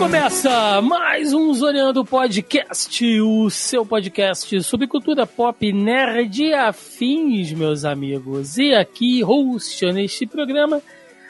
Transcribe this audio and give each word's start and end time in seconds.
Começa 0.00 0.80
mais 0.80 1.34
um 1.34 1.52
Zoneando 1.52 2.02
Podcast, 2.06 3.20
o 3.20 3.50
seu 3.50 3.84
podcast 3.84 4.62
sobre 4.62 4.86
cultura 4.86 5.26
pop, 5.26 5.70
nerd 5.74 6.42
e 6.42 6.54
afins, 6.54 7.52
meus 7.52 7.84
amigos. 7.84 8.56
E 8.56 8.74
aqui, 8.74 9.20
host 9.20 9.84
neste 9.92 10.26
programa, 10.26 10.80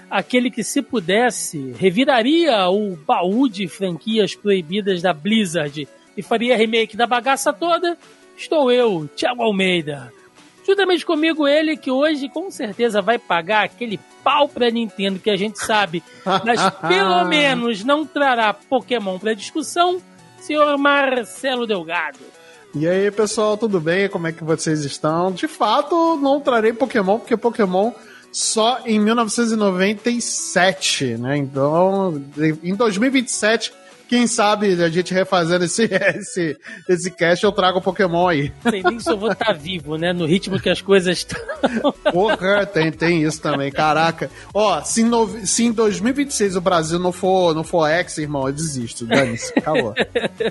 aquele 0.08 0.52
que, 0.52 0.62
se 0.62 0.82
pudesse, 0.82 1.74
reviraria 1.80 2.68
o 2.68 2.94
baú 2.94 3.48
de 3.48 3.66
franquias 3.66 4.36
proibidas 4.36 5.02
da 5.02 5.12
Blizzard 5.12 5.88
e 6.16 6.22
faria 6.22 6.56
remake 6.56 6.96
da 6.96 7.08
bagaça 7.08 7.52
toda, 7.52 7.98
estou 8.36 8.70
eu, 8.70 9.10
Thiago 9.16 9.42
Almeida. 9.42 10.12
Juntamente 10.70 11.04
comigo, 11.04 11.46
ele 11.48 11.76
que 11.76 11.90
hoje 11.90 12.28
com 12.28 12.48
certeza 12.48 13.02
vai 13.02 13.18
pagar 13.18 13.64
aquele 13.64 13.98
pau 14.22 14.48
pra 14.48 14.70
Nintendo 14.70 15.18
que 15.18 15.28
a 15.28 15.34
gente 15.34 15.58
sabe, 15.58 16.00
mas 16.44 16.60
pelo 16.86 17.24
menos 17.24 17.82
não 17.82 18.06
trará 18.06 18.54
Pokémon 18.54 19.18
pra 19.18 19.34
discussão, 19.34 20.00
senhor 20.38 20.78
Marcelo 20.78 21.66
Delgado. 21.66 22.20
E 22.72 22.86
aí, 22.86 23.10
pessoal, 23.10 23.56
tudo 23.56 23.80
bem? 23.80 24.08
Como 24.08 24.28
é 24.28 24.32
que 24.32 24.44
vocês 24.44 24.84
estão? 24.84 25.32
De 25.32 25.48
fato, 25.48 26.16
não 26.22 26.40
trarei 26.40 26.72
Pokémon, 26.72 27.18
porque 27.18 27.36
Pokémon 27.36 27.90
só 28.30 28.78
em 28.86 29.00
1997, 29.00 31.16
né? 31.16 31.36
Então, 31.36 32.22
em 32.62 32.76
2027, 32.76 33.72
quem 34.10 34.26
sabe 34.26 34.82
a 34.82 34.88
gente 34.88 35.14
refazendo 35.14 35.64
esse, 35.64 35.84
esse, 36.18 36.58
esse 36.88 37.10
cast, 37.12 37.44
eu 37.44 37.52
trago 37.52 37.78
o 37.78 37.80
Pokémon 37.80 38.26
aí. 38.26 38.52
Sei 38.68 38.82
nem 38.82 38.98
se 38.98 39.08
eu 39.08 39.16
vou 39.16 39.30
estar 39.30 39.52
vivo, 39.52 39.96
né? 39.96 40.12
No 40.12 40.26
ritmo 40.26 40.58
que 40.58 40.68
as 40.68 40.82
coisas 40.82 41.18
estão. 41.18 41.40
Porra, 42.10 42.66
tem, 42.66 42.90
tem 42.90 43.22
isso 43.22 43.40
também, 43.40 43.70
caraca. 43.70 44.28
Ó, 44.52 44.82
se, 44.82 45.04
no, 45.04 45.46
se 45.46 45.66
em 45.66 45.70
2026 45.70 46.56
o 46.56 46.60
Brasil 46.60 46.98
não 46.98 47.12
for, 47.12 47.54
não 47.54 47.62
for 47.62 47.88
ex, 47.88 48.18
irmão, 48.18 48.48
eu 48.48 48.52
desisto. 48.52 49.06
Dane-se, 49.06 49.52
acabou. 49.56 49.94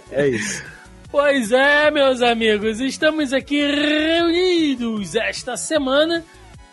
É 0.09 0.27
isso. 0.29 0.63
Pois 1.11 1.51
é, 1.51 1.91
meus 1.91 2.21
amigos, 2.21 2.79
estamos 2.79 3.33
aqui 3.33 3.59
reunidos 3.59 5.15
esta 5.15 5.57
semana 5.57 6.23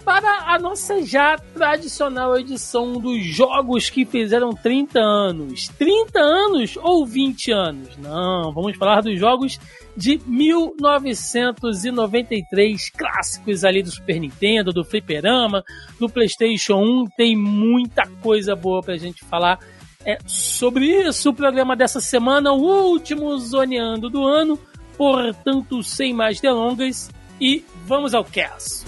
para 0.07 0.55
a 0.55 0.59
nossa 0.61 1.05
já 1.05 1.37
tradicional 1.53 2.39
edição 2.39 2.93
dos 2.93 3.27
jogos 3.27 3.91
que 3.91 4.07
fizeram 4.07 4.51
30 4.51 5.01
anos. 5.01 5.67
30 5.77 6.21
anos 6.21 6.79
ou 6.81 7.05
20 7.05 7.51
anos? 7.51 7.97
Não, 7.97 8.53
vamos 8.53 8.77
falar 8.77 9.01
dos 9.01 9.19
jogos 9.19 9.59
de 9.97 10.21
1993, 10.25 12.91
clássicos 12.91 13.65
ali 13.65 13.83
do 13.83 13.91
Super 13.91 14.21
Nintendo, 14.21 14.73
do 14.73 14.85
Fliperama, 14.85 15.65
do 15.99 16.09
PlayStation 16.09 16.77
1. 16.77 17.07
Tem 17.17 17.35
muita 17.35 18.07
coisa 18.23 18.55
boa 18.55 18.85
pra 18.85 18.97
gente 18.97 19.25
falar 19.25 19.59
é, 20.05 20.19
sobre 20.25 20.87
isso. 20.87 21.31
O 21.31 21.35
programa 21.35 21.75
dessa 21.75 22.01
semana, 22.01 22.53
o 22.53 22.91
último 22.91 23.37
zoneando 23.39 24.09
do 24.09 24.25
ano. 24.25 24.57
Portanto, 24.97 25.83
sem 25.83 26.15
mais 26.15 26.41
delongas, 26.41 27.11
e 27.41 27.65
vamos 27.87 28.15
ao 28.15 28.25
cast. 28.25 28.85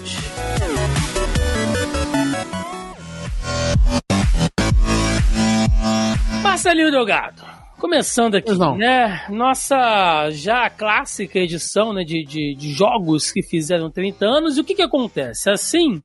Marcelinho 6.42 6.90
Delgado, 6.90 7.42
começando 7.78 8.36
aqui, 8.36 8.56
né? 8.76 9.26
Nossa 9.28 10.30
já 10.30 10.70
clássica 10.70 11.38
edição 11.38 11.92
né, 11.92 12.04
de, 12.04 12.24
de, 12.24 12.54
de, 12.54 12.72
jogos 12.72 13.32
que 13.32 13.42
fizeram 13.42 13.90
30 13.90 14.24
anos. 14.24 14.56
E 14.56 14.60
o 14.60 14.64
que, 14.64 14.74
que 14.74 14.82
acontece? 14.82 15.50
Assim 15.50 16.00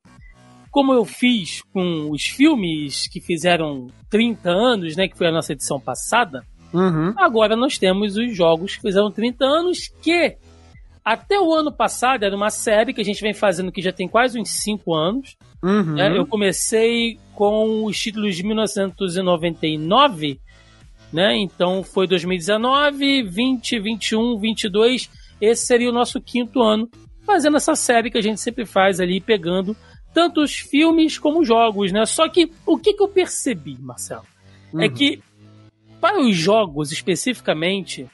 como 0.71 0.91
eu 0.91 1.05
fiz 1.05 1.61
com 1.71 2.09
os 2.09 2.23
filmes 2.23 3.07
que 3.07 3.21
fizeram 3.21 3.88
30 4.09 4.49
anos, 4.49 4.95
né? 4.95 5.07
Que 5.07 5.17
foi 5.17 5.27
a 5.27 5.31
nossa 5.31 5.53
edição 5.53 5.79
passada. 5.79 6.44
Uhum. 6.73 7.13
Agora 7.17 7.55
nós 7.55 7.77
temos 7.77 8.17
os 8.17 8.35
jogos 8.35 8.75
que 8.75 8.81
fizeram 8.81 9.11
30 9.11 9.45
anos 9.45 9.94
que 10.01 10.35
até 11.03 11.40
o 11.40 11.53
ano 11.53 11.72
passado 11.72 12.24
era 12.24 12.36
uma 12.36 12.50
série 12.50 12.94
que 12.94 13.02
a 13.02 13.06
gente 13.06 13.22
vem 13.22 13.34
fazendo 13.34 13.72
que 13.72 13.81
já 13.81 13.91
tem 13.91 14.08
quase 14.08 14.40
uns 14.40 14.50
5 14.50 14.94
anos. 14.94 15.36
Uhum. 15.62 15.96
Né? 15.96 16.18
Eu 16.18 16.25
comecei 16.25 17.19
com 17.34 17.86
os 17.86 18.00
títulos 18.00 18.36
de 18.36 18.44
1999, 18.44 20.40
né? 21.12 21.36
Então 21.38 21.84
foi 21.84 22.08
2019, 22.08 23.24
20, 23.24 23.80
21, 23.80 24.40
22. 24.40 25.09
Esse 25.42 25.66
seria 25.66 25.90
o 25.90 25.94
nosso 25.94 26.22
quinto 26.22 26.62
ano 26.62 26.90
fazendo 27.25 27.58
essa 27.58 27.75
série 27.75 28.12
que 28.12 28.18
a 28.18 28.22
gente 28.22 28.40
sempre 28.40 28.66
faz 28.66 29.00
ali, 29.00 29.19
pegando 29.22 29.75
tanto 30.13 30.42
os 30.42 30.53
filmes 30.53 31.18
como 31.18 31.44
jogos, 31.44 31.92
né? 31.92 32.06
Só 32.06 32.30
que 32.30 32.52
o 32.66 32.78
que, 32.78 32.94
que 32.94 33.02
eu 33.02 33.08
percebi, 33.08 33.78
Marcelo, 33.80 34.24
é 34.74 34.75
Uhum. 34.75 34.81
é 34.81 34.90
que 34.90 35.22
para 36.02 36.19
os 36.19 36.36
jogos 36.36 36.92
especificamente, 36.92 38.08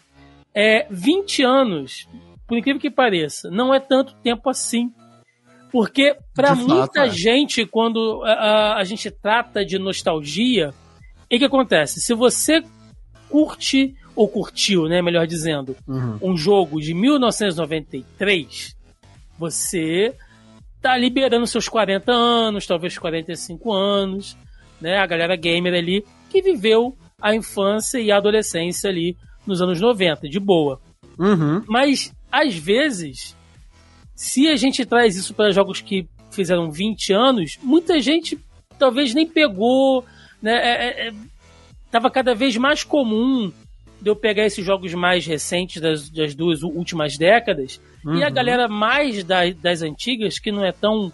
é 0.53 0.85
20 0.91 1.41
anos, 1.43 2.07
por 2.49 2.57
incrível 2.57 2.81
que 2.81 2.89
pareça, 2.91 3.49
não 3.49 3.73
é 3.73 3.79
tanto 3.79 4.13
tempo 4.15 4.49
assim. 4.49 4.91
Porque 5.71 6.17
para 6.35 6.55
fato, 6.55 6.67
muita 6.67 7.05
é. 7.05 7.09
gente, 7.11 7.63
quando 7.65 8.23
a, 8.25 8.31
a- 8.33 8.77
a 8.79 8.83
gente 8.83 9.09
trata 9.11 9.63
de 9.63 9.77
nostalgia, 9.79 10.73
o 11.31 11.37
que 11.37 11.45
acontece? 11.45 12.01
Se 12.01 12.13
você 12.15 12.63
curte, 13.29 13.93
ou 14.15 14.27
curtiu, 14.27 14.87
né, 14.87 15.01
melhor 15.01 15.27
dizendo, 15.27 15.75
Uhum. 15.87 16.17
um 16.23 16.35
jogo 16.35 16.81
de 16.81 16.93
1993, 16.95 18.75
você 19.37 20.13
tá 20.81 20.97
liberando 20.97 21.45
seus 21.45 21.67
40 21.69 22.11
anos, 22.11 22.65
talvez 22.65 22.97
45 22.97 23.71
anos, 23.71 24.35
né? 24.81 24.97
A 24.97 25.05
galera 25.05 25.35
gamer 25.35 25.73
ali 25.73 26.03
que 26.29 26.41
viveu 26.41 26.95
a 27.21 27.35
infância 27.35 27.99
e 27.99 28.11
a 28.11 28.17
adolescência 28.17 28.89
ali 28.89 29.15
nos 29.45 29.61
anos 29.61 29.79
90, 29.79 30.27
de 30.29 30.39
boa. 30.39 30.79
Uhum. 31.17 31.61
Mas, 31.67 32.13
às 32.31 32.55
vezes, 32.55 33.35
se 34.15 34.47
a 34.47 34.55
gente 34.55 34.85
traz 34.85 35.15
isso 35.15 35.33
para 35.33 35.51
jogos 35.51 35.81
que 35.81 36.07
fizeram 36.31 36.69
20 36.71 37.13
anos, 37.13 37.57
muita 37.61 37.99
gente 38.01 38.37
talvez 38.77 39.13
nem 39.13 39.27
pegou, 39.27 40.05
né? 40.41 40.53
É, 40.53 40.87
é, 41.05 41.07
é, 41.09 41.13
tava 41.91 42.09
cada 42.09 42.33
vez 42.35 42.55
mais 42.57 42.83
comum 42.83 43.51
de 44.01 44.09
eu 44.09 44.15
pegar 44.15 44.45
esses 44.45 44.63
jogos 44.65 44.93
mais 44.93 45.25
recentes 45.25 45.81
das, 45.81 46.09
das 46.09 46.33
duas 46.33 46.63
últimas 46.63 47.17
décadas 47.17 47.81
e 48.05 48.23
a 48.23 48.27
Uhum. 48.27 48.33
galera 48.33 48.67
mais 48.69 49.23
da- 49.25 49.49
das 49.51 49.81
antigas, 49.81 50.39
que 50.39 50.51
não 50.51 50.63
é 50.63 50.71
tão. 50.71 51.11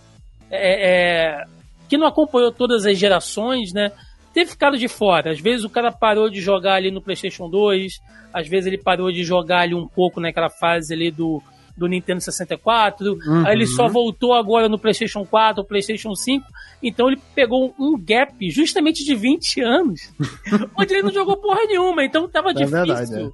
é, 0.52 1.40
é, 1.42 1.46
que 1.90 1.98
não 1.98 2.06
acompanhou 2.08 2.52
todas 2.52 2.86
as 2.86 2.98
gerações, 2.98 3.74
né? 3.74 3.92
Ter 4.36 4.46
ficado 4.46 4.78
de 4.78 4.88
fora. 4.88 5.32
Às 5.32 5.40
vezes 5.40 5.64
o 5.64 5.70
cara 5.70 5.92
parou 5.92 6.30
de 6.30 6.40
jogar 6.42 6.74
ali 6.76 6.92
no 6.92 7.02
PlayStation 7.02 7.50
2, 7.50 8.00
às 8.34 8.48
vezes 8.48 8.68
ele 8.68 8.78
parou 8.78 9.12
de 9.12 9.24
jogar 9.24 9.62
ali 9.62 9.74
um 9.74 9.88
pouco 9.88 10.20
naquela 10.20 10.50
fase 10.50 10.94
ali 10.94 11.10
do, 11.10 11.42
do 11.78 11.88
Nintendo 11.88 12.20
64, 12.22 13.14
Uhum. 13.14 13.48
aí 13.48 13.54
ele 13.56 13.66
só 13.66 13.88
voltou 13.88 14.34
agora 14.34 14.68
no 14.70 14.78
PlayStation 14.78 15.26
4, 15.26 15.64
PlayStation 15.64 16.14
5, 16.14 16.46
então 16.84 17.08
ele 17.08 17.20
pegou 17.34 17.74
um 17.80 17.98
gap 17.98 18.34
justamente 18.52 19.04
de 19.06 19.16
20 19.16 19.62
anos, 19.62 20.14
onde 20.78 20.94
ele 20.94 21.04
não 21.04 21.14
jogou 21.14 21.38
porra 21.38 21.66
nenhuma, 21.66 22.04
então 22.04 22.28
tava 22.30 22.50
É 22.50 22.54
difícil 22.54 22.86
verdade, 22.86 23.24
é. 23.24 23.30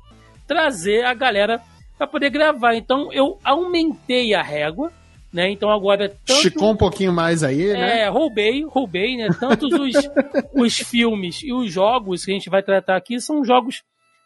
trazer 0.47 1.03
a 1.03 1.13
galera 1.15 1.59
para 1.97 2.07
poder 2.07 2.29
gravar. 2.29 2.75
Então 2.75 3.11
eu 3.11 3.37
aumentei 3.43 4.33
a 4.33 4.41
régua, 4.41 4.91
né? 5.33 5.49
Então 5.51 5.69
agora 5.69 6.09
tanto 6.09 6.33
Esticou 6.37 6.71
um 6.71 6.77
pouquinho 6.77 7.13
mais 7.13 7.43
aí, 7.43 7.71
né? 7.73 8.01
é, 8.01 8.09
roubei, 8.09 8.63
roubei, 8.65 9.17
né? 9.17 9.29
Tanto 9.39 9.67
os, 9.67 9.93
os 10.53 10.77
filmes 10.77 11.41
e 11.43 11.53
os 11.53 11.71
jogos 11.71 12.25
que 12.25 12.31
a 12.31 12.33
gente 12.33 12.49
vai 12.49 12.61
tratar 12.61 12.97
aqui 12.97 13.19
são 13.19 13.43
jogos 13.43 13.83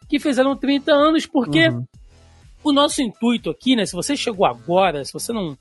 que 0.08 0.18
fizeram 0.18 0.56
30 0.56 0.92
anos, 0.92 1.26
porque 1.26 1.68
Uhum. 1.68 1.84
o 2.64 2.72
nosso 2.72 3.02
intuito 3.02 3.50
aqui, 3.50 3.76
né? 3.76 3.86
Se 3.86 3.92
você 3.94 4.16
chegou 4.16 4.46
agora, 4.46 5.04
se 5.04 5.12
você 5.12 5.32
não, 5.32 5.56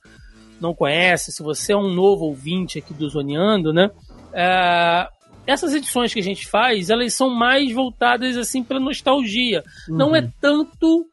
não 0.60 0.74
conhece, 0.74 1.32
se 1.32 1.44
você 1.44 1.74
é 1.74 1.78
um 1.78 1.94
novo 1.94 2.26
ouvinte 2.26 2.80
aqui 2.80 2.94
do 2.94 3.08
Zoneando, 3.10 3.72
né? 3.74 3.90
é, 4.34 5.08
essas 5.48 5.74
edições 5.74 6.14
que 6.14 6.20
a 6.20 6.24
gente 6.24 6.48
faz, 6.48 6.90
elas 6.90 7.14
são 7.14 7.30
mais 7.30 7.72
voltadas 7.72 8.36
assim 8.36 8.64
para 8.64 8.80
nostalgia. 8.80 9.64
Não 9.88 10.16
é 10.16 10.28
tanto 10.42 11.06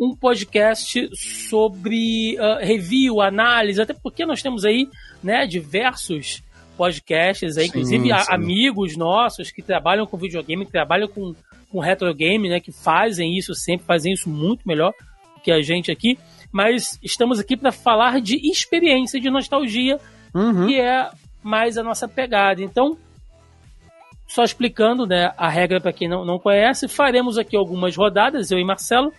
um 0.00 0.14
podcast 0.14 1.10
sobre 1.14 2.36
ah, 2.38 2.58
review, 2.60 3.20
análise, 3.20 3.80
até 3.80 3.92
porque 3.92 4.24
nós 4.24 4.42
temos 4.42 4.64
aí, 4.64 4.88
né, 5.22 5.46
diversos 5.46 6.42
podcasts 6.76 7.56
aí, 7.58 7.64
Sim, 7.64 7.68
inclusive 7.70 8.04
sim. 8.08 8.24
amigos 8.32 8.96
nossos 8.96 9.50
que 9.50 9.62
trabalham 9.62 10.06
com 10.06 10.16
videogame, 10.16 10.64
que 10.64 10.70
trabalham 10.72 11.08
com, 11.08 11.34
com 11.70 11.80
retro 11.80 12.12
game, 12.14 12.48
né, 12.48 12.60
que 12.60 12.70
fazem 12.70 13.36
isso 13.36 13.54
sempre, 13.54 13.84
fazem 13.86 14.12
isso 14.12 14.28
muito 14.30 14.66
melhor 14.66 14.92
que 15.42 15.50
a 15.50 15.60
gente 15.60 15.90
aqui. 15.90 16.16
Mas 16.52 16.98
estamos 17.02 17.38
aqui 17.40 17.56
para 17.56 17.72
falar 17.72 18.20
de 18.20 18.36
experiência, 18.48 19.20
de 19.20 19.28
nostalgia, 19.30 19.98
Uhum. 20.34 20.66
que 20.66 20.78
é 20.78 21.10
mais 21.42 21.78
a 21.78 21.82
nossa 21.82 22.06
pegada. 22.06 22.62
Então, 22.62 22.96
só 24.26 24.44
explicando 24.44 25.06
né, 25.06 25.32
a 25.36 25.48
regra 25.48 25.80
para 25.80 25.92
quem 25.92 26.08
não, 26.08 26.24
não 26.24 26.38
conhece, 26.38 26.86
faremos 26.86 27.38
aqui 27.38 27.56
algumas 27.56 27.96
rodadas, 27.96 28.50
eu 28.50 28.58
e 28.58 28.64
Marcelo, 28.64 29.12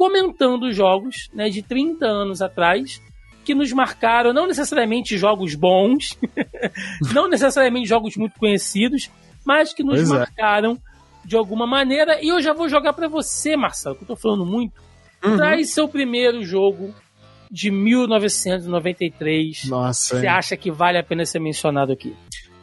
comentando 0.00 0.72
jogos 0.72 1.28
né, 1.34 1.50
de 1.50 1.60
30 1.60 2.06
anos 2.06 2.40
atrás 2.40 3.02
que 3.44 3.54
nos 3.54 3.70
marcaram, 3.70 4.32
não 4.32 4.46
necessariamente 4.46 5.18
jogos 5.18 5.54
bons, 5.54 6.16
não 7.12 7.28
necessariamente 7.28 7.86
jogos 7.86 8.16
muito 8.16 8.38
conhecidos, 8.38 9.10
mas 9.44 9.74
que 9.74 9.82
nos 9.82 9.96
Pois 9.96 10.10
é. 10.10 10.14
marcaram 10.20 10.78
de 11.22 11.36
alguma 11.36 11.66
maneira. 11.66 12.18
E 12.24 12.28
eu 12.28 12.40
já 12.40 12.54
vou 12.54 12.66
jogar 12.66 12.94
para 12.94 13.08
você, 13.08 13.58
Marcelo, 13.58 13.94
que 13.94 14.04
eu 14.04 14.08
tô 14.08 14.16
falando 14.16 14.46
muito. 14.46 14.72
Uhum. 15.22 15.36
Traz 15.36 15.74
seu 15.74 15.86
primeiro 15.86 16.42
jogo 16.42 16.94
de 17.50 17.70
1993. 17.70 19.64
Nossa, 19.68 20.16
Você 20.18 20.22
hein? 20.26 20.28
acha 20.32 20.56
que 20.56 20.70
vale 20.70 20.96
a 20.98 21.02
pena 21.02 21.26
ser 21.26 21.40
mencionado 21.40 21.92
aqui? 21.92 22.14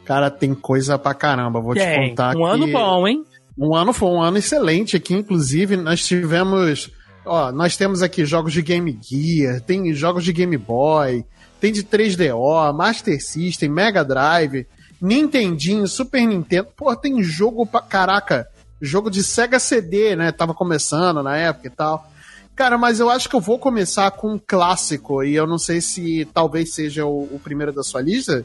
cara, 0.04 0.28
tem 0.30 0.54
coisa 0.54 0.98
pra 0.98 1.14
caramba. 1.14 1.60
Vou 1.60 1.74
te 1.74 1.80
Tem. 1.80 2.08
contar 2.08 2.34
um 2.36 2.44
ano 2.46 2.64
que- 2.66 2.72
bom, 2.72 3.06
hein? 3.06 3.22
Um 3.56 3.76
ano 3.76 3.92
foi 3.92 4.08
um 4.08 4.22
ano 4.22 4.38
excelente 4.38 4.96
aqui, 4.96 5.12
inclusive 5.14 5.76
nós 5.76 6.04
tivemos, 6.06 6.90
ó, 7.28 7.52
nós 7.52 7.76
temos 7.76 8.02
aqui 8.02 8.24
jogos 8.24 8.52
de 8.52 8.62
Game 8.62 8.98
Gear, 9.02 9.60
tem 9.60 9.92
jogos 9.94 10.24
de 10.24 10.32
Game 10.32 10.56
Boy, 10.56 11.24
tem 11.60 11.72
de 11.72 11.82
3DO, 11.84 12.72
Master 12.74 13.22
System, 13.22 13.68
Mega 13.68 14.04
Drive, 14.04 14.66
Nintendinho, 15.00 15.86
Super 15.86 16.26
Nintendo, 16.26 16.68
pô, 16.76 16.94
tem 16.96 17.22
jogo 17.22 17.64
pra 17.64 17.80
caraca, 17.80 18.48
jogo 18.80 19.10
de 19.10 19.22
Sega 19.22 19.58
CD, 19.58 20.14
né? 20.16 20.30
Tava 20.32 20.52
começando 20.54 21.22
na 21.22 21.36
época 21.36 21.66
e 21.68 21.70
tal. 21.70 22.10
Cara, 22.54 22.76
mas 22.76 22.98
eu 22.98 23.08
acho 23.08 23.28
que 23.28 23.36
eu 23.36 23.40
vou 23.40 23.58
começar 23.58 24.10
com 24.10 24.32
um 24.34 24.40
clássico, 24.44 25.22
e 25.22 25.34
eu 25.34 25.46
não 25.46 25.58
sei 25.58 25.80
se 25.80 26.28
talvez 26.34 26.74
seja 26.74 27.06
o, 27.06 27.22
o 27.32 27.40
primeiro 27.42 27.72
da 27.72 27.84
sua 27.84 28.00
lista, 28.00 28.44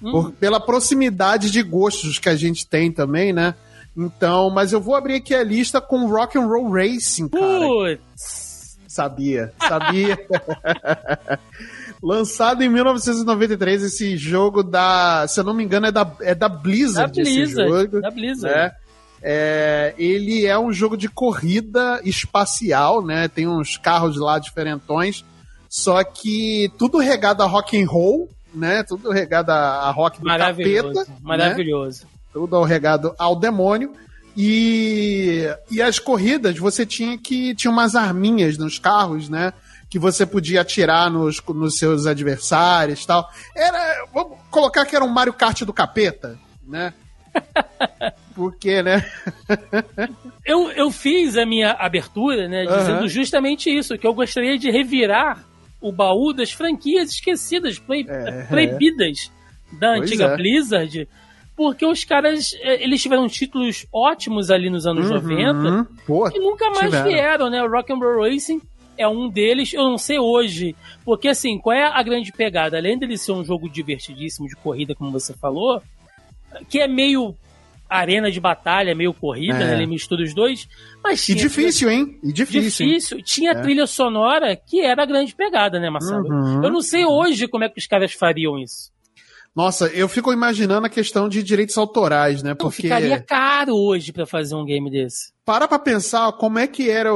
por- 0.00 0.32
pela 0.32 0.58
proximidade 0.58 1.48
de 1.50 1.62
gostos 1.62 2.18
que 2.18 2.28
a 2.28 2.34
gente 2.34 2.66
tem 2.66 2.90
também, 2.90 3.32
né? 3.32 3.54
Então, 3.96 4.48
mas 4.50 4.72
eu 4.72 4.80
vou 4.80 4.94
abrir 4.94 5.16
aqui 5.16 5.34
a 5.34 5.42
lista 5.44 5.80
com 5.80 6.06
Rock 6.06 6.38
and 6.38 6.46
Roll 6.46 6.70
Racing, 6.70 7.28
cara. 7.28 7.60
Putz! 7.66 8.78
Sabia, 8.88 9.52
sabia. 9.68 10.18
Lançado 12.02 12.62
em 12.62 12.68
1993, 12.68 13.84
esse 13.84 14.16
jogo 14.16 14.62
da, 14.62 15.24
se 15.28 15.38
eu 15.40 15.44
não 15.44 15.54
me 15.54 15.62
engano, 15.64 15.86
é 15.86 15.92
da, 15.92 16.10
é 16.20 16.34
da 16.34 16.48
Da 16.48 16.48
Blizzard, 16.48 17.20
esse 17.20 17.32
Blizzard. 17.32 17.70
jogo. 17.70 18.00
Da 18.00 18.10
Blizzard. 18.10 18.54
né? 18.54 18.72
É, 19.22 19.94
ele 19.96 20.44
é 20.46 20.58
um 20.58 20.72
jogo 20.72 20.96
de 20.96 21.08
corrida 21.08 22.00
espacial, 22.04 23.00
né? 23.04 23.28
Tem 23.28 23.46
uns 23.46 23.76
carros 23.76 24.16
lá 24.16 24.38
diferentões, 24.38 25.24
só 25.68 26.02
que 26.02 26.70
tudo 26.76 26.98
regado 26.98 27.42
a 27.42 27.46
rock 27.46 27.80
and 27.80 27.86
roll, 27.86 28.28
né? 28.52 28.82
Tudo 28.82 29.10
regado 29.10 29.52
a, 29.52 29.90
rock 29.92 30.18
do 30.20 30.26
Maravilhoso. 30.26 30.92
capeta, 30.92 31.10
né? 31.10 31.16
Tudo 32.32 32.56
ao 32.56 32.64
regado 32.64 33.14
ao 33.18 33.36
demônio. 33.36 33.92
E, 34.36 35.46
e 35.70 35.82
as 35.82 35.98
corridas, 35.98 36.56
você 36.58 36.86
tinha 36.86 37.18
que. 37.18 37.54
Tinha 37.54 37.70
umas 37.70 37.94
arminhas 37.94 38.56
nos 38.56 38.78
carros, 38.78 39.28
né? 39.28 39.52
Que 39.90 39.98
você 39.98 40.24
podia 40.24 40.62
atirar 40.62 41.10
nos, 41.10 41.40
nos 41.48 41.76
seus 41.76 42.06
adversários 42.06 43.02
e 43.02 43.06
tal. 43.06 43.28
Era. 43.54 44.06
Vamos 44.12 44.38
colocar 44.50 44.86
que 44.86 44.96
era 44.96 45.04
um 45.04 45.08
Mario 45.08 45.34
Kart 45.34 45.62
do 45.64 45.72
capeta, 45.72 46.38
né? 46.66 46.94
Porque, 48.34 48.82
né? 48.82 49.04
Eu, 50.44 50.70
eu 50.72 50.90
fiz 50.90 51.36
a 51.36 51.44
minha 51.44 51.72
abertura, 51.72 52.48
né, 52.48 52.64
dizendo 52.64 53.06
justamente 53.08 53.70
isso, 53.70 53.96
que 53.98 54.06
eu 54.06 54.14
gostaria 54.14 54.58
de 54.58 54.70
revirar 54.70 55.44
o 55.80 55.92
baú 55.92 56.32
das 56.32 56.50
franquias 56.50 57.10
esquecidas, 57.10 57.78
proib- 57.78 58.08
É. 58.08 58.44
proibidas 58.44 59.30
da 59.72 59.96
Pois 59.96 60.02
antiga 60.02 60.24
é. 60.28 60.36
Blizzard, 60.36 61.08
porque 61.56 61.84
os 61.86 62.04
caras, 62.04 62.54
eh, 62.60 62.82
eles 62.82 63.02
tiveram 63.02 63.28
títulos 63.28 63.86
ótimos 63.92 64.50
ali 64.50 64.68
nos 64.70 64.86
anos 64.86 65.08
90 65.10 65.52
Uhum. 65.52 65.84
Pô, 66.06 66.28
e 66.28 66.38
nunca 66.38 66.66
mais 66.70 66.84
tiveram. 66.86 67.04
vieram, 67.08 67.50
né? 67.50 67.62
O 67.62 67.70
Rock 67.70 67.92
and 67.92 67.96
Roll 67.98 68.22
Racing 68.28 68.60
é 68.98 69.06
um 69.08 69.28
deles, 69.28 69.72
eu 69.72 69.84
não 69.84 69.98
sei 69.98 70.18
hoje, 70.18 70.74
porque 71.04 71.28
assim, 71.28 71.58
qual 71.58 71.74
é 71.76 71.84
a 71.86 72.02
grande 72.02 72.32
pegada? 72.32 72.76
Além 72.76 72.98
dele 72.98 73.16
ser 73.16 73.32
um 73.32 73.44
jogo 73.44 73.68
divertidíssimo 73.68 74.46
de 74.48 74.56
corrida, 74.56 74.94
como 74.94 75.10
você 75.10 75.32
falou, 75.34 75.82
que 76.68 76.78
é 76.80 76.86
meio 76.88 77.34
arena 77.88 78.30
de 78.30 78.40
batalha, 78.40 78.94
meio 78.94 79.12
corrida, 79.12 79.54
É. 79.58 79.66
né? 79.66 79.74
Ele 79.76 79.86
mistura 79.86 80.22
os 80.22 80.32
dois, 80.34 80.66
mas 81.04 81.28
E 81.28 81.34
difícil, 81.34 81.90
hein? 81.90 82.18
E 82.22 82.32
difícil. 82.32 82.86
hein? 82.86 82.92
difícil. 82.94 83.22
Tinha 83.22 83.50
É. 83.50 83.54
trilha 83.60 83.86
sonora 83.86 84.56
que 84.56 84.80
era 84.80 85.02
a 85.02 85.06
grande 85.06 85.34
pegada, 85.34 85.78
né, 85.78 85.90
Marcelo? 85.90 86.26
Uhum. 86.26 86.64
Eu 86.64 86.70
não 86.70 86.80
sei 86.80 87.04
hoje 87.04 87.46
como 87.48 87.64
é 87.64 87.68
que 87.68 87.78
os 87.78 87.86
caras 87.86 88.12
fariam 88.14 88.58
isso. 88.58 88.90
Nossa, 89.54 89.86
eu 89.88 90.08
fico 90.08 90.32
imaginando 90.32 90.86
a 90.86 90.90
questão 90.90 91.28
de 91.28 91.42
direitos 91.42 91.76
autorais, 91.76 92.42
né? 92.42 92.50
Não, 92.50 92.56
Porque. 92.56 92.82
ficaria 92.82 93.20
caro 93.20 93.74
hoje 93.74 94.10
pra 94.12 94.24
fazer 94.24 94.54
um 94.54 94.64
game 94.64 94.90
desse. 94.90 95.32
para 95.44 95.68
pra 95.68 95.78
pensar 95.78 96.32
como 96.32 96.58
é 96.58 96.66
que 96.66 96.88
era, 96.88 97.10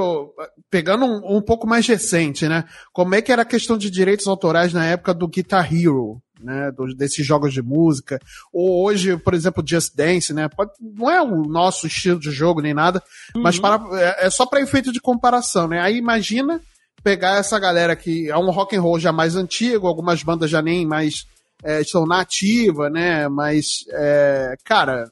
pegando 0.71 1.07
um, 1.07 1.37
um 1.39 1.41
pouco 1.41 1.67
mais 1.67 1.87
recente, 1.87 2.47
né? 2.47 2.65
Como 2.93 3.15
é 3.15 3.23
que 3.23 3.33
era 3.33 3.43
a 3.43 3.47
questão 3.47 3.79
de 3.79 3.91
direitos 3.91 4.27
autorais 4.27 4.73
na 4.73 4.85
época 4.85 5.15
do 5.15 5.27
Guitar 5.27 5.73
Hero, 5.73 6.21
né? 6.39 6.71
Do- 6.73 6.95
desses 6.95 7.25
jogos 7.25 7.55
de 7.55 7.63
música. 7.63 8.19
Ou 8.53 8.85
hoje, 8.85 9.17
por 9.17 9.33
exemplo, 9.33 9.65
Just 9.67 9.95
Dance, 9.97 10.35
né? 10.35 10.47
Pode- 10.49 10.73
não 10.79 11.11
é 11.11 11.23
o 11.23 11.43
nosso 11.45 11.87
estilo 11.87 12.21
de 12.21 12.31
jogo 12.31 12.61
nem 12.61 12.75
nada, 12.75 13.03
mas 13.35 13.59
para, 13.59 13.81
é, 13.99 14.27
é 14.27 14.31
só 14.31 14.45
para 14.45 14.61
efeito 14.61 14.93
de 14.93 15.01
comparação, 15.01 15.69
né? 15.69 15.81
Aí 15.81 15.97
imagina 15.97 16.61
pegar 17.03 17.39
essa 17.39 17.59
galera 17.59 17.97
que 17.97 18.29
é 18.29 18.37
um 18.37 18.51
rock 18.51 18.77
and 18.77 18.83
roll 18.83 18.99
já 18.99 19.13
mais 19.13 19.37
antigo, 19.37 19.87
algumas 19.87 20.23
bandas 20.23 20.51
já 20.51 20.61
nem 20.61 20.85
mais 20.85 21.25
é, 21.63 21.81
estão 21.81 22.07
na 22.07 22.21
ativa, 22.21 22.91
né? 22.91 23.29
Mas, 23.29 23.85
é, 23.91 24.57
cara, 24.65 25.11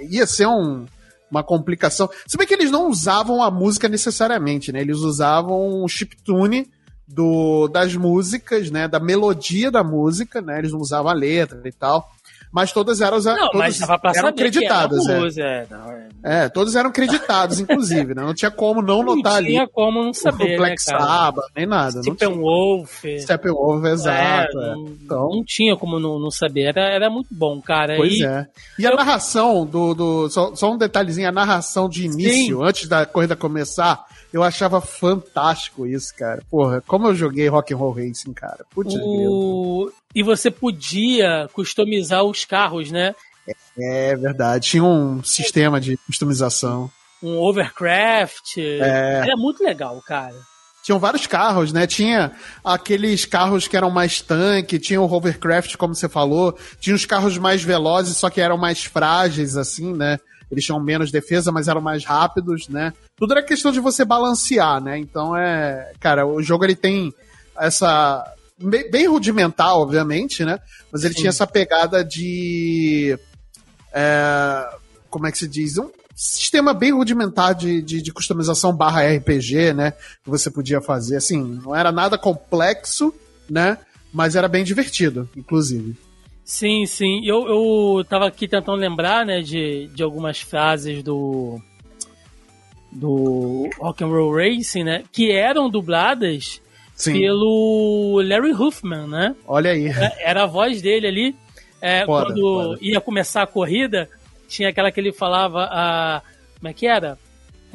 ia 0.00 0.26
ser 0.26 0.46
um, 0.46 0.86
uma 1.30 1.42
complicação. 1.42 2.08
Se 2.26 2.36
bem 2.36 2.46
que 2.46 2.54
eles 2.54 2.70
não 2.70 2.88
usavam 2.88 3.42
a 3.42 3.50
música 3.50 3.88
necessariamente, 3.88 4.72
né? 4.72 4.80
Eles 4.80 4.98
usavam 4.98 5.82
o 5.82 5.88
chiptune 5.88 6.70
do, 7.06 7.68
das 7.68 7.94
músicas, 7.94 8.70
né? 8.70 8.88
Da 8.88 8.98
melodia 8.98 9.70
da 9.70 9.84
música, 9.84 10.40
né? 10.40 10.58
Eles 10.58 10.72
não 10.72 10.80
usavam 10.80 11.10
a 11.10 11.14
letra 11.14 11.60
e 11.64 11.72
tal. 11.72 12.10
Mas 12.52 12.72
todas 12.72 13.00
eram, 13.00 13.18
Não, 13.20 13.50
todas 13.50 13.80
eram 14.16 14.32
creditadas, 14.32 15.06
era 15.06 15.26
é. 15.26 15.40
é. 15.40 15.66
Não, 15.70 15.90
é. 15.92 16.06
É, 16.44 16.48
todos 16.48 16.74
eram 16.74 16.90
creditados, 16.90 17.60
inclusive, 17.60 18.14
né? 18.14 18.22
Não 18.22 18.34
tinha 18.34 18.50
como 18.50 18.80
não 18.80 19.02
Não 19.02 19.16
notar 19.16 19.34
ali 19.36 19.48
tinha 19.48 19.68
como 19.68 20.02
não 20.02 20.12
saber, 20.12 20.54
o 20.54 20.56
Black 20.58 20.70
né? 20.70 20.98
Sabbath, 20.98 21.44
nem 21.54 21.66
nada. 21.66 21.96
Não. 21.96 22.02
Steppenwolf. 22.02 23.04
Steppenwolf, 23.20 23.84
exato. 23.84 24.58
É, 24.60 24.64
é. 24.64 24.74
não, 24.74 24.84
Então, 24.86 25.28
não 25.30 25.44
tinha 25.44 25.76
como 25.76 25.98
não, 26.00 26.18
não 26.18 26.30
saber. 26.30 26.62
Era, 26.68 26.82
era 26.88 27.10
muito 27.10 27.28
bom, 27.30 27.60
cara. 27.60 27.96
Pois 27.96 28.14
E- 28.14 28.24
é. 28.24 28.46
E 28.78 28.86
a 28.86 28.94
narração 28.94 29.66
do. 29.66 29.94
do 29.94 30.28
só, 30.30 30.54
só 30.54 30.72
um 30.72 30.78
detalhezinho, 30.78 31.28
a 31.28 31.32
narração 31.32 31.88
de 31.88 32.04
início, 32.04 32.62
antes 32.64 32.88
da 32.88 33.04
corrida 33.06 33.36
começar, 33.36 34.04
eu 34.32 34.42
achava 34.42 34.80
fantástico 34.80 35.86
isso, 35.86 36.14
cara. 36.16 36.42
Porra, 36.50 36.82
como 36.86 37.08
eu 37.08 37.14
joguei 37.14 37.48
Rock 37.48 37.72
and 37.72 37.76
Roll 37.76 37.92
Racing, 37.92 38.32
cara. 38.32 38.64
Putz. 38.70 38.94
O... 39.00 39.90
E 40.14 40.22
você 40.22 40.50
podia 40.50 41.48
customizar 41.52 42.24
os 42.24 42.44
carros, 42.44 42.90
né? 42.90 43.14
É 43.78 44.16
verdade. 44.16 44.68
Tinha 44.70 44.84
um 44.84 45.22
sistema 45.22 45.80
de 45.80 45.96
customização. 45.98 46.90
Um 47.22 47.38
overcraft. 47.38 48.58
É. 48.58 49.22
Era 49.24 49.36
muito 49.36 49.62
legal, 49.62 50.02
cara. 50.06 50.34
Tinham 50.82 51.00
vários 51.00 51.26
carros, 51.26 51.72
né? 51.72 51.84
Tinha 51.84 52.30
aqueles 52.64 53.24
carros 53.24 53.66
que 53.66 53.76
eram 53.76 53.90
mais 53.90 54.20
tanque, 54.20 54.78
tinha 54.78 55.00
o 55.00 55.12
hovercraft, 55.12 55.74
como 55.76 55.96
você 55.96 56.08
falou, 56.08 56.56
tinha 56.78 56.94
os 56.94 57.04
carros 57.04 57.36
mais 57.38 57.60
velozes, 57.60 58.16
só 58.16 58.30
que 58.30 58.40
eram 58.40 58.56
mais 58.56 58.84
frágeis, 58.84 59.56
assim, 59.56 59.92
né? 59.92 60.20
Eles 60.50 60.64
tinham 60.64 60.80
menos 60.80 61.10
defesa, 61.10 61.50
mas 61.50 61.68
eram 61.68 61.80
mais 61.80 62.04
rápidos, 62.04 62.68
né? 62.68 62.92
Tudo 63.16 63.32
era 63.32 63.42
questão 63.42 63.72
de 63.72 63.80
você 63.80 64.04
balancear, 64.04 64.80
né? 64.80 64.98
Então 64.98 65.36
é. 65.36 65.92
Cara, 65.98 66.26
o 66.26 66.42
jogo 66.42 66.64
ele 66.64 66.76
tem 66.76 67.12
essa. 67.58 68.24
Bem, 68.58 68.90
bem 68.90 69.06
rudimentar, 69.06 69.74
obviamente, 69.76 70.44
né? 70.44 70.58
Mas 70.90 71.04
ele 71.04 71.14
Sim. 71.14 71.20
tinha 71.20 71.30
essa 71.30 71.46
pegada 71.46 72.04
de. 72.04 73.18
é, 73.92 74.68
como 75.10 75.26
é 75.26 75.32
que 75.32 75.38
se 75.38 75.48
diz? 75.48 75.78
Um 75.78 75.90
sistema 76.14 76.72
bem 76.72 76.92
rudimentar 76.92 77.54
de, 77.54 77.82
de, 77.82 78.00
de 78.00 78.12
customização 78.12 78.74
barra 78.74 79.06
RPG, 79.06 79.74
né? 79.74 79.92
Que 80.22 80.30
você 80.30 80.50
podia 80.50 80.80
fazer. 80.80 81.16
Assim, 81.16 81.60
não 81.64 81.74
era 81.74 81.90
nada 81.90 82.16
complexo, 82.16 83.12
né? 83.50 83.78
Mas 84.12 84.36
era 84.36 84.48
bem 84.48 84.64
divertido, 84.64 85.28
inclusive. 85.36 86.05
Sim, 86.46 86.86
sim. 86.86 87.26
Eu, 87.26 87.44
eu 87.48 88.04
tava 88.04 88.28
aqui 88.28 88.46
tentando 88.46 88.78
lembrar, 88.78 89.26
né, 89.26 89.40
de, 89.40 89.88
de 89.88 90.00
algumas 90.00 90.40
frases 90.40 91.02
do 91.02 91.60
do 92.92 93.68
Rock 93.78 94.04
and 94.04 94.06
Roll 94.06 94.32
Racing, 94.32 94.84
né, 94.84 95.02
que 95.10 95.32
eram 95.32 95.68
dubladas 95.68 96.62
Sim. 96.94 97.14
pelo 97.14 98.22
Larry 98.24 98.52
Huffman, 98.52 99.08
né? 99.08 99.34
Olha 99.46 99.72
aí. 99.72 99.88
É, 99.88 100.30
Era 100.30 100.44
a 100.44 100.46
voz 100.46 100.80
dele 100.80 101.06
ali. 101.08 101.36
É, 101.82 102.06
Foda, 102.06 102.26
quando 102.26 102.40
foda. 102.40 102.78
ia 102.80 103.00
começar 103.00 103.42
a 103.42 103.46
corrida, 103.46 104.08
tinha 104.48 104.68
aquela 104.68 104.90
que 104.92 105.00
ele 105.00 105.12
falava, 105.12 105.64
a, 105.64 106.22
como 106.58 106.68
é 106.68 106.72
que 106.72 106.86
era? 106.86 107.18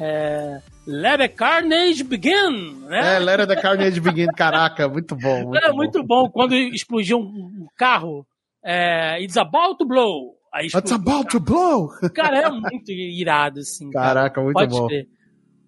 É, 0.00 0.60
Let 0.86 1.18
the 1.18 1.28
Carnage 1.28 2.02
Begin, 2.02 2.86
né? 2.88 3.16
É, 3.16 3.18
Let 3.18 3.46
the 3.46 3.54
Carnage 3.54 4.00
Begin, 4.00 4.26
caraca, 4.28 4.88
muito 4.88 5.14
bom. 5.14 5.44
Muito 5.44 5.64
é, 5.64 5.68
bom. 5.70 5.76
muito 5.76 6.02
bom. 6.02 6.28
Quando 6.30 6.54
explodiu 6.54 7.18
um 7.20 7.68
carro, 7.76 8.26
é, 8.64 9.22
It's 9.22 9.36
About 9.36 9.78
to 9.78 9.86
Blow. 9.86 10.34
Aí 10.52 10.66
It's 10.66 10.92
About 10.92 11.28
to 11.28 11.40
Blow! 11.40 11.88
Cara, 12.14 12.38
é 12.40 12.50
muito 12.50 12.90
irado, 12.90 13.60
assim. 13.60 13.90
Caraca, 13.90 14.34
cara. 14.34 14.44
muito 14.44 14.54
Pode 14.54 14.70
bom. 14.70 14.86
Ver. 14.86 15.08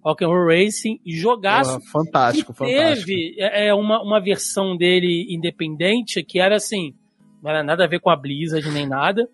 Rock 0.05 0.23
and 0.23 0.29
Roll 0.29 0.47
Racing, 0.49 1.01
jogaço. 1.07 1.79
Oh, 1.79 1.91
fantástico, 1.91 2.53
fantástico. 2.53 3.07
Teve 3.07 3.37
é, 3.39 3.73
uma, 3.73 4.03
uma 4.03 4.21
versão 4.21 4.77
dele 4.77 5.27
independente 5.31 6.23
que 6.23 6.39
era 6.39 6.57
assim, 6.57 6.95
não 7.43 7.51
era 7.51 7.63
nada 7.63 7.85
a 7.85 7.87
ver 7.89 8.01
com 8.01 8.11
a 8.11 8.17
Blizzard 8.17 8.71
nem 8.71 8.87
nada. 8.87 9.27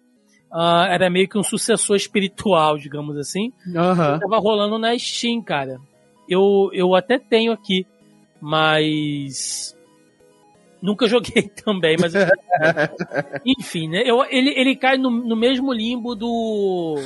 Uh, 0.53 0.87
era 0.89 1.11
meio 1.11 1.29
que 1.29 1.39
um 1.39 1.43
sucessor 1.43 1.97
espiritual, 1.97 2.79
digamos 2.79 3.17
assim. 3.17 3.53
Uhum. 3.67 4.19
Tava 4.19 4.39
rolando 4.39 4.79
na 4.79 4.97
Steam, 4.97 5.43
cara. 5.43 5.79
Eu, 6.29 6.71
eu 6.73 6.95
até 6.95 7.19
tenho 7.19 7.53
aqui, 7.53 7.85
mas 8.41 9.77
nunca 10.83 11.07
joguei 11.07 11.43
também, 11.65 11.97
mas 11.99 12.13
enfim, 13.45 13.89
né? 13.89 14.03
Eu, 14.05 14.25
ele, 14.25 14.51
ele 14.57 14.77
cai 14.77 14.97
no, 14.97 15.11
no 15.11 15.37
mesmo 15.37 15.73
limbo 15.73 16.15
do 16.15 16.97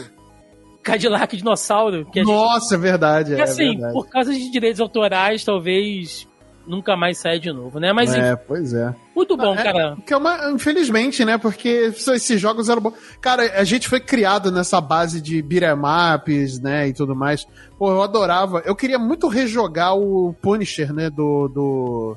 Cadillac 0.83 1.37
Dinossauro. 1.37 2.07
Que 2.07 2.23
Nossa, 2.23 2.75
gente... 2.77 2.87
é 2.87 2.91
verdade. 2.91 3.35
É, 3.35 3.43
assim, 3.43 3.79
por 3.93 4.09
causa 4.09 4.33
de 4.33 4.51
direitos 4.51 4.81
autorais, 4.81 5.45
talvez 5.45 6.29
nunca 6.67 6.97
mais 6.97 7.19
saia 7.19 7.39
de 7.39 7.53
novo, 7.53 7.79
né? 7.79 7.93
Mas 7.93 8.15
é, 8.15 8.37
pois 8.37 8.73
é. 8.73 8.95
Muito 9.15 9.37
bom, 9.37 9.55
cara. 9.55 9.97
Que 10.07 10.13
é 10.13 10.17
uma, 10.17 10.51
infelizmente, 10.51 11.25
né? 11.25 11.39
Porque 11.39 11.93
esses 11.95 12.41
jogos 12.41 12.69
eram 12.69 12.83
bons. 12.83 12.95
Cara, 13.21 13.43
a 13.59 13.65
gente 13.65 13.89
foi 13.89 14.01
criado 14.01 14.51
nessa 14.51 14.81
base 14.81 15.21
de 15.21 15.41
beat'em 15.43 15.79
ups, 16.15 16.61
né? 16.61 16.89
E 16.89 16.93
tudo 16.93 17.15
mais. 17.15 17.47
Pô, 17.79 17.91
eu 17.91 18.03
adorava. 18.03 18.63
Eu 18.65 18.75
queria 18.75 18.99
muito 18.99 19.29
rejogar 19.29 19.97
o 19.97 20.35
Punisher, 20.41 20.93
né? 20.93 21.11
Do. 21.11 21.49
do... 21.49 22.17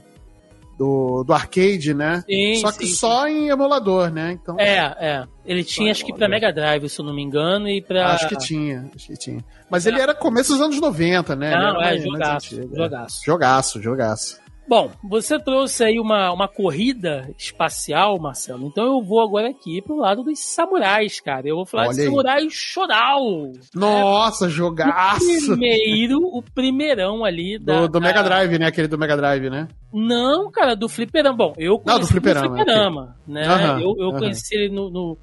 Do, 0.78 1.24
do 1.24 1.34
arcade, 1.34 1.92
né? 1.94 2.24
Sim, 2.30 2.56
só 2.62 2.72
que 2.72 2.86
sim, 2.86 2.94
só 2.94 3.26
sim. 3.26 3.32
em 3.32 3.50
emulador, 3.50 4.12
né? 4.12 4.34
Então, 4.34 4.60
é, 4.60 4.78
é. 5.00 5.24
Ele 5.44 5.64
tinha, 5.64 5.90
acho 5.90 6.06
que 6.06 6.14
pra 6.14 6.30
Mega 6.30 6.54
Drive, 6.54 6.88
se 6.88 7.00
eu 7.02 7.06
não 7.06 7.16
me 7.16 7.24
engano, 7.24 7.68
e 7.68 7.82
pra. 7.82 8.14
Acho 8.14 8.28
que 8.28 8.38
tinha, 8.38 8.88
acho 8.96 9.08
que 9.08 9.18
tinha. 9.18 9.44
Mas 9.72 9.88
é. 9.88 9.90
ele 9.90 10.00
era 10.00 10.14
começo 10.14 10.54
dos 10.54 10.62
anos 10.62 10.80
90, 10.80 11.36
né? 11.36 11.52
Não, 11.52 11.82
é, 11.82 11.84
mais, 11.84 12.04
jogaço, 12.04 12.56
mais 12.56 12.70
jogaço. 12.70 13.22
Jogaço, 13.26 13.82
jogaço. 13.82 14.47
Bom, 14.68 14.92
você 15.02 15.40
trouxe 15.40 15.84
aí 15.84 16.00
uma, 16.00 16.32
uma 16.34 16.48
corrida 16.48 17.30
espacial, 17.38 18.20
Marcelo. 18.20 18.68
Então 18.68 18.86
eu 18.86 19.02
vou 19.02 19.22
agora 19.22 19.50
aqui 19.50 19.82
pro 19.82 19.96
lado 19.96 20.24
dos 20.24 20.40
samurais, 20.40 21.20
cara. 21.22 21.48
Eu 21.48 21.56
vou 21.56 21.66
falar 21.66 21.84
Olha 21.88 21.94
de 21.94 22.02
aí. 22.02 22.06
Samurai 22.08 22.48
Shodown. 22.50 23.54
Nossa, 23.74 24.46
O 24.48 24.50
jogaço! 24.50 25.26
primeiro, 25.48 26.18
o 26.20 26.42
primeirão 26.42 27.24
ali 27.24 27.58
da, 27.58 27.82
Do, 27.82 27.94
do 27.94 28.02
Mega 28.02 28.22
da- 28.22 28.28
Drive, 28.30 28.60
né? 28.60 28.66
Aquele 28.68 28.88
do 28.90 28.98
Mega 28.98 29.16
Drive, 29.16 29.50
né? 29.50 29.68
Não, 29.94 30.52
cara, 30.52 30.76
do 30.76 30.90
fliperama. 30.90 31.38
Bom, 31.38 31.54
eu 31.58 31.80
conheci 31.80 32.00
Não, 32.00 32.00
do 32.06 32.08
fliperama, 32.12 32.48
no 32.50 32.56
fliperama, 32.56 33.16
né? 33.26 33.48
Aham, 33.48 33.80
eu 33.80 33.96
eu 33.98 34.10
aham. 34.10 34.20
conheci 34.20 34.54
ele 34.56 34.70
no, 34.70 34.90
no- 34.90 35.18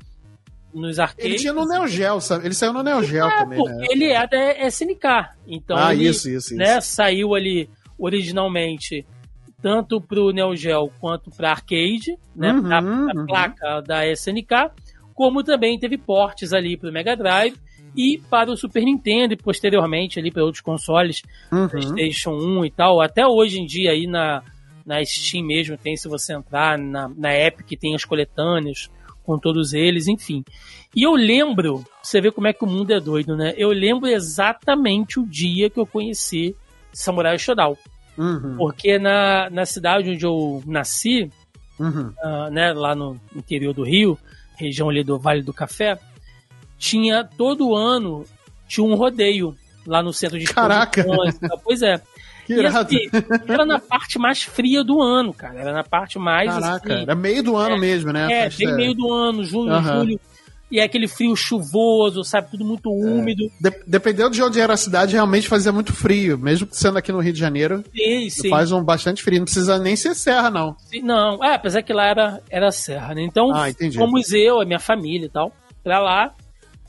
nos 0.72 0.98
arcades. 0.98 1.24
Ele 1.24 1.36
tinha 1.36 1.52
no 1.52 1.66
Neo 1.68 1.86
Geo, 1.86 2.20
sabe? 2.20 2.46
Ele 2.46 2.54
saiu 2.54 2.72
no 2.72 2.82
Neo 2.82 3.02
Geo 3.04 3.26
É, 3.26 3.38
também, 3.38 3.58
pô, 3.58 3.68
né? 3.68 3.86
Ele 3.90 4.06
é 4.10 4.26
da 4.26 4.66
SNK. 4.68 5.04
Então 5.46 5.76
ah, 5.76 5.92
ele, 5.94 6.08
isso, 6.08 6.28
isso, 6.30 6.48
isso. 6.48 6.56
né, 6.56 6.80
saiu 6.80 7.34
ali 7.34 7.68
originalmente 7.98 9.06
tanto 9.64 9.99
pro 9.99 10.30
Neo 10.30 10.54
Geo 10.54 10.90
quanto 11.00 11.30
para 11.30 11.52
arcade, 11.52 12.18
né, 12.37 12.52
Uhum, 12.52 12.62
pra, 12.64 12.83
pra 12.83 13.21
uhum. 13.21 13.26
placa 13.26 13.80
da 13.80 14.06
SNK, 14.06 14.71
como 15.14 15.42
também 15.42 15.78
teve 15.78 15.97
portes 15.97 16.52
ali 16.52 16.76
pro 16.76 16.92
Mega 16.92 17.16
Drive 17.16 17.56
e 17.97 18.18
para 18.28 18.50
o 18.50 18.59
Super 18.59 18.85
Nintendo 18.85 19.33
e 19.33 19.38
posteriormente 19.38 20.18
ali 20.18 20.30
para 20.30 20.44
outros 20.44 20.61
consoles, 20.61 21.23
Uhum. 21.50 21.66
PlayStation 21.66 22.33
1 22.33 22.66
e 22.66 22.71
tal. 22.73 23.00
Até 23.00 23.26
hoje 23.26 23.59
em 23.59 23.64
dia 23.64 23.92
aí 23.92 24.06
na, 24.06 24.42
na 24.85 25.02
Steam 25.02 25.42
mesmo 25.47 25.78
tem, 25.78 25.97
se 25.97 26.09
você 26.09 26.35
entrar 26.35 26.76
na, 26.76 27.09
na 27.09 27.35
Epic, 27.35 27.80
tem 27.80 27.94
as 27.94 28.04
coletâneas 28.04 28.90
com 29.25 29.38
todos 29.38 29.73
eles, 29.73 30.06
enfim. 30.09 30.44
E 30.94 31.04
eu 31.04 31.14
lembro, 31.14 31.83
você 32.02 32.21
vê 32.21 32.30
como 32.30 32.49
é 32.49 32.52
que 32.52 32.62
o 32.62 32.68
mundo 32.68 32.90
é 32.92 33.00
doido, 33.00 33.35
né? 33.35 33.54
Eu 33.56 33.71
lembro 33.71 34.11
exatamente 34.11 35.18
o 35.18 35.26
dia 35.26 35.71
que 35.71 35.80
eu 35.80 35.87
conheci 35.87 36.54
Samurai 36.92 37.38
Shodown. 37.38 37.78
Uhum. 38.16 38.56
Porque 38.56 38.99
na, 38.99 39.50
na 39.50 39.66
cidade 39.66 40.11
onde 40.11 40.25
eu 40.25 40.62
nasci, 40.66 41.30
Uhum. 41.78 42.12
ah, 42.23 42.49
né, 42.50 42.73
lá 42.73 42.94
no 42.94 43.21
interior 43.35 43.75
do 43.75 43.83
Rio, 43.83 44.16
região 44.56 44.88
ali 44.88 45.02
do 45.02 45.18
Vale 45.18 45.42
do 45.42 45.52
Café, 45.52 45.99
tinha 46.78 47.25
todo 47.25 47.75
ano 47.75 48.25
tinha 48.68 48.85
um 48.85 48.94
rodeio 48.94 49.56
lá 49.87 50.02
no 50.02 50.12
centro 50.12 50.38
de 50.38 50.47
Caraca! 50.47 51.04
Pois 51.62 51.83
é. 51.83 52.00
Que 52.44 52.61
E 52.61 52.66
assim, 52.66 52.99
era 53.49 53.64
na 53.64 53.78
parte 53.78 54.18
mais 54.18 54.42
fria 54.42 54.85
do 54.85 55.00
ano, 55.00 55.33
cara. 55.33 55.59
Era 55.59 55.73
na 55.73 55.83
parte 55.83 56.18
mais. 56.18 56.52
Caraca, 56.52 56.92
assim, 56.92 57.02
era 57.02 57.14
meio 57.14 57.42
do 57.42 57.56
ano 57.56 57.76
é, 57.76 57.78
mesmo, 57.78 58.12
né? 58.12 58.30
é, 58.30 58.50
bem 58.50 58.75
meio 58.75 58.94
do 58.94 59.11
ano, 59.11 59.42
junho, 59.42 59.73
Aham. 59.73 60.00
julho. 60.00 60.21
E 60.71 60.80
é 60.80 60.83
aquele 60.85 61.06
frio 61.06 61.37
chuvoso, 61.37 62.25
sabe? 62.25 62.50
Tudo 62.50 62.64
muito 62.64 62.90
úmido. 62.90 63.44
De- 63.61 63.83
dependendo 63.87 64.30
de 64.30 64.42
onde 64.42 64.59
era 64.61 64.73
a 64.73 64.76
cidade, 64.76 65.12
realmente 65.14 65.47
fazia 65.47 65.71
muito 65.71 65.92
frio. 65.92 66.37
Mesmo 66.38 66.66
sendo 66.73 66.99
aqui 66.99 67.12
no 67.12 67.21
Rio 67.21 67.33
de 67.33 67.38
Janeiro, 67.38 67.85
Sim, 67.94 68.30
sim. 68.30 68.49
faz 68.49 68.73
um 68.73 68.83
bastante 68.83 69.23
frio. 69.23 69.38
Não 69.38 69.44
precisa 69.44 69.78
nem 69.78 69.94
ser 69.94 70.14
serra, 70.14 70.50
não. 70.50 70.75
Sim, 70.78 71.02
Não, 71.02 71.42
é, 71.44 71.54
apesar 71.54 71.83
que 71.83 71.92
lá 71.92 72.06
era, 72.06 72.40
era 72.50 72.73
serra, 72.73 73.14
né? 73.14 73.23
Então, 73.23 73.50
Ah, 73.54 73.66
fomos 73.94 74.33
eu, 74.33 74.61
a 74.61 74.64
minha 74.64 74.80
família 74.80 75.26
e 75.26 75.30
tal, 75.30 75.52
pra 75.85 76.00
lá. 76.00 76.35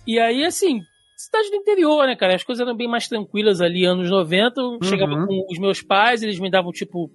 E 0.08 0.17
aí, 0.20 0.44
assim, 0.46 0.79
cidade 1.15 1.50
do 1.51 1.58
interior, 1.58 2.08
né, 2.08 2.15
cara? 2.15 2.34
As 2.34 2.44
coisas 2.44 2.65
eram 2.65 2.75
bem 2.75 2.88
mais 2.88 3.08
tranquilas 3.08 3.62
ali, 3.62 3.86
anos 3.86 4.10
90. 4.10 4.62
Eu 4.62 4.79
chegava 4.84 5.13
Uhum. 5.13 5.27
com 5.27 5.46
os 5.51 5.60
meus 5.60 5.82
pais, 5.82 6.24
eles 6.24 6.39
me 6.39 6.50
davam, 6.50 6.72
tipo, 6.72 7.12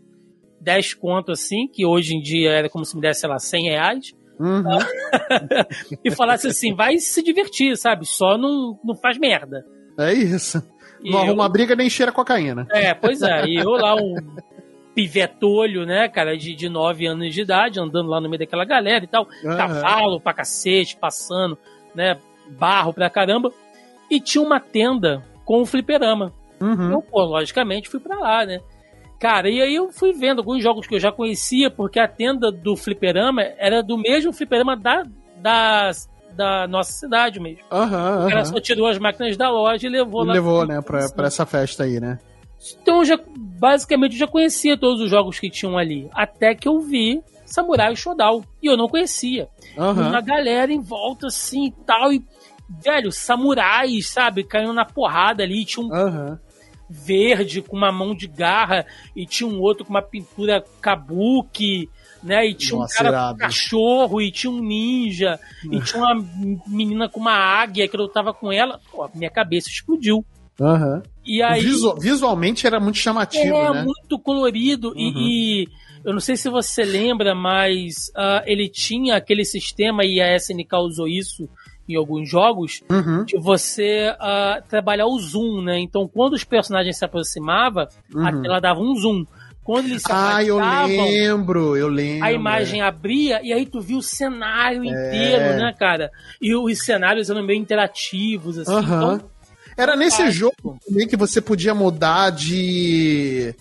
10 0.60 0.94
conto, 0.94 1.32
assim, 1.32 1.66
que 1.72 1.84
hoje 1.86 2.14
em 2.14 2.20
dia 2.20 2.50
era 2.50 2.68
como 2.68 2.84
se 2.84 2.94
me 2.94 3.00
desse, 3.00 3.20
sei 3.20 3.28
lá, 3.30 3.38
100 3.38 3.70
reais. 3.70 4.12
Uhum. 4.40 4.62
e 6.02 6.10
falasse 6.10 6.48
assim, 6.48 6.74
vai 6.74 6.96
se 6.98 7.22
divertir, 7.22 7.76
sabe? 7.76 8.06
Só 8.06 8.38
não, 8.38 8.78
não 8.82 8.96
faz 8.96 9.18
merda. 9.18 9.64
É 9.98 10.12
isso. 10.14 10.62
E 11.04 11.10
não 11.10 11.18
eu- 11.18 11.24
arruma 11.26 11.48
briga 11.48 11.76
nem 11.76 11.90
cheira 11.90 12.10
cocaína. 12.10 12.66
É, 12.70 12.94
pois 12.94 13.20
é. 13.22 13.44
E 13.46 13.56
eu 13.56 13.70
lá, 13.72 13.94
um 13.94 14.14
pivetolho, 14.94 15.84
né, 15.86 16.08
cara, 16.08 16.36
de, 16.36 16.54
de 16.54 16.68
9 16.68 17.06
anos 17.06 17.32
de 17.34 17.42
idade, 17.42 17.80
andando 17.80 18.08
lá 18.08 18.20
no 18.20 18.28
meio 18.28 18.38
daquela 18.40 18.64
galera 18.64 19.04
e 19.04 19.08
tal. 19.08 19.28
Aham. 19.44 19.56
Cavalo 19.56 20.20
pra 20.20 20.34
cacete, 20.34 20.96
passando, 20.96 21.56
né, 21.94 22.16
barro 22.58 22.92
pra 22.92 23.08
caramba. 23.10 23.52
E 24.10 24.20
tinha 24.20 24.42
uma 24.42 24.58
tenda 24.58 25.24
com 25.44 25.60
o 25.62 25.66
fliperama. 25.66 26.32
Uhum. 26.60 26.92
Eu, 26.92 27.02
pô, 27.02 27.22
logicamente, 27.22 27.88
fui 27.88 28.00
pra 28.00 28.18
lá, 28.18 28.44
né. 28.44 28.60
Cara, 29.20 29.50
e 29.50 29.60
aí 29.60 29.74
eu 29.74 29.92
fui 29.92 30.14
vendo 30.14 30.38
alguns 30.38 30.62
jogos 30.62 30.86
que 30.86 30.94
eu 30.94 30.98
já 30.98 31.12
conhecia, 31.12 31.70
porque 31.70 32.00
a 32.00 32.08
tenda 32.08 32.50
do 32.50 32.74
fliperama 32.74 33.42
era 33.58 33.82
do 33.82 33.98
mesmo 33.98 34.32
fliperama 34.32 34.74
da, 34.74 35.02
da, 35.36 35.90
da 36.34 36.66
nossa 36.66 36.90
cidade 36.92 37.38
mesmo. 37.38 37.62
Aham, 37.70 38.28
cara 38.28 38.40
aham. 38.40 38.44
só 38.46 38.58
tirou 38.58 38.86
as 38.86 38.98
máquinas 38.98 39.36
da 39.36 39.50
loja 39.50 39.86
e 39.86 39.90
levou 39.90 40.24
lá. 40.24 40.32
Levou, 40.32 40.66
né, 40.66 40.80
pra, 40.80 41.06
pra 41.10 41.26
essa 41.26 41.44
festa 41.44 41.84
aí, 41.84 42.00
né? 42.00 42.18
Então, 42.80 42.98
eu 42.98 43.04
já, 43.04 43.18
basicamente, 43.36 44.12
eu 44.12 44.20
já 44.20 44.26
conhecia 44.26 44.78
todos 44.78 45.02
os 45.02 45.10
jogos 45.10 45.38
que 45.38 45.50
tinham 45.50 45.76
ali. 45.76 46.08
Até 46.14 46.54
que 46.54 46.66
eu 46.66 46.80
vi 46.80 47.22
Samurai 47.44 47.94
Shodown. 47.96 48.42
E 48.62 48.66
eu 48.66 48.76
não 48.76 48.88
conhecia. 48.88 49.48
Aham. 49.76 50.08
Uma 50.08 50.20
galera 50.20 50.72
em 50.72 50.80
volta, 50.80 51.26
assim, 51.26 51.66
e 51.66 51.72
tal. 51.84 52.12
E, 52.12 52.22
velho, 52.82 53.10
samurais, 53.10 54.10
sabe? 54.10 54.44
Caindo 54.44 54.72
na 54.72 54.84
porrada 54.84 55.42
ali. 55.42 55.64
Tinha 55.64 55.86
um 55.86 55.92
Aham. 55.92 56.38
Verde 56.90 57.62
com 57.62 57.76
uma 57.76 57.92
mão 57.92 58.14
de 58.14 58.26
garra. 58.26 58.84
E 59.14 59.24
tinha 59.24 59.48
um 59.48 59.60
outro 59.60 59.84
com 59.84 59.90
uma 59.90 60.02
pintura 60.02 60.64
kabuki. 60.80 61.88
Né? 62.22 62.48
E 62.48 62.54
tinha 62.54 62.78
Nossa, 62.78 62.94
um 62.94 62.96
cara 62.96 63.08
irado. 63.08 63.28
com 63.28 63.34
um 63.34 63.38
cachorro. 63.38 64.20
E 64.20 64.30
tinha 64.30 64.50
um 64.50 64.60
ninja. 64.60 65.38
E 65.70 65.80
tinha 65.80 66.02
uma 66.02 66.26
menina 66.66 67.08
com 67.08 67.20
uma 67.20 67.32
águia 67.34 67.88
que 67.88 67.96
eu 67.96 68.08
tava 68.08 68.34
com 68.34 68.52
ela. 68.52 68.80
Pô, 68.90 69.08
minha 69.14 69.30
cabeça 69.30 69.68
explodiu. 69.68 70.24
Aham. 70.60 71.02
E 71.24 71.42
aí... 71.42 71.62
Visu- 71.62 71.94
visualmente 71.96 72.66
era 72.66 72.78
muito 72.78 72.98
chamativo, 72.98 73.54
É, 73.56 73.72
né? 73.72 73.82
muito 73.84 74.18
colorido. 74.18 74.88
Uhum. 74.88 74.96
E, 74.98 75.62
e 75.62 75.68
eu 76.04 76.12
não 76.12 76.20
sei 76.20 76.36
se 76.36 76.50
você 76.50 76.84
lembra, 76.84 77.34
mas 77.34 78.10
ah, 78.14 78.42
ele 78.46 78.68
tinha 78.68 79.16
aquele 79.16 79.44
sistema, 79.44 80.04
e 80.04 80.20
a 80.20 80.36
SNK 80.36 80.76
usou 80.76 81.08
isso 81.08 81.48
em 81.92 81.96
alguns 81.96 82.28
jogos, 82.28 82.82
Uhum. 82.90 83.24
de 83.24 83.38
você 83.38 84.14
ah, 84.18 84.62
trabalhar 84.68 85.06
o 85.06 85.18
zoom, 85.18 85.62
né? 85.62 85.78
Então, 85.78 86.08
quando 86.08 86.34
os 86.34 86.44
personagens 86.44 86.96
se 86.98 87.04
aproximavam, 87.04 87.86
a 88.16 88.30
Uhum. 88.30 88.42
tela 88.42 88.60
dava 88.60 88.80
um 88.80 88.94
zoom. 88.96 89.24
Quando 89.62 89.86
eles 89.86 90.02
se 90.02 90.10
Ah, 90.10 90.42
eu 90.42 90.58
lembro, 90.58 91.76
eu 91.76 91.86
lembro. 91.86 92.24
a 92.24 92.32
imagem 92.32 92.80
abria 92.80 93.40
e 93.42 93.52
aí 93.52 93.66
tu 93.66 93.80
viu 93.80 93.98
o 93.98 94.02
cenário 94.02 94.82
inteiro, 94.82 95.42
É. 95.44 95.56
né, 95.56 95.74
cara? 95.78 96.10
E 96.40 96.54
os 96.56 96.78
cenários 96.84 97.30
eram 97.30 97.44
meio 97.44 97.58
interativos, 97.60 98.58
assim. 98.58 98.72
Aham. 98.72 99.14
Então, 99.16 99.30
Era 99.76 99.94
nesse 99.96 100.30
jogo 100.30 100.78
também 100.86 101.06
que 101.06 101.16
você 101.16 101.40
podia 101.40 101.74
mudar 101.74 102.30
de. 102.30 103.54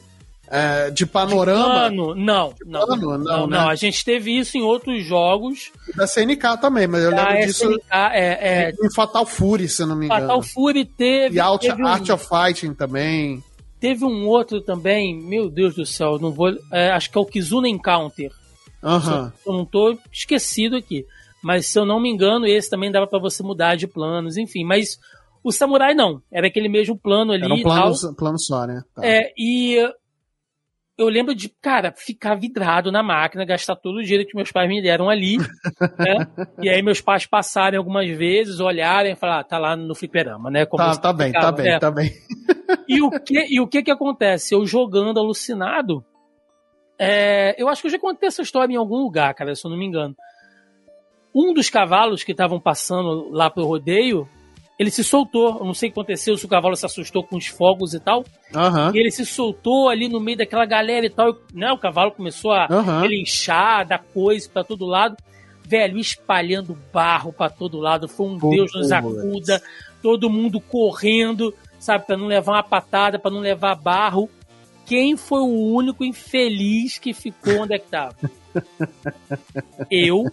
É, 0.50 0.90
de 0.90 1.06
panorama. 1.06 1.66
Plano, 1.66 2.16
não, 2.16 2.54
não, 2.66 2.86
plano, 2.86 3.02
não, 3.02 3.18
não, 3.18 3.38
não, 3.42 3.48
né? 3.48 3.58
A 3.60 3.76
gente 3.76 4.04
teve 4.04 4.36
isso 4.36 4.58
em 4.58 4.62
outros 4.62 5.06
jogos. 5.06 5.72
Da 5.96 6.08
CNK 6.08 6.58
também, 6.60 6.88
mas 6.88 7.04
eu 7.04 7.12
lembro 7.12 7.38
disso 7.46 7.70
SNK, 7.70 7.84
é, 7.92 8.70
é, 8.70 8.72
em 8.72 8.94
Fatal 8.94 9.26
Fury, 9.26 9.70
se 9.70 9.84
eu 9.84 9.88
não 9.88 9.96
me 9.96 10.08
engano. 10.08 10.22
Fatal 10.22 10.42
Fury 10.42 10.86
teve. 10.86 11.36
e 11.36 11.40
Art, 11.40 11.62
teve, 11.62 11.84
um, 11.84 11.88
Art 11.88 12.10
of 12.10 12.28
Fighting 12.28 12.74
também. 12.74 13.44
teve 13.80 14.04
um 14.04 14.28
outro 14.28 14.60
também, 14.60 15.16
meu 15.22 15.50
Deus 15.50 15.76
do 15.76 15.86
céu, 15.86 16.18
não 16.20 16.32
vou. 16.32 16.52
é, 16.72 16.90
acho 16.92 17.12
que 17.12 17.18
é 17.18 17.22
o 17.22 17.26
Kizuna 17.26 17.70
Encounter. 17.70 18.32
Aham. 18.84 19.32
Eu 19.46 19.54
não 19.54 19.66
tô 19.66 19.98
esquecido 20.12 20.76
aqui. 20.76 21.06
Mas 21.44 21.68
se 21.68 21.78
eu 21.80 21.86
não 21.86 22.02
me 22.02 22.10
engano, 22.10 22.46
esse 22.46 22.70
também 22.70 22.92
dava 22.92 23.08
pra 23.08 23.20
você 23.20 23.44
mudar 23.44 23.76
de 23.76 23.88
planos, 23.88 24.36
enfim. 24.36 24.66
Mas 24.66 25.00
o 25.44 25.52
Samurai 25.52 25.94
não. 25.94 26.22
Era 26.32 26.48
aquele 26.48 26.68
mesmo 26.68 26.98
plano 26.98 27.32
ali 27.32 27.44
Era 27.44 27.54
um 27.54 27.62
plano, 27.62 28.16
plano 28.18 28.40
só, 28.40 28.66
né? 28.66 28.82
Tá. 28.94 29.06
É, 29.06 29.32
e 29.38 29.78
eu 31.00 31.08
lembro 31.08 31.34
de, 31.34 31.48
cara, 31.48 31.94
ficar 31.96 32.36
vidrado 32.36 32.92
na 32.92 33.02
máquina, 33.02 33.46
gastar 33.46 33.78
todo 33.78 34.00
o 34.00 34.04
dinheiro 34.04 34.28
que 34.28 34.36
meus 34.36 34.52
pais 34.52 34.68
me 34.68 34.82
deram 34.82 35.10
ali, 35.10 35.38
né? 35.98 36.28
E 36.62 36.70
aí 36.70 36.82
meus 36.82 37.00
pais 37.00 37.26
passarem 37.26 37.78
algumas 37.78 38.10
vezes, 38.10 38.60
olharem 38.60 39.14
e 39.14 39.16
falar, 39.16 39.40
ah, 39.40 39.44
tá 39.44 39.58
lá 39.58 39.78
no 39.78 39.96
fliperama, 39.96 40.52
né? 40.52 40.66
Como 40.66 40.84
Tá, 40.84 40.98
tá 40.98 41.14
bem, 41.14 41.32
tá 41.32 41.52
bem, 41.54 41.66
né? 41.66 41.80
tá 41.80 41.90
bem. 41.90 42.12
E 42.86 43.02
o 43.02 43.10
que, 43.10 43.48
e 43.50 43.62
o 43.62 43.68
que 43.68 43.82
que 43.82 43.92
acontece? 43.92 44.54
Eu 44.54 44.66
jogando 44.66 45.20
alucinado, 45.20 46.04
é, 47.00 47.56
eu 47.58 47.70
acho 47.70 47.82
que 47.82 47.88
eu 47.88 47.92
já 47.92 48.00
contei 48.00 48.28
essa 48.28 48.42
história 48.42 48.74
em 48.74 48.78
algum 48.78 48.98
lugar, 48.98 49.34
cara, 49.34 49.56
se 49.56 49.66
eu 49.66 49.72
não 49.72 49.78
me 49.78 49.86
engano. 49.86 50.14
Um 51.34 51.54
dos 51.54 51.70
cavalos 51.70 52.26
que 52.26 52.34
estavam 52.34 52.60
passando 52.60 53.30
lá 53.30 53.50
pro 53.50 53.64
rodeio, 53.64 54.28
ele 54.80 54.90
se 54.90 55.04
soltou. 55.04 55.58
Eu 55.60 55.66
não 55.66 55.74
sei 55.74 55.90
o 55.90 55.92
que 55.92 56.00
aconteceu, 56.00 56.38
se 56.38 56.46
o 56.46 56.50
cavalo 56.50 56.76
se 56.76 56.86
assustou 56.86 57.22
com 57.22 57.36
os 57.36 57.48
fogos 57.48 57.94
e 57.94 58.00
tal. 58.00 58.24
Aham. 58.56 58.92
E 58.96 59.00
ele 59.00 59.12
se 59.12 59.26
soltou 59.26 59.90
ali 59.90 60.08
no 60.08 60.22
meio 60.22 60.38
daquela 60.38 60.66
galera 60.66 61.06
e 61.06 61.10
tal. 61.10 61.36
Né, 61.54 61.70
o 61.72 61.78
cavalo 61.78 62.12
começou 62.12 62.54
a 62.54 62.66
Aham. 62.72 63.02
relinchar, 63.02 63.86
dar 63.86 64.00
coisa 64.14 64.50
pra 64.50 64.64
todo 64.64 64.86
lado. 64.86 65.18
Velho, 65.68 66.00
espalhando 66.00 66.78
barro 66.94 67.34
pra 67.34 67.50
todo 67.50 67.78
lado. 67.78 68.08
Foi 68.08 68.26
um 68.26 68.40
Pô, 68.40 68.50
Deus 68.50 68.74
nos 68.74 68.92
acuda. 68.92 69.62
Todo 70.02 70.30
mundo 70.30 70.62
correndo, 70.62 71.54
sabe, 71.78 72.06
pra 72.06 72.16
não 72.18 72.26
levar 72.28 72.54
uma 72.54 72.64
patada, 72.64 73.20
pra 73.20 73.30
não 73.30 73.42
levar 73.42 73.76
barro. 73.76 74.30
Quem 74.86 75.16
foi 75.18 75.42
o 75.42 75.74
único 75.76 76.04
infeliz 76.06 76.98
que 76.98 77.14
ficou 77.14 77.60
onde 77.64 77.76
é 77.76 77.80
que 77.80 77.90
tava? 77.90 78.16
Eu, 79.92 80.26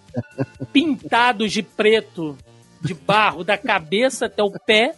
pintado 0.73 1.47
de 1.49 1.63
preto, 1.63 2.39
de 2.87 2.95
barro, 2.95 3.45
da 3.45 3.59
cabeça 3.59 4.27
até 4.27 4.43
o 4.43 4.51
pé, 4.51 4.95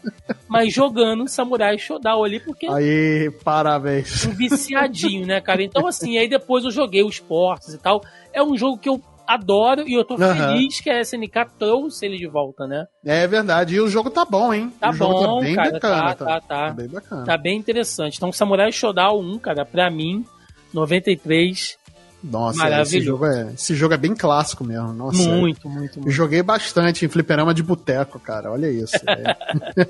mas 0.49 0.73
jogando 0.73 1.27
Samurai 1.27 1.79
Shodown 1.79 2.23
ali, 2.25 2.41
porque 2.41 2.67
Aí, 2.67 3.31
parabéns. 3.43 4.25
um 4.27 4.31
viciadinho, 4.31 5.27
né, 5.27 5.41
cara? 5.41 5.63
Então, 5.63 5.87
assim, 5.87 6.19
aí 6.19 6.29
depois 6.29 6.65
eu 6.65 6.71
joguei 6.71 7.03
os 7.03 7.19
portos 7.19 7.75
e 7.75 7.79
tal. 7.79 8.03
É 8.33 8.43
um 8.43 8.57
jogo 8.57 8.79
que 8.79 8.89
eu 8.89 9.03
adoro 9.27 9.87
e 9.87 9.93
eu 9.93 10.05
tô 10.05 10.15
Aham. 10.15 10.35
feliz 10.35 10.81
que 10.81 10.89
a 10.89 11.01
SNK 11.01 11.51
trouxe 11.59 12.07
ele 12.07 12.17
de 12.17 12.27
volta, 12.27 12.67
né? 12.67 12.87
É 13.05 13.27
verdade. 13.27 13.75
E 13.75 13.81
o 13.81 13.89
jogo 13.89 14.11
tá 14.11 14.25
bom, 14.25 14.55
hein? 14.55 14.73
Tá 14.81 14.91
o 14.91 14.93
jogo 14.95 15.15
bom, 15.15 15.41
tá 15.41 15.45
bem 15.45 15.55
cara, 15.55 15.71
bacana. 15.73 16.15
tá, 16.15 16.25
tá, 16.25 16.41
tá. 16.41 16.71
bem 16.71 16.89
bacana. 16.89 17.25
Tá 17.25 17.37
bem 17.37 17.59
interessante. 17.59 18.17
Então, 18.17 18.33
Samurai 18.33 18.73
Shodown 18.73 19.21
1, 19.35 19.39
cara, 19.39 19.65
pra 19.67 19.91
mim, 19.91 20.25
93, 20.73 21.78
Nossa, 22.23 22.81
esse 22.83 23.01
jogo, 23.01 23.27
é, 23.27 23.53
esse 23.55 23.75
jogo 23.77 23.95
é 23.95 23.97
bem 23.97 24.15
clássico 24.15 24.65
mesmo. 24.65 24.93
Nossa, 24.93 25.23
muito, 25.29 25.69
muito, 25.69 25.99
Eu 25.99 26.03
muito. 26.03 26.11
joguei 26.11 26.43
bastante 26.43 27.05
em 27.05 27.09
fliperama 27.09 27.55
de 27.55 27.63
boteco, 27.63 28.19
cara. 28.19 28.51
Olha 28.51 28.69
isso. 28.69 28.97
É. 29.07 29.87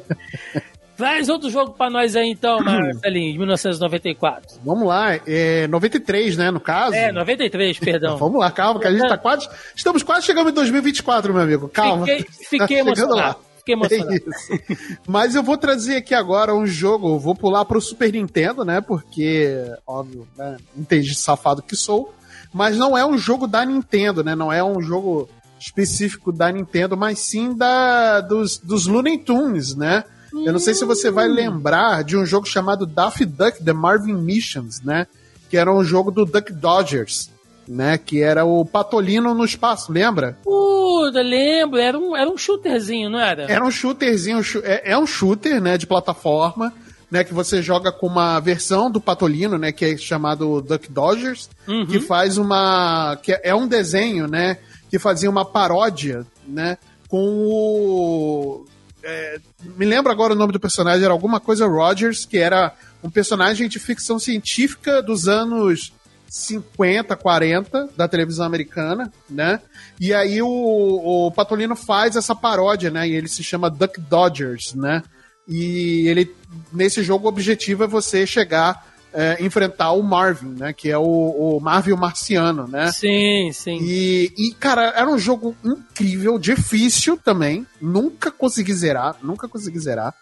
Traz 0.95 1.29
outro 1.31 1.49
jogo 1.49 1.73
pra 1.73 1.89
nós 1.89 2.15
aí, 2.15 2.31
então, 2.31 2.61
Marcelinho, 2.63 3.33
de 3.33 3.39
1994. 3.39 4.61
Vamos 4.63 4.87
lá. 4.87 5.19
É 5.27 5.67
93, 5.69 6.37
né, 6.37 6.51
no 6.51 6.61
caso? 6.61 6.95
É, 6.95 7.11
93, 7.11 7.79
perdão. 7.79 8.19
Vamos 8.21 8.39
lá, 8.39 8.51
calma, 8.51 8.79
que 8.79 8.87
a 8.87 8.93
gente 8.93 9.09
tá 9.09 9.17
quase. 9.17 9.49
Estamos 9.75 10.03
quase 10.03 10.27
chegando 10.27 10.51
em 10.51 10.55
2024, 10.55 11.33
meu 11.33 11.43
amigo. 11.43 11.69
Calma. 11.69 12.07
Fiquei, 12.07 12.27
fiquei 12.51 12.77
Tá 12.85 12.91
emocionado. 12.91 13.39
Fiquei 13.57 13.75
emocionado. 13.75 14.13
É 14.13 14.17
isso. 14.17 14.99
Mas 15.07 15.35
eu 15.35 15.43
vou 15.43 15.57
trazer 15.57 15.97
aqui 15.97 16.15
agora 16.15 16.55
um 16.55 16.67
jogo, 16.67 17.19
vou 17.19 17.35
pular 17.35 17.65
pro 17.65 17.81
Super 17.81 18.13
Nintendo, 18.13 18.67
né? 18.67 18.83
Porque, 18.83 19.65
óbvio, 19.87 20.29
né, 20.37 20.59
entendi 20.77 21.15
safado 21.15 21.63
que 21.63 21.75
sou. 21.75 22.15
Mas 22.53 22.77
não 22.77 22.97
é 22.97 23.05
um 23.05 23.19
jogo 23.19 23.47
da 23.47 23.65
Nintendo, 23.65 24.25
né? 24.25 24.35
Não 24.35 24.53
é 24.53 24.63
um 24.63 24.81
jogo 24.81 25.29
específico 25.61 26.33
da 26.33 26.51
Nintendo, 26.51 26.97
mas 26.97 27.19
sim 27.19 27.55
da, 27.55 28.21
dos, 28.21 28.59
dos 28.59 28.87
Looney 28.87 29.19
Tunes, 29.19 29.75
né? 29.75 30.05
Eu 30.33 30.53
não 30.53 30.59
sei 30.59 30.75
se 30.75 30.85
você 30.85 31.11
vai 31.11 31.27
lembrar 31.27 32.05
de 32.05 32.17
um 32.17 32.25
jogo 32.25 32.47
chamado 32.47 32.87
Daffy 32.87 33.27
Duck 33.27 33.63
The 33.63 33.73
Marvin 33.73 34.15
Missions, 34.15 34.83
né? 34.83 35.07
Que 35.51 35.57
era 35.57 35.73
um 35.73 35.83
jogo 35.83 36.11
do 36.11 36.25
Duck 36.25 36.53
Dodgers, 36.53 37.31
né? 37.67 37.99
Que 37.99 38.23
era 38.23 38.45
o 38.45 38.65
Patolino 38.65 39.35
no 39.35 39.45
espaço, 39.45 39.91
lembra? 39.91 40.37
Puta, 40.45 41.23
lembro, 41.23 41.79
era 41.79 41.99
um, 41.99 42.17
era 42.17 42.31
um 42.31 42.37
shooterzinho, 42.37 43.11
não 43.11 43.19
era? 43.19 43.51
Era 43.51 43.65
um 43.65 43.71
shooterzinho, 43.71 44.41
é, 44.63 44.93
é 44.93 44.99
um 44.99 45.07
shooter, 45.07 45.61
né, 45.61 45.79
de 45.79 45.87
plataforma, 45.87 46.73
né, 47.11 47.25
que 47.25 47.33
você 47.33 47.63
joga 47.63 47.91
com 47.91 48.07
uma 48.07 48.39
versão 48.41 48.91
do 48.91 49.01
Patolino, 49.01 49.57
né, 49.59 49.73
que 49.73 49.85
é 49.85 49.97
chamado 49.97 50.61
Duck 50.61 50.91
Dodgers, 50.91 51.49
Uhum. 51.67 51.87
que 51.87 52.01
faz 52.01 52.37
uma, 52.39 53.19
que 53.23 53.39
é 53.43 53.55
um 53.55 53.67
desenho, 53.67 54.27
né, 54.27 54.59
que 54.91 54.99
fazia 54.99 55.29
uma 55.31 55.45
paródia, 55.45 56.27
né, 56.47 56.77
com 57.09 57.25
o 57.47 58.67
é, 59.03 59.39
me 59.77 59.87
lembro 59.87 60.13
agora 60.13 60.35
o 60.35 60.37
nome 60.37 60.53
do 60.53 60.61
personagem, 60.61 61.05
era 61.05 61.13
alguma 61.13 61.41
coisa 61.41 61.67
Rogers, 61.67 62.27
que 62.27 62.37
era 62.37 62.75
um 63.03 63.09
personagem 63.09 63.69
de 63.69 63.79
ficção 63.79 64.19
científica 64.19 65.01
dos 65.01 65.29
anos 65.29 65.93
50, 66.29 67.17
40 67.17 67.89
da 67.97 68.07
televisão 68.07 68.45
americana, 68.45 69.11
né? 69.31 69.61
E 69.99 70.13
aí 70.13 70.43
o, 70.43 70.49
o 70.49 71.33
Patolino 71.33 71.75
faz 71.75 72.17
essa 72.17 72.35
paródia, 72.35 72.91
né? 72.91 73.09
E 73.09 73.15
ele 73.15 73.29
se 73.29 73.43
chama 73.43 73.71
Duck 73.71 73.99
Dodgers, 74.01 74.75
né? 74.75 75.03
E 75.49 76.07
ele 76.07 76.35
nesse 76.73 77.03
jogo 77.03 77.27
o 77.27 77.29
objetivo 77.29 77.85
é 77.85 77.87
você 77.87 78.27
chegar 78.27 78.87
é, 79.13 79.39
enfrentar 79.41 79.93
o 79.93 80.03
Marvin, 80.03 80.55
né? 80.59 80.73
Que 80.73 80.91
é 80.91 80.99
o, 80.99 81.03
o 81.03 81.61
Marvin 81.61 81.95
Marciano, 81.95 82.67
né? 82.69 82.93
Sim, 82.93 83.51
sim. 83.53 83.79
E, 83.81 84.33
e, 84.37 84.55
cara, 84.55 84.93
era 84.95 85.09
um 85.09 85.19
jogo 85.19 85.57
incrível, 85.65 86.39
difícil 86.39 87.17
também. 87.17 87.67
Nunca 87.81 88.31
consegui 88.31 88.73
zerar, 88.75 89.17
nunca 89.23 89.49
consegui 89.49 89.79
zerar. 89.79 90.15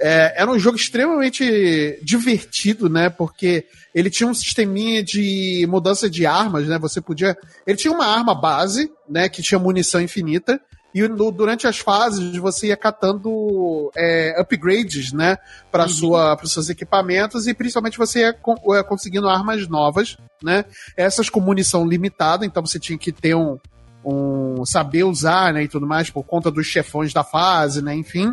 É, 0.00 0.34
era 0.36 0.50
um 0.50 0.58
jogo 0.58 0.76
extremamente 0.76 1.98
divertido, 2.02 2.88
né? 2.88 3.10
Porque 3.10 3.66
ele 3.92 4.08
tinha 4.08 4.28
um 4.28 4.34
sisteminha 4.34 5.02
de 5.02 5.66
mudança 5.68 6.08
de 6.08 6.24
armas, 6.24 6.68
né? 6.68 6.78
Você 6.78 7.00
podia. 7.00 7.36
Ele 7.66 7.76
tinha 7.76 7.92
uma 7.92 8.06
arma 8.06 8.34
base, 8.34 8.90
né? 9.08 9.28
Que 9.28 9.42
tinha 9.42 9.58
munição 9.58 10.00
infinita. 10.00 10.60
E 10.94 11.06
no- 11.06 11.30
durante 11.30 11.66
as 11.66 11.78
fases 11.78 12.36
você 12.38 12.68
ia 12.68 12.76
catando 12.76 13.90
é, 13.96 14.34
upgrades, 14.40 15.12
né? 15.12 15.36
Para 15.70 15.84
Uhum. 15.86 16.36
os 16.42 16.52
seus 16.52 16.68
equipamentos 16.70 17.46
e 17.46 17.52
principalmente 17.54 17.98
você 17.98 18.20
ia, 18.20 18.34
ia 18.74 18.84
conseguindo 18.84 19.28
armas 19.28 19.68
novas, 19.68 20.16
né? 20.42 20.64
Essas 20.96 21.28
com 21.28 21.40
munição 21.40 21.86
limitada, 21.86 22.46
então 22.46 22.64
você 22.64 22.78
tinha 22.78 22.98
que 22.98 23.12
ter 23.12 23.34
um, 23.34 23.58
um 24.04 24.64
saber 24.64 25.04
usar, 25.04 25.52
né? 25.52 25.62
E 25.64 25.68
tudo 25.68 25.86
mais 25.86 26.08
por 26.08 26.24
conta 26.24 26.50
dos 26.50 26.66
chefões 26.66 27.12
da 27.12 27.22
fase, 27.22 27.82
né? 27.82 27.94
Enfim. 27.94 28.32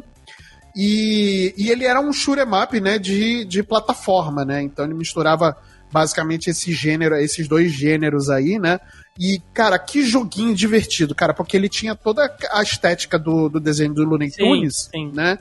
E, 0.76 1.54
e 1.58 1.70
ele 1.72 1.86
era 1.86 2.02
um 2.02 2.12
shoot'em 2.12 2.44
up, 2.54 2.80
né, 2.82 2.98
de, 3.00 3.46
de 3.46 3.64
plataforma, 3.64 4.44
né? 4.44 4.62
Então 4.62 4.84
ele 4.84 4.94
misturava 4.94 5.56
basicamente 5.92 6.50
esse 6.50 6.72
gênero, 6.74 7.16
esses 7.16 7.48
dois 7.48 7.72
gêneros 7.72 8.30
aí, 8.30 8.60
né? 8.60 8.80
E, 9.18 9.42
cara, 9.54 9.80
que 9.80 10.04
joguinho 10.04 10.54
divertido, 10.54 11.16
cara, 11.16 11.34
porque 11.34 11.56
ele 11.56 11.70
tinha 11.70 11.96
toda 11.96 12.30
a 12.52 12.62
estética 12.62 13.18
do, 13.18 13.48
do 13.48 13.60
desenho 13.60 13.94
do 13.94 14.04
Looney 14.04 14.30
Sim, 14.30 14.38
Tunes, 14.44 14.90
sim. 14.92 15.12
né? 15.14 15.40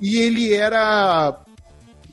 E 0.00 0.18
ele 0.18 0.54
era. 0.54 1.36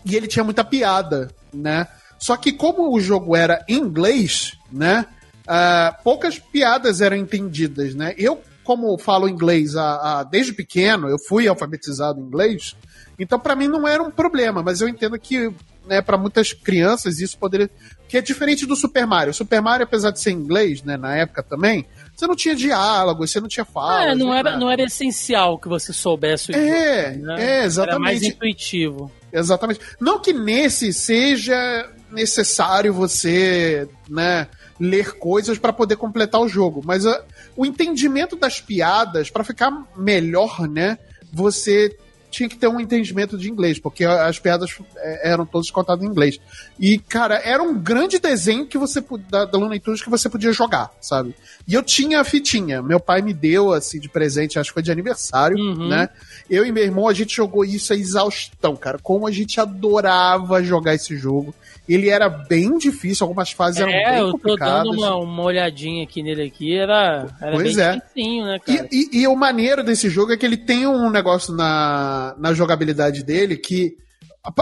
E 0.05 0.15
ele 0.15 0.27
tinha 0.27 0.43
muita 0.43 0.63
piada, 0.63 1.29
né? 1.53 1.87
Só 2.17 2.35
que 2.37 2.51
como 2.51 2.93
o 2.95 2.99
jogo 2.99 3.35
era 3.35 3.63
em 3.67 3.77
inglês, 3.77 4.53
né? 4.71 5.05
ah, 5.45 5.93
poucas 6.05 6.39
piadas 6.39 7.01
eram 7.01 7.17
entendidas, 7.17 7.93
né? 7.93 8.13
Eu, 8.17 8.41
como 8.63 8.97
falo 8.97 9.27
inglês 9.27 9.75
a- 9.75 10.19
a- 10.19 10.23
desde 10.23 10.53
pequeno, 10.53 11.09
eu 11.09 11.17
fui 11.27 11.49
alfabetizado 11.49 12.17
em 12.17 12.23
inglês, 12.23 12.77
então 13.19 13.37
pra 13.37 13.53
mim 13.53 13.67
não 13.67 13.85
era 13.85 14.01
um 14.01 14.09
problema, 14.09 14.63
mas 14.63 14.79
eu 14.79 14.87
entendo 14.87 15.19
que, 15.19 15.51
né, 15.87 16.01
para 16.01 16.17
muitas 16.17 16.53
crianças 16.53 17.19
isso 17.19 17.37
poderia. 17.37 17.69
Que 18.07 18.17
é 18.17 18.21
diferente 18.21 18.65
do 18.65 18.75
Super 18.75 19.07
Mario. 19.07 19.33
Super 19.33 19.61
Mario, 19.61 19.85
apesar 19.85 20.11
de 20.11 20.19
ser 20.19 20.31
inglês, 20.31 20.83
né, 20.83 20.97
na 20.97 21.15
época 21.15 21.41
também, 21.41 21.85
você 22.15 22.27
não 22.27 22.35
tinha 22.35 22.55
diálogo, 22.55 23.25
você 23.25 23.39
não 23.39 23.47
tinha 23.47 23.65
fala. 23.65 24.11
Ah, 24.11 24.15
não, 24.15 24.33
era, 24.33 24.57
não 24.57 24.69
era 24.69 24.83
essencial 24.83 25.57
que 25.57 25.67
você 25.67 25.91
soubesse 25.91 26.51
o 26.51 26.55
É, 26.55 27.13
idioma, 27.15 27.39
é, 27.39 27.43
Era 27.43 27.51
mais 27.57 27.65
exatamente. 27.65 28.27
intuitivo. 28.27 29.11
Exatamente. 29.31 29.79
Não 29.99 30.19
que 30.19 30.31
nesse 30.31 30.93
seja 30.93 31.89
necessário 32.11 32.93
você, 32.93 33.87
né, 34.07 34.47
ler 34.79 35.13
coisas 35.17 35.57
para 35.57 35.73
poder 35.73 35.95
completar 35.95 36.39
o 36.39 36.47
jogo, 36.47 36.81
mas 36.85 37.05
ah, 37.05 37.23
o 37.55 37.65
entendimento 37.65 38.35
das 38.35 38.61
piadas 38.61 39.31
para 39.31 39.43
ficar 39.43 39.71
melhor, 39.97 40.67
né, 40.67 40.99
você 41.31 41.97
tinha 42.33 42.49
que 42.49 42.57
ter 42.57 42.67
um 42.67 42.79
entendimento 42.79 43.37
de 43.37 43.49
inglês, 43.49 43.79
porque 43.79 44.03
as 44.03 44.39
piadas 44.39 44.75
é, 44.97 45.31
eram 45.31 45.45
todas 45.45 45.69
contadas 45.69 46.03
em 46.03 46.07
inglês. 46.07 46.39
E, 46.79 46.97
cara, 46.97 47.35
era 47.43 47.61
um 47.61 47.77
grande 47.77 48.17
desenho 48.19 48.65
que 48.65 48.77
você 48.77 49.03
da, 49.29 49.45
da 49.45 49.57
Looney 49.57 49.79
Tunes 49.79 50.01
que 50.01 50.09
você 50.09 50.27
podia 50.27 50.51
jogar, 50.51 50.91
sabe? 50.99 51.35
E 51.67 51.73
eu 51.73 51.83
tinha 51.83 52.19
a 52.19 52.23
fitinha. 52.23 52.81
Meu 52.81 52.99
pai 52.99 53.21
me 53.21 53.33
deu, 53.33 53.71
assim, 53.71 53.99
de 53.99 54.09
presente, 54.09 54.57
acho 54.57 54.71
que 54.71 54.73
foi 54.73 54.83
de 54.83 54.91
aniversário, 54.91 55.57
uhum. 55.57 55.87
né? 55.87 56.09
Eu 56.49 56.65
e 56.65 56.71
meu 56.71 56.83
irmão, 56.83 57.07
a 57.07 57.13
gente 57.13 57.35
jogou 57.35 57.63
isso 57.63 57.93
a 57.93 57.95
exaustão, 57.95 58.75
cara. 58.75 58.97
Como 58.97 59.27
a 59.27 59.31
gente 59.31 59.59
adorava 59.61 60.63
jogar 60.63 60.95
esse 60.95 61.15
jogo. 61.15 61.53
Ele 61.87 62.09
era 62.09 62.29
bem 62.29 62.77
difícil, 62.77 63.25
algumas 63.25 63.51
fases 63.51 63.81
é, 63.81 63.83
eram 63.83 64.23
bem 64.23 64.31
complicadas. 64.31 64.85
eu 64.85 64.91
tô 64.91 64.91
dando 64.91 65.01
uma, 65.01 65.15
uma 65.17 65.43
olhadinha 65.43 66.03
aqui 66.03 66.23
nele 66.23 66.43
aqui, 66.43 66.77
era, 66.77 67.27
era 67.41 67.51
pois 67.51 67.75
bem 67.75 67.85
é. 67.85 67.95
difícil, 67.95 68.45
né, 68.45 68.59
cara? 68.59 68.87
E, 68.89 69.09
e, 69.11 69.21
e, 69.21 69.27
o 69.27 69.35
maneiro 69.35 69.83
desse 69.83 70.09
jogo 70.09 70.31
é 70.31 70.37
que 70.37 70.45
ele 70.45 70.55
tem 70.55 70.87
um 70.87 71.09
negócio 71.09 71.53
na, 71.53 72.35
na 72.37 72.53
jogabilidade 72.53 73.23
dele 73.23 73.57
que, 73.57 73.97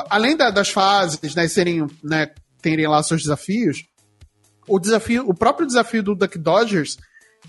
além 0.10 0.36
da, 0.36 0.50
das 0.50 0.70
fases, 0.70 1.36
né, 1.36 1.48
serem, 1.48 1.86
né, 2.04 2.28
terem 2.60 2.88
lá 2.88 3.04
seus 3.04 3.22
desafios, 3.22 3.84
o 4.68 4.80
desafio, 4.80 5.24
o 5.28 5.34
próprio 5.34 5.68
desafio 5.68 6.02
do 6.02 6.16
Duck 6.16 6.38
Dodgers 6.40 6.98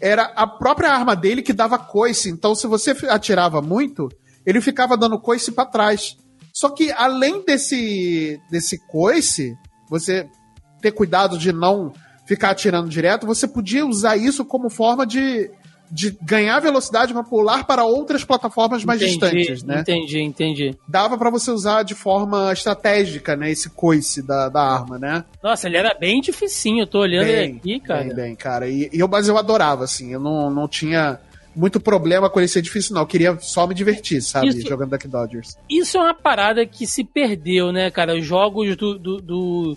era 0.01 0.25
a 0.37 0.47
própria 0.47 0.91
arma 0.91 1.15
dele 1.15 1.43
que 1.43 1.53
dava 1.53 1.79
coice. 1.79 2.31
Então, 2.31 2.55
se 2.55 2.67
você 2.67 2.91
atirava 3.09 3.63
muito, 3.63 4.09
ele 4.45 4.61
ficava 4.61 4.97
dando 4.97 5.21
coice 5.21 5.53
para 5.53 5.67
trás. 5.67 6.17
Só 6.53 6.69
que 6.69 6.93
além 6.93 7.45
desse, 7.45 8.41
desse 8.51 8.79
coice, 8.87 9.57
você 9.89 10.29
ter 10.81 10.93
cuidado 10.93 11.39
de 11.39 11.53
não 11.53 11.93
ficar 12.27 12.51
atirando 12.51 12.89
direto, 12.89 13.27
você 13.27 13.49
podia 13.49 13.87
usar 13.87 14.17
isso 14.17 14.45
como 14.45 14.71
forma 14.71 15.07
de, 15.07 15.51
de 15.91 16.17
ganhar 16.23 16.61
velocidade 16.61 17.13
para 17.13 17.23
pular 17.23 17.65
para 17.65 17.85
outras 17.85 18.25
plataformas 18.25 18.85
mais 18.85 19.01
entendi, 19.01 19.19
distantes, 19.19 19.63
né? 19.63 19.81
Entendi, 19.81 20.21
entendi. 20.21 20.79
Dava 20.89 21.19
para 21.19 21.31
você 21.31 21.51
usar 21.51 21.83
de 21.83 21.95
forma 21.95 22.53
estratégica, 22.53 23.37
né, 23.37 23.51
esse 23.51 23.71
coice 23.71 24.23
da, 24.23 24.49
da 24.49 24.63
arma, 24.63 24.99
né? 24.99 25.25
Nossa, 25.43 25.69
ele 25.69 25.77
era 25.77 25.95
bem 25.99 26.21
dificinho, 26.21 26.83
eu 26.83 26.87
tô 26.87 27.01
olhando 27.01 27.27
bem, 27.27 27.57
aqui, 27.57 27.81
cara. 27.81 28.05
Bem, 28.05 28.15
bem, 28.15 28.35
cara. 28.35 28.69
E, 28.69 28.91
e 28.93 29.01
eu, 29.01 29.09
mas 29.09 29.29
eu 29.29 29.37
adorava, 29.37 29.85
assim, 29.85 30.13
eu 30.13 30.21
não, 30.21 30.51
não 30.51 30.69
tinha 30.69 31.19
muito 31.55 31.81
problema 31.81 32.31
com 32.31 32.41
ele 32.41 32.49
ser 32.49 32.63
difícil, 32.63 32.95
não. 32.95 33.03
Eu 33.03 33.07
queria 33.07 33.39
só 33.41 33.67
me 33.67 33.75
divertir, 33.75 34.23
sabe? 34.23 34.49
Isso, 34.49 34.69
jogando 34.69 34.91
Duck 34.91 35.07
Dodgers. 35.07 35.57
Isso 35.69 35.97
é 35.99 36.01
uma 36.01 36.15
parada 36.15 36.65
que 36.67 36.87
se 36.87 37.05
perdeu, 37.05 37.73
né, 37.73 37.91
cara? 37.91 38.17
Os 38.17 38.25
jogos 38.25 38.77
do, 38.77 38.99
do, 38.99 39.21
do 39.21 39.77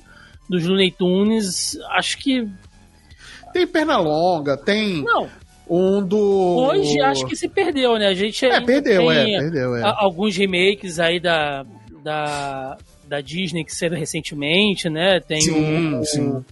dos 0.49 0.65
Looney 0.65 0.91
Tunes, 0.91 1.77
acho 1.91 2.17
que. 2.17 2.47
Tem 3.53 3.65
perna 3.65 3.97
longa, 3.97 4.57
tem. 4.57 5.03
Não. 5.03 5.29
Um 5.67 6.05
do. 6.05 6.17
Hoje 6.19 7.01
acho 7.01 7.25
que 7.25 7.35
se 7.35 7.49
perdeu, 7.49 7.97
né? 7.97 8.07
A 8.07 8.13
gente. 8.13 8.45
É, 8.45 8.61
perdeu, 8.61 9.11
é, 9.11 9.25
perdeu, 9.25 9.75
é. 9.75 9.81
Alguns 9.83 10.35
remakes 10.37 10.99
aí 10.99 11.19
da. 11.19 11.65
da 12.03 12.77
da 13.07 13.21
Disney 13.21 13.63
que 13.63 13.71
saíram 13.71 13.97
recentemente, 13.97 14.89
né? 14.89 15.19
Tem 15.19 15.39
sim, 15.39 15.93
o, 15.93 16.03
sim 16.03 16.43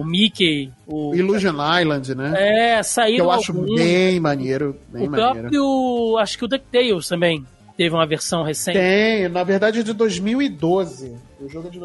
o 0.00 0.04
Mickey, 0.04 0.70
o 0.86 1.14
Illusion 1.14 1.54
Island, 1.80 2.14
né? 2.14 2.76
É, 2.76 2.82
saíram 2.82 3.16
que 3.16 3.22
eu 3.22 3.30
acho 3.30 3.52
bem 3.52 4.20
maneiro, 4.20 4.76
bem 4.88 5.06
o 5.06 5.10
maneiro. 5.10 5.40
próprio, 5.40 6.18
acho 6.18 6.38
que 6.38 6.44
o 6.44 6.48
DuckTales 6.48 7.08
também 7.08 7.44
teve 7.76 7.94
uma 7.94 8.06
versão 8.06 8.42
recente. 8.42 8.78
Tem, 8.78 9.28
na 9.28 9.44
verdade 9.44 9.80
é 9.80 9.82
de 9.82 9.92
2012. 9.92 11.16
O 11.40 11.48
jogo 11.48 11.68
é 11.68 11.70
de 11.70 11.78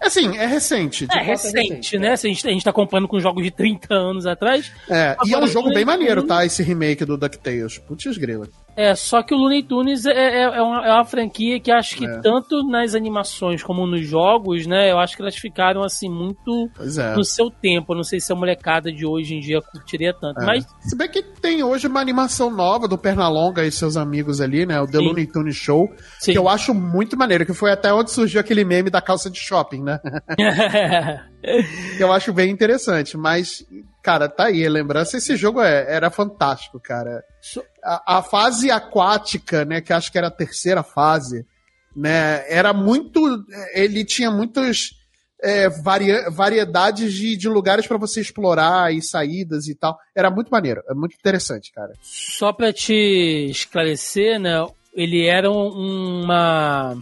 Assim, 0.00 0.36
é 0.36 0.46
recente. 0.46 1.06
É, 1.10 1.20
recente, 1.20 1.56
é 1.56 1.60
recente, 1.60 1.98
né? 1.98 2.08
É. 2.08 2.12
A, 2.12 2.16
gente, 2.16 2.46
a 2.46 2.50
gente 2.52 2.64
tá 2.64 2.72
comparando 2.72 3.08
com 3.08 3.18
jogos 3.18 3.42
de 3.42 3.50
30 3.50 3.92
anos 3.92 4.26
atrás. 4.26 4.70
É, 4.88 5.16
e 5.26 5.34
é 5.34 5.38
um 5.38 5.46
jogo 5.46 5.70
bem 5.70 5.84
maneiro, 5.84 6.22
tá? 6.22 6.44
Esse 6.46 6.62
remake 6.62 7.04
do 7.04 7.16
DuckTales. 7.16 7.78
Putz 7.78 8.16
grila. 8.16 8.48
É, 8.78 8.94
só 8.94 9.24
que 9.24 9.34
o 9.34 9.36
Looney 9.36 9.64
Tunes 9.64 10.06
é, 10.06 10.12
é, 10.12 10.42
é, 10.42 10.62
uma, 10.62 10.86
é 10.86 10.92
uma, 10.92 11.04
franquia 11.04 11.58
que 11.58 11.68
acho 11.68 11.96
que 11.96 12.06
é. 12.06 12.20
tanto 12.20 12.62
nas 12.62 12.94
animações 12.94 13.60
como 13.60 13.84
nos 13.88 14.06
jogos, 14.06 14.68
né? 14.68 14.92
Eu 14.92 15.00
acho 15.00 15.16
que 15.16 15.22
elas 15.22 15.34
ficaram 15.34 15.82
assim 15.82 16.08
muito 16.08 16.70
é. 16.78 17.16
no 17.16 17.24
seu 17.24 17.50
tempo. 17.50 17.92
Eu 17.92 17.96
não 17.96 18.04
sei 18.04 18.20
se 18.20 18.32
a 18.32 18.36
molecada 18.36 18.92
de 18.92 19.04
hoje 19.04 19.34
em 19.34 19.40
dia 19.40 19.60
curtiria 19.60 20.14
tanto. 20.14 20.40
É. 20.42 20.46
Mas... 20.46 20.64
Se 20.82 20.96
bem 20.96 21.10
que 21.10 21.20
tem 21.20 21.60
hoje 21.60 21.88
uma 21.88 22.00
animação 22.00 22.54
nova 22.54 22.86
do 22.86 22.96
Pernalonga 22.96 23.64
e 23.64 23.72
seus 23.72 23.96
amigos 23.96 24.40
ali, 24.40 24.64
né? 24.64 24.80
O 24.80 24.86
The 24.86 24.98
Sim. 24.98 25.06
Looney 25.06 25.26
Tunes 25.26 25.56
Show, 25.56 25.88
Sim. 26.20 26.30
que 26.30 26.38
eu 26.38 26.48
acho 26.48 26.72
muito 26.72 27.16
maneiro, 27.16 27.44
que 27.44 27.52
foi 27.52 27.72
até 27.72 27.92
onde 27.92 28.12
surgiu 28.12 28.40
aquele 28.40 28.64
meme 28.64 28.90
da 28.90 29.02
calça 29.02 29.28
de 29.28 29.40
shopping, 29.40 29.82
né? 29.82 29.98
eu 31.98 32.12
acho 32.12 32.32
bem 32.32 32.48
interessante, 32.48 33.16
mas 33.16 33.64
cara, 34.08 34.26
tá 34.26 34.46
aí, 34.46 34.66
lembrança. 34.66 35.18
Esse 35.18 35.36
jogo 35.36 35.60
é, 35.60 35.84
era 35.86 36.10
fantástico, 36.10 36.80
cara. 36.80 37.22
A, 37.84 38.16
a, 38.16 38.22
fase 38.22 38.70
aquática, 38.70 39.66
né, 39.66 39.82
que 39.82 39.92
acho 39.92 40.10
que 40.10 40.16
era 40.16 40.28
a 40.28 40.30
terceira 40.30 40.82
fase, 40.82 41.44
né, 41.94 42.42
era 42.48 42.72
muito. 42.72 43.44
Ele 43.74 44.06
tinha 44.06 44.30
muitas 44.30 44.92
é, 45.42 45.68
varia, 45.68 46.30
variedades 46.30 47.12
de, 47.12 47.36
de 47.36 47.50
lugares 47.50 47.86
para 47.86 47.98
você 47.98 48.22
explorar 48.22 48.94
e 48.94 49.02
saídas 49.02 49.68
e 49.68 49.74
tal. 49.74 49.98
Era 50.16 50.30
muito 50.30 50.48
maneiro, 50.48 50.82
é 50.88 50.94
muito 50.94 51.14
interessante, 51.14 51.70
cara. 51.70 51.92
Só 52.00 52.50
pra 52.50 52.72
te 52.72 53.50
esclarecer, 53.50 54.40
né, 54.40 54.66
ele 54.94 55.26
era 55.26 55.50
uma. 55.50 56.94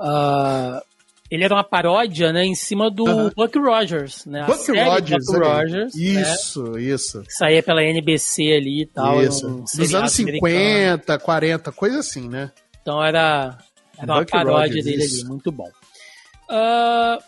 Uh, 0.00 0.87
ele 1.30 1.44
era 1.44 1.54
uma 1.54 1.64
paródia, 1.64 2.32
né, 2.32 2.44
em 2.44 2.54
cima 2.54 2.90
do. 2.90 3.04
Buck 3.36 3.58
Rogers, 3.58 4.24
né? 4.24 4.44
Buck 4.46 4.70
Rogers, 4.70 5.26
Buck 5.26 5.38
Rogers. 5.38 5.94
Isso, 5.94 6.62
né? 6.72 6.82
isso. 6.82 7.22
Que 7.22 7.32
saía 7.32 7.62
pela 7.62 7.82
NBC 7.82 8.52
ali 8.52 8.82
e 8.82 8.86
tal. 8.86 9.22
Isso. 9.22 9.46
Dos 9.76 9.94
anos 9.94 10.12
50, 10.12 10.32
americano. 10.32 11.20
40, 11.20 11.72
coisa 11.72 11.98
assim, 11.98 12.28
né? 12.28 12.50
Então 12.80 13.02
era, 13.04 13.58
era 13.98 14.12
uma 14.12 14.24
paródia 14.24 14.68
Rogers, 14.68 14.84
dele 14.84 15.04
isso. 15.04 15.20
ali, 15.20 15.28
muito 15.28 15.52
bom. 15.52 15.68
Uh, 16.48 17.22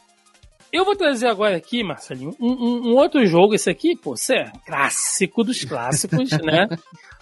eu 0.73 0.85
vou 0.85 0.97
trazer 0.97 1.27
agora 1.27 1.57
aqui, 1.57 1.83
Marcelinho, 1.85 2.35
um, 2.41 2.53
um, 2.53 2.91
um, 2.91 2.97
outro 2.97 3.27
jogo. 3.27 3.55
Esse 3.55 3.69
aqui, 3.69 3.95
pô, 3.95 4.17
você 4.17 4.37
é 4.37 4.53
clássico 4.65 5.45
dos 5.45 5.63
clássicos, 5.63 6.31
né? 6.43 6.69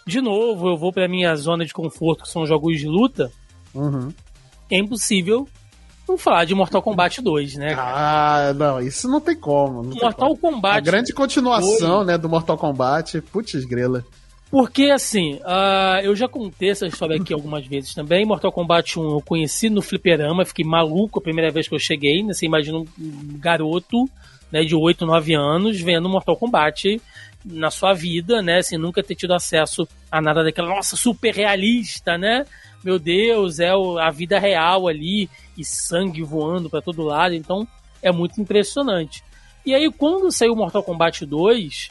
De 0.07 0.21
novo, 0.21 0.69
eu 0.69 0.77
vou 0.77 0.93
pra 0.93 1.09
minha 1.09 1.35
zona 1.35 1.65
de 1.65 1.73
conforto, 1.73 2.23
que 2.23 2.31
são 2.31 2.47
jogos 2.47 2.79
de 2.79 2.87
luta. 2.87 3.33
Uhum. 3.75 4.13
É 4.71 4.79
impossível 4.79 5.49
Vamos 6.09 6.23
falar 6.23 6.47
de 6.47 6.55
Mortal 6.55 6.81
Kombat 6.81 7.21
2, 7.21 7.57
né? 7.57 7.75
Cara? 7.75 8.49
Ah, 8.49 8.55
não, 8.55 8.81
isso 8.81 9.07
não 9.07 9.21
tem 9.21 9.37
como. 9.37 9.83
Não 9.83 9.91
Mortal 9.91 10.29
tem 10.31 10.39
como. 10.39 10.55
Kombat. 10.55 10.79
A 10.79 10.81
grande 10.81 11.13
continuação, 11.13 11.97
2. 11.97 12.07
né, 12.07 12.17
do 12.17 12.31
Mortal 12.31 12.57
Kombat. 12.57 13.21
Putz, 13.21 13.63
grela. 13.67 14.03
Porque, 14.51 14.85
assim, 14.85 15.35
uh, 15.35 16.01
eu 16.03 16.17
já 16.17 16.27
contei 16.27 16.71
essa 16.71 16.87
história 16.87 17.17
aqui 17.17 17.35
algumas 17.35 17.67
vezes 17.67 17.93
também. 17.93 18.25
Mortal 18.25 18.51
Kombat 18.51 18.99
1 18.99 19.03
eu 19.03 19.21
conheci 19.21 19.69
no 19.69 19.83
fliperama, 19.83 20.47
fiquei 20.47 20.65
maluco 20.65 21.19
a 21.19 21.23
primeira 21.23 21.53
vez 21.53 21.69
que 21.69 21.75
eu 21.75 21.79
cheguei. 21.79 22.23
Né? 22.23 22.33
Você 22.33 22.47
imagina 22.47 22.79
um 22.79 22.87
garoto 23.39 24.09
né, 24.51 24.63
de 24.63 24.75
8, 24.75 25.05
9 25.05 25.35
anos 25.35 25.79
vendo 25.79 26.09
Mortal 26.09 26.39
Kombat 26.39 26.99
na 27.45 27.71
sua 27.71 27.95
vida, 27.95 28.43
né? 28.43 28.63
Sem 28.63 28.79
nunca 28.79 29.03
ter 29.03 29.15
tido 29.15 29.35
acesso 29.35 29.87
a 30.11 30.21
nada 30.21 30.43
daquela, 30.43 30.69
nossa, 30.69 30.97
super 30.97 31.35
realista, 31.35 32.19
né? 32.19 32.45
Meu 32.85 32.99
Deus, 32.99 33.59
é 33.59 33.71
a 33.71 34.11
vida 34.11 34.39
real 34.39 34.87
ali 34.87 35.29
e 35.57 35.65
sangue 35.65 36.23
voando 36.23 36.71
para 36.71 36.83
todo 36.83 37.03
lado, 37.03 37.35
então 37.35 37.67
é 38.03 38.13
muito 38.13 38.41
impressionante. 38.41 39.23
E 39.67 39.75
aí, 39.75 39.91
quando 39.91 40.31
saiu 40.31 40.55
Mortal 40.55 40.83
Kombat 40.83 41.27
2, 41.27 41.91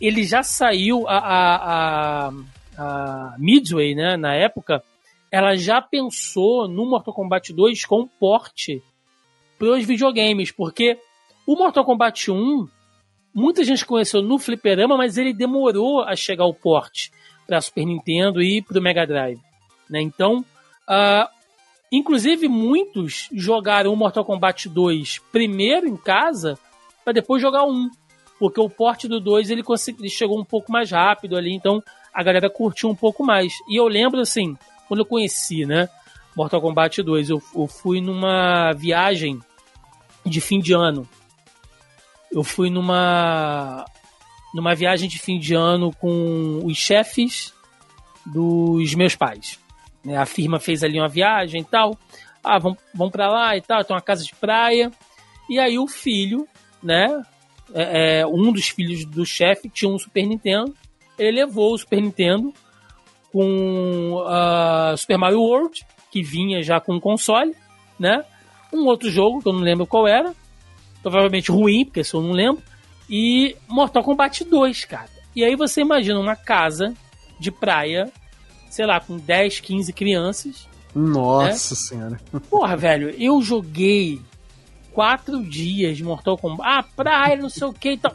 ele 0.00 0.24
já 0.24 0.42
saiu 0.42 1.08
a, 1.08 1.18
a, 1.18 2.28
a, 2.28 2.32
a 2.76 3.36
Midway, 3.38 3.94
né, 3.94 4.16
na 4.16 4.34
época, 4.34 4.82
ela 5.30 5.56
já 5.56 5.80
pensou 5.80 6.68
no 6.68 6.88
Mortal 6.88 7.14
Kombat 7.14 7.52
2 7.52 7.84
com 7.84 8.06
porte 8.06 8.82
para 9.58 9.68
os 9.68 9.84
videogames, 9.84 10.50
porque 10.50 10.98
o 11.46 11.56
Mortal 11.56 11.84
Kombat 11.84 12.30
1 12.30 12.68
muita 13.38 13.64
gente 13.64 13.86
conheceu 13.86 14.22
no 14.22 14.38
fliperama, 14.38 14.96
mas 14.96 15.16
ele 15.16 15.32
demorou 15.32 16.02
a 16.02 16.14
chegar 16.16 16.44
ao 16.44 16.54
porte 16.54 17.12
para 17.46 17.60
Super 17.60 17.84
Nintendo 17.84 18.42
e 18.42 18.60
para 18.60 18.78
o 18.78 18.82
Mega 18.82 19.06
Drive. 19.06 19.40
Né? 19.88 20.02
Então, 20.02 20.44
uh, 20.88 21.38
Inclusive, 21.90 22.48
muitos 22.48 23.28
jogaram 23.32 23.92
o 23.92 23.96
Mortal 23.96 24.24
Kombat 24.24 24.68
2 24.68 25.20
primeiro 25.32 25.88
em 25.88 25.96
casa, 25.96 26.58
para 27.02 27.14
depois 27.14 27.40
jogar 27.40 27.64
um. 27.64 27.90
Porque 28.38 28.60
o 28.60 28.68
porte 28.68 29.08
do 29.08 29.18
2 29.18 29.50
ele, 29.50 29.62
ele 29.98 30.10
chegou 30.10 30.38
um 30.38 30.44
pouco 30.44 30.70
mais 30.70 30.90
rápido 30.90 31.36
ali, 31.36 31.52
então 31.52 31.82
a 32.12 32.22
galera 32.22 32.50
curtiu 32.50 32.90
um 32.90 32.94
pouco 32.94 33.24
mais. 33.24 33.52
E 33.68 33.80
eu 33.80 33.88
lembro 33.88 34.20
assim, 34.20 34.56
quando 34.86 35.00
eu 35.00 35.06
conheci, 35.06 35.64
né, 35.64 35.88
Mortal 36.36 36.60
Kombat 36.60 37.02
2, 37.02 37.30
eu, 37.30 37.42
eu 37.56 37.66
fui 37.66 38.00
numa 38.00 38.72
viagem 38.74 39.40
de 40.24 40.40
fim 40.40 40.60
de 40.60 40.74
ano. 40.74 41.08
Eu 42.30 42.44
fui 42.44 42.70
numa 42.70 43.84
numa 44.54 44.74
viagem 44.74 45.08
de 45.08 45.18
fim 45.18 45.38
de 45.38 45.54
ano 45.54 45.92
com 46.00 46.60
os 46.64 46.76
chefes 46.76 47.52
dos 48.24 48.94
meus 48.94 49.14
pais. 49.14 49.58
Né? 50.04 50.16
A 50.16 50.26
firma 50.26 50.58
fez 50.58 50.82
ali 50.82 50.98
uma 50.98 51.08
viagem 51.08 51.60
e 51.60 51.64
tal. 51.64 51.98
Ah, 52.42 52.58
vamos, 52.58 52.78
vamos 52.94 53.12
para 53.12 53.28
lá 53.28 53.56
e 53.56 53.60
tal, 53.60 53.84
tem 53.84 53.94
uma 53.94 54.02
casa 54.02 54.24
de 54.24 54.34
praia. 54.34 54.90
E 55.48 55.58
aí 55.58 55.78
o 55.78 55.86
filho, 55.86 56.46
né? 56.82 57.22
É, 57.74 58.20
é, 58.20 58.26
um 58.26 58.50
dos 58.50 58.68
filhos 58.68 59.04
do 59.04 59.26
chefe 59.26 59.68
tinha 59.68 59.90
um 59.90 59.98
Super 59.98 60.26
Nintendo. 60.26 60.74
Ele 61.18 61.44
levou 61.44 61.74
o 61.74 61.78
Super 61.78 62.00
Nintendo 62.00 62.52
com 63.32 64.14
uh, 64.14 64.96
Super 64.96 65.18
Mario 65.18 65.40
World, 65.40 65.86
que 66.10 66.22
vinha 66.22 66.62
já 66.62 66.80
com 66.80 67.00
console, 67.00 67.54
né? 67.98 68.24
Um 68.72 68.86
outro 68.86 69.10
jogo, 69.10 69.42
que 69.42 69.48
eu 69.48 69.52
não 69.52 69.60
lembro 69.60 69.86
qual 69.86 70.06
era, 70.06 70.34
provavelmente 71.08 71.50
ruim, 71.50 71.84
porque 71.86 72.04
se 72.04 72.14
eu 72.14 72.22
não 72.22 72.32
lembro, 72.32 72.62
e 73.08 73.56
Mortal 73.66 74.04
Kombat 74.04 74.44
2, 74.44 74.84
cara. 74.84 75.08
E 75.34 75.42
aí 75.42 75.56
você 75.56 75.80
imagina 75.80 76.20
uma 76.20 76.36
casa 76.36 76.94
de 77.40 77.50
praia, 77.50 78.12
sei 78.68 78.84
lá, 78.84 79.00
com 79.00 79.16
10, 79.16 79.60
15 79.60 79.92
crianças. 79.94 80.68
Nossa 80.94 81.74
né? 81.74 81.80
senhora. 81.80 82.20
Porra, 82.50 82.76
velho, 82.76 83.10
eu 83.10 83.40
joguei 83.40 84.20
quatro 84.92 85.42
dias 85.42 85.96
de 85.96 86.04
Mortal 86.04 86.36
Kombat. 86.36 86.68
Ah, 86.68 86.82
praia, 86.82 87.36
não 87.36 87.48
sei 87.48 87.66
o 87.66 87.72
que 87.72 87.92
e 87.92 87.98
tal. 87.98 88.14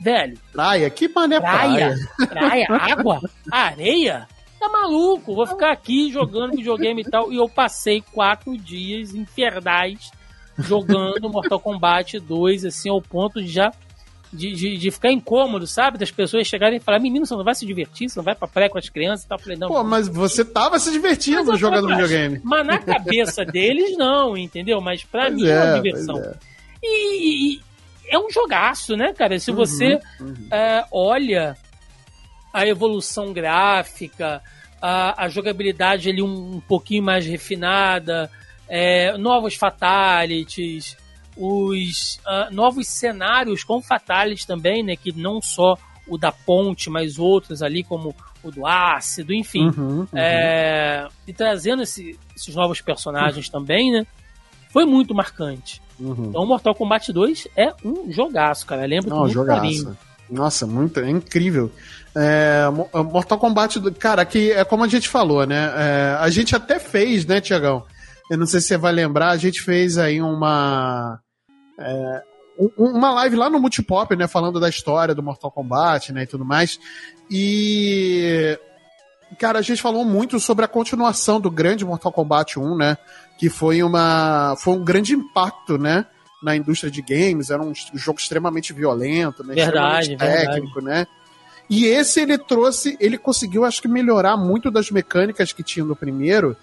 Velho. 0.00 0.38
Praia? 0.52 0.90
Que 0.90 1.08
mané 1.08 1.40
praia? 1.40 1.96
Praia, 2.28 2.66
praia 2.66 2.92
água, 2.92 3.20
areia? 3.50 4.28
Tá 4.60 4.68
maluco? 4.68 5.34
Vou 5.34 5.46
ficar 5.46 5.72
aqui 5.72 6.12
jogando 6.12 6.56
videogame 6.56 7.02
e 7.02 7.10
tal. 7.10 7.32
E 7.32 7.36
eu 7.36 7.48
passei 7.48 8.02
quatro 8.12 8.56
dias 8.56 9.14
infernais 9.14 10.12
jogando 10.58 11.28
Mortal 11.30 11.60
Kombat 11.60 12.18
2, 12.18 12.64
assim, 12.64 12.88
ao 12.88 13.00
ponto 13.00 13.42
de 13.42 13.48
já 13.48 13.72
de, 14.34 14.52
de, 14.52 14.76
de, 14.76 14.90
ficar 14.90 15.12
incômodo, 15.12 15.66
sabe? 15.66 15.96
Das 15.96 16.10
pessoas 16.10 16.46
chegarem 16.46 16.78
e 16.78 16.80
falar, 16.80 16.98
menino, 16.98 17.24
você 17.24 17.36
não 17.36 17.44
vai 17.44 17.54
se 17.54 17.64
divertir, 17.64 18.10
você 18.10 18.18
não 18.18 18.24
vai 18.24 18.34
pra 18.34 18.48
praia 18.48 18.68
com 18.68 18.78
as 18.78 18.88
crianças 18.88 19.24
e 19.24 19.28
tal. 19.28 19.38
Eu 19.38 19.42
falei, 19.42 19.58
não. 19.58 19.68
Pô, 19.68 19.84
mas 19.84 20.08
você 20.08 20.44
tava 20.44 20.78
se 20.80 20.90
divertindo 20.90 21.56
jogando 21.56 21.86
videogame. 21.86 22.40
Mas 22.42 22.66
na 22.66 22.78
cabeça 22.78 23.44
deles, 23.46 23.96
não, 23.96 24.36
entendeu? 24.36 24.80
Mas 24.80 25.04
pra 25.04 25.26
pois 25.26 25.34
mim 25.34 25.46
é, 25.46 25.50
é 25.50 25.62
uma 25.62 25.80
diversão. 25.80 26.18
É. 26.18 26.34
E, 26.82 27.54
e, 27.54 27.60
é 28.08 28.18
um 28.18 28.28
jogaço, 28.28 28.96
né, 28.96 29.12
cara? 29.12 29.38
Se 29.38 29.50
uhum, 29.50 29.56
você 29.56 30.00
uhum. 30.20 30.34
É, 30.50 30.84
olha 30.90 31.56
a 32.52 32.66
evolução 32.66 33.32
gráfica, 33.32 34.42
a, 34.82 35.24
a 35.24 35.28
jogabilidade 35.28 36.10
ali 36.10 36.22
um, 36.22 36.56
um 36.56 36.60
pouquinho 36.60 37.02
mais 37.02 37.24
refinada, 37.24 38.30
é, 38.68 39.16
novos 39.18 39.54
fatalities, 39.54 40.96
os 41.36 42.20
uh, 42.26 42.52
novos 42.52 42.88
cenários 42.88 43.64
com 43.64 43.82
fatalities 43.82 44.46
também, 44.46 44.82
né? 44.82 44.96
Que 44.96 45.12
não 45.12 45.40
só 45.40 45.76
o 46.06 46.18
da 46.18 46.30
ponte, 46.30 46.90
mas 46.90 47.18
outros 47.18 47.62
ali, 47.62 47.82
como 47.82 48.14
o 48.42 48.50
do 48.50 48.66
ácido, 48.66 49.32
enfim. 49.32 49.66
Uhum, 49.66 50.00
uhum. 50.00 50.08
É, 50.12 51.08
e 51.26 51.32
trazendo 51.32 51.82
esse, 51.82 52.18
esses 52.36 52.54
novos 52.54 52.80
personagens 52.80 53.46
uhum. 53.46 53.52
também, 53.52 53.92
né? 53.92 54.06
Foi 54.70 54.84
muito 54.84 55.14
marcante. 55.14 55.80
Uhum. 55.98 56.26
Então, 56.28 56.44
Mortal 56.44 56.74
Kombat 56.74 57.12
2 57.12 57.48
é 57.56 57.72
um 57.84 58.10
jogaço, 58.10 58.66
cara. 58.66 58.84
Lembro 58.84 59.10
Não, 59.10 59.28
jogaço. 59.28 59.60
Carinho. 59.60 59.98
Nossa, 60.28 60.66
muito, 60.66 61.00
é 61.00 61.08
incrível. 61.08 61.70
É, 62.14 62.64
Mortal 62.92 63.38
Kombat, 63.38 63.80
cara, 63.92 64.24
que 64.24 64.50
é 64.52 64.64
como 64.64 64.84
a 64.84 64.88
gente 64.88 65.08
falou, 65.08 65.46
né? 65.46 65.72
É, 65.76 66.16
a 66.18 66.28
gente 66.30 66.54
até 66.54 66.78
fez, 66.78 67.24
né, 67.24 67.40
Tiagão? 67.40 67.84
Eu 68.30 68.38
não 68.38 68.46
sei 68.46 68.60
se 68.60 68.68
você 68.68 68.76
vai 68.76 68.92
lembrar, 68.92 69.30
a 69.30 69.36
gente 69.36 69.60
fez 69.62 69.98
aí 69.98 70.20
uma. 70.20 71.20
É, 71.78 72.22
uma 72.76 73.12
live 73.12 73.36
lá 73.36 73.50
no 73.50 73.60
Multipop, 73.60 74.14
né? 74.16 74.26
Falando 74.28 74.60
da 74.60 74.68
história 74.68 75.14
do 75.14 75.22
Mortal 75.22 75.50
Kombat, 75.50 76.12
né? 76.12 76.22
E 76.22 76.26
tudo 76.26 76.44
mais. 76.44 76.78
E. 77.30 78.58
Cara, 79.38 79.58
a 79.58 79.62
gente 79.62 79.82
falou 79.82 80.04
muito 80.04 80.38
sobre 80.38 80.64
a 80.64 80.68
continuação 80.68 81.40
do 81.40 81.50
grande 81.50 81.84
Mortal 81.84 82.12
Kombat 82.12 82.58
1, 82.58 82.76
né? 82.76 82.96
Que 83.38 83.50
foi 83.50 83.82
uma. 83.82 84.54
Foi 84.56 84.74
um 84.74 84.84
grande 84.84 85.14
impacto, 85.14 85.76
né? 85.76 86.06
Na 86.42 86.54
indústria 86.54 86.90
de 86.90 87.02
games. 87.02 87.50
Era 87.50 87.62
um 87.62 87.72
jogo 87.94 88.18
extremamente 88.18 88.72
violento, 88.72 89.42
né? 89.42 89.54
Verdade, 89.54 90.12
extremamente 90.12 90.46
técnico, 90.46 90.80
verdade. 90.80 91.00
né? 91.00 91.06
E 91.68 91.86
esse 91.86 92.20
ele 92.20 92.36
trouxe, 92.38 92.96
ele 93.00 93.16
conseguiu, 93.16 93.64
acho 93.64 93.80
que, 93.80 93.88
melhorar 93.88 94.36
muito 94.36 94.70
das 94.70 94.90
mecânicas 94.90 95.52
que 95.52 95.62
tinha 95.62 95.84
no 95.84 95.96
primeiro, 95.96 96.56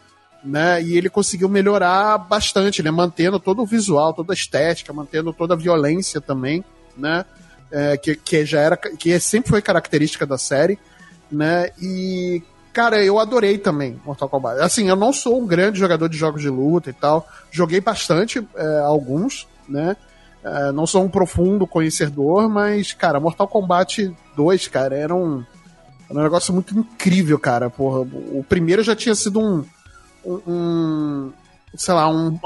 né? 0.43 0.81
E 0.81 0.97
ele 0.97 1.09
conseguiu 1.09 1.47
melhorar 1.47 2.17
bastante, 2.17 2.81
né? 2.81 2.91
Mantendo 2.91 3.39
todo 3.39 3.61
o 3.61 3.65
visual, 3.65 4.13
toda 4.13 4.33
a 4.33 4.35
estética, 4.35 4.93
mantendo 4.93 5.31
toda 5.33 5.53
a 5.53 5.57
violência 5.57 6.19
também, 6.19 6.63
né? 6.97 7.25
É, 7.71 7.95
que, 7.95 8.15
que 8.15 8.45
já 8.45 8.59
era, 8.59 8.75
que 8.75 9.17
sempre 9.19 9.49
foi 9.49 9.61
característica 9.61 10.25
da 10.25 10.37
série, 10.37 10.77
né? 11.31 11.69
E 11.81 12.43
cara, 12.73 13.03
eu 13.03 13.19
adorei 13.19 13.57
também 13.57 13.99
Mortal 14.05 14.29
Kombat. 14.29 14.61
Assim, 14.61 14.89
eu 14.89 14.95
não 14.95 15.13
sou 15.13 15.41
um 15.41 15.45
grande 15.45 15.79
jogador 15.79 16.07
de 16.09 16.17
jogos 16.17 16.41
de 16.41 16.49
luta 16.49 16.89
e 16.89 16.93
tal, 16.93 17.27
joguei 17.49 17.79
bastante 17.79 18.45
é, 18.55 18.79
alguns, 18.79 19.47
né? 19.67 19.95
É, 20.43 20.71
não 20.71 20.87
sou 20.87 21.03
um 21.03 21.09
profundo 21.09 21.67
conhecedor, 21.67 22.49
mas, 22.49 22.93
cara, 22.93 23.19
Mortal 23.19 23.47
Kombat 23.47 24.11
2, 24.35 24.67
cara, 24.69 24.95
era 24.95 25.13
um, 25.13 25.43
era 26.09 26.19
um 26.19 26.23
negócio 26.23 26.53
muito 26.53 26.77
incrível, 26.77 27.37
cara. 27.37 27.69
Porra, 27.69 27.99
o 27.99 28.43
primeiro 28.47 28.81
já 28.81 28.95
tinha 28.95 29.13
sido 29.13 29.39
um, 29.39 29.63
um, 30.25 31.31
sei 31.75 31.93
lá, 31.93 32.09
um, 32.09 32.39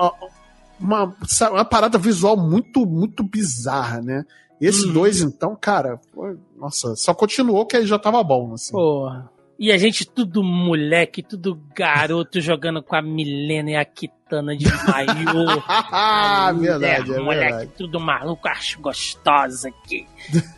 uma, 0.80 1.16
uma 1.52 1.66
parada 1.66 1.98
visual 1.98 2.38
muito, 2.38 2.86
muito 2.86 3.24
bizarra, 3.24 4.02
né? 4.02 4.26
Esse 4.60 4.86
uhum. 4.88 4.94
dois, 4.94 5.22
então, 5.22 5.56
cara, 5.56 6.00
foi, 6.14 6.38
nossa, 6.58 6.96
só 6.96 7.14
continuou 7.14 7.66
que 7.66 7.76
aí 7.76 7.86
já 7.86 8.00
tava 8.00 8.24
bom, 8.24 8.54
assim. 8.54 8.72
Porra. 8.72 9.30
E 9.58 9.72
a 9.72 9.78
gente 9.78 10.06
tudo 10.06 10.44
moleque, 10.44 11.24
tudo 11.24 11.58
garoto 11.74 12.42
jogando 12.42 12.84
com 12.84 12.94
a 12.94 13.02
Milena 13.02 13.72
e 13.72 13.76
a 13.76 13.86
Kitana 13.86 14.56
de 14.56 14.66
maiô. 14.66 15.64
ah, 15.68 16.52
verdade, 16.52 17.14
é, 17.14 17.20
moleque, 17.20 17.52
verdade. 17.52 17.72
tudo 17.78 17.98
maluco, 17.98 18.48
acho 18.50 18.82
gostosa 18.82 19.70
aqui. 19.70 20.06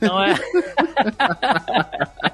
Não 0.02 0.24
é? 0.24 0.34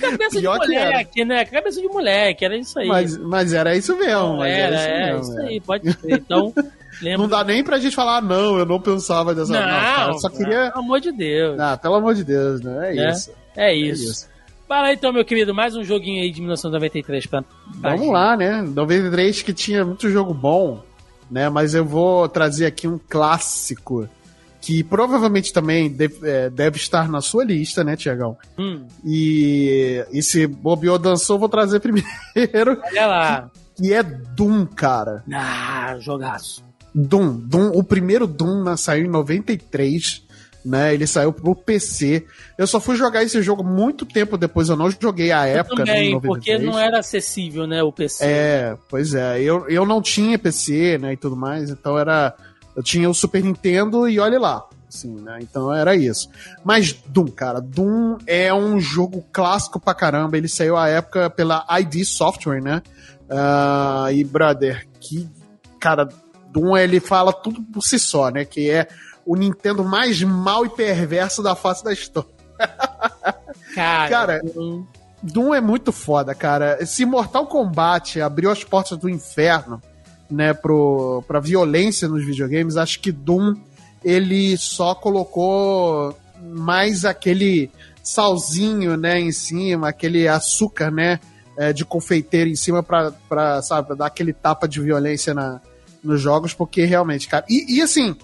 Cabeça 0.00 0.38
Pior 0.38 0.58
de 0.60 0.68
moleque, 0.68 1.24
né? 1.24 1.44
Cabeça 1.44 1.80
de 1.80 1.88
moleque, 1.88 2.44
era 2.44 2.56
isso 2.56 2.78
aí. 2.78 2.86
Mas, 2.86 3.18
mas 3.18 3.52
era 3.52 3.76
isso 3.76 3.96
mesmo. 3.96 4.36
Não, 4.36 4.44
era, 4.44 4.76
era, 4.76 4.76
isso, 4.76 4.88
é, 4.88 5.06
mesmo, 5.06 5.20
isso 5.20 5.40
aí, 5.40 5.60
pode 5.60 5.92
ser. 5.92 6.12
Então. 6.12 6.54
Lembra... 7.02 7.18
Não 7.18 7.28
dá 7.28 7.44
nem 7.44 7.62
pra 7.62 7.78
gente 7.78 7.94
falar, 7.94 8.20
não, 8.20 8.58
eu 8.58 8.66
não 8.66 8.80
pensava 8.80 9.32
dessa 9.32 9.52
não, 9.52 9.60
não 9.60 9.68
cara, 9.68 10.12
só 10.14 10.28
queria. 10.28 10.72
Pelo 10.72 10.84
amor 10.84 11.00
de 11.00 11.12
Deus. 11.12 11.60
Ah, 11.60 11.76
pelo 11.76 11.94
amor 11.94 12.12
de 12.14 12.24
Deus, 12.24 12.60
né? 12.60 12.92
É, 12.92 12.98
é 12.98 13.10
isso. 13.10 13.32
É 13.56 13.74
isso. 13.74 14.02
É 14.02 14.10
isso. 14.10 14.37
Fala 14.68 14.92
então, 14.92 15.14
meu 15.14 15.24
querido, 15.24 15.54
mais 15.54 15.74
um 15.74 15.82
joguinho 15.82 16.22
aí 16.22 16.30
de 16.30 16.42
1993 16.42 17.26
pra. 17.26 17.42
Vamos 17.76 18.00
gente. 18.00 18.12
lá, 18.12 18.36
né? 18.36 18.60
93 18.60 19.40
que 19.40 19.54
tinha 19.54 19.82
muito 19.82 20.10
jogo 20.10 20.34
bom, 20.34 20.84
né? 21.30 21.48
Mas 21.48 21.74
eu 21.74 21.86
vou 21.86 22.28
trazer 22.28 22.66
aqui 22.66 22.86
um 22.86 23.00
clássico 23.08 24.06
que 24.60 24.84
provavelmente 24.84 25.54
também 25.54 25.88
deve, 25.88 26.18
é, 26.22 26.50
deve 26.50 26.76
estar 26.76 27.08
na 27.08 27.22
sua 27.22 27.44
lista, 27.44 27.82
né, 27.82 27.96
Tiagão? 27.96 28.36
Hum. 28.58 28.84
E, 29.02 30.04
e 30.12 30.22
se 30.22 30.46
bobeou 30.46 30.98
dançou, 30.98 31.38
vou 31.38 31.48
trazer 31.48 31.80
primeiro. 31.80 32.78
Olha 32.84 33.06
lá. 33.06 33.50
Que, 33.74 33.84
que 33.84 33.94
é 33.94 34.02
Doom, 34.02 34.66
cara. 34.66 35.24
Ah, 35.32 35.96
jogaço. 35.98 36.62
Doom. 36.94 37.38
Doom 37.38 37.70
o 37.70 37.82
primeiro 37.82 38.26
Doom 38.26 38.76
saiu 38.76 39.06
em 39.06 39.08
93 39.08 40.27
né? 40.64 40.94
Ele 40.94 41.06
saiu 41.06 41.32
pro 41.32 41.54
PC. 41.54 42.26
Eu 42.56 42.66
só 42.66 42.80
fui 42.80 42.96
jogar 42.96 43.22
esse 43.22 43.40
jogo 43.42 43.62
muito 43.62 44.04
tempo 44.04 44.36
depois, 44.36 44.68
eu 44.68 44.76
não 44.76 44.90
joguei 44.90 45.32
a 45.32 45.46
época. 45.46 45.82
Eu 45.82 45.86
também, 45.86 46.14
né, 46.14 46.20
porque 46.22 46.58
não 46.58 46.78
era 46.78 46.98
acessível, 46.98 47.66
né, 47.66 47.82
o 47.82 47.92
PC. 47.92 48.24
É, 48.24 48.76
pois 48.88 49.14
é. 49.14 49.40
Eu, 49.40 49.68
eu 49.68 49.86
não 49.86 50.02
tinha 50.02 50.38
PC, 50.38 50.98
né, 50.98 51.12
e 51.12 51.16
tudo 51.16 51.36
mais, 51.36 51.70
então 51.70 51.98
era... 51.98 52.34
Eu 52.76 52.82
tinha 52.82 53.10
o 53.10 53.14
Super 53.14 53.42
Nintendo 53.42 54.08
e 54.08 54.20
olhe 54.20 54.38
lá. 54.38 54.64
Assim, 54.88 55.20
né? 55.20 55.38
Então 55.42 55.74
era 55.74 55.94
isso. 55.94 56.30
Mas 56.64 56.92
Doom, 56.92 57.26
cara, 57.26 57.60
Doom 57.60 58.16
é 58.26 58.54
um 58.54 58.80
jogo 58.80 59.22
clássico 59.30 59.78
pra 59.78 59.92
caramba. 59.92 60.36
Ele 60.38 60.48
saiu 60.48 60.76
à 60.76 60.88
época 60.88 61.28
pela 61.28 61.66
ID 61.78 62.04
Software, 62.04 62.62
né? 62.62 62.80
Uh, 63.28 64.10
e, 64.12 64.24
brother, 64.24 64.86
que. 64.98 65.28
Cara, 65.78 66.08
Doom 66.50 66.76
ele 66.76 67.00
fala 67.00 67.32
tudo 67.32 67.62
por 67.62 67.82
si 67.82 67.98
só, 67.98 68.30
né? 68.30 68.44
Que 68.46 68.70
é 68.70 68.88
o 69.28 69.36
Nintendo 69.36 69.84
mais 69.84 70.22
mal 70.22 70.64
e 70.64 70.70
perverso 70.70 71.42
da 71.42 71.54
face 71.54 71.84
da 71.84 71.92
história. 71.92 72.30
Cara, 73.74 74.08
cara 74.08 74.42
Doom 75.22 75.54
é 75.54 75.60
muito 75.60 75.92
foda, 75.92 76.34
cara. 76.34 76.84
Se 76.86 77.04
Mortal 77.04 77.46
Kombat 77.46 78.22
abriu 78.22 78.50
as 78.50 78.64
portas 78.64 78.96
do 78.96 79.08
inferno, 79.08 79.82
né, 80.30 80.54
pro, 80.54 81.22
pra 81.28 81.40
violência 81.40 82.08
nos 82.08 82.24
videogames, 82.24 82.78
acho 82.78 83.00
que 83.00 83.12
Doom 83.12 83.54
ele 84.02 84.56
só 84.56 84.94
colocou 84.94 86.16
mais 86.40 87.04
aquele 87.04 87.70
salzinho, 88.02 88.96
né, 88.96 89.20
em 89.20 89.30
cima, 89.30 89.90
aquele 89.90 90.26
açúcar, 90.26 90.90
né, 90.90 91.20
é, 91.58 91.72
de 91.72 91.84
confeiteiro 91.84 92.48
em 92.48 92.56
cima 92.56 92.82
pra, 92.82 93.12
pra, 93.28 93.60
sabe, 93.60 93.88
pra 93.88 93.96
dar 93.96 94.06
aquele 94.06 94.32
tapa 94.32 94.66
de 94.66 94.80
violência 94.80 95.34
na, 95.34 95.60
nos 96.02 96.20
jogos, 96.20 96.54
porque 96.54 96.86
realmente, 96.86 97.28
cara. 97.28 97.44
E, 97.48 97.76
e 97.76 97.82
assim, 97.82 98.16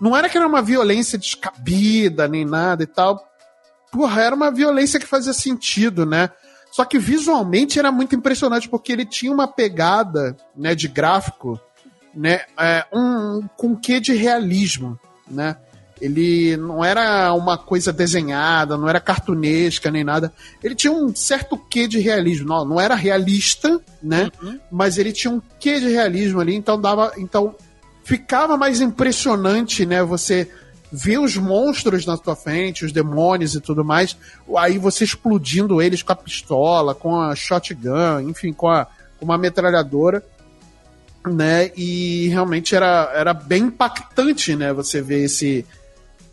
não 0.00 0.16
era 0.16 0.28
que 0.28 0.38
era 0.38 0.46
uma 0.46 0.62
violência 0.62 1.18
descabida 1.18 2.26
nem 2.26 2.44
nada 2.44 2.82
e 2.82 2.86
tal. 2.86 3.28
Porra, 3.92 4.22
era 4.22 4.34
uma 4.34 4.50
violência 4.50 5.00
que 5.00 5.06
fazia 5.06 5.32
sentido, 5.32 6.06
né? 6.06 6.30
Só 6.70 6.84
que 6.84 6.98
visualmente 6.98 7.78
era 7.78 7.90
muito 7.90 8.14
impressionante 8.14 8.68
porque 8.68 8.92
ele 8.92 9.04
tinha 9.04 9.32
uma 9.32 9.48
pegada, 9.48 10.36
né, 10.56 10.74
de 10.74 10.86
gráfico, 10.86 11.60
né, 12.14 12.42
é, 12.56 12.86
um 12.92 13.42
com 13.56 13.76
quê 13.76 13.98
de 13.98 14.12
realismo, 14.14 14.98
né? 15.28 15.56
Ele 16.00 16.56
não 16.56 16.82
era 16.82 17.32
uma 17.34 17.58
coisa 17.58 17.92
desenhada, 17.92 18.76
não 18.76 18.88
era 18.88 19.00
cartunesca 19.00 19.90
nem 19.90 20.02
nada. 20.02 20.32
Ele 20.64 20.74
tinha 20.74 20.90
um 20.90 21.14
certo 21.14 21.58
quê 21.58 21.86
de 21.86 21.98
realismo. 21.98 22.48
Não, 22.48 22.64
não 22.64 22.80
era 22.80 22.94
realista, 22.94 23.78
né? 24.02 24.30
Uhum. 24.42 24.58
Mas 24.70 24.96
ele 24.96 25.12
tinha 25.12 25.30
um 25.30 25.42
quê 25.58 25.78
de 25.78 25.88
realismo 25.90 26.40
ali, 26.40 26.54
então 26.54 26.80
dava. 26.80 27.12
Então 27.18 27.54
ficava 28.04 28.56
mais 28.56 28.80
impressionante, 28.80 29.84
né? 29.86 30.02
Você 30.02 30.50
ver 30.92 31.18
os 31.18 31.36
monstros 31.36 32.04
na 32.04 32.16
tua 32.16 32.34
frente, 32.34 32.84
os 32.84 32.92
demônios 32.92 33.54
e 33.54 33.60
tudo 33.60 33.84
mais, 33.84 34.16
aí 34.56 34.76
você 34.76 35.04
explodindo 35.04 35.80
eles 35.80 36.02
com 36.02 36.12
a 36.12 36.16
pistola, 36.16 36.94
com 36.94 37.20
a 37.20 37.34
shotgun, 37.36 38.20
enfim, 38.28 38.52
com, 38.52 38.68
a, 38.68 38.86
com 39.18 39.24
uma 39.24 39.38
metralhadora, 39.38 40.24
né? 41.24 41.70
E 41.76 42.28
realmente 42.28 42.74
era, 42.74 43.12
era 43.14 43.32
bem 43.32 43.64
impactante, 43.64 44.56
né? 44.56 44.72
Você 44.72 45.00
ver 45.00 45.24
esse 45.24 45.64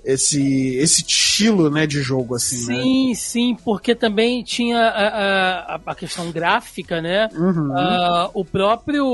esse 0.03 0.75
esse 0.77 1.01
estilo, 1.01 1.69
né, 1.69 1.85
de 1.85 2.01
jogo 2.01 2.35
assim, 2.35 2.65
né? 2.67 2.81
Sim, 2.81 3.09
né? 3.09 3.15
sim, 3.15 3.57
porque 3.61 3.93
também 3.93 4.41
tinha 4.41 4.79
a, 4.79 5.75
a, 5.75 5.79
a 5.85 5.95
questão 5.95 6.31
gráfica, 6.31 7.01
né? 7.01 7.27
Uhum. 7.33 7.71
Uh, 7.71 8.29
o 8.33 8.45
próprio 8.45 9.05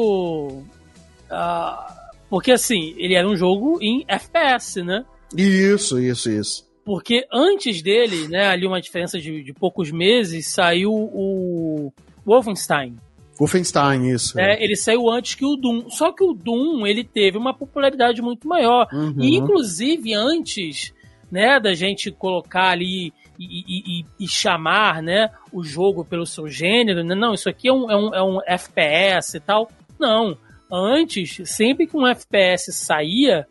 uh, 1.32 1.93
porque 2.34 2.52
assim, 2.52 2.96
ele 2.98 3.14
era 3.14 3.30
um 3.30 3.36
jogo 3.36 3.78
em 3.80 4.04
FPS, 4.08 4.82
né? 4.82 5.06
Isso, 5.38 6.00
isso, 6.00 6.32
isso. 6.32 6.68
Porque 6.84 7.28
antes 7.32 7.84
dele, 7.84 8.28
né, 8.28 8.48
ali 8.48 8.66
uma 8.66 8.82
diferença 8.82 9.20
de, 9.20 9.44
de 9.44 9.54
poucos 9.54 9.92
meses, 9.92 10.52
saiu 10.52 10.92
o 10.92 11.94
Wolfenstein. 12.26 12.96
Wolfenstein, 13.38 14.10
isso. 14.10 14.40
É, 14.40 14.64
ele 14.64 14.76
saiu 14.76 15.12
antes 15.12 15.36
que 15.36 15.46
o 15.46 15.56
Doom. 15.56 15.92
Só 15.92 16.12
que 16.12 16.24
o 16.24 16.34
Doom, 16.34 16.88
ele 16.88 17.04
teve 17.04 17.38
uma 17.38 17.54
popularidade 17.54 18.20
muito 18.20 18.48
maior. 18.48 18.88
Uhum. 18.92 19.14
E, 19.20 19.36
inclusive, 19.36 20.16
antes 20.16 20.92
né, 21.32 21.60
da 21.60 21.76
gente 21.76 22.10
colocar 22.10 22.72
ali 22.72 23.14
e, 23.40 24.00
e, 24.00 24.06
e, 24.20 24.28
chamar 24.28 25.04
né, 25.04 25.30
o 25.52 25.64
jogo 25.64 26.04
pelo 26.04 26.26
seu 26.26 26.48
gênero, 26.48 27.04
né? 27.04 27.14
não, 27.14 27.36
isso 27.36 27.48
aqui 27.48 27.68
é 27.68 27.72
um, 27.74 27.92
é, 27.92 27.96
um, 27.96 28.16
é 28.16 28.24
um 28.24 28.40
FPS 28.48 29.38
e 29.38 29.40
tal. 29.40 29.70
Não. 30.00 30.36
Antes, 30.72 31.42
sempre 31.46 31.86
que 31.86 31.96
um 31.96 32.08
FPS 32.08 32.72
saía, 32.74 33.48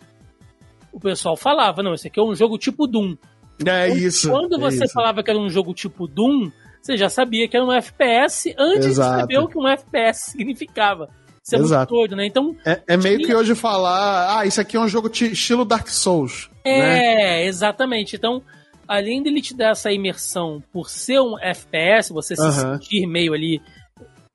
o 0.93 0.99
pessoal 1.01 1.37
falava, 1.37 1.83
não, 1.83 1.95
esse 1.95 2.09
aqui 2.09 2.19
é 2.19 2.23
um 2.23 2.35
jogo 2.35 2.59
tipo 2.59 2.87
Doom. 2.87 3.17
É 3.65 3.89
então, 3.89 3.97
isso. 3.97 4.31
Quando 4.31 4.57
é 4.57 4.59
você 4.59 4.85
isso. 4.85 4.93
falava 4.93 5.23
que 5.23 5.31
era 5.31 5.39
um 5.39 5.49
jogo 5.49 5.73
tipo 5.73 6.07
Doom, 6.07 6.51
você 6.81 6.97
já 6.97 7.09
sabia 7.09 7.47
que 7.47 7.57
era 7.57 7.65
um 7.65 7.73
FPS 7.73 8.55
antes 8.59 8.87
Exato. 8.87 9.15
de 9.15 9.21
saber 9.21 9.39
o 9.39 9.49
que 9.49 9.59
um 9.59 9.69
FPS 9.69 10.33
significava. 10.33 11.09
Isso 11.45 11.57
é 11.57 11.59
Exato. 11.59 11.93
muito 11.93 12.01
doido, 12.01 12.17
né? 12.17 12.27
Então. 12.27 12.57
É, 12.65 12.83
é 12.87 12.97
meio 12.97 13.17
tinha... 13.19 13.29
que 13.29 13.35
hoje 13.35 13.55
falar, 13.55 14.39
ah, 14.39 14.47
isso 14.47 14.61
aqui 14.61 14.77
é 14.77 14.81
um 14.81 14.89
jogo 14.89 15.09
estilo 15.09 15.65
Dark 15.65 15.89
Souls. 15.89 16.51
É, 16.65 16.79
né? 16.79 17.45
exatamente. 17.47 18.15
Então, 18.15 18.43
além 18.87 19.23
dele 19.23 19.41
te 19.41 19.55
dar 19.55 19.71
essa 19.71 19.91
imersão 19.91 20.63
por 20.73 20.89
ser 20.89 21.21
um 21.21 21.39
FPS, 21.39 22.13
você 22.13 22.37
se 22.37 22.53
sentir 22.53 23.07
meio 23.07 23.33
ali 23.33 23.61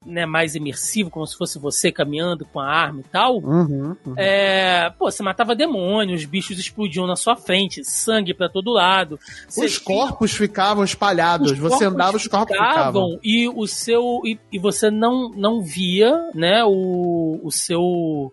né, 0.08 0.26
mais 0.26 0.56
imersivo, 0.56 1.10
como 1.10 1.28
se 1.28 1.38
fosse 1.38 1.60
você 1.60 1.92
caminhando 1.92 2.46
com 2.46 2.60
a 2.60 2.66
arma 2.66 3.02
e 3.02 3.04
tal. 3.04 3.38
Uhum, 3.38 3.96
uhum. 4.06 4.14
É, 4.16 4.90
pô, 4.98 5.12
você 5.12 5.22
matava 5.22 5.54
demônios, 5.54 6.22
os 6.22 6.26
bichos 6.26 6.58
explodiam 6.58 7.06
na 7.06 7.16
sua 7.16 7.36
frente, 7.36 7.84
sangue 7.84 8.34
para 8.34 8.50
todo 8.50 8.72
lado. 8.72 9.20
Os 9.56 9.78
corpos 9.78 10.32
ficavam 10.32 10.84
espalhados, 10.84 11.52
os 11.52 11.60
você 11.60 11.86
andava, 11.86 12.16
os 12.16 12.28
corpos 12.28 12.56
ficavam. 12.56 13.20
E 13.22 13.50
o 13.50 13.68
seu. 13.68 14.22
E, 14.26 14.40
e, 14.52 14.58
você 14.58 14.90
não, 14.90 15.30
não 15.30 15.62
via, 15.62 16.30
né, 16.34 16.64
o, 16.64 17.40
o 17.44 17.52
seu. 17.52 18.32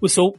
O 0.00 0.08
seu. 0.08 0.34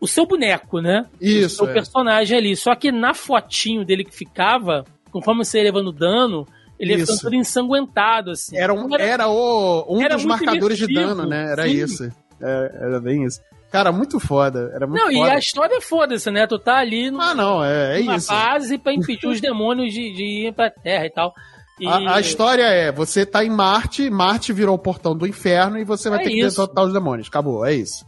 O 0.00 0.06
seu 0.06 0.26
boneco, 0.26 0.80
né? 0.80 1.06
Isso. 1.20 1.62
O 1.62 1.64
seu 1.64 1.68
é. 1.70 1.72
personagem 1.72 2.36
ali. 2.36 2.56
Só 2.56 2.74
que 2.74 2.92
na 2.92 3.14
fotinho 3.14 3.84
dele 3.84 4.04
que 4.04 4.14
ficava, 4.14 4.84
conforme 5.10 5.44
você 5.44 5.58
ia 5.58 5.64
levando 5.64 5.90
dano, 5.90 6.46
ele 6.78 6.92
ia 6.92 6.98
ficando 7.00 7.20
todo 7.20 7.34
ensanguentado, 7.34 8.30
assim. 8.30 8.56
Era, 8.56 8.72
um, 8.72 8.92
era, 8.94 9.04
era 9.04 9.28
o, 9.28 9.96
um 9.96 10.02
era 10.02 10.16
dos 10.16 10.24
marcadores 10.24 10.78
de 10.78 10.92
dano, 10.92 11.26
né? 11.26 11.52
Era 11.52 11.64
Sim. 11.64 11.70
isso. 11.70 12.04
Era, 12.40 12.66
é, 12.66 12.86
era, 12.86 13.00
bem 13.00 13.24
isso. 13.24 13.40
Cara, 13.70 13.90
muito 13.90 14.20
foda. 14.20 14.70
Era 14.74 14.86
muito 14.86 15.00
não, 15.00 15.12
foda. 15.12 15.28
e 15.28 15.30
a 15.30 15.38
história 15.38 15.76
é 15.76 15.80
foda-se, 15.80 16.30
né? 16.30 16.46
Tu 16.46 16.58
tá 16.58 16.78
ali 16.78 17.10
no, 17.10 17.20
ah, 17.20 17.34
não, 17.34 17.64
é, 17.64 17.98
é 17.98 18.02
numa 18.02 18.16
isso. 18.16 18.28
base 18.28 18.78
pra 18.78 18.92
impedir 18.92 19.26
os 19.28 19.40
demônios 19.40 19.92
de, 19.92 20.12
de 20.12 20.48
ir 20.48 20.54
pra 20.54 20.70
Terra 20.70 21.06
e 21.06 21.10
tal. 21.10 21.34
E... 21.80 21.86
A, 21.86 22.16
a, 22.16 22.20
história 22.20 22.62
é, 22.62 22.92
você 22.92 23.26
tá 23.26 23.44
em 23.44 23.50
Marte, 23.50 24.08
Marte 24.08 24.52
virou 24.52 24.76
o 24.76 24.78
portão 24.78 25.16
do 25.16 25.26
inferno 25.26 25.76
e 25.78 25.84
você 25.84 26.08
vai 26.08 26.20
é 26.20 26.22
ter 26.22 26.30
isso. 26.30 26.50
que 26.50 26.56
derrotar 26.56 26.84
os 26.84 26.92
demônios. 26.92 27.26
Acabou, 27.26 27.66
é 27.66 27.74
isso. 27.74 28.06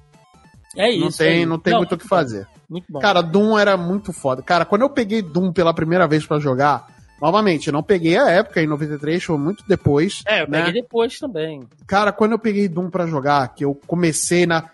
É 0.77 0.91
isso. 0.91 1.01
Não 1.01 1.11
tem, 1.11 1.43
é 1.43 1.47
não 1.47 1.59
tem 1.59 1.73
não, 1.73 1.81
muito 1.81 1.95
o 1.95 1.99
que 1.99 2.07
fazer. 2.07 2.47
Muito 2.69 2.87
bom. 2.89 3.01
Cara, 3.01 3.23
Doom 3.23 3.59
era 3.59 3.77
muito 3.77 4.13
foda. 4.13 4.43
Cara, 4.43 4.65
quando 4.65 4.83
eu 4.83 4.91
peguei 4.91 5.23
Doom 5.23 5.53
pela 5.53 5.75
primeira 5.75 6.07
vez 6.07 6.25
para 6.25 6.39
jogar, 6.39 6.87
Novamente, 7.21 7.73
não 7.73 7.83
peguei 7.83 8.17
a 8.19 8.29
época, 8.29 8.63
em 8.63 8.67
93, 8.67 9.23
foi 9.23 9.39
muito 9.39 9.65
depois. 9.67 10.23
É, 10.27 10.43
eu 10.43 10.49
né? 10.49 10.65
peguei 10.65 10.83
depois 10.83 11.19
também. 11.19 11.63
Cara, 11.87 12.13
quando 12.13 12.33
eu 12.33 12.39
peguei 12.39 12.69
Doom 12.69 12.91
para 12.91 13.07
jogar, 13.07 13.55
que 13.55 13.65
eu 13.65 13.75
comecei 13.87 14.47
na. 14.47 14.69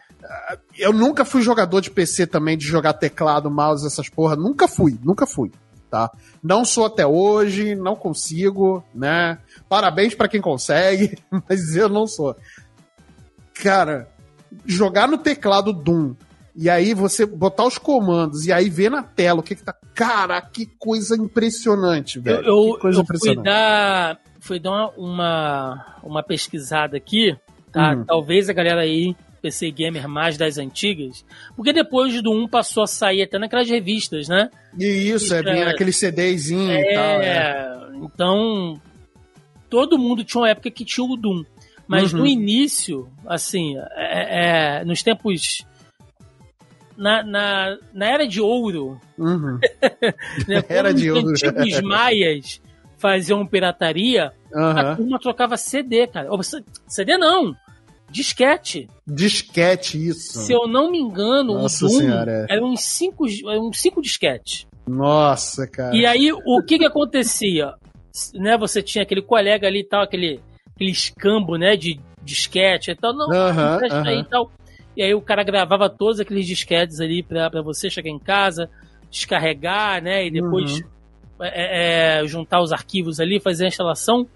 Eu 0.76 0.92
nunca 0.92 1.24
fui 1.24 1.42
jogador 1.42 1.80
de 1.80 1.90
PC 1.90 2.26
também, 2.26 2.56
de 2.56 2.66
jogar 2.66 2.94
teclado, 2.94 3.50
mouse, 3.50 3.86
essas 3.86 4.08
porra. 4.08 4.34
Nunca 4.34 4.66
fui, 4.66 4.98
nunca 5.02 5.26
fui, 5.26 5.52
tá? 5.90 6.10
Não 6.42 6.64
sou 6.64 6.86
até 6.86 7.06
hoje, 7.06 7.74
não 7.74 7.94
consigo, 7.94 8.84
né? 8.94 9.38
Parabéns 9.68 10.14
para 10.14 10.28
quem 10.28 10.40
consegue, 10.40 11.16
mas 11.48 11.76
eu 11.76 11.88
não 11.88 12.06
sou. 12.06 12.36
Cara, 13.54 14.08
jogar 14.66 15.06
no 15.06 15.18
teclado 15.18 15.72
Doom 15.72 16.14
e 16.54 16.68
aí 16.68 16.92
você 16.92 17.24
botar 17.24 17.64
os 17.64 17.78
comandos 17.78 18.46
e 18.46 18.52
aí 18.52 18.68
ver 18.68 18.90
na 18.90 19.02
tela 19.02 19.40
o 19.40 19.42
que, 19.42 19.54
que 19.54 19.62
tá. 19.62 19.74
Cara, 19.94 20.40
que 20.40 20.66
coisa 20.78 21.16
impressionante, 21.16 22.18
velho. 22.18 22.46
Eu, 22.46 22.74
que 22.74 22.80
coisa 22.80 22.98
eu 22.98 23.02
impressionante. 23.02 23.36
Fui 23.36 23.44
dar, 23.44 24.20
fui 24.40 24.58
dar 24.58 24.88
uma, 24.96 25.98
uma 26.02 26.22
pesquisada 26.22 26.96
aqui, 26.96 27.36
tá? 27.70 27.94
Hum. 27.94 28.04
Talvez 28.06 28.48
a 28.48 28.52
galera 28.52 28.80
aí, 28.80 29.14
PC 29.42 29.70
Gamer 29.70 30.08
mais 30.08 30.38
das 30.38 30.56
antigas, 30.56 31.24
porque 31.56 31.72
depois 31.72 32.22
do 32.22 32.32
1 32.32 32.48
passou 32.48 32.84
a 32.84 32.86
sair 32.86 33.22
até 33.22 33.38
naquelas 33.38 33.68
revistas, 33.68 34.28
né? 34.28 34.50
E 34.78 34.86
isso, 34.86 35.34
é 35.34 35.42
bem 35.42 35.64
naquele 35.64 35.92
CDzinho 35.92 36.70
é, 36.70 36.80
e 36.80 36.94
tal. 36.94 37.20
É. 37.20 37.82
Então, 38.02 38.80
todo 39.68 39.98
mundo 39.98 40.24
tinha 40.24 40.40
uma 40.40 40.50
época 40.50 40.70
que 40.70 40.84
tinha 40.84 41.04
o 41.04 41.16
Doom. 41.16 41.44
Mas 41.86 42.12
uhum. 42.12 42.20
no 42.20 42.26
início, 42.26 43.08
assim, 43.26 43.76
é, 43.96 44.78
é, 44.80 44.84
nos 44.84 45.02
tempos 45.02 45.64
na, 46.96 47.22
na, 47.22 47.78
na 47.92 48.06
era 48.06 48.26
de 48.26 48.40
ouro, 48.40 49.00
uhum. 49.18 49.58
né, 50.46 50.64
era 50.68 50.92
de 50.92 51.10
ouro. 51.10 51.32
Os 51.32 51.42
antigos 51.42 51.80
maias 51.82 52.60
faziam 52.98 53.46
pirataria, 53.46 54.32
uhum. 54.52 54.68
a 54.68 54.96
turma 54.96 55.18
trocava 55.18 55.56
CD, 55.56 56.06
cara. 56.06 56.28
CD 56.86 57.16
não, 57.18 57.56
disquete. 58.10 58.88
Disquete, 59.06 60.08
isso. 60.08 60.40
Se 60.40 60.52
eu 60.52 60.68
não 60.68 60.90
me 60.90 60.98
engano, 60.98 61.54
Nossa 61.54 61.86
Doom 61.86 61.98
senhora, 61.98 62.46
é. 62.48 62.54
eram 62.54 62.70
uns 62.70 62.82
cinco, 62.82 63.24
uns 63.26 63.80
cinco 63.80 64.00
disquetes. 64.00 64.66
Nossa, 64.86 65.66
cara. 65.66 65.96
E 65.96 66.06
aí, 66.06 66.32
o 66.32 66.62
que 66.62 66.78
que 66.78 66.84
acontecia? 66.84 67.74
Né, 68.34 68.58
você 68.58 68.82
tinha 68.82 69.02
aquele 69.02 69.22
colega 69.22 69.66
ali 69.66 69.80
e 69.80 69.84
tal, 69.84 70.02
aquele, 70.02 70.40
aquele 70.74 70.90
escambo, 70.90 71.56
né, 71.56 71.76
de 71.76 71.98
disquete 72.22 72.90
e 72.90 72.94
tal. 72.94 73.16
Não, 73.16 73.26
uhum, 73.28 74.20
e 74.20 74.24
tal. 74.24 74.50
E 74.96 75.02
aí 75.02 75.14
o 75.14 75.20
cara 75.20 75.42
gravava 75.42 75.88
todos 75.88 76.20
aqueles 76.20 76.46
disquetes 76.46 77.00
ali 77.00 77.22
para 77.22 77.62
você 77.62 77.88
chegar 77.88 78.10
em 78.10 78.18
casa, 78.18 78.68
descarregar, 79.10 80.02
né? 80.02 80.26
E 80.26 80.30
depois 80.30 80.80
uhum. 80.80 80.86
é, 81.40 82.20
é, 82.20 82.26
juntar 82.26 82.60
os 82.60 82.72
arquivos 82.72 83.20
ali, 83.20 83.40
fazer 83.40 83.64
a 83.64 83.68
instalação. 83.68 84.26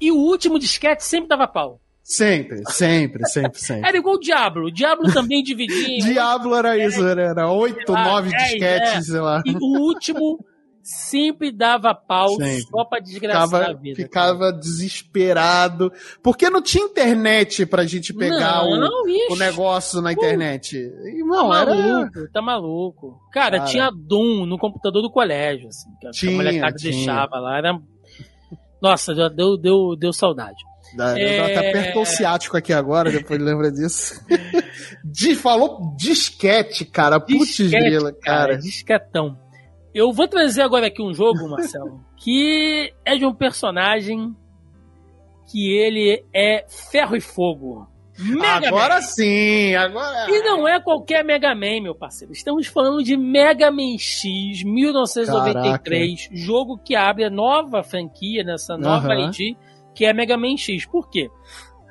E 0.00 0.10
o 0.10 0.16
último 0.16 0.58
disquete 0.58 1.04
sempre 1.04 1.28
dava 1.28 1.46
pau. 1.46 1.80
Sempre, 2.02 2.62
sempre, 2.68 3.26
sempre, 3.28 3.58
sempre. 3.60 3.88
Era 3.88 3.96
igual 3.96 4.16
o 4.16 4.20
Diablo. 4.20 4.66
O 4.66 4.72
Diablo 4.72 5.12
também 5.12 5.42
dividia. 5.42 5.98
Diablo 6.04 6.54
era 6.54 6.76
isso, 6.76 7.06
era 7.06 7.50
oito, 7.50 7.92
nove 7.92 8.30
disquetes, 8.30 8.94
é. 8.94 9.00
sei 9.00 9.20
lá. 9.20 9.42
E 9.46 9.52
o 9.52 9.80
último 9.80 10.44
sempre 10.82 11.52
dava 11.52 11.94
pau 11.94 12.36
sempre. 12.36 12.62
só 12.62 12.84
pra 12.84 12.98
desgraçar 12.98 13.46
ficava, 13.46 13.70
a 13.70 13.72
vida. 13.72 13.96
Ficava 13.96 14.38
cara. 14.50 14.52
desesperado. 14.52 15.92
Porque 16.22 16.50
não 16.50 16.60
tinha 16.60 16.84
internet 16.84 17.64
pra 17.64 17.84
gente 17.84 18.12
pegar 18.12 18.64
não, 18.64 18.88
o, 18.88 19.32
o, 19.32 19.36
negócio 19.36 20.00
na 20.00 20.12
internet. 20.12 20.76
Irmão, 20.76 21.50
tá 21.50 21.60
era... 21.60 21.74
maluco, 21.74 22.32
tá 22.32 22.42
maluco. 22.42 23.20
Cara, 23.32 23.58
cara, 23.58 23.70
tinha 23.70 23.90
Doom 23.90 24.44
no 24.46 24.58
computador 24.58 25.02
do 25.02 25.10
colégio, 25.10 25.68
assim, 25.68 25.88
que 26.00 26.10
tinha, 26.10 26.32
a 26.32 26.36
molecada 26.36 26.76
tinha. 26.76 26.92
deixava 26.92 27.38
lá. 27.38 27.58
Era... 27.58 27.80
Nossa, 28.80 29.14
já 29.14 29.28
deu, 29.28 29.56
deu, 29.56 29.94
deu 29.96 30.12
saudade. 30.12 30.58
Dá, 30.96 31.18
é... 31.18 31.40
Até 31.40 31.70
apertou 31.70 32.02
o 32.02 32.06
ciático 32.06 32.56
aqui 32.56 32.72
agora, 32.72 33.10
depois 33.10 33.40
lembra 33.40 33.70
disso. 33.70 34.20
De, 35.04 35.34
falou 35.34 35.94
disquete, 35.96 36.84
cara. 36.84 37.18
Putz 37.18 37.58
grila, 37.60 38.12
cara. 38.12 38.48
cara. 38.48 38.58
Disquetão. 38.58 39.38
Eu 39.94 40.12
vou 40.12 40.26
trazer 40.26 40.62
agora 40.62 40.86
aqui 40.86 41.02
um 41.02 41.12
jogo, 41.12 41.48
Marcelo, 41.48 42.00
que 42.16 42.92
é 43.04 43.16
de 43.16 43.26
um 43.26 43.34
personagem 43.34 44.34
que 45.50 45.70
ele 45.72 46.24
é 46.34 46.64
ferro 46.68 47.14
e 47.16 47.20
fogo. 47.20 47.86
Mega 48.18 48.68
agora 48.68 48.94
Man. 48.96 49.00
sim, 49.00 49.74
agora. 49.74 50.30
E 50.30 50.42
não 50.42 50.68
é 50.68 50.78
qualquer 50.80 51.24
Mega 51.24 51.54
Man, 51.54 51.80
meu 51.82 51.94
parceiro. 51.94 52.32
Estamos 52.32 52.66
falando 52.66 53.02
de 53.02 53.16
Mega 53.16 53.70
Man 53.70 53.96
X 53.98 54.62
1993, 54.64 56.28
jogo 56.32 56.78
que 56.78 56.94
abre 56.94 57.24
a 57.24 57.30
nova 57.30 57.82
franquia 57.82 58.44
nessa 58.44 58.76
nova 58.76 59.08
Aham. 59.12 59.30
ID, 59.30 59.56
que 59.94 60.04
é 60.04 60.12
Mega 60.12 60.36
Man 60.36 60.56
X. 60.56 60.86
Por 60.86 61.08
quê? 61.10 61.28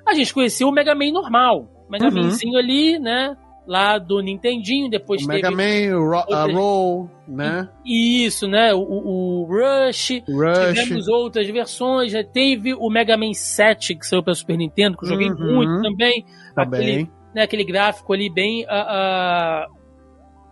A 0.08 0.14
gente 0.14 0.34
conheceu 0.34 0.68
o 0.68 0.72
Mega 0.72 0.95
Man 0.95 1.12
normal. 1.12 1.68
Mega 1.89 2.06
Uhum. 2.08 2.14
Manzinho 2.24 2.58
ali, 2.58 2.97
né? 2.99 3.36
Lá 3.68 3.99
do 3.99 4.20
Nintendinho, 4.22 4.89
depois 4.89 5.24
O 5.24 5.28
teve 5.28 5.41
Mega 5.41 5.51
Man, 5.51 5.97
o 5.97 6.09
Ro 6.09 6.51
Roll, 6.51 7.09
né? 7.28 7.70
isso, 7.86 8.47
né? 8.47 8.74
O, 8.74 8.80
o- 8.80 9.45
Rush, 9.45 10.24
Rush. 10.28 10.80
Tivemos 10.84 11.07
outras 11.07 11.47
versões, 11.47 12.12
já 12.12 12.24
teve 12.24 12.74
o 12.74 12.89
Mega 12.89 13.16
Man 13.16 13.34
7 13.34 13.95
que 13.95 14.05
saiu 14.05 14.24
para 14.24 14.34
Super 14.34 14.57
Nintendo, 14.57 14.97
que 14.97 15.05
eu 15.05 15.09
joguei 15.09 15.30
Uhum. 15.30 15.55
muito 15.55 15.82
também. 15.84 16.26
Também. 16.55 16.80
Aquele, 16.82 17.12
né, 17.36 17.41
aquele 17.43 17.64
gráfico 17.64 18.12
ali 18.12 18.30
bem. 18.34 18.66
ah, 18.68 18.86
ah, 18.89 19.68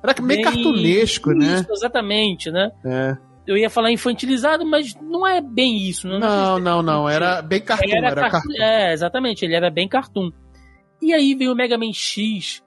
Era 0.03 0.14
meio 0.22 0.28
bem- 0.28 0.43
cartunesco, 0.43 1.32
né? 1.34 1.55
Isso, 1.55 1.74
exatamente, 1.74 2.51
né? 2.51 2.72
É. 2.86 3.18
Eu 3.47 3.57
ia 3.57 3.70
falar 3.72 3.91
infantilizado, 3.91 4.64
mas 4.64 4.95
não 5.01 5.26
é 5.26 5.41
bem 5.41 5.78
isso. 5.89 6.07
Não, 6.07 6.20
Não, 6.20 6.60
não, 6.60 6.82
não. 6.84 7.10
Era 7.10 7.41
bem 7.41 7.60
cartoon. 7.60 7.89
Era 7.91 8.07
Era 8.10 8.30
cartoon. 8.30 8.53
É, 8.62 8.93
exatamente, 8.93 9.43
ele 9.43 9.55
era 9.55 9.72
bem 9.72 9.88
cartoon. 9.88 10.30
E 11.01 11.12
aí 11.12 11.34
veio 11.34 11.51
o 11.53 11.55
Mega 11.55 11.76
Man 11.78 11.91
X 11.91 12.62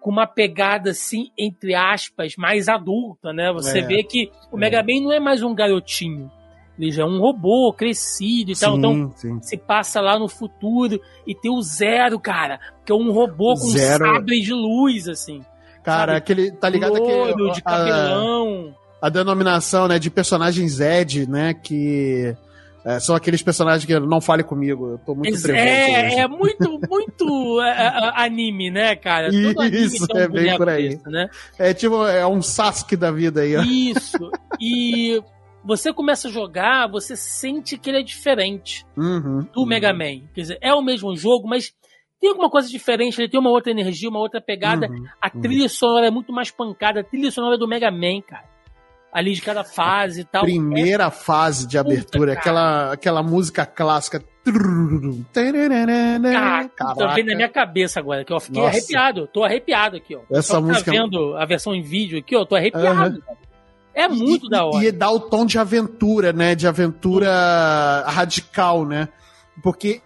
com 0.00 0.10
uma 0.10 0.26
pegada 0.26 0.90
assim, 0.90 1.30
entre 1.36 1.74
aspas, 1.74 2.34
mais 2.36 2.68
adulta, 2.68 3.32
né? 3.32 3.52
Você 3.52 3.80
É, 3.80 3.82
vê 3.86 4.02
que 4.02 4.30
o 4.50 4.56
é. 4.56 4.60
Mega 4.60 4.82
Man 4.82 5.02
não 5.02 5.12
é 5.12 5.20
mais 5.20 5.42
um 5.42 5.54
garotinho. 5.54 6.30
Ele 6.78 6.90
já 6.90 7.02
é 7.02 7.06
um 7.06 7.18
robô 7.20 7.70
crescido 7.74 8.52
e 8.52 8.56
tal. 8.58 8.78
Então, 8.78 9.12
Sim, 9.14 9.38
sim. 9.38 9.42
se 9.42 9.56
passa 9.58 10.00
lá 10.00 10.18
no 10.18 10.28
futuro 10.28 10.98
e 11.26 11.34
tem 11.34 11.50
o 11.50 11.60
Zero, 11.60 12.18
cara, 12.18 12.58
que 12.86 12.90
é 12.90 12.94
um 12.94 13.12
robô 13.12 13.52
com 13.54 13.68
Zero. 13.68 14.06
sabre 14.06 14.40
de 14.40 14.54
luz, 14.54 15.06
assim. 15.06 15.44
Cara, 15.82 16.12
sabe? 16.12 16.16
aquele. 16.18 16.50
Tá 16.52 16.68
ligado 16.70 16.94
que. 16.94 17.52
de 17.52 17.60
a- 17.60 17.62
cabelão. 17.62 18.74
a 19.02 19.08
denominação, 19.10 19.88
né, 19.88 19.98
de 19.98 20.10
personagem 20.10 20.66
Zed, 20.68 21.26
né, 21.28 21.52
que 21.54 22.34
é, 22.84 22.98
são 22.98 23.14
aqueles 23.14 23.42
personagens 23.42 23.84
que 23.84 23.98
não 24.00 24.20
fale 24.20 24.42
comigo, 24.42 24.92
eu 24.92 24.98
tô 24.98 25.14
muito 25.14 25.40
trevoso 25.42 25.64
É, 25.66 26.06
hoje. 26.06 26.16
é 26.20 26.28
muito, 26.28 26.80
muito 26.88 27.60
é, 27.62 27.68
é, 27.86 28.12
anime, 28.24 28.70
né, 28.70 28.96
cara? 28.96 29.28
Isso, 29.28 30.06
tem 30.06 30.16
um 30.16 30.24
é 30.24 30.28
bem 30.28 30.56
por 30.56 30.68
aí. 30.68 30.88
desse, 30.90 31.08
né? 31.10 31.28
É 31.58 31.74
tipo, 31.74 32.06
é 32.06 32.26
um 32.26 32.40
Sasuke 32.40 32.96
da 32.96 33.10
vida 33.10 33.42
aí, 33.42 33.56
ó. 33.56 33.62
Isso. 33.62 34.18
E 34.60 35.20
você 35.62 35.92
começa 35.92 36.28
a 36.28 36.30
jogar, 36.30 36.88
você 36.90 37.14
sente 37.16 37.76
que 37.76 37.90
ele 37.90 38.00
é 38.00 38.02
diferente 38.02 38.84
Uhum, 38.96 39.46
do 39.52 39.60
uhum. 39.60 39.66
Mega 39.66 39.92
Man. 39.92 40.22
Quer 40.34 40.40
dizer, 40.40 40.58
é 40.62 40.72
o 40.72 40.82
mesmo 40.82 41.14
jogo, 41.16 41.46
mas 41.48 41.74
tem 42.20 42.30
alguma 42.30 42.50
coisa 42.50 42.68
diferente, 42.68 43.20
ele 43.20 43.30
tem 43.30 43.40
uma 43.40 43.50
outra 43.50 43.70
energia, 43.70 44.08
uma 44.08 44.20
outra 44.20 44.40
pegada. 44.40 44.88
Uhum, 44.88 45.04
A 45.20 45.30
uhum. 45.34 45.40
trilha 45.42 45.68
sonora 45.68 46.06
é 46.06 46.10
muito 46.10 46.32
mais 46.32 46.50
pancada. 46.50 47.00
A 47.00 47.04
trilha 47.04 47.30
sonora 47.30 47.56
do 47.58 47.68
Mega 47.68 47.90
Man, 47.90 48.20
cara. 48.26 48.44
Ali 49.12 49.34
de 49.34 49.42
cada 49.42 49.64
fase 49.64 50.20
e 50.20 50.24
tal. 50.24 50.42
Primeira 50.42 51.10
fase 51.10 51.66
de 51.66 51.76
abertura, 51.76 52.34
cara. 52.34 52.40
aquela, 52.40 52.92
aquela 52.92 53.22
música 53.22 53.66
clássica. 53.66 54.22
Tá 56.76 57.14
vendo 57.14 57.28
na 57.28 57.36
minha 57.36 57.48
cabeça 57.48 58.00
agora, 58.00 58.24
que 58.24 58.32
eu 58.32 58.40
fiquei 58.40 58.62
Nossa. 58.62 58.76
arrepiado. 58.76 59.26
Tô 59.26 59.44
arrepiado 59.44 59.96
aqui, 59.96 60.16
ó. 60.16 60.20
Essa 60.30 60.54
Só 60.54 60.60
música- 60.60 60.92
Tá 60.92 60.98
vendo 60.98 61.36
a 61.36 61.44
versão 61.44 61.74
em 61.74 61.82
vídeo 61.82 62.18
aqui, 62.18 62.36
ó. 62.36 62.44
Tô 62.44 62.54
arrepiado. 62.54 63.20
cara. 63.20 63.38
É 63.92 64.08
muito 64.08 64.46
e, 64.46 64.50
da 64.50 64.64
hora. 64.64 64.84
E 64.84 64.92
dá 64.92 65.10
o 65.10 65.20
tom 65.20 65.44
de 65.44 65.58
aventura, 65.58 66.32
né? 66.32 66.54
De 66.54 66.66
aventura 66.66 68.04
radical, 68.06 68.86
né? 68.86 69.08
Porque 69.62 70.00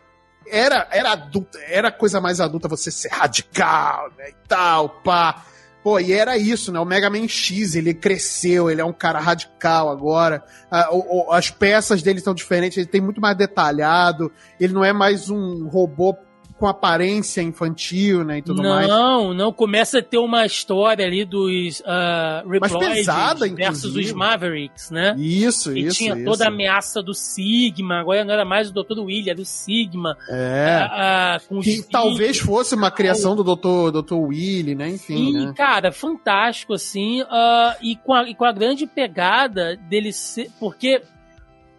era, 0.48 0.88
era 0.90 1.12
adulta, 1.12 1.58
era 1.68 1.92
coisa 1.92 2.20
mais 2.20 2.40
adulta 2.40 2.66
você 2.68 2.90
ser 2.90 3.08
radical, 3.10 4.10
né? 4.16 4.30
E 4.30 4.34
tal, 4.48 4.88
pá. 4.88 5.44
Pô, 5.84 6.00
e 6.00 6.14
era 6.14 6.38
isso, 6.38 6.72
né? 6.72 6.80
O 6.80 6.84
Mega 6.86 7.10
Man 7.10 7.28
X, 7.28 7.74
ele 7.74 7.92
cresceu, 7.92 8.70
ele 8.70 8.80
é 8.80 8.84
um 8.84 8.92
cara 8.92 9.20
radical 9.20 9.90
agora. 9.90 10.42
Ah, 10.70 10.88
as 11.32 11.50
peças 11.50 12.02
dele 12.02 12.20
estão 12.20 12.32
diferentes, 12.32 12.78
ele 12.78 12.86
tem 12.86 13.02
muito 13.02 13.20
mais 13.20 13.36
detalhado. 13.36 14.32
Ele 14.58 14.72
não 14.72 14.82
é 14.82 14.94
mais 14.94 15.28
um 15.28 15.68
robô 15.68 16.16
com 16.58 16.66
aparência 16.68 17.42
infantil, 17.42 18.24
né? 18.24 18.38
E 18.38 18.42
tudo 18.42 18.62
mais. 18.62 18.86
não, 18.88 19.34
não. 19.34 19.52
Começa 19.52 19.98
a 19.98 20.02
ter 20.02 20.18
uma 20.18 20.46
história 20.46 21.04
ali 21.04 21.24
dos 21.24 21.80
uh, 21.80 22.48
Reploids 22.48 22.94
pesada, 22.98 23.46
versus 23.48 23.84
inclusive. 23.84 24.06
os 24.06 24.12
Mavericks, 24.12 24.90
né? 24.90 25.14
Isso, 25.18 25.76
E 25.76 25.86
isso. 25.86 25.98
tinha 25.98 26.14
isso. 26.14 26.24
toda 26.24 26.44
a 26.44 26.48
ameaça 26.48 27.02
do 27.02 27.12
Sigma, 27.12 28.00
agora 28.00 28.24
não 28.24 28.32
era 28.32 28.44
mais 28.44 28.70
o 28.70 28.72
Dr. 28.72 29.00
William, 29.00 29.30
era 29.32 29.36
do 29.36 29.44
Sigma. 29.44 30.16
É. 30.30 30.78
ah, 30.90 31.34
ah, 31.36 31.40
com 31.48 31.58
os 31.58 31.64
Que 31.64 31.72
filhos. 31.72 31.88
talvez 31.90 32.38
fosse 32.38 32.74
uma 32.74 32.90
criação 32.90 33.34
do 33.34 33.42
Dr. 33.42 34.00
Dr. 34.00 34.14
Willy, 34.14 34.74
né? 34.74 34.88
Enfim, 34.90 35.32
Sim, 35.32 35.46
né? 35.46 35.54
cara, 35.56 35.90
fantástico, 35.92 36.72
assim, 36.74 37.22
ah, 37.28 37.76
e, 37.82 37.96
com 37.96 38.14
a, 38.14 38.28
e 38.28 38.34
com 38.34 38.44
a 38.44 38.52
grande 38.52 38.86
pegada 38.86 39.76
dele 39.76 40.12
ser. 40.12 40.50
Porque 40.60 41.02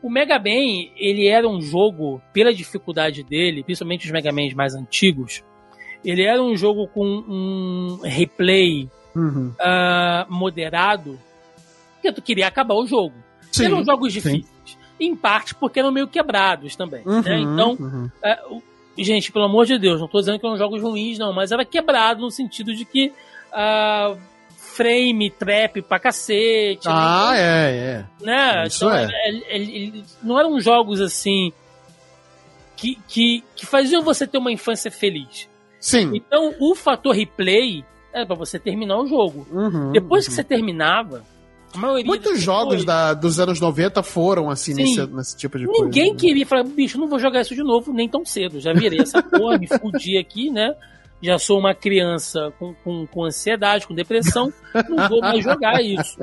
o 0.05 0.09
Mega 0.09 0.37
Man, 0.37 0.89
ele 0.95 1.27
era 1.27 1.47
um 1.49 1.59
jogo, 1.59 2.21
pela 2.31 2.53
dificuldade 2.53 3.23
dele, 3.23 3.63
principalmente 3.63 4.05
os 4.05 4.11
Mega 4.11 4.31
Mans 4.31 4.53
mais 4.53 4.75
antigos, 4.75 5.43
ele 6.03 6.21
era 6.21 6.41
um 6.43 6.55
jogo 6.55 6.87
com 6.87 7.03
um 7.05 7.99
replay 8.03 8.87
Uhum. 9.15 9.53
ah, 9.59 10.25
moderado, 10.29 11.17
que 12.01 12.11
tu 12.11 12.21
queria 12.21 12.47
acabar 12.47 12.75
o 12.75 12.85
jogo. 12.85 13.15
Sim. 13.51 13.65
eram 13.65 13.83
jogos 13.83 14.11
sim. 14.13 14.19
difíceis. 14.19 14.77
Em 14.99 15.15
parte 15.15 15.55
porque 15.55 15.79
eram 15.79 15.91
meio 15.91 16.07
quebrados 16.07 16.75
também. 16.75 17.01
Uhum, 17.05 17.21
né? 17.21 17.39
Então, 17.39 17.77
uhum. 17.79 18.09
o- 18.51 18.61
gente, 19.01 19.31
pelo 19.31 19.45
amor 19.45 19.65
de 19.65 19.77
Deus, 19.79 19.99
não 20.01 20.07
tô 20.09 20.19
dizendo 20.19 20.37
que 20.37 20.45
eram 20.45 20.57
jogos 20.57 20.81
ruins, 20.81 21.17
não, 21.17 21.31
mas 21.33 21.51
era 21.53 21.63
quebrado 21.65 22.21
no 22.21 22.29
sentido 22.29 22.75
de 22.75 22.83
que 22.85 23.11
ah, 23.53 24.15
frame, 24.75 25.29
trap 25.31 25.81
pra 25.81 25.99
cacete. 25.99 26.87
Ah, 26.87 27.31
né? 27.33 27.39
é, 27.39 27.75
é. 27.77 28.05
né? 28.25 28.67
isso 28.67 28.85
Então, 28.85 28.95
é. 28.95 29.07
ele- 29.27 29.45
ele- 29.47 29.75
ele- 29.75 30.03
não 30.21 30.37
eram 30.39 30.59
jogos 30.59 30.99
assim 31.01 31.51
que, 32.75 32.97
que, 33.07 33.43
que 33.55 33.65
faziam 33.65 34.01
você 34.01 34.27
ter 34.27 34.37
uma 34.37 34.51
infância 34.51 34.91
feliz. 34.91 35.47
Sim. 35.79 36.11
Então, 36.13 36.53
o 36.59 36.75
fator 36.75 37.13
replay 37.15 37.83
era 38.13 38.25
pra 38.25 38.35
você 38.35 38.59
terminar 38.59 38.97
o 38.99 39.07
jogo. 39.07 39.47
Uhum, 39.51 39.91
Depois 39.91 40.25
que 40.25 40.31
uhum. 40.31 40.35
você 40.35 40.43
terminava, 40.43 41.23
Muitos 42.05 42.39
jogos 42.41 42.85
da, 42.85 43.13
dos 43.13 43.37
anos 43.37 43.59
90 43.59 44.01
foram 44.01 44.49
assim, 44.49 44.73
Sim. 44.73 44.81
nesse, 44.83 45.07
nesse 45.07 45.37
tipo 45.37 45.59
de 45.59 45.65
coisa. 45.65 45.83
Ninguém 45.83 46.13
né? 46.13 46.17
queria 46.17 46.45
falar, 46.45 46.63
bicho, 46.63 46.97
não 46.97 47.07
vou 47.07 47.19
jogar 47.19 47.41
isso 47.41 47.53
de 47.53 47.63
novo 47.63 47.91
nem 47.91 48.07
tão 48.07 48.23
cedo. 48.23 48.61
Já 48.61 48.71
virei 48.71 48.99
essa 48.99 49.21
porra, 49.23 49.57
me 49.57 49.67
fudi 49.67 50.17
aqui, 50.17 50.49
né? 50.49 50.73
Já 51.21 51.39
sou 51.39 51.57
uma 51.57 51.73
criança 51.73 52.53
com, 52.59 52.73
com, 52.83 53.07
com 53.07 53.23
ansiedade, 53.23 53.87
com 53.87 53.95
depressão, 53.95 54.51
não 54.89 55.09
vou 55.09 55.21
mais 55.21 55.43
jogar 55.43 55.81
isso. 55.81 56.17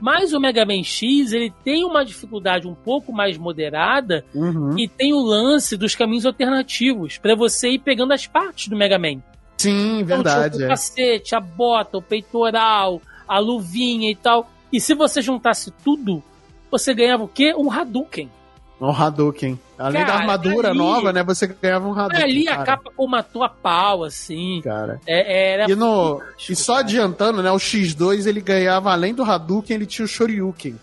Mas 0.00 0.32
o 0.32 0.38
Mega 0.38 0.64
Man 0.64 0.82
X, 0.84 1.32
ele 1.32 1.52
tem 1.64 1.84
uma 1.84 2.04
dificuldade 2.04 2.68
um 2.68 2.74
pouco 2.74 3.12
mais 3.12 3.36
moderada 3.38 4.24
Uhum. 4.34 4.78
e 4.78 4.86
tem 4.86 5.12
o 5.12 5.18
lance 5.18 5.76
dos 5.76 5.94
caminhos 5.96 6.26
alternativos 6.26 7.18
pra 7.18 7.34
você 7.34 7.70
ir 7.70 7.78
pegando 7.80 8.12
as 8.12 8.26
partes 8.26 8.68
do 8.68 8.76
Mega 8.76 8.98
Man. 8.98 9.20
Sim, 9.56 10.00
Então, 10.00 10.16
verdade. 10.22 10.52
tipo, 10.52 10.62
o 10.62 10.66
é. 10.66 10.68
cacete, 10.68 11.34
a 11.34 11.40
bota, 11.40 11.98
o 11.98 12.02
peitoral, 12.02 13.00
a 13.26 13.38
luvinha 13.38 14.10
e 14.10 14.14
tal. 14.14 14.50
E 14.72 14.80
se 14.80 14.94
você 14.94 15.22
juntasse 15.22 15.72
tudo, 15.82 16.22
você 16.70 16.92
ganhava 16.92 17.24
o 17.24 17.28
quê? 17.28 17.54
Um 17.56 17.70
Hadouken. 17.72 18.30
Um 18.80 18.90
Hadouken. 18.90 19.58
Além 19.78 20.00
da 20.02 20.06
Cara, 20.08 20.18
armadura 20.20 20.68
ali- 20.70 20.78
nova, 20.78 21.12
né? 21.12 21.22
Você 21.24 21.46
ganhava 21.46 21.86
um 21.88 21.92
Hadouken. 21.98 22.22
Ali 22.22 22.48
a 22.48 22.52
cara. 22.56 22.64
capa 22.66 22.90
comatou 22.96 23.42
a 23.42 23.48
pau, 23.48 24.04
assim. 24.04 24.60
Cara. 24.62 25.00
É, 25.06 25.52
era 25.52 25.70
E, 25.70 25.74
no, 25.74 26.18
fantástico, 26.18 26.52
e 26.52 26.56
só 26.56 26.72
cara. 26.74 26.84
adiantando, 26.84 27.42
né? 27.42 27.50
O 27.52 27.56
X2 27.56 28.26
ele 28.26 28.40
ganhava, 28.40 28.92
além 28.92 29.14
do 29.14 29.22
Hadouken, 29.22 29.74
ele 29.76 29.86
tinha 29.86 30.04
o 30.04 30.08
Shoryuken. 30.08 30.78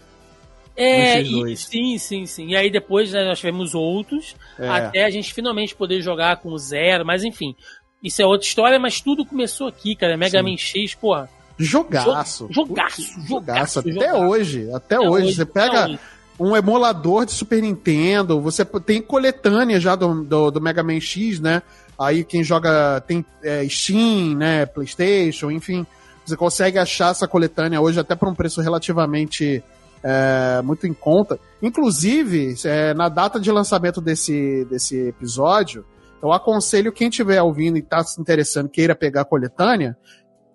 É, 0.76 1.22
e, 1.22 1.26
X2. 1.34 1.56
sim, 1.58 1.98
sim, 1.98 2.26
sim. 2.26 2.48
E 2.48 2.56
aí 2.56 2.72
depois 2.72 3.12
né, 3.12 3.26
nós 3.26 3.38
tivemos 3.40 3.76
outros, 3.76 4.36
É. 4.58 4.68
até 4.70 5.04
a 5.06 5.10
gente 5.10 5.34
finalmente 5.34 5.76
poder 5.76 6.02
jogar 6.02 6.38
com 6.38 6.50
o 6.50 6.58
Zero, 6.58 7.06
mas 7.06 7.24
enfim. 7.24 7.56
Isso 8.02 8.22
é 8.22 8.26
outra 8.26 8.48
história, 8.48 8.80
mas 8.80 9.00
tudo 9.02 9.26
começou 9.26 9.68
aqui, 9.68 9.96
cara. 9.96 10.18
Mega 10.18 10.40
Sim. 10.40 10.44
Man 10.50 10.58
X, 10.58 10.96
porra. 10.96 11.30
Jogaço. 11.60 12.48
Jo- 12.50 12.66
jogaço, 12.66 13.14
Putz, 13.14 13.28
jogaço, 13.28 13.80
Até 13.80 13.92
jogaço. 13.92 14.18
hoje. 14.24 14.70
Até, 14.74 14.96
Até 14.96 15.00
hoje. 15.00 15.26
hoje, 15.26 15.36
Você 15.36 15.46
pega 15.46 15.86
hoje. 15.86 16.00
Um 16.42 16.56
emulador 16.56 17.26
de 17.26 17.34
Super 17.34 17.62
Nintendo, 17.62 18.42
você 18.42 18.66
tem 18.66 19.00
coletânea 19.00 19.80
já 19.80 19.96
do, 19.96 20.24
do, 20.24 20.50
do 20.50 20.60
Mega 20.60 20.82
Man 20.82 21.00
X, 21.00 21.40
né? 21.40 21.62
Aí 22.00 22.24
quem 22.24 22.44
joga 22.44 23.00
tem 23.02 23.24
é, 23.44 23.68
Steam, 23.70 24.36
né? 24.36 24.66
PlayStation, 24.66 25.52
enfim. 25.52 25.86
Você 26.26 26.36
consegue 26.36 26.80
achar 26.80 27.12
essa 27.12 27.28
coletânea 27.28 27.80
hoje 27.80 28.00
até 28.00 28.16
por 28.16 28.28
um 28.28 28.34
preço 28.34 28.60
relativamente 28.60 29.64
é, 30.04 30.62
muito 30.64 30.88
em 30.88 30.94
conta. 30.94 31.40
Inclusive, 31.62 32.56
é, 32.66 32.94
na 32.96 33.08
data 33.08 33.40
de 33.40 33.52
lançamento 33.52 34.02
desse, 34.02 34.66
desse 34.66 35.10
episódio, 35.10 35.86
eu 36.24 36.32
aconselho 36.32 36.92
quem 36.92 37.10
estiver 37.10 37.40
ouvindo 37.42 37.78
e 37.78 37.82
está 37.82 38.04
se 38.04 38.20
interessando, 38.20 38.68
queira 38.68 38.96
pegar 38.96 39.22
a 39.22 39.26
coletânea, 39.26 39.96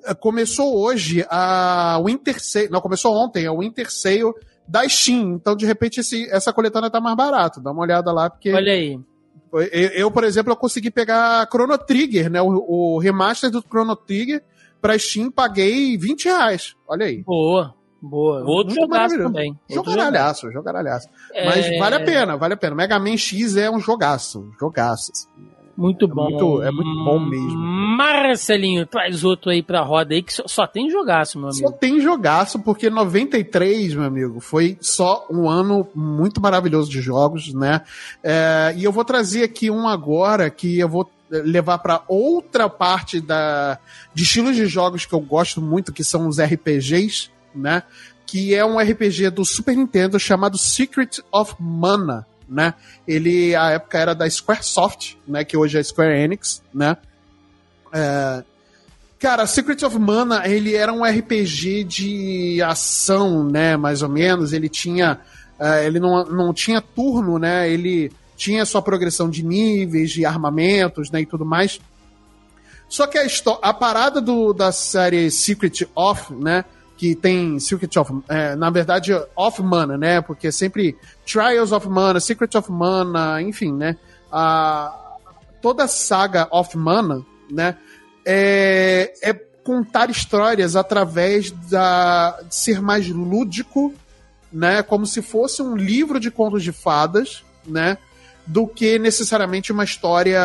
é, 0.05 0.15
começou 0.15 0.77
hoje 0.77 1.25
a 1.31 2.01
Winter 2.05 2.43
Sale, 2.43 2.71
não, 2.71 2.81
começou 2.81 3.15
ontem, 3.15 3.47
a 3.47 3.53
Winter 3.53 3.89
Sale 3.89 4.33
da 4.67 4.89
Steam. 4.89 5.35
Então, 5.35 5.55
de 5.55 5.67
repente, 5.67 6.01
esse, 6.01 6.29
essa 6.31 6.53
coletânea 6.53 6.91
tá 6.91 7.01
mais 7.01 7.17
barata. 7.17 7.61
Dá 7.61 7.71
uma 7.71 7.83
olhada 7.83 8.13
lá, 8.13 8.31
porque 8.31 8.53
Olha 8.53 8.73
aí. 8.73 8.99
Eu, 9.53 9.63
eu, 9.63 10.11
por 10.11 10.25
exemplo, 10.25 10.53
eu 10.53 10.57
consegui 10.57 10.91
pegar 10.91 11.47
Chrono 11.49 11.79
Trigger, 11.79 12.29
né? 12.31 12.43
O, 12.43 12.95
o 12.95 12.99
remaster 12.99 13.51
do 13.51 13.63
Chrono 13.63 13.97
Trigger 13.97 14.43
pra 14.81 14.99
Steam, 14.99 15.31
paguei 15.31 15.97
20 15.97 16.25
reais. 16.27 16.75
Olha 16.87 17.07
aí. 17.07 17.23
Boa. 17.23 17.75
Boa. 18.01 18.45
Outro 18.45 18.75
jogaço 18.75 19.17
também. 19.17 19.59
Jogaralhaço, 19.69 20.53
jogaralhaço. 20.53 21.09
É... 21.33 21.47
Mas 21.47 21.79
vale 21.79 21.95
a 21.97 22.05
pena, 22.05 22.37
vale 22.37 22.55
a 22.55 22.57
pena. 22.57 22.77
Mega 22.77 22.99
Man 22.99 23.17
X 23.17 23.57
é 23.57 23.71
um 23.71 23.81
jogaço. 23.81 24.51
Jogaço. 24.61 25.13
Assim. 25.13 25.56
Muito 25.77 26.09
bom. 26.09 26.27
É 26.27 26.31
muito, 26.31 26.63
é 26.63 26.71
muito 26.71 27.05
bom 27.05 27.21
mesmo. 27.21 27.59
Marcelinho, 27.59 28.87
traz 28.87 29.25
outro 29.25 29.51
aí 29.51 29.63
pra 29.63 29.83
roda 29.83 30.15
aí 30.15 30.23
que 30.23 30.33
só, 30.33 30.45
só, 30.47 30.67
tem 30.67 30.91
jogaço, 30.91 31.39
meu 31.39 31.49
amigo. 31.49 31.69
Só 31.69 31.73
tem 31.73 32.01
jogaço, 32.01 32.59
porque 32.61 32.89
93, 32.89 33.95
meu 33.95 34.05
amigo, 34.05 34.41
foi 34.41 34.79
só 34.81 35.27
um 35.31 35.49
ano 35.49 35.87
muito 35.95 36.41
maravilhoso 36.41 36.91
de 36.91 37.01
jogos, 37.01 37.53
né? 37.53 37.83
É, 38.23 38.75
e 38.77 38.85
eu 38.85 38.93
vou 38.93 39.05
trazer 39.05 39.43
aqui 39.43 39.71
um 39.71 39.87
agora 39.87 40.49
que 40.49 40.79
eu 40.79 40.89
vou 40.89 41.11
levar 41.31 41.79
para 41.79 42.03
outra 42.09 42.69
parte 42.69 43.21
da, 43.21 43.79
de 44.15 44.23
estilos 44.23 44.57
de 44.57 44.67
jogos 44.67 45.05
que 45.05 45.13
eu 45.13 45.21
gosto 45.21 45.61
muito, 45.61 45.93
que 45.93 46.05
são 46.05 46.27
os 46.27 46.41
RPGs, 46.41 47.31
né? 47.55 47.83
Que 48.25 48.55
é 48.55 48.65
um 48.65 48.79
RPG 48.79 49.31
do 49.31 49.45
Super 49.45 49.77
Nintendo 49.77 50.19
chamado 50.19 50.57
Secret 50.57 51.21
of 51.31 51.55
Mana 51.61 52.27
né? 52.49 52.75
Ele, 53.07 53.55
a 53.55 53.71
época, 53.71 53.99
era 53.99 54.15
da 54.15 54.29
Squaresoft, 54.29 55.17
né? 55.27 55.45
Que 55.45 55.57
hoje 55.57 55.79
é 55.79 55.83
Square 55.83 56.19
Enix, 56.19 56.63
né? 56.73 56.97
É... 57.93 58.45
Cara, 59.19 59.47
Secret 59.47 59.83
of 59.85 59.99
Mana, 59.99 60.47
ele 60.47 60.75
era 60.75 60.93
um 60.93 61.03
RPG 61.03 61.85
de 61.85 62.63
ação, 62.63 63.45
né? 63.45 63.77
Mais 63.77 64.03
ou 64.03 64.09
menos. 64.09 64.53
Ele 64.53 64.69
tinha... 64.69 65.19
Uh, 65.59 65.85
ele 65.85 65.99
não, 65.99 66.25
não 66.25 66.53
tinha 66.53 66.83
turno, 66.83 67.39
né? 67.39 67.71
Ele 67.71 68.13
tinha 68.37 68.67
sua 68.67 68.83
progressão 68.83 69.31
de 69.31 69.43
níveis, 69.43 70.11
de 70.11 70.27
armamentos, 70.27 71.11
né? 71.11 71.23
E 71.23 71.27
tudo 71.27 71.47
mais. 71.47 71.81
Só 72.89 73.07
que 73.07 73.19
a, 73.19 73.27
a 73.63 73.75
parada 73.75 74.21
do, 74.21 74.53
da 74.53 74.71
série 74.71 75.31
Secret 75.31 75.89
of, 75.95 76.33
né? 76.35 76.65
Que 76.97 77.15
tem 77.15 77.59
Secret 77.61 77.99
of, 77.99 78.23
é, 78.29 78.57
na 78.57 78.71
verdade, 78.71 79.13
of 79.37 79.63
Mana, 79.63 79.99
né? 79.99 80.21
Porque 80.21 80.51
sempre 80.51 80.97
Trials 81.27 81.73
of 81.73 81.89
Mana, 81.89 82.19
Secret 82.21 82.57
of 82.57 82.73
Mana, 82.73 83.41
enfim, 83.43 83.73
né? 83.73 83.97
A, 84.33 85.17
toda 85.61 85.85
a 85.85 85.89
saga 85.89 86.49
of 86.51 86.77
Mana, 86.77 87.25
né? 87.51 87.77
É, 88.25 89.13
é 89.23 89.35
contar 89.63 90.11
histórias 90.11 90.77
através 90.77 91.51
da, 91.51 92.41
de 92.43 92.55
ser 92.55 92.81
mais 92.81 93.09
lúdico, 93.09 93.93
né? 94.53 94.83
Como 94.83 95.05
se 95.07 95.21
fosse 95.21 95.61
um 95.61 95.77
livro 95.77 96.19
de 96.19 96.31
contos 96.31 96.63
de 96.63 96.73
fadas, 96.73 97.45
né? 97.67 97.99
Do 98.47 98.67
que 98.67 98.99
necessariamente 98.99 99.73
uma 99.73 99.85
história, 99.85 100.41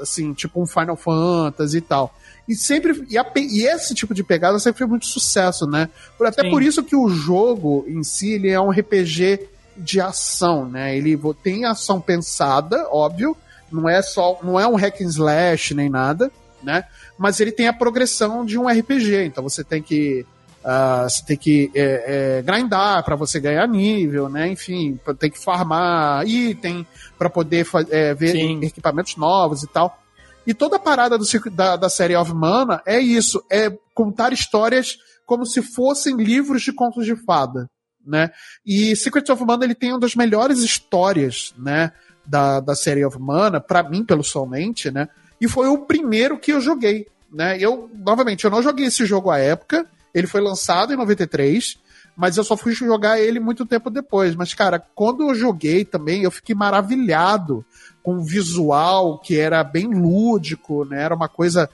assim, 0.00 0.34
tipo 0.34 0.60
um 0.60 0.66
Final 0.66 0.96
Fantasy 0.96 1.78
e 1.78 1.80
tal. 1.80 2.14
E 2.50 2.56
sempre. 2.56 3.06
E, 3.08 3.16
a, 3.16 3.24
e, 3.36 3.64
esse 3.64 3.94
tipo 3.94 4.12
de 4.12 4.24
pegada 4.24 4.58
sempre 4.58 4.78
foi 4.78 4.86
muito 4.88 5.06
sucesso, 5.06 5.68
né? 5.68 5.88
Por, 6.18 6.26
até 6.26 6.42
Sim. 6.42 6.50
por 6.50 6.60
isso 6.60 6.82
que 6.82 6.96
o 6.96 7.08
jogo 7.08 7.84
em 7.86 8.02
si 8.02 8.32
ele 8.32 8.50
é 8.50 8.60
um 8.60 8.70
RPG 8.70 9.46
de 9.76 10.00
ação, 10.00 10.68
né? 10.68 10.96
Ele 10.96 11.16
tem 11.44 11.64
ação 11.64 12.00
pensada, 12.00 12.88
óbvio. 12.90 13.36
Não 13.70 13.88
é 13.88 14.02
só. 14.02 14.40
Não 14.42 14.58
é 14.58 14.66
um 14.66 14.74
hack 14.74 15.00
and 15.00 15.10
slash 15.10 15.74
nem 15.74 15.88
nada, 15.88 16.28
né? 16.60 16.82
Mas 17.16 17.38
ele 17.38 17.52
tem 17.52 17.68
a 17.68 17.72
progressão 17.72 18.44
de 18.44 18.58
um 18.58 18.66
RPG. 18.66 19.26
Então 19.26 19.44
você 19.44 19.62
tem 19.62 19.80
que. 19.80 20.26
Uh, 20.64 21.08
você 21.08 21.24
tem 21.24 21.36
que 21.36 21.70
é, 21.72 22.38
é, 22.38 22.42
grindar 22.42 23.04
para 23.04 23.14
você 23.14 23.38
ganhar 23.38 23.66
nível, 23.68 24.28
né? 24.28 24.48
Enfim, 24.48 24.98
tem 25.20 25.30
que 25.30 25.38
farmar 25.38 26.26
item 26.26 26.84
para 27.16 27.30
poder 27.30 27.64
é, 27.90 28.12
ver 28.12 28.32
Sim. 28.32 28.60
equipamentos 28.64 29.14
novos 29.14 29.62
e 29.62 29.68
tal. 29.68 29.99
E 30.46 30.54
toda 30.54 30.76
a 30.76 30.80
parada 30.80 31.18
do, 31.18 31.24
da, 31.50 31.76
da 31.76 31.88
série 31.88 32.16
of 32.16 32.32
Mana 32.32 32.82
é 32.86 32.98
isso, 32.98 33.44
é 33.50 33.70
contar 33.94 34.32
histórias 34.32 34.98
como 35.26 35.46
se 35.46 35.62
fossem 35.62 36.16
livros 36.16 36.62
de 36.62 36.72
contos 36.72 37.04
de 37.04 37.14
fada, 37.14 37.68
né? 38.04 38.30
E 38.64 38.96
Secret 38.96 39.30
of 39.30 39.44
Mana 39.44 39.64
ele 39.64 39.74
tem 39.74 39.92
uma 39.92 40.00
das 40.00 40.14
melhores 40.14 40.58
histórias, 40.60 41.54
né, 41.56 41.92
da, 42.26 42.60
da 42.60 42.74
série 42.74 43.04
of 43.04 43.18
Mana, 43.18 43.60
para 43.60 43.82
mim, 43.82 44.04
pelo 44.04 44.24
somente, 44.24 44.90
né? 44.90 45.08
E 45.40 45.48
foi 45.48 45.68
o 45.68 45.78
primeiro 45.78 46.38
que 46.38 46.52
eu 46.52 46.60
joguei, 46.60 47.06
né? 47.32 47.56
Eu, 47.60 47.90
novamente, 47.94 48.44
eu 48.44 48.50
não 48.50 48.62
joguei 48.62 48.86
esse 48.86 49.06
jogo 49.06 49.30
à 49.30 49.38
época, 49.38 49.86
ele 50.12 50.26
foi 50.26 50.40
lançado 50.40 50.92
em 50.92 50.96
93, 50.96 51.78
mas 52.16 52.36
eu 52.36 52.44
só 52.44 52.56
fui 52.56 52.72
jogar 52.72 53.20
ele 53.20 53.40
muito 53.40 53.64
tempo 53.64 53.88
depois. 53.88 54.34
Mas, 54.34 54.52
cara, 54.52 54.78
quando 54.78 55.22
eu 55.22 55.34
joguei 55.34 55.84
também, 55.84 56.22
eu 56.22 56.30
fiquei 56.30 56.54
maravilhado 56.54 57.64
com 58.02 58.14
um 58.14 58.22
visual 58.22 59.18
que 59.18 59.38
era 59.38 59.62
bem 59.62 59.86
lúdico, 59.88 60.84
né? 60.84 61.02
Era 61.02 61.14
uma 61.14 61.28
coisa, 61.28 61.68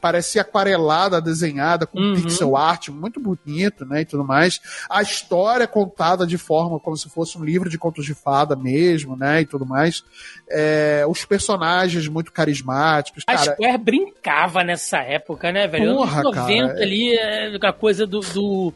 parecia 0.00 0.42
aquarelada, 0.42 1.20
desenhada, 1.20 1.86
com 1.86 1.98
uhum. 1.98 2.14
pixel 2.14 2.56
art, 2.56 2.88
muito 2.88 3.20
bonito, 3.20 3.84
né? 3.84 4.02
E 4.02 4.04
tudo 4.04 4.24
mais. 4.24 4.60
A 4.88 5.02
história 5.02 5.66
contada 5.66 6.26
de 6.26 6.38
forma 6.38 6.78
como 6.78 6.96
se 6.96 7.08
fosse 7.08 7.36
um 7.36 7.44
livro 7.44 7.68
de 7.68 7.78
contos 7.78 8.04
de 8.04 8.14
fada 8.14 8.54
mesmo, 8.54 9.16
né? 9.16 9.40
E 9.40 9.46
tudo 9.46 9.66
mais. 9.66 10.04
É, 10.48 11.04
os 11.08 11.24
personagens 11.24 12.06
muito 12.08 12.32
carismáticos. 12.32 13.24
A 13.26 13.34
cara. 13.34 13.52
Square 13.52 13.78
brincava 13.78 14.62
nessa 14.62 14.98
época, 14.98 15.50
né, 15.50 15.66
velho? 15.66 15.96
Porra, 15.96 16.20
Anos 16.20 16.36
90 16.36 16.68
cara, 16.68 16.82
ali, 16.82 17.16
é... 17.16 17.56
a 17.60 17.72
coisa 17.72 18.06
do, 18.06 18.20
do 18.20 18.72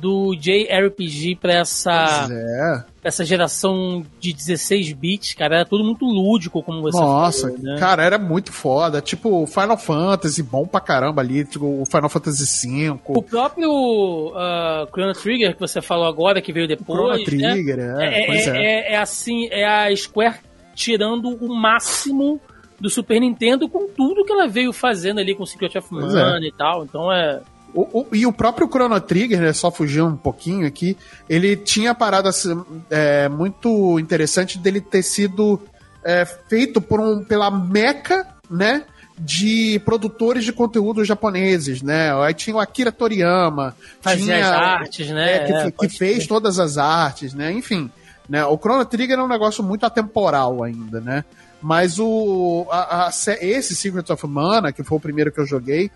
do 0.00 0.34
JRPG 0.34 1.36
pra 1.36 1.54
essa, 1.54 2.28
é. 2.30 2.84
essa 3.04 3.24
geração 3.24 4.04
de 4.18 4.32
16 4.32 4.92
bits, 4.92 5.34
cara, 5.34 5.56
era 5.56 5.64
tudo 5.64 5.84
muito 5.84 6.04
lúdico, 6.04 6.62
como 6.62 6.80
você 6.80 6.98
Nossa, 6.98 7.48
falou, 7.48 7.58
né? 7.58 7.76
cara, 7.78 8.02
era 8.02 8.18
muito 8.18 8.52
foda. 8.52 9.00
Tipo, 9.00 9.46
Final 9.46 9.76
Fantasy, 9.76 10.42
bom 10.42 10.66
pra 10.66 10.80
caramba 10.80 11.20
ali, 11.20 11.44
tipo, 11.44 11.82
o 11.82 11.84
Final 11.86 12.08
Fantasy 12.08 12.68
V. 12.68 12.98
O 13.08 13.22
próprio 13.22 13.70
uh, 13.70 14.86
Chrono 14.92 15.12
Trigger 15.12 15.54
que 15.54 15.60
você 15.60 15.80
falou 15.80 16.06
agora, 16.06 16.40
que 16.40 16.52
veio 16.52 16.66
depois. 16.66 16.98
O 16.98 17.02
Chrono 17.02 17.18
né? 17.18 17.24
Trigger, 17.24 17.78
é, 17.78 18.04
é, 18.04 18.30
é, 18.30 18.56
é. 18.56 18.92
é 18.94 18.96
assim, 18.96 19.48
é 19.50 19.66
a 19.66 19.94
Square 19.94 20.38
tirando 20.74 21.28
o 21.28 21.54
máximo 21.54 22.40
do 22.80 22.88
Super 22.88 23.20
Nintendo 23.20 23.68
com 23.68 23.86
tudo 23.88 24.24
que 24.24 24.32
ela 24.32 24.48
veio 24.48 24.72
fazendo 24.72 25.20
ali 25.20 25.34
com 25.34 25.44
Secret 25.44 25.76
of 25.76 25.92
Mana 25.92 26.38
é. 26.38 26.48
e 26.48 26.52
tal. 26.52 26.84
Então 26.84 27.12
é. 27.12 27.40
O, 27.74 28.00
o, 28.00 28.06
e 28.12 28.26
o 28.26 28.32
próprio 28.32 28.68
Chrono 28.68 29.00
Trigger, 29.00 29.40
né, 29.40 29.52
só 29.52 29.70
fugir 29.70 30.02
um 30.02 30.16
pouquinho 30.16 30.66
aqui, 30.66 30.96
ele 31.28 31.56
tinha 31.56 31.94
parada 31.94 32.28
assim, 32.28 32.62
é, 32.90 33.28
muito 33.28 33.98
interessante 33.98 34.58
dele 34.58 34.80
ter 34.80 35.02
sido 35.02 35.60
é, 36.04 36.24
feito 36.24 36.80
por 36.80 37.00
um, 37.00 37.24
pela 37.24 37.50
meca, 37.50 38.26
né? 38.50 38.84
de 39.22 39.78
produtores 39.84 40.44
de 40.44 40.52
conteúdo 40.52 41.04
japoneses, 41.04 41.82
né? 41.82 42.10
Aí 42.24 42.32
tinha 42.32 42.56
o 42.56 42.58
Akira 42.58 42.90
Toriyama, 42.90 43.76
fazia 44.00 44.24
tinha, 44.24 44.46
as 44.46 44.50
artes, 44.50 45.10
né? 45.10 45.34
É, 45.34 45.44
que, 45.44 45.52
é, 45.52 45.70
que 45.70 45.88
fez 45.90 46.26
todas 46.26 46.58
as 46.58 46.78
artes, 46.78 47.34
né? 47.34 47.52
Enfim, 47.52 47.90
né? 48.26 48.44
O 48.46 48.56
Chrono 48.56 48.84
Trigger 48.84 49.18
é 49.18 49.22
um 49.22 49.28
negócio 49.28 49.62
muito 49.62 49.84
atemporal 49.84 50.62
ainda, 50.62 51.00
né? 51.00 51.24
Mas 51.60 51.98
o 51.98 52.66
a, 52.70 53.08
a, 53.08 53.10
esse 53.42 53.76
Secret 53.76 54.10
of 54.10 54.26
Mana, 54.26 54.72
que 54.72 54.82
foi 54.82 54.96
o 54.96 55.00
primeiro 55.00 55.30
que 55.30 55.40
eu 55.40 55.46
joguei, 55.46 55.90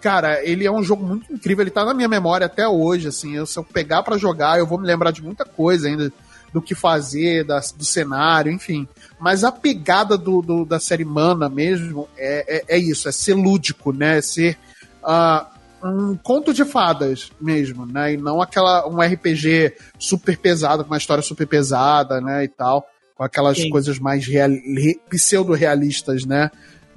cara, 0.00 0.44
ele 0.44 0.66
é 0.66 0.70
um 0.70 0.82
jogo 0.82 1.04
muito 1.04 1.32
incrível, 1.32 1.62
ele 1.62 1.70
tá 1.70 1.84
na 1.84 1.94
minha 1.94 2.08
memória 2.08 2.46
até 2.46 2.66
hoje, 2.66 3.08
assim, 3.08 3.36
eu, 3.36 3.46
se 3.46 3.58
eu 3.58 3.64
pegar 3.64 4.02
para 4.02 4.18
jogar, 4.18 4.58
eu 4.58 4.66
vou 4.66 4.78
me 4.78 4.86
lembrar 4.86 5.10
de 5.10 5.22
muita 5.22 5.44
coisa 5.44 5.88
ainda, 5.88 6.12
do 6.52 6.60
que 6.60 6.74
fazer, 6.74 7.44
da, 7.44 7.60
do 7.60 7.84
cenário, 7.84 8.50
enfim. 8.50 8.88
Mas 9.18 9.44
a 9.44 9.52
pegada 9.52 10.16
do, 10.18 10.42
do 10.42 10.64
da 10.64 10.80
série 10.80 11.04
Mana 11.04 11.48
mesmo 11.48 12.08
é, 12.16 12.56
é, 12.56 12.76
é, 12.76 12.78
isso, 12.78 13.08
é 13.08 13.12
ser 13.12 13.34
lúdico, 13.34 13.92
né? 13.92 14.18
É 14.18 14.22
ser 14.22 14.58
uh, 15.02 15.46
um 15.86 16.16
conto 16.16 16.52
de 16.52 16.64
fadas 16.64 17.30
mesmo, 17.40 17.86
né? 17.86 18.14
E 18.14 18.16
não 18.16 18.42
aquela 18.42 18.86
um 18.88 19.00
RPG 19.00 19.74
super 19.98 20.36
pesado, 20.36 20.84
com 20.84 20.90
uma 20.90 20.98
história 20.98 21.22
super 21.22 21.46
pesada, 21.46 22.20
né? 22.20 22.44
E 22.44 22.48
tal, 22.48 22.86
com 23.14 23.22
aquelas 23.22 23.58
Sim. 23.58 23.70
coisas 23.70 23.98
mais 23.98 24.26
real, 24.26 24.50
pseudo-realistas, 25.08 26.24
né? 26.24 26.50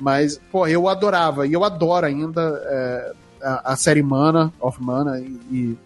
Mas, 0.04 0.38
pô, 0.52 0.68
eu 0.68 0.90
adorava, 0.90 1.48
e 1.48 1.54
eu 1.54 1.64
adoro 1.64 2.06
ainda 2.06 2.42
é, 2.66 3.14
a, 3.42 3.72
a, 3.72 3.76
série 3.78 4.04
Mana, 4.04 4.52
of 4.60 4.84
Mana, 4.84 5.18
e, 5.18 5.78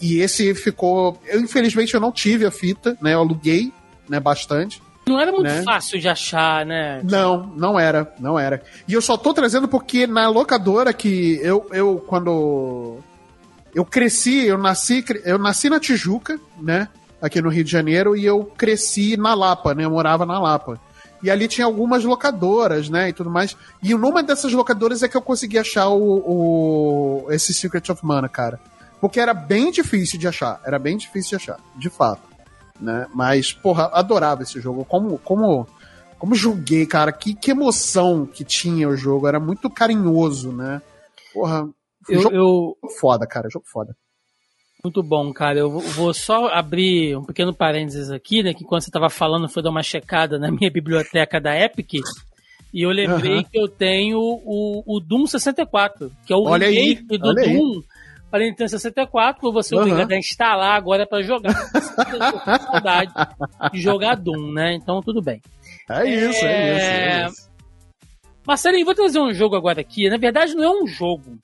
e, 0.00 0.20
esse 0.20 0.54
ficou. 0.54 1.20
Eu, 1.26 1.40
infelizmente, 1.40 1.92
eu 1.92 2.00
não 2.00 2.12
tive 2.12 2.46
a 2.46 2.52
fita, 2.52 2.96
né? 3.02 3.14
Eu 3.14 3.18
aluguei, 3.18 3.72
né, 4.08 4.20
bastante. 4.20 4.80
Não 5.08 5.18
era 5.18 5.32
muito 5.32 5.42
né? 5.42 5.64
fácil 5.64 5.98
de 5.98 6.08
achar, 6.08 6.64
né? 6.64 7.02
Não, 7.02 7.52
não 7.56 7.80
era, 7.80 8.14
não 8.20 8.38
era. 8.38 8.62
E 8.86 8.92
eu 8.92 9.02
só 9.02 9.16
tô 9.16 9.34
trazendo 9.34 9.66
porque 9.66 10.06
na 10.06 10.28
locadora 10.28 10.92
que 10.92 11.40
eu, 11.42 11.66
eu 11.72 11.96
quando 12.06 12.98
eu 13.74 13.84
cresci, 13.84 14.46
eu 14.46 14.56
nasci, 14.56 15.04
eu 15.24 15.36
nasci 15.36 15.68
na 15.68 15.80
Tijuca, 15.80 16.38
né? 16.60 16.86
Aqui 17.20 17.42
no 17.42 17.48
Rio 17.48 17.64
de 17.64 17.70
Janeiro, 17.72 18.16
e 18.16 18.24
eu 18.24 18.44
cresci 18.44 19.16
na 19.16 19.34
Lapa, 19.34 19.74
né? 19.74 19.84
Eu 19.84 19.90
morava 19.90 20.24
na 20.24 20.38
Lapa. 20.38 20.80
E 21.22 21.30
ali 21.30 21.46
tinha 21.46 21.66
algumas 21.66 22.04
locadoras, 22.04 22.88
né? 22.88 23.08
E 23.08 23.12
tudo 23.12 23.30
mais. 23.30 23.56
E 23.82 23.94
numa 23.94 24.22
dessas 24.22 24.52
locadoras 24.52 25.02
é 25.02 25.08
que 25.08 25.16
eu 25.16 25.22
consegui 25.22 25.58
achar 25.58 25.88
o, 25.88 27.24
o 27.26 27.32
esse 27.32 27.54
Secret 27.54 27.90
of 27.90 28.04
Mana, 28.04 28.28
cara. 28.28 28.58
Porque 29.00 29.20
era 29.20 29.32
bem 29.32 29.70
difícil 29.70 30.18
de 30.18 30.26
achar. 30.28 30.60
Era 30.64 30.78
bem 30.78 30.96
difícil 30.96 31.30
de 31.30 31.44
achar, 31.44 31.60
de 31.76 31.88
fato. 31.90 32.22
Né? 32.80 33.06
Mas, 33.14 33.52
porra, 33.52 33.90
adorava 33.92 34.42
esse 34.42 34.60
jogo. 34.60 34.84
Como, 34.84 35.18
como, 35.18 35.66
Como 36.18 36.34
joguei, 36.34 36.86
cara, 36.86 37.12
que, 37.12 37.34
que 37.34 37.50
emoção 37.50 38.26
que 38.26 38.44
tinha 38.44 38.88
o 38.88 38.96
jogo, 38.96 39.26
era 39.26 39.40
muito 39.40 39.68
carinhoso, 39.70 40.52
né? 40.52 40.80
Porra, 41.32 41.68
eu, 42.08 42.20
jogo 42.20 42.34
eu, 42.34 42.76
foda, 43.00 43.26
cara, 43.26 43.48
jogo 43.50 43.64
foda. 43.66 43.96
Muito 44.84 45.00
bom, 45.00 45.32
cara. 45.32 45.60
Eu 45.60 45.70
vou 45.78 46.12
só 46.12 46.48
abrir 46.48 47.16
um 47.16 47.22
pequeno 47.22 47.54
parênteses 47.54 48.10
aqui, 48.10 48.42
né? 48.42 48.52
Que 48.52 48.64
quando 48.64 48.82
você 48.82 48.88
estava 48.88 49.08
falando, 49.08 49.48
foi 49.48 49.62
dar 49.62 49.70
uma 49.70 49.82
checada 49.82 50.40
na 50.40 50.50
minha 50.50 50.68
biblioteca 50.72 51.40
da 51.40 51.56
Epic. 51.56 52.00
E 52.74 52.82
eu 52.82 52.90
lembrei 52.90 53.34
Aham. 53.34 53.44
que 53.44 53.56
eu 53.60 53.68
tenho 53.68 54.18
o, 54.18 54.82
o 54.84 54.98
Doom 54.98 55.24
64, 55.26 56.10
que 56.26 56.32
é 56.32 56.36
o 56.36 56.42
Olha 56.42 56.66
aí, 56.66 56.74
remake 56.74 57.16
do 57.16 57.28
olha 57.28 57.42
aí. 57.42 57.56
Doom 57.56 57.80
para 58.28 58.44
Nintendo 58.44 58.70
64. 58.70 59.52
Você 59.52 59.72
é 59.72 59.78
Aham. 59.78 59.86
obrigado 59.86 60.10
a 60.10 60.18
instalar 60.18 60.76
agora 60.76 61.06
para 61.06 61.22
jogar. 61.22 61.54
Saudade 62.66 63.12
de 63.72 63.80
jogar 63.80 64.16
Doom, 64.16 64.50
né? 64.52 64.74
Então 64.74 65.00
tudo 65.00 65.22
bem. 65.22 65.40
É 65.88 66.04
isso, 66.08 66.44
é, 66.44 66.76
isso, 66.76 66.86
é 66.86 67.26
isso. 67.28 67.50
Marcelinho, 68.44 68.84
vou 68.84 68.96
trazer 68.96 69.20
um 69.20 69.32
jogo 69.32 69.54
agora 69.54 69.80
aqui. 69.80 70.10
Na 70.10 70.16
verdade, 70.16 70.56
não 70.56 70.64
é 70.64 70.82
um 70.82 70.88
jogo. 70.88 71.38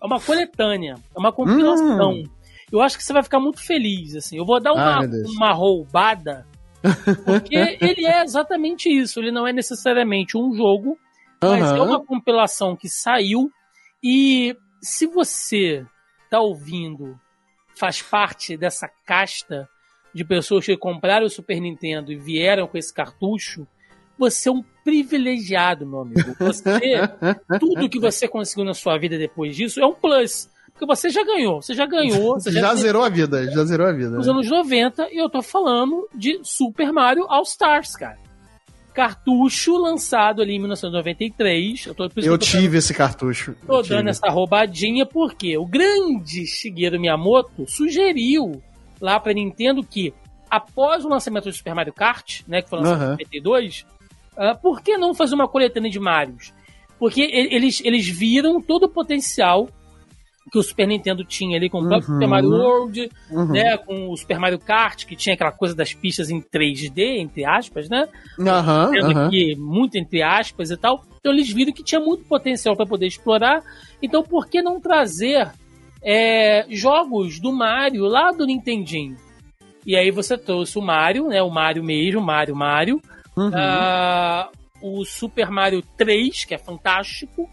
É 0.00 0.06
uma 0.06 0.20
coletânea. 0.20 0.94
É 1.12 1.18
uma 1.18 1.32
compilação. 1.32 2.12
Hum. 2.12 2.41
Eu 2.72 2.80
acho 2.80 2.96
que 2.96 3.04
você 3.04 3.12
vai 3.12 3.22
ficar 3.22 3.38
muito 3.38 3.60
feliz, 3.60 4.16
assim. 4.16 4.38
Eu 4.38 4.46
vou 4.46 4.58
dar 4.58 4.72
uma, 4.72 5.06
Deus. 5.06 5.30
uma 5.36 5.52
roubada, 5.52 6.46
porque 7.24 7.54
ele 7.80 8.06
é 8.06 8.22
exatamente 8.22 8.88
isso. 8.88 9.20
Ele 9.20 9.30
não 9.30 9.46
é 9.46 9.52
necessariamente 9.52 10.36
um 10.36 10.54
jogo, 10.54 10.98
mas 11.40 11.70
é 11.70 11.80
uma 11.80 12.02
compilação 12.04 12.74
que 12.74 12.88
saiu. 12.88 13.50
E 14.02 14.56
se 14.80 15.06
você 15.06 15.84
tá 16.30 16.40
ouvindo, 16.40 17.18
faz 17.76 18.00
parte 18.00 18.56
dessa 18.56 18.88
casta 19.04 19.68
de 20.14 20.24
pessoas 20.24 20.66
que 20.66 20.76
compraram 20.76 21.26
o 21.26 21.30
Super 21.30 21.60
Nintendo 21.60 22.12
e 22.12 22.16
vieram 22.16 22.66
com 22.66 22.78
esse 22.78 22.92
cartucho, 22.92 23.66
você 24.18 24.48
é 24.48 24.52
um 24.52 24.62
privilegiado, 24.84 25.86
meu 25.86 26.00
amigo. 26.00 26.34
Você, 26.38 26.72
tudo 27.58 27.88
que 27.88 27.98
você 27.98 28.28
conseguiu 28.28 28.64
na 28.64 28.74
sua 28.74 28.98
vida 28.98 29.18
depois 29.18 29.56
disso 29.56 29.80
é 29.80 29.86
um 29.86 29.94
plus. 29.94 30.48
Porque 30.82 30.96
você 30.96 31.10
já 31.10 31.22
ganhou, 31.22 31.62
você 31.62 31.74
já 31.74 31.86
ganhou, 31.86 32.34
você 32.34 32.50
já, 32.50 32.60
já, 32.60 32.74
zerou 32.74 33.04
a 33.04 33.08
vida, 33.08 33.48
já 33.52 33.64
zerou 33.64 33.86
a 33.86 33.92
vida. 33.92 34.10
nos 34.10 34.28
anos 34.28 34.50
90 34.50 35.10
e 35.12 35.16
eu 35.16 35.30
tô 35.30 35.40
falando 35.40 36.08
de 36.12 36.40
Super 36.42 36.92
Mario 36.92 37.24
All 37.28 37.42
Stars, 37.42 37.94
cara. 37.94 38.18
Cartucho 38.92 39.76
lançado 39.78 40.42
ali 40.42 40.54
em 40.56 40.58
1993. 40.58 41.86
Eu, 41.86 41.94
tô, 41.94 42.10
Eu 42.16 42.36
tive 42.36 42.78
esse 42.78 42.92
cartucho. 42.92 43.54
Tô 43.64 43.78
Eu 43.78 43.82
dando 43.84 43.98
tive. 43.98 44.10
essa 44.10 44.28
roubadinha 44.28 45.06
porque 45.06 45.56
o 45.56 45.64
grande 45.64 46.46
Shigeru 46.46 47.00
Miyamoto 47.00 47.64
sugeriu 47.68 48.60
lá 49.00 49.20
pra 49.20 49.32
Nintendo 49.32 49.84
que, 49.84 50.12
após 50.50 51.04
o 51.04 51.08
lançamento 51.08 51.44
do 51.44 51.52
Super 51.52 51.76
Mario 51.76 51.92
Kart, 51.92 52.42
né, 52.46 52.60
que 52.60 52.68
foi 52.68 52.80
lançado 52.80 52.98
em 52.98 53.04
Aham. 53.04 53.10
92, 53.12 53.86
ah, 54.36 54.54
por 54.56 54.82
que 54.82 54.98
não 54.98 55.14
fazer 55.14 55.36
uma 55.36 55.48
coletânea 55.48 55.90
de 55.90 56.00
Marios? 56.00 56.52
Porque 56.98 57.22
eles, 57.22 57.80
eles 57.84 58.06
viram 58.08 58.60
todo 58.60 58.84
o 58.84 58.88
potencial 58.88 59.68
que 60.50 60.58
o 60.58 60.62
Super 60.62 60.86
Nintendo 60.88 61.24
tinha 61.24 61.56
ali 61.56 61.70
com 61.70 61.78
o 61.80 61.88
próprio 61.88 62.08
Uhum. 62.10 62.14
Super 62.16 62.28
Mario 62.28 62.50
World, 62.50 63.10
Uhum. 63.30 63.46
né, 63.52 63.76
com 63.78 64.08
o 64.10 64.16
Super 64.16 64.38
Mario 64.38 64.58
Kart, 64.58 65.04
que 65.06 65.14
tinha 65.16 65.34
aquela 65.34 65.52
coisa 65.52 65.74
das 65.74 65.94
pistas 65.94 66.30
em 66.30 66.40
3D, 66.40 67.18
entre 67.20 67.44
aspas, 67.44 67.88
né? 67.88 68.08
Aham. 68.40 68.90
aqui 69.26 69.54
muito 69.56 69.96
entre 69.96 70.22
aspas 70.22 70.70
e 70.70 70.76
tal. 70.76 71.04
Então 71.20 71.32
eles 71.32 71.50
viram 71.52 71.72
que 71.72 71.84
tinha 71.84 72.00
muito 72.00 72.24
potencial 72.24 72.74
para 72.76 72.86
poder 72.86 73.06
explorar. 73.06 73.62
Então 74.02 74.22
por 74.22 74.48
que 74.48 74.60
não 74.60 74.80
trazer 74.80 75.50
é, 76.02 76.66
jogos 76.68 77.38
do 77.38 77.52
Mario 77.52 78.04
lá 78.06 78.30
do 78.32 78.44
Nintendinho? 78.44 79.16
E 79.86 79.96
aí 79.96 80.10
você 80.10 80.36
trouxe 80.38 80.78
o 80.78 80.82
Mario, 80.82 81.28
né? 81.28 81.42
O 81.42 81.50
Mario 81.50 81.82
mesmo, 81.82 82.20
Mario 82.20 82.54
Mario. 82.56 83.00
Uhum. 83.36 83.50
Ah, 83.54 84.48
o 84.80 85.04
Super 85.04 85.50
Mario 85.50 85.82
3, 85.96 86.44
que 86.44 86.54
é 86.54 86.58
fantástico, 86.58 87.48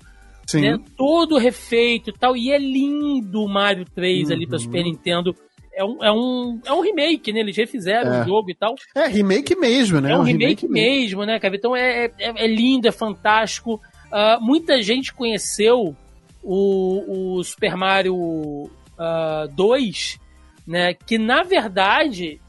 Sim. 0.52 0.62
né? 0.62 0.78
Todo 0.98 1.38
refeito 1.38 2.10
e 2.10 2.14
tal. 2.14 2.36
E 2.36 2.52
é 2.52 2.58
lindo 2.58 3.42
o 3.44 3.48
Mario 3.50 3.86
3 3.86 4.32
ali 4.32 4.46
para 4.48 4.58
Uhum. 4.58 4.64
Super 4.64 4.84
Nintendo. 4.84 5.36
É 5.74 5.84
um, 5.86 6.04
é, 6.04 6.12
um, 6.12 6.60
é 6.66 6.74
um 6.74 6.82
remake, 6.82 7.32
né? 7.32 7.40
Eles 7.40 7.56
refizeram 7.56 8.14
É. 8.14 8.22
o 8.22 8.26
jogo 8.26 8.52
e 8.52 8.56
tal. 8.56 8.76
É 8.96 9.08
remake 9.08 9.56
mesmo, 9.56 10.02
né? 10.02 10.12
É 10.12 10.18
um 10.18 10.24
remake, 10.24 10.68
mesmo, 10.68 11.24
né, 11.26 11.40
cara? 11.40 11.56
Então 11.56 11.76
é, 11.76 12.06
é, 12.20 12.44
é 12.44 12.48
lindo, 12.48 12.88
é 12.88 12.92
fantástico. 12.92 13.80
Ah, 14.12 14.38
muita 14.42 14.82
gente 14.82 15.14
conheceu 15.14 15.96
o, 16.44 17.38
o 17.38 17.44
Super 17.44 17.76
Mario 17.78 18.70
ah, 18.98 19.48
2, 19.56 20.20
né? 20.68 20.94
Que 20.94 21.18
na 21.18 21.44
verdade, 21.44 22.42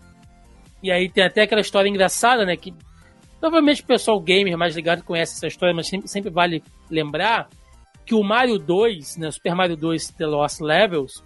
e 0.83 0.91
aí 0.91 1.09
tem 1.09 1.23
até 1.25 1.43
aquela 1.43 1.61
história 1.61 1.89
engraçada, 1.89 2.45
né? 2.45 2.57
Que 2.57 2.75
provavelmente 3.39 3.83
o 3.83 3.87
pessoal 3.87 4.19
gamer 4.21 4.57
mais 4.59 4.75
ligado 4.75 5.05
conhece 5.05 5.35
essa 5.37 5.47
história, 5.47 5.75
mas 5.75 5.87
sempre, 5.89 6.09
sempre 6.09 6.31
vale 6.31 6.63
lembrar 6.91 7.49
que 8.11 8.15
o 8.17 8.25
Mario 8.25 8.59
2, 8.59 9.19
né? 9.19 9.31
Super 9.31 9.55
Mario 9.55 9.77
2 9.77 10.09
The 10.09 10.27
Lost 10.27 10.61
Levels, 10.61 11.23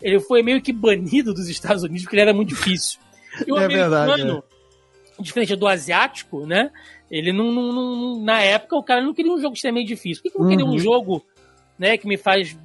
ele 0.00 0.20
foi 0.20 0.44
meio 0.44 0.62
que 0.62 0.72
banido 0.72 1.34
dos 1.34 1.48
Estados 1.48 1.82
Unidos 1.82 2.02
porque 2.04 2.14
ele 2.14 2.22
era 2.22 2.32
muito 2.32 2.50
difícil. 2.50 3.00
E 3.44 3.50
o 3.52 3.58
É 3.58 3.66
verdade, 3.66 4.12
americano, 4.12 4.44
diferente 5.18 5.56
do 5.56 5.66
asiático, 5.66 6.46
né? 6.46 6.70
Ele 7.10 7.32
não, 7.32 7.50
não- 7.50 7.72
não- 7.72 8.22
Na 8.22 8.40
época, 8.42 8.76
o 8.76 8.82
cara 8.84 9.02
não 9.02 9.12
queria 9.12 9.32
um 9.32 9.40
jogo 9.40 9.54
extremamente 9.54 9.88
difícil. 9.88 10.22
Por 10.22 10.28
que, 10.28 10.30
que 10.30 10.36
eu 10.38 10.42
não 10.44 10.50
queria 10.50 10.64
Uhum. 10.64 10.74
um 10.74 10.78
jogo 10.78 11.26
né, 11.76 11.98
que 11.98 12.06
me 12.06 12.16
faz 12.16 12.56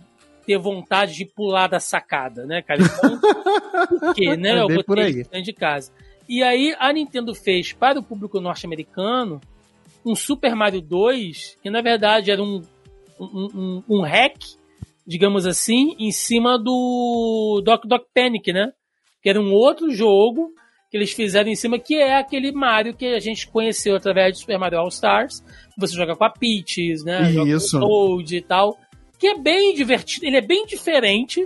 ter 0.46 0.60
vontade 0.60 1.16
de 1.16 1.26
pular 1.26 1.66
da 1.68 1.80
sacada, 1.80 2.46
né, 2.46 2.62
cara? 2.62 2.82
Então, 2.84 3.20
por 4.00 4.14
quê, 4.14 4.38
né? 4.38 4.52
É 4.52 4.62
eu 4.62 4.68
botei 4.68 5.12
dentro 5.12 5.42
de 5.42 5.54
casa. 5.54 5.92
E 6.30 6.44
aí 6.44 6.76
a 6.78 6.94
Nintendo 6.94 7.34
fez 7.34 7.74
para 7.74 8.00
o 8.00 8.04
público 8.04 8.40
norte-americano 8.40 9.42
um 10.06 10.14
Super 10.16 10.56
Mario 10.56 10.82
2, 10.82 11.58
que 11.64 11.70
na 11.72 11.82
verdade 11.82 12.30
era 12.30 12.44
um, 12.44 12.62
um, 13.20 13.48
um, 13.56 13.84
um 13.90 14.02
hack, 14.02 14.38
digamos 15.06 15.46
assim, 15.46 15.96
em 16.00 16.12
cima 16.12 16.58
do 16.58 17.62
Doc 17.64 17.86
Doc 17.86 18.04
Panic, 18.14 18.52
né? 18.54 18.72
Que 19.22 19.30
era 19.30 19.42
um 19.42 19.52
outro 19.54 19.92
jogo 19.92 20.52
que 20.92 20.98
eles 20.98 21.12
fizeram 21.12 21.50
em 21.50 21.56
cima, 21.56 21.78
que 21.80 21.96
é 21.96 22.18
aquele 22.18 22.52
Mario 22.52 22.96
que 22.96 23.06
a 23.08 23.20
gente 23.20 23.48
conheceu 23.48 23.96
através 23.96 24.34
de 24.34 24.40
Super 24.40 24.58
Mario 24.60 24.80
All 24.80 24.88
Stars. 24.88 25.44
Você 25.78 25.96
joga 25.96 26.16
com 26.16 26.24
a 26.24 26.30
Peach, 26.30 27.04
né? 27.04 27.32
Joga 27.32 27.52
Isso. 27.52 27.80
com 27.80 27.86
o 27.86 27.90
Toad 28.18 28.36
e 28.38 28.42
tal. 28.42 28.78
Que 29.20 29.28
é 29.28 29.38
bem 29.38 29.74
divertido. 29.74 30.26
Ele 30.26 30.38
é 30.38 30.42
bem 30.42 30.66
diferente 30.66 31.46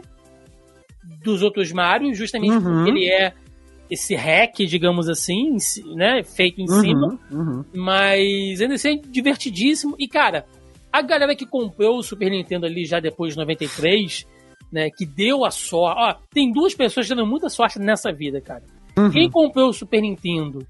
dos 1.24 1.42
outros 1.42 1.72
Mario, 1.72 2.14
justamente 2.14 2.52
Uhum. 2.52 2.62
porque 2.62 2.90
ele 2.92 3.06
é 3.10 3.34
esse 3.90 4.14
hack, 4.14 4.56
digamos 4.68 5.10
assim, 5.10 5.56
né? 5.96 6.22
Feito 6.24 6.62
em 6.62 6.70
Uhum, 6.70 6.82
cima. 6.82 7.20
uhum. 7.32 7.64
Mas 7.74 8.62
ainda 8.62 8.76
assim 8.76 8.90
é 8.90 9.02
divertidíssimo. 9.08 9.96
E, 9.98 10.08
cara, 10.08 10.46
a 10.92 11.02
galera 11.02 11.36
que 11.36 11.46
comprou 11.46 11.98
o 11.98 12.04
Super 12.04 12.30
Nintendo 12.30 12.66
ali 12.66 12.86
já 12.86 13.00
depois 13.00 13.34
de 13.34 13.40
93, 13.40 14.26
né? 14.72 14.90
Que 14.90 15.06
deu 15.06 15.46
a 15.46 15.52
sorte. 15.52 16.00
Ó, 16.00 16.16
tem 16.32 16.52
duas 16.52 16.74
pessoas 16.74 17.08
que 17.08 17.16
dando 17.16 17.28
muita 17.28 17.50
sorte 17.50 17.80
nessa 17.80 18.12
vida, 18.12 18.42
cara. 18.42 18.64
Uhum. 18.98 19.12
Quem 19.12 19.30
comprou 19.30 19.70
o 19.70 19.74
Super 19.74 20.02
Nintendo 20.02 20.66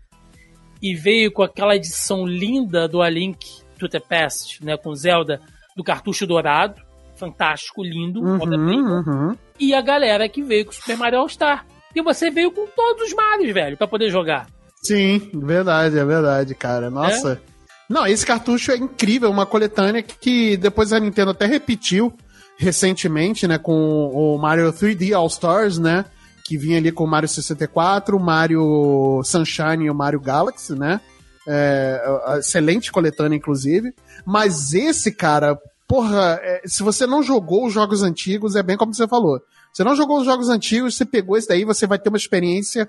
e 0.81 0.95
veio 0.95 1.31
com 1.31 1.43
aquela 1.43 1.75
edição 1.75 2.25
linda 2.25 2.87
do 2.87 3.01
A 3.01 3.09
Link 3.09 3.63
to 3.77 3.87
the 3.87 3.99
Past, 3.99 4.63
né? 4.63 4.77
Com 4.77 4.93
Zelda, 4.93 5.41
do 5.75 5.83
cartucho 5.83 6.27
dourado. 6.27 6.81
Fantástico, 7.15 7.83
lindo. 7.83 8.21
Uhum, 8.21 9.01
uhum. 9.05 9.37
E 9.59 9.73
a 9.73 9.81
galera 9.81 10.29
que 10.29 10.41
veio 10.41 10.65
com 10.65 10.71
o 10.71 10.73
Super 10.73 10.97
Mario 10.97 11.19
All 11.19 11.27
Star. 11.27 11.65
E 11.93 12.01
você 12.01 12.29
veio 12.29 12.51
com 12.51 12.65
todos 12.67 13.07
os 13.07 13.13
Marios, 13.13 13.53
velho, 13.53 13.75
pra 13.75 13.87
poder 13.87 14.09
jogar. 14.09 14.47
Sim, 14.81 15.29
verdade, 15.33 15.97
é 15.97 16.05
verdade, 16.05 16.55
cara. 16.55 16.89
Nossa. 16.89 17.41
Não, 17.89 18.05
esse 18.05 18.23
cartucho 18.23 18.71
é 18.71 18.77
incrível, 18.77 19.31
uma 19.31 19.47
coletânea 19.47 20.03
que, 20.03 20.55
depois 20.57 20.93
a 20.93 20.99
Nintendo 20.99 21.31
até 21.31 21.47
repetiu 21.47 22.13
recentemente, 22.55 23.47
né, 23.47 23.57
com 23.57 23.73
o 23.73 24.37
Mario 24.37 24.71
3D 24.71 25.13
All 25.13 25.25
Stars, 25.27 25.79
né, 25.79 26.05
que 26.45 26.57
vinha 26.57 26.77
ali 26.77 26.91
com 26.91 27.03
o 27.03 27.07
Mario 27.07 27.27
64, 27.27 28.15
o 28.15 28.19
Mario 28.19 29.21
Sunshine 29.23 29.85
e 29.85 29.89
o 29.89 29.95
Mario 29.95 30.19
Galaxy, 30.19 30.75
né, 30.75 31.01
é, 31.47 32.01
excelente 32.37 32.91
coletânea, 32.91 33.37
inclusive, 33.37 33.91
mas 34.23 34.73
esse, 34.73 35.11
cara, 35.11 35.57
porra, 35.87 36.39
é, 36.43 36.61
se 36.65 36.83
você 36.83 37.07
não 37.07 37.23
jogou 37.23 37.65
os 37.65 37.73
jogos 37.73 38.03
antigos, 38.03 38.55
é 38.55 38.61
bem 38.61 38.77
como 38.77 38.93
você 38.93 39.07
falou, 39.07 39.41
você 39.73 39.83
não 39.83 39.95
jogou 39.95 40.19
os 40.19 40.25
jogos 40.25 40.49
antigos, 40.49 40.95
você 40.95 41.05
pegou 41.05 41.37
esse 41.37 41.47
daí, 41.47 41.63
você 41.63 41.87
vai 41.87 41.97
ter 41.97 42.09
uma 42.09 42.17
experiência 42.17 42.87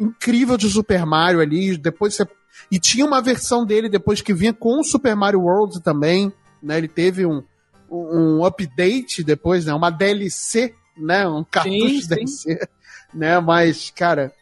incrível 0.00 0.56
de 0.56 0.68
Super 0.68 1.04
Mario 1.04 1.40
ali, 1.40 1.76
depois 1.76 2.14
você... 2.14 2.26
E 2.70 2.78
tinha 2.78 3.04
uma 3.04 3.20
versão 3.20 3.64
dele 3.64 3.88
depois 3.88 4.20
que 4.20 4.34
vinha 4.34 4.52
com 4.52 4.80
o 4.80 4.84
Super 4.84 5.14
Mario 5.14 5.42
World 5.42 5.80
também, 5.80 6.32
né? 6.62 6.78
Ele 6.78 6.88
teve 6.88 7.26
um, 7.26 7.42
um 7.90 8.44
update 8.44 9.22
depois, 9.22 9.66
né? 9.66 9.74
Uma 9.74 9.90
DLC, 9.90 10.74
né? 10.96 11.26
Um 11.28 11.44
cartucho 11.44 11.78
Sim, 11.78 12.00
sim. 12.00 12.08
DLC, 12.08 12.68
né? 13.12 13.40
Mas, 13.40 13.90
cara, 13.94 14.32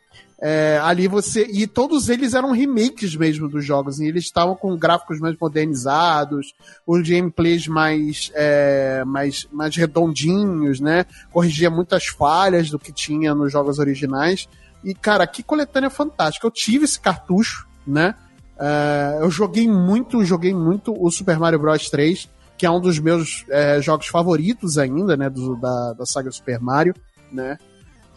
é, 0.41 0.81
ali 0.83 1.09
você... 1.09 1.47
E 1.51 1.67
todos 1.67 2.09
eles 2.09 2.35
eram 2.35 2.53
remakes 2.53 3.17
mesmo 3.17 3.49
dos 3.49 3.65
jogos, 3.65 3.99
e 3.99 4.07
eles 4.07 4.25
estavam 4.25 4.55
com 4.55 4.77
gráficos 4.77 5.19
mais 5.19 5.37
modernizados, 5.41 6.55
os 6.87 7.09
gameplays 7.09 7.67
mais, 7.67 8.31
é, 8.35 9.05
mais, 9.05 9.49
mais 9.53 9.75
redondinhos, 9.77 10.81
né? 10.81 11.05
Corrigia 11.33 11.71
muitas 11.71 12.07
falhas 12.07 12.71
do 12.71 12.79
que 12.79 12.93
tinha 12.93 13.35
nos 13.35 13.53
jogos 13.53 13.79
originais. 13.79 14.49
E, 14.83 14.95
cara, 14.95 15.27
que 15.27 15.43
coletânea 15.43 15.91
fantástica. 15.91 16.47
Eu 16.47 16.51
tive 16.51 16.85
esse 16.85 17.01
cartucho, 17.01 17.67
né? 17.87 18.15
Uh, 18.57 19.23
eu 19.23 19.31
joguei 19.31 19.69
muito, 19.69 20.25
joguei 20.25 20.55
muito 20.55 20.95
o 20.99 21.11
Super 21.11 21.39
Mario 21.39 21.59
Bros 21.59 21.89
3, 21.89 22.29
que 22.57 22.67
é 22.67 22.71
um 22.71 22.81
dos 22.81 22.99
meus 22.99 23.45
é, 23.49 23.81
jogos 23.81 24.09
favoritos 24.09 24.79
ainda, 24.79 25.17
né, 25.17 25.31
do, 25.31 25.55
da, 25.55 25.93
da 25.93 26.05
saga 26.05 26.31
Super 26.33 26.59
Mario, 26.61 26.93
né? 27.31 27.57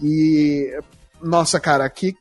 E 0.01 0.75
nossa, 1.21 1.59
cara, 1.59 1.85
aqui 1.85 2.17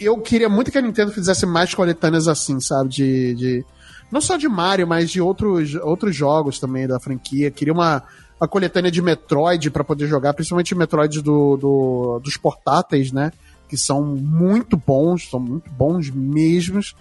eu 0.00 0.18
queria 0.18 0.48
muito 0.48 0.70
que 0.70 0.78
a 0.78 0.82
Nintendo 0.82 1.12
fizesse 1.12 1.46
mais 1.46 1.74
coletâneas 1.74 2.26
assim, 2.26 2.58
sabe, 2.60 2.88
de, 2.88 3.34
de 3.34 3.64
não 4.10 4.20
só 4.20 4.36
de 4.36 4.48
Mario, 4.48 4.86
mas 4.86 5.10
de 5.10 5.20
outros, 5.20 5.74
outros 5.76 6.14
jogos 6.14 6.58
também 6.58 6.86
da 6.86 6.98
franquia. 6.98 7.50
Queria 7.50 7.72
uma, 7.72 8.02
uma 8.40 8.48
coletânea 8.48 8.90
de 8.90 9.02
Metroid 9.02 9.70
para 9.70 9.84
poder 9.84 10.06
jogar, 10.06 10.34
principalmente 10.34 10.74
Metroid 10.74 11.22
do, 11.22 11.56
do, 11.56 12.20
dos 12.20 12.36
portáteis, 12.36 13.12
né? 13.12 13.32
Que 13.68 13.76
são 13.76 14.02
muito 14.02 14.76
bons, 14.76 15.28
são 15.28 15.38
muito 15.38 15.70
bons 15.70 16.10
mesmos 16.10 16.94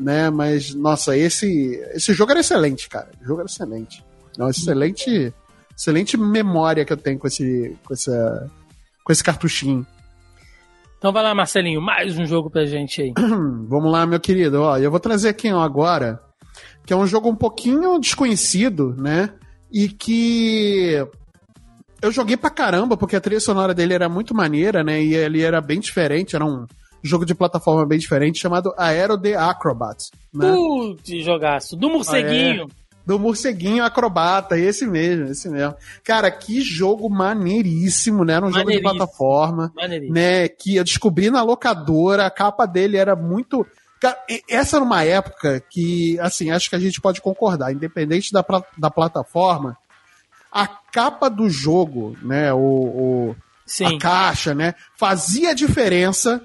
né? 0.00 0.30
Mas, 0.30 0.74
nossa, 0.74 1.16
esse, 1.16 1.78
esse 1.92 2.14
jogo 2.14 2.32
era 2.32 2.40
excelente, 2.40 2.88
cara. 2.88 3.10
O 3.20 3.24
jogo 3.24 3.40
era 3.40 3.48
excelente. 3.48 4.02
Não, 4.38 4.48
excelente, 4.48 5.32
excelente 5.76 6.16
memória 6.16 6.84
que 6.84 6.92
eu 6.92 6.96
tenho 6.96 7.18
com 7.18 7.26
esse, 7.26 7.76
com 7.84 7.92
essa, 7.92 8.50
com 9.04 9.12
esse 9.12 9.22
cartuchinho. 9.22 9.86
Então 10.98 11.12
vai 11.12 11.22
lá, 11.22 11.34
Marcelinho, 11.34 11.80
mais 11.80 12.18
um 12.18 12.26
jogo 12.26 12.50
pra 12.50 12.64
gente 12.64 13.02
aí. 13.02 13.12
Vamos 13.68 13.92
lá, 13.92 14.06
meu 14.06 14.18
querido. 14.18 14.62
Ó, 14.62 14.78
eu 14.78 14.90
vou 14.90 15.00
trazer 15.00 15.28
aqui 15.28 15.52
ó, 15.52 15.60
agora, 15.60 16.20
que 16.86 16.92
é 16.92 16.96
um 16.96 17.06
jogo 17.06 17.28
um 17.28 17.36
pouquinho 17.36 17.98
desconhecido, 17.98 18.94
né? 18.98 19.32
E 19.70 19.88
que 19.88 21.06
eu 22.02 22.10
joguei 22.10 22.36
pra 22.36 22.50
caramba, 22.50 22.96
porque 22.96 23.16
a 23.16 23.20
trilha 23.20 23.40
sonora 23.40 23.74
dele 23.74 23.94
era 23.94 24.08
muito 24.08 24.34
maneira, 24.34 24.82
né? 24.82 25.02
E 25.02 25.14
ele 25.14 25.42
era 25.42 25.60
bem 25.60 25.80
diferente, 25.80 26.34
era 26.34 26.44
um 26.44 26.66
jogo 27.02 27.24
de 27.24 27.34
plataforma 27.34 27.86
bem 27.86 27.98
diferente 27.98 28.38
chamado 28.38 28.72
Aero 28.76 29.18
the 29.18 29.34
Acrobat. 29.34 30.10
Né? 30.32 30.52
Putz, 30.52 31.24
jogaço. 31.24 31.76
Do 31.76 31.88
morceguinho. 31.88 32.64
É, 32.64 32.80
do 33.06 33.18
morceguinho 33.18 33.84
acrobata, 33.84 34.58
esse 34.58 34.86
mesmo, 34.86 35.26
esse 35.26 35.48
mesmo. 35.48 35.74
Cara, 36.04 36.30
que 36.30 36.60
jogo 36.60 37.08
maneiríssimo, 37.08 38.24
né? 38.24 38.34
Era 38.34 38.46
um 38.46 38.52
jogo 38.52 38.70
de 38.70 38.80
plataforma, 38.80 39.72
né? 40.10 40.48
Que 40.48 40.76
eu 40.76 40.84
descobri 40.84 41.30
na 41.30 41.42
locadora, 41.42 42.26
a 42.26 42.30
capa 42.30 42.66
dele 42.66 42.96
era 42.96 43.16
muito. 43.16 43.66
Cara, 44.00 44.16
essa 44.48 44.76
era 44.76 44.84
uma 44.84 45.02
época 45.04 45.62
que, 45.68 46.18
assim, 46.20 46.50
acho 46.50 46.70
que 46.70 46.76
a 46.76 46.78
gente 46.78 47.00
pode 47.00 47.20
concordar, 47.20 47.72
independente 47.72 48.32
da, 48.32 48.44
da 48.78 48.90
plataforma, 48.90 49.76
a 50.52 50.66
capa 50.66 51.28
do 51.28 51.48
jogo, 51.48 52.16
né? 52.22 52.52
O, 52.52 52.58
o 52.58 53.36
a 53.84 53.98
caixa, 53.98 54.54
né? 54.54 54.74
Fazia 54.96 55.54
diferença 55.54 56.42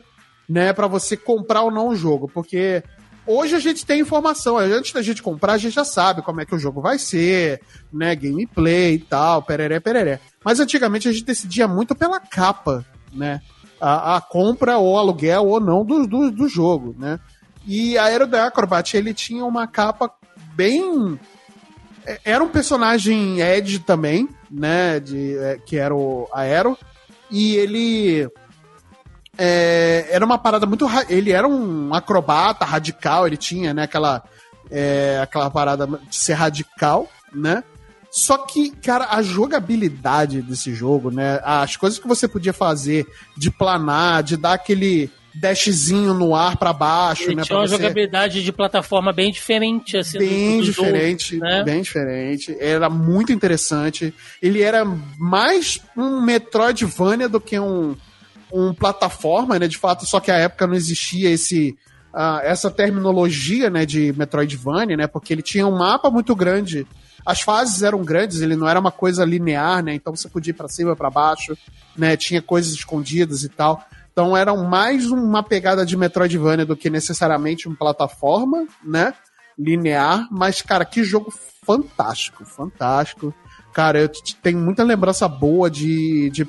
né, 0.47 0.71
para 0.73 0.87
você 0.87 1.17
comprar 1.17 1.61
ou 1.61 1.71
não 1.71 1.89
o 1.89 1.95
jogo, 1.95 2.29
porque 2.31 2.83
hoje 3.25 3.55
a 3.55 3.59
gente 3.59 3.85
tem 3.85 3.99
informação, 3.99 4.57
antes 4.57 4.93
da 4.93 5.01
gente 5.01 5.23
comprar 5.23 5.53
a 5.53 5.57
gente 5.57 5.73
já 5.73 5.83
sabe 5.83 6.21
como 6.21 6.41
é 6.41 6.45
que 6.45 6.55
o 6.55 6.59
jogo 6.59 6.81
vai 6.81 6.99
ser, 6.99 7.61
né, 7.91 8.15
gameplay 8.15 8.95
e 8.95 8.99
tal, 8.99 9.41
pereré, 9.41 9.79
pereré. 9.79 10.19
Mas 10.43 10.59
antigamente 10.59 11.07
a 11.07 11.11
gente 11.11 11.25
decidia 11.25 11.67
muito 11.67 11.95
pela 11.95 12.19
capa, 12.19 12.85
né, 13.11 13.41
a, 13.81 14.17
a 14.17 14.21
compra 14.21 14.77
ou 14.77 14.97
aluguel 14.97 15.47
ou 15.47 15.59
não 15.59 15.83
do, 15.83 16.05
do, 16.05 16.31
do 16.31 16.47
jogo, 16.47 16.95
né. 16.97 17.19
E 17.67 17.97
a 17.97 18.03
Aero 18.03 18.27
da 18.27 18.45
Acrobat, 18.45 18.95
ele 18.95 19.13
tinha 19.13 19.43
uma 19.43 19.65
capa 19.65 20.11
bem... 20.53 21.19
É, 22.05 22.19
era 22.23 22.43
um 22.43 22.49
personagem 22.49 23.41
Edge 23.41 23.79
também, 23.79 24.29
né, 24.49 24.99
de, 24.99 25.37
é, 25.37 25.57
que 25.65 25.77
era 25.77 25.93
o 25.93 26.29
Aero, 26.33 26.77
e 27.31 27.55
ele 27.55 28.27
é, 29.37 30.07
era 30.09 30.25
uma 30.25 30.37
parada 30.37 30.65
muito. 30.65 30.87
Ele 31.09 31.31
era 31.31 31.47
um 31.47 31.93
acrobata 31.93 32.65
radical, 32.65 33.27
ele 33.27 33.37
tinha, 33.37 33.73
né, 33.73 33.83
aquela, 33.83 34.23
é, 34.69 35.19
aquela 35.21 35.49
parada 35.49 35.87
de 35.87 36.15
ser 36.15 36.33
radical, 36.33 37.09
né? 37.33 37.63
Só 38.11 38.37
que, 38.37 38.71
cara, 38.71 39.07
a 39.11 39.21
jogabilidade 39.21 40.41
desse 40.41 40.73
jogo, 40.73 41.11
né? 41.11 41.41
As 41.43 41.75
coisas 41.75 41.99
que 41.99 42.07
você 42.07 42.29
podia 42.29 42.53
fazer 42.53 43.05
de 43.35 43.51
planar, 43.51 44.23
de 44.23 44.37
dar 44.37 44.53
aquele 44.53 45.11
dashzinho 45.35 46.13
no 46.13 46.35
ar 46.35 46.57
para 46.57 46.71
baixo, 46.73 47.33
né? 47.33 47.43
Tinha 47.43 47.57
uma 47.57 47.67
você... 47.67 47.75
jogabilidade 47.75 48.43
de 48.43 48.51
plataforma 48.51 49.11
bem 49.11 49.31
diferente, 49.31 49.97
assim. 49.97 50.17
Bem 50.17 50.59
do, 50.59 50.65
diferente, 50.65 51.35
jogo, 51.35 51.45
né? 51.45 51.63
bem 51.63 51.81
diferente. 51.81 52.55
Era 52.59 52.89
muito 52.89 53.31
interessante. 53.31 54.13
Ele 54.41 54.61
era 54.61 54.85
mais 55.17 55.79
um 55.95 56.21
Metroidvania 56.21 57.27
do 57.29 57.39
que 57.39 57.59
um 57.59 57.95
um 58.53 58.73
plataforma, 58.73 59.59
né? 59.59 59.67
De 59.67 59.77
fato, 59.77 60.05
só 60.05 60.19
que 60.19 60.31
a 60.31 60.37
época 60.37 60.65
não 60.65 60.75
existia 60.75 61.29
esse 61.29 61.77
uh, 62.13 62.39
essa 62.43 62.71
terminologia, 62.71 63.69
né? 63.69 63.85
De 63.85 64.13
Metroidvania, 64.13 64.95
né? 64.95 65.07
Porque 65.07 65.33
ele 65.33 65.41
tinha 65.41 65.67
um 65.67 65.77
mapa 65.77 66.09
muito 66.09 66.33
grande. 66.35 66.87
As 67.25 67.41
fases 67.41 67.81
eram 67.81 68.03
grandes, 68.03 68.41
ele 68.41 68.55
não 68.55 68.67
era 68.67 68.79
uma 68.79 68.91
coisa 68.91 69.25
linear, 69.25 69.83
né? 69.83 69.93
Então 69.93 70.15
você 70.15 70.29
podia 70.29 70.51
ir 70.51 70.53
para 70.53 70.69
cima, 70.69 70.95
para 70.95 71.09
baixo, 71.09 71.57
né? 71.97 72.15
Tinha 72.15 72.41
coisas 72.41 72.71
escondidas 72.73 73.43
e 73.43 73.49
tal. 73.49 73.83
Então 74.15 74.35
era 74.35 74.55
mais 74.55 75.11
uma 75.11 75.43
pegada 75.43 75.85
de 75.85 75.97
Metroidvania 75.97 76.65
do 76.65 76.77
que 76.77 76.89
necessariamente 76.89 77.67
uma 77.67 77.75
plataforma, 77.75 78.65
né? 78.81 79.13
Linear, 79.59 80.25
mas 80.31 80.61
cara, 80.61 80.85
que 80.85 81.03
jogo 81.03 81.29
fantástico, 81.65 82.45
fantástico. 82.45 83.33
Cara, 83.73 83.99
eu 83.99 84.09
tenho 84.41 84.57
muita 84.57 84.83
lembrança 84.83 85.27
boa 85.27 85.69
de, 85.69 86.29
de 86.29 86.47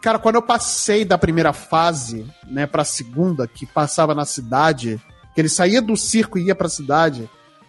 Cara, 0.00 0.18
quando 0.18 0.36
eu 0.36 0.42
passei 0.42 1.04
da 1.04 1.18
primeira 1.18 1.52
fase, 1.52 2.26
né, 2.46 2.66
pra 2.66 2.82
segunda, 2.82 3.46
que 3.46 3.66
passava 3.66 4.14
na 4.14 4.24
cidade, 4.24 4.98
que 5.34 5.40
ele 5.42 5.50
saía 5.50 5.82
do 5.82 5.98
circo 5.98 6.38
e 6.38 6.44
ia 6.44 6.54
pra 6.54 6.66
cidade, 6.66 7.28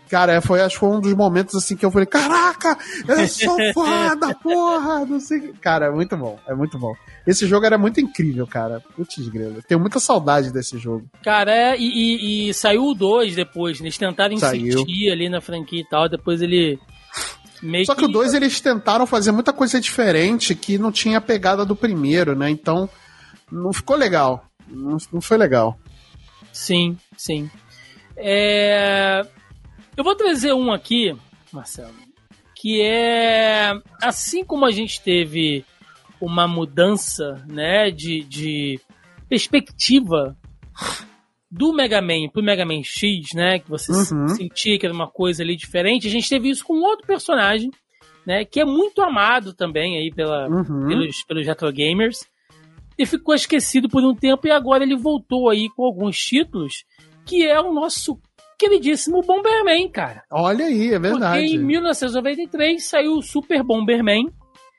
cara, 0.09 0.41
foi, 0.41 0.61
acho 0.61 0.75
que 0.75 0.79
foi 0.79 0.89
um 0.89 0.99
dos 0.99 1.13
momentos 1.13 1.55
assim 1.55 1.75
que 1.75 1.85
eu 1.85 1.91
falei, 1.91 2.05
caraca, 2.05 2.77
eu 3.07 3.27
sou 3.27 3.57
foda, 3.73 4.33
porra, 4.35 5.05
não 5.05 5.19
sei. 5.19 5.53
Cara, 5.61 5.87
é 5.87 5.91
muito 5.91 6.15
bom, 6.17 6.39
é 6.47 6.53
muito 6.53 6.77
bom. 6.77 6.93
Esse 7.25 7.45
jogo 7.45 7.65
era 7.65 7.77
muito 7.77 7.99
incrível, 7.99 8.47
cara. 8.47 8.81
Putz, 8.95 9.27
grilo. 9.27 9.61
Tenho 9.61 9.79
muita 9.79 9.99
saudade 9.99 10.51
desse 10.51 10.77
jogo. 10.77 11.05
Cara, 11.23 11.51
é, 11.51 11.77
e, 11.77 11.85
e, 11.85 12.49
e 12.49 12.53
saiu 12.53 12.85
o 12.85 12.93
2 12.93 13.35
depois, 13.35 13.79
né? 13.79 13.87
Eles 13.87 13.97
tentaram 13.97 14.33
insistir 14.33 15.11
ali 15.11 15.29
na 15.29 15.41
franquia 15.41 15.81
e 15.81 15.87
tal, 15.87 16.07
depois 16.07 16.41
ele 16.41 16.79
Meio 17.61 17.85
Só 17.85 17.95
que, 17.95 18.01
que 18.01 18.05
o 18.05 18.11
2 18.11 18.33
eles 18.33 18.61
tentaram 18.61 19.05
fazer 19.07 19.31
muita 19.31 19.51
coisa 19.51 19.79
diferente 19.79 20.53
que 20.53 20.77
não 20.77 20.91
tinha 20.91 21.17
a 21.17 21.21
pegada 21.21 21.65
do 21.65 21.75
primeiro, 21.75 22.35
né? 22.35 22.49
Então 22.49 22.89
não 23.51 23.73
ficou 23.73 23.95
legal. 23.95 24.45
Não, 24.67 24.97
não 25.11 25.21
foi 25.21 25.37
legal. 25.37 25.77
Sim, 26.51 26.97
sim. 27.15 27.49
É... 28.15 29.25
Eu 29.97 30.03
vou 30.03 30.15
trazer 30.15 30.53
um 30.53 30.71
aqui, 30.71 31.15
Marcelo, 31.51 31.93
que 32.55 32.81
é 32.81 33.73
assim 33.99 34.45
como 34.45 34.63
a 34.63 34.71
gente 34.71 35.01
teve 35.01 35.65
uma 36.21 36.47
mudança, 36.47 37.43
né, 37.47 37.89
de, 37.89 38.23
de 38.23 38.79
perspectiva 39.27 40.37
do 41.49 41.73
Mega 41.73 41.99
Man 41.99 42.29
pro 42.31 42.43
Mega 42.43 42.63
Man 42.63 42.83
X, 42.83 43.33
né? 43.33 43.57
Que 43.57 43.69
você 43.69 43.91
uhum. 43.91 44.27
sentia 44.27 44.77
que 44.77 44.85
era 44.85 44.93
uma 44.93 45.07
coisa 45.07 45.41
ali 45.41 45.55
diferente. 45.55 46.07
A 46.07 46.11
gente 46.11 46.29
teve 46.29 46.49
isso 46.49 46.63
com 46.63 46.75
outro 46.75 47.07
personagem, 47.07 47.71
né? 48.25 48.45
Que 48.45 48.59
é 48.59 48.65
muito 48.65 49.01
amado 49.01 49.53
também 49.53 49.97
aí 49.97 50.11
pela, 50.13 50.47
uhum. 50.47 50.87
pelos, 50.87 51.23
pelos 51.23 51.47
retro 51.47 51.71
gamers. 51.71 52.19
E 52.97 53.05
ficou 53.05 53.33
esquecido 53.33 53.87
por 53.87 54.03
um 54.03 54.13
tempo 54.13 54.47
e 54.47 54.51
agora 54.51 54.83
ele 54.83 54.95
voltou 54.95 55.49
aí 55.49 55.69
com 55.69 55.85
alguns 55.85 56.17
títulos, 56.17 56.83
que 57.25 57.45
é 57.45 57.59
o 57.59 57.73
nosso 57.73 58.19
queridíssimo 58.57 59.21
Bomberman, 59.21 59.89
cara. 59.89 60.23
Olha 60.31 60.65
aí, 60.65 60.93
é 60.93 60.99
verdade. 60.99 61.41
Porque 61.41 61.55
em 61.55 61.59
1993 61.59 62.83
saiu 62.83 63.13
o 63.13 63.21
Super 63.21 63.63
Bomberman. 63.63 64.29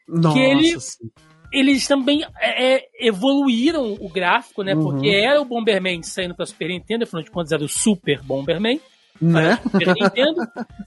Nossa. 0.09 0.35
Que 0.35 0.41
ele, 0.41 0.81
sim 0.81 1.11
eles 1.53 1.87
também 1.87 2.25
é, 2.41 2.75
é, 2.75 2.89
evoluíram 3.01 3.97
o 4.01 4.09
gráfico, 4.09 4.63
né? 4.63 4.75
Uhum. 4.75 4.83
Porque 4.83 5.09
era 5.09 5.41
o 5.41 5.45
Bomberman 5.45 6.03
saindo 6.03 6.35
para 6.35 6.47
Super 6.47 6.69
Nintendo, 6.69 7.05
afinal 7.05 7.23
de 7.23 7.31
contas 7.31 7.53
era 7.53 7.65
o 7.65 7.69
Super 7.69 8.23
Bomberman. 8.23 8.81
Né? 9.21 9.59
Super 9.71 9.95
Nintendo, 9.97 10.41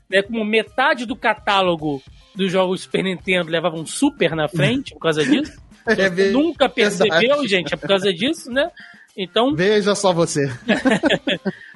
né? 0.09 0.21
Como 0.21 0.45
metade 0.45 1.05
do 1.05 1.15
catálogo 1.15 2.01
dos 2.35 2.51
jogos 2.51 2.81
Super 2.81 3.03
Nintendo 3.03 3.49
levava 3.49 3.75
um 3.75 3.85
Super 3.85 4.35
na 4.35 4.47
frente 4.47 4.93
por 4.93 4.99
causa 5.01 5.23
disso. 5.23 5.59
É, 5.83 6.11
nunca 6.29 6.69
percebeu, 6.69 7.47
gente, 7.47 7.73
é 7.73 7.75
por 7.75 7.87
causa 7.87 8.13
disso, 8.13 8.51
né? 8.51 8.69
Então. 9.17 9.55
Veja 9.55 9.95
só 9.95 10.13
você. 10.13 10.47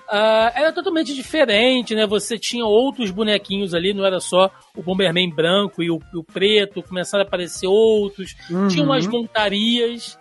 Uh, 0.07 0.51
era 0.53 0.71
totalmente 0.71 1.15
diferente, 1.15 1.95
né? 1.95 2.05
Você 2.05 2.37
tinha 2.37 2.63
outros 2.63 3.09
bonequinhos 3.09 3.73
ali, 3.73 3.93
não 3.93 4.05
era 4.05 4.19
só 4.19 4.51
o 4.75 4.83
Bomberman 4.83 5.33
branco 5.33 5.81
e 5.81 5.89
o, 5.89 5.99
o 6.13 6.23
preto, 6.23 6.83
começaram 6.83 7.23
a 7.23 7.27
aparecer 7.27 7.67
outros. 7.67 8.35
Uhum. 8.49 8.67
Tinha 8.67 8.83
umas 8.85 9.07
montarias, 9.07 10.17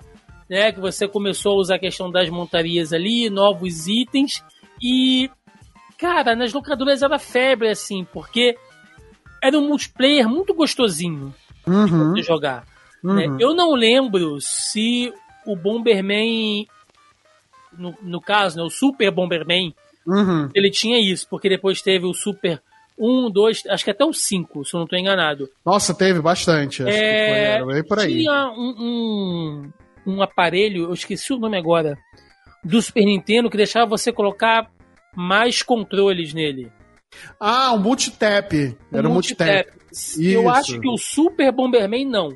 né? 0.49 0.73
Que 0.73 0.81
você 0.81 1.07
começou 1.07 1.53
a 1.53 1.61
usar 1.61 1.75
a 1.75 1.79
questão 1.79 2.11
das 2.11 2.31
montarias 2.31 2.93
ali, 2.93 3.29
novos 3.29 3.87
itens. 3.87 4.43
E, 4.83 5.31
cara, 5.99 6.35
nas 6.35 6.53
locadoras 6.53 7.03
era 7.03 7.19
febre, 7.19 7.69
assim, 7.69 8.07
porque 8.11 8.57
era 9.43 9.59
um 9.59 9.69
multiplayer 9.69 10.27
muito 10.27 10.55
gostosinho 10.55 11.35
uhum. 11.67 12.15
de 12.15 12.23
jogar. 12.23 12.65
Né? 13.03 13.27
Uhum. 13.27 13.35
Né? 13.35 13.37
Eu 13.39 13.55
não 13.55 13.75
lembro 13.75 14.39
se 14.41 15.13
o 15.47 15.55
Bomberman 15.55 16.67
no, 17.79 17.95
no 18.03 18.21
caso, 18.21 18.57
né, 18.57 18.63
o 18.63 18.71
Super 18.71 19.11
Bomberman 19.11 19.75
Uhum. 20.07 20.51
ele 20.55 20.71
tinha 20.71 21.01
isso, 21.01 21.27
porque 21.31 21.49
depois 21.49 21.81
teve 21.81 22.05
o 22.05 22.13
Super 22.13 22.61
1, 22.99 23.31
2, 23.31 23.63
acho 23.71 23.85
que 23.85 23.91
até 23.91 24.05
o 24.05 24.13
5, 24.13 24.65
se 24.65 24.75
eu 24.75 24.81
não 24.81 24.87
tô 24.87 24.97
enganado. 24.97 25.49
Nossa, 25.65 25.95
teve 25.95 26.21
bastante. 26.21 26.83
Acho 26.83 26.91
É, 26.93 27.59
que 27.59 27.65
foi, 27.65 27.83
por 27.83 27.99
aí. 27.99 28.19
Tinha 28.19 28.49
um, 28.51 28.75
um, 30.07 30.13
um 30.15 30.23
aparelho, 30.23 30.85
eu 30.85 30.93
esqueci 30.93 31.33
o 31.33 31.39
nome 31.39 31.57
agora, 31.57 31.97
do 32.63 32.81
Super 32.83 33.05
Nintendo 33.05 33.49
que 33.51 33.57
deixava 33.57 33.87
você 33.87 34.13
colocar 34.13 34.71
mais 35.17 35.63
controles 35.63 36.33
nele. 36.35 36.71
Ah, 37.41 37.73
um 37.73 37.79
multitap. 37.79 38.77
Era 38.93 39.09
um 39.09 39.13
multitap. 39.13 39.71
Eu 40.19 40.41
Isso. 40.43 40.49
acho 40.51 40.81
que 40.81 40.89
o 40.89 40.97
Super 40.99 41.51
Bomberman 41.53 42.05
não. 42.05 42.29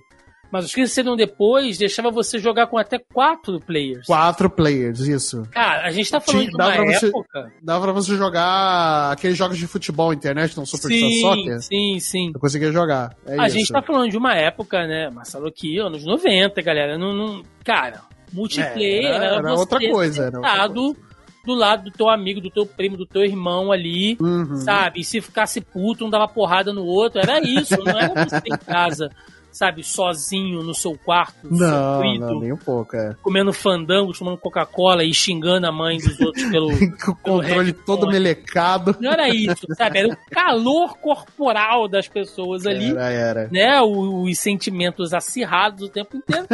Mas 0.50 0.64
os 0.64 0.74
que 0.74 0.86
saíram 0.86 1.14
depois 1.14 1.76
deixava 1.76 2.10
você 2.10 2.38
jogar 2.38 2.66
com 2.68 2.78
até 2.78 2.98
quatro 2.98 3.60
players. 3.60 4.06
Quatro 4.06 4.48
players, 4.48 5.00
isso. 5.00 5.42
Cara, 5.50 5.86
a 5.86 5.90
gente 5.90 6.10
tá 6.10 6.20
falando 6.20 6.40
Tinha- 6.40 6.50
de 6.50 6.56
uma 6.56 6.72
pra 6.72 6.84
você- 6.98 7.06
época. 7.08 7.52
Dava 7.62 7.84
pra 7.84 7.92
você 7.92 8.16
jogar 8.16 9.12
aqueles 9.12 9.36
jogos 9.36 9.58
de 9.58 9.66
futebol 9.66 10.12
internet, 10.12 10.56
não 10.56 10.64
Super 10.64 10.88
Sim, 10.88 11.20
Soccer. 11.20 11.60
sim, 11.62 12.00
sim. 12.00 12.30
Eu 12.34 12.40
conseguia 12.40 12.72
jogar. 12.72 13.14
É 13.26 13.38
a 13.38 13.46
isso. 13.46 13.58
gente 13.58 13.72
tá 13.72 13.82
falando 13.82 14.10
de 14.10 14.16
uma 14.16 14.34
época, 14.34 14.86
né, 14.86 15.10
Marcelo, 15.10 15.52
que 15.52 15.78
anos 15.78 16.04
90, 16.04 16.62
galera. 16.62 16.96
Não, 16.96 17.12
não- 17.12 17.42
cara, 17.62 18.00
multiplayer 18.32 19.04
É, 19.04 19.14
era- 19.16 19.24
era, 19.36 19.54
outra 19.54 19.78
coisa, 19.78 20.24
era 20.26 20.36
outra 20.38 20.50
sentado 20.50 20.96
do 21.44 21.54
lado 21.54 21.84
do 21.84 21.90
teu 21.90 22.08
amigo, 22.10 22.40
do 22.42 22.50
teu 22.50 22.66
primo, 22.66 22.96
do 22.96 23.06
teu 23.06 23.22
irmão 23.24 23.72
ali, 23.72 24.18
Uhum. 24.20 24.56
sabe? 24.56 25.00
E 25.00 25.04
se 25.04 25.20
ficasse 25.20 25.60
puto, 25.62 26.04
um 26.04 26.10
dava 26.10 26.28
porrada 26.28 26.72
no 26.74 26.84
outro. 26.84 27.20
Era 27.20 27.40
isso, 27.40 27.74
não 27.82 27.98
era 27.98 28.12
você 28.24 28.36
em 28.46 28.58
casa, 28.66 29.10
sabe, 29.58 29.82
sozinho 29.82 30.62
no 30.62 30.74
seu 30.74 30.96
quarto, 30.96 31.36
Não, 31.50 31.94
sofrido, 31.94 32.26
não, 32.26 32.40
nem 32.40 32.52
um 32.52 32.56
pouco, 32.56 32.94
é. 32.96 33.14
comendo 33.22 33.52
fandango, 33.52 34.12
tomando 34.16 34.38
Coca-Cola 34.38 35.02
e 35.04 35.12
xingando 35.12 35.66
a 35.66 35.72
mãe 35.72 35.98
dos 35.98 36.20
outros 36.20 36.44
pelo. 36.50 36.68
Com 37.04 37.10
o 37.12 37.16
controle 37.16 37.72
todo 37.72 38.06
melecado. 38.06 38.96
Não 39.00 39.10
era 39.10 39.28
isso, 39.28 39.66
sabe? 39.76 39.98
Era 39.98 40.08
o 40.08 40.16
calor 40.30 40.96
corporal 40.98 41.88
das 41.88 42.06
pessoas 42.06 42.66
ali 42.66 42.90
Era, 42.90 43.10
era. 43.10 43.48
né, 43.50 43.80
os 43.82 44.38
sentimentos 44.38 45.12
acirrados 45.12 45.82
o 45.82 45.88
tempo 45.88 46.16
inteiro. 46.16 46.46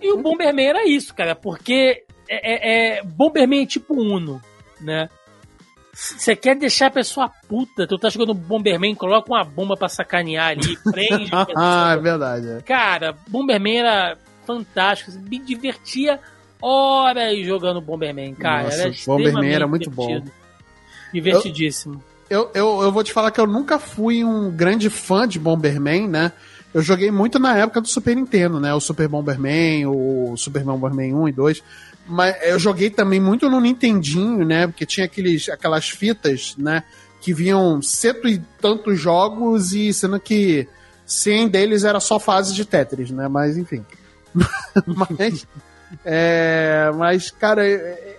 e 0.00 0.12
o 0.12 0.18
Bomberman 0.22 0.66
era 0.66 0.86
isso, 0.88 1.14
cara, 1.14 1.34
porque 1.34 2.04
é, 2.28 2.52
é- 2.52 2.98
é- 2.98 3.02
Bomberman 3.04 3.62
é 3.62 3.66
tipo 3.66 3.94
Uno, 3.94 4.40
né? 4.80 5.08
Você 5.92 6.36
quer 6.36 6.56
deixar 6.56 6.86
a 6.86 6.90
pessoa 6.90 7.30
puta, 7.48 7.86
tu 7.86 7.98
tá 7.98 8.08
jogando 8.08 8.32
Bomberman, 8.32 8.94
coloca 8.94 9.30
uma 9.32 9.44
bomba 9.44 9.76
pra 9.76 9.88
sacanear 9.88 10.50
ali, 10.50 10.76
prende 10.90 11.30
Ah, 11.56 11.94
é 11.96 12.00
verdade. 12.00 12.48
é. 12.48 12.60
Cara, 12.62 13.16
Bomberman 13.28 13.78
era 13.80 14.16
fantástico, 14.46 15.12
me 15.12 15.38
divertia 15.38 16.18
horas 16.62 17.38
jogando 17.44 17.80
Bomberman, 17.80 18.34
cara. 18.34 18.64
Nossa, 18.64 18.82
era 18.82 18.92
Bomberman 19.06 19.52
era 19.52 19.66
muito 19.66 19.90
bom. 19.90 20.06
divertido. 20.06 20.32
Divertidíssimo. 21.12 22.02
Eu, 22.28 22.50
eu, 22.54 22.82
eu 22.82 22.92
vou 22.92 23.02
te 23.02 23.12
falar 23.12 23.32
que 23.32 23.40
eu 23.40 23.46
nunca 23.46 23.78
fui 23.78 24.22
um 24.24 24.50
grande 24.50 24.88
fã 24.88 25.26
de 25.26 25.38
Bomberman, 25.38 26.06
né? 26.08 26.32
Eu 26.72 26.80
joguei 26.82 27.10
muito 27.10 27.40
na 27.40 27.56
época 27.56 27.80
do 27.80 27.88
Super 27.88 28.14
Nintendo, 28.14 28.60
né? 28.60 28.72
O 28.72 28.78
Super 28.78 29.08
Bomberman, 29.08 29.86
o 29.86 30.36
Super 30.36 30.62
Bomberman 30.62 31.12
1 31.12 31.28
e 31.28 31.32
2. 31.32 31.62
Mas 32.10 32.36
eu 32.42 32.58
joguei 32.58 32.90
também 32.90 33.20
muito 33.20 33.48
no 33.48 33.60
Nintendinho, 33.60 34.44
né? 34.44 34.66
Porque 34.66 34.84
tinha 34.84 35.06
aqueles, 35.06 35.48
aquelas 35.48 35.88
fitas, 35.88 36.56
né? 36.58 36.82
Que 37.20 37.32
vinham 37.32 37.80
cento 37.80 38.26
e 38.26 38.38
tantos 38.60 38.98
jogos 38.98 39.72
e 39.72 39.92
sendo 39.92 40.18
que 40.18 40.66
100 41.06 41.48
deles 41.48 41.84
era 41.84 42.00
só 42.00 42.18
fase 42.18 42.52
de 42.52 42.64
Tetris, 42.64 43.10
né? 43.10 43.28
Mas 43.28 43.56
enfim. 43.56 43.84
mas, 45.18 45.46
é, 46.04 46.90
mas, 46.96 47.30
cara, 47.30 47.62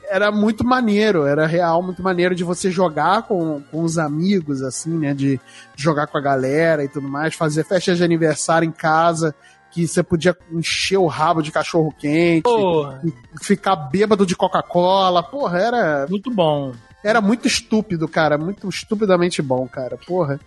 era 0.10 0.32
muito 0.32 0.64
maneiro, 0.66 1.26
era 1.26 1.46
real 1.46 1.82
muito 1.82 2.04
maneiro 2.04 2.36
de 2.36 2.44
você 2.44 2.70
jogar 2.70 3.24
com, 3.24 3.62
com 3.72 3.84
os 3.84 3.98
amigos, 3.98 4.62
assim, 4.62 4.98
né? 4.98 5.14
De 5.14 5.39
jogar 5.76 6.08
com 6.08 6.18
a 6.18 6.22
galera 6.22 6.84
e 6.84 6.88
tudo 6.88 7.08
mais, 7.08 7.36
fazer 7.36 7.66
festa 7.66 7.96
de 7.96 8.04
aniversário 8.04 8.68
em 8.68 8.72
casa, 8.72 9.36
que 9.72 9.88
você 9.88 10.03
podia 10.03 10.36
encher 10.51 10.97
o 10.97 11.07
rabo 11.07 11.41
de 11.41 11.51
cachorro 11.51 11.93
quente, 11.97 12.43
Porra, 12.43 13.01
ficar 13.41 13.76
bêbado 13.76 14.26
de 14.26 14.36
Coca-Cola, 14.36 15.24
porra, 15.24 15.59
era, 15.59 16.05
muito 16.09 16.30
bom. 16.30 16.74
era 17.03 17.22
muito 17.22 17.47
estúpido, 17.47 18.07
cara, 18.07 18.38
muito 18.38 18.67
estupidamente 18.69 19.41
bom, 19.41 19.67
cara, 19.67 19.97
porra. 20.05 20.39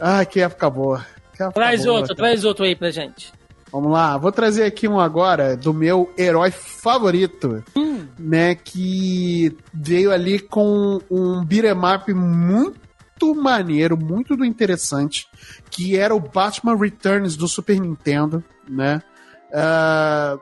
Ai, 0.00 0.26
que 0.26 0.40
época 0.40 0.68
boa. 0.70 1.06
Que 1.36 1.42
época 1.42 1.54
Traz 1.60 1.84
boa, 1.84 1.96
outro, 1.98 2.16
cara. 2.16 2.28
traz 2.28 2.44
outro 2.44 2.64
aí 2.64 2.74
pra 2.74 2.90
gente. 2.90 3.32
Vamos 3.72 3.90
lá, 3.90 4.16
vou 4.16 4.30
trazer 4.30 4.62
aqui 4.64 4.86
um 4.86 5.00
agora 5.00 5.56
do 5.56 5.74
meu 5.74 6.12
herói 6.16 6.52
favorito, 6.52 7.64
Hum. 7.76 8.06
né? 8.18 8.54
Que 8.54 9.56
veio 9.72 10.12
ali 10.12 10.38
com 10.38 11.00
um 11.10 11.44
beat'em 11.44 11.72
up 11.72 12.12
muito 12.14 12.83
maneiro, 13.34 13.96
muito 13.96 14.36
do 14.36 14.44
interessante, 14.44 15.26
que 15.70 15.96
era 15.96 16.14
o 16.14 16.20
Batman 16.20 16.76
Returns 16.76 17.36
do 17.36 17.46
Super 17.46 17.80
Nintendo, 17.80 18.42
né? 18.68 19.02
Ah, 19.52 20.38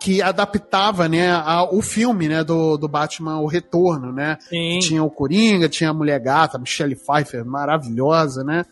que 0.00 0.22
adaptava, 0.22 1.08
né, 1.08 1.30
a- 1.30 1.68
o 1.70 1.82
filme, 1.82 2.26
né, 2.26 2.42
do, 2.42 2.78
do 2.78 2.88
Batman 2.88 3.38
O 3.38 3.46
Retorno, 3.46 4.10
né? 4.12 4.38
Sim. 4.40 4.78
Tinha 4.80 5.02
o 5.04 5.10
Coringa, 5.10 5.68
tinha 5.68 5.90
a 5.90 5.94
Mulher 5.94 6.18
Gata, 6.20 6.56
a 6.56 6.60
Michelle 6.60 6.96
Pfeiffer, 6.96 7.44
maravilhosa, 7.44 8.42
né? 8.42 8.64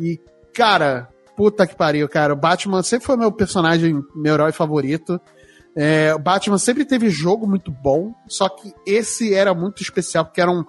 E, 0.00 0.18
cara, 0.54 1.08
puta 1.36 1.66
que 1.66 1.76
pariu, 1.76 2.08
cara. 2.08 2.32
O 2.32 2.36
Batman 2.36 2.82
sempre 2.82 3.04
foi 3.06 3.16
meu 3.16 3.30
personagem, 3.30 4.02
meu 4.16 4.34
herói 4.34 4.52
favorito. 4.52 5.20
É, 5.76 6.14
o 6.14 6.18
Batman 6.18 6.56
sempre 6.56 6.84
teve 6.86 7.10
jogo 7.10 7.46
muito 7.46 7.70
bom, 7.70 8.14
só 8.26 8.48
que 8.48 8.72
esse 8.86 9.34
era 9.34 9.52
muito 9.52 9.82
especial, 9.82 10.24
porque 10.24 10.40
era 10.40 10.50
um, 10.50 10.64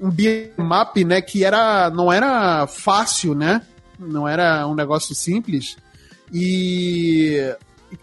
um 0.00 0.10
beat'em 0.10 0.52
up, 0.82 1.04
né, 1.04 1.20
que 1.20 1.44
era, 1.44 1.90
não 1.90 2.12
era 2.12 2.66
fácil, 2.66 3.34
né? 3.34 3.62
Não 3.98 4.26
era 4.28 4.66
um 4.66 4.74
negócio 4.74 5.14
simples. 5.14 5.76
E, 6.32 7.54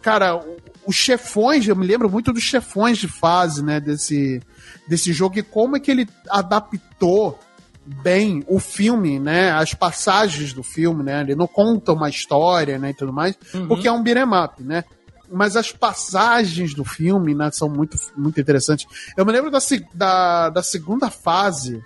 cara, 0.01 0.41
os 0.85 0.95
chefões, 0.95 1.67
eu 1.67 1.75
me 1.75 1.85
lembro 1.85 2.09
muito 2.09 2.33
dos 2.33 2.43
chefões 2.43 2.97
de 2.97 3.07
fase, 3.07 3.63
né, 3.63 3.79
desse, 3.79 4.41
desse 4.87 5.13
jogo 5.13 5.39
e 5.39 5.43
como 5.43 5.77
é 5.77 5.79
que 5.79 5.89
ele 5.91 6.07
adaptou 6.29 7.39
bem 7.85 8.43
o 8.47 8.59
filme, 8.59 9.19
né, 9.19 9.51
as 9.51 9.73
passagens 9.75 10.53
do 10.53 10.63
filme, 10.63 11.03
né, 11.03 11.21
ele 11.21 11.35
não 11.35 11.45
conta 11.47 11.93
uma 11.93 12.09
história, 12.09 12.79
né, 12.79 12.89
e 12.89 12.93
tudo 12.95 13.13
mais, 13.13 13.35
Uhum. 13.53 13.67
porque 13.67 13.87
é 13.87 13.91
um 13.91 14.01
beat'em 14.01 14.23
up, 14.43 14.63
né, 14.63 14.83
mas 15.31 15.55
as 15.55 15.71
passagens 15.71 16.73
do 16.73 16.83
filme, 16.85 17.33
né, 17.33 17.49
são 17.51 17.67
muito, 17.69 17.97
muito 18.15 18.39
interessantes. 18.39 18.85
Eu 19.17 19.25
me 19.25 19.31
lembro 19.31 19.49
da, 19.51 19.59
da, 19.93 20.49
da 20.49 20.63
segunda 20.63 21.09
fase, 21.09 21.81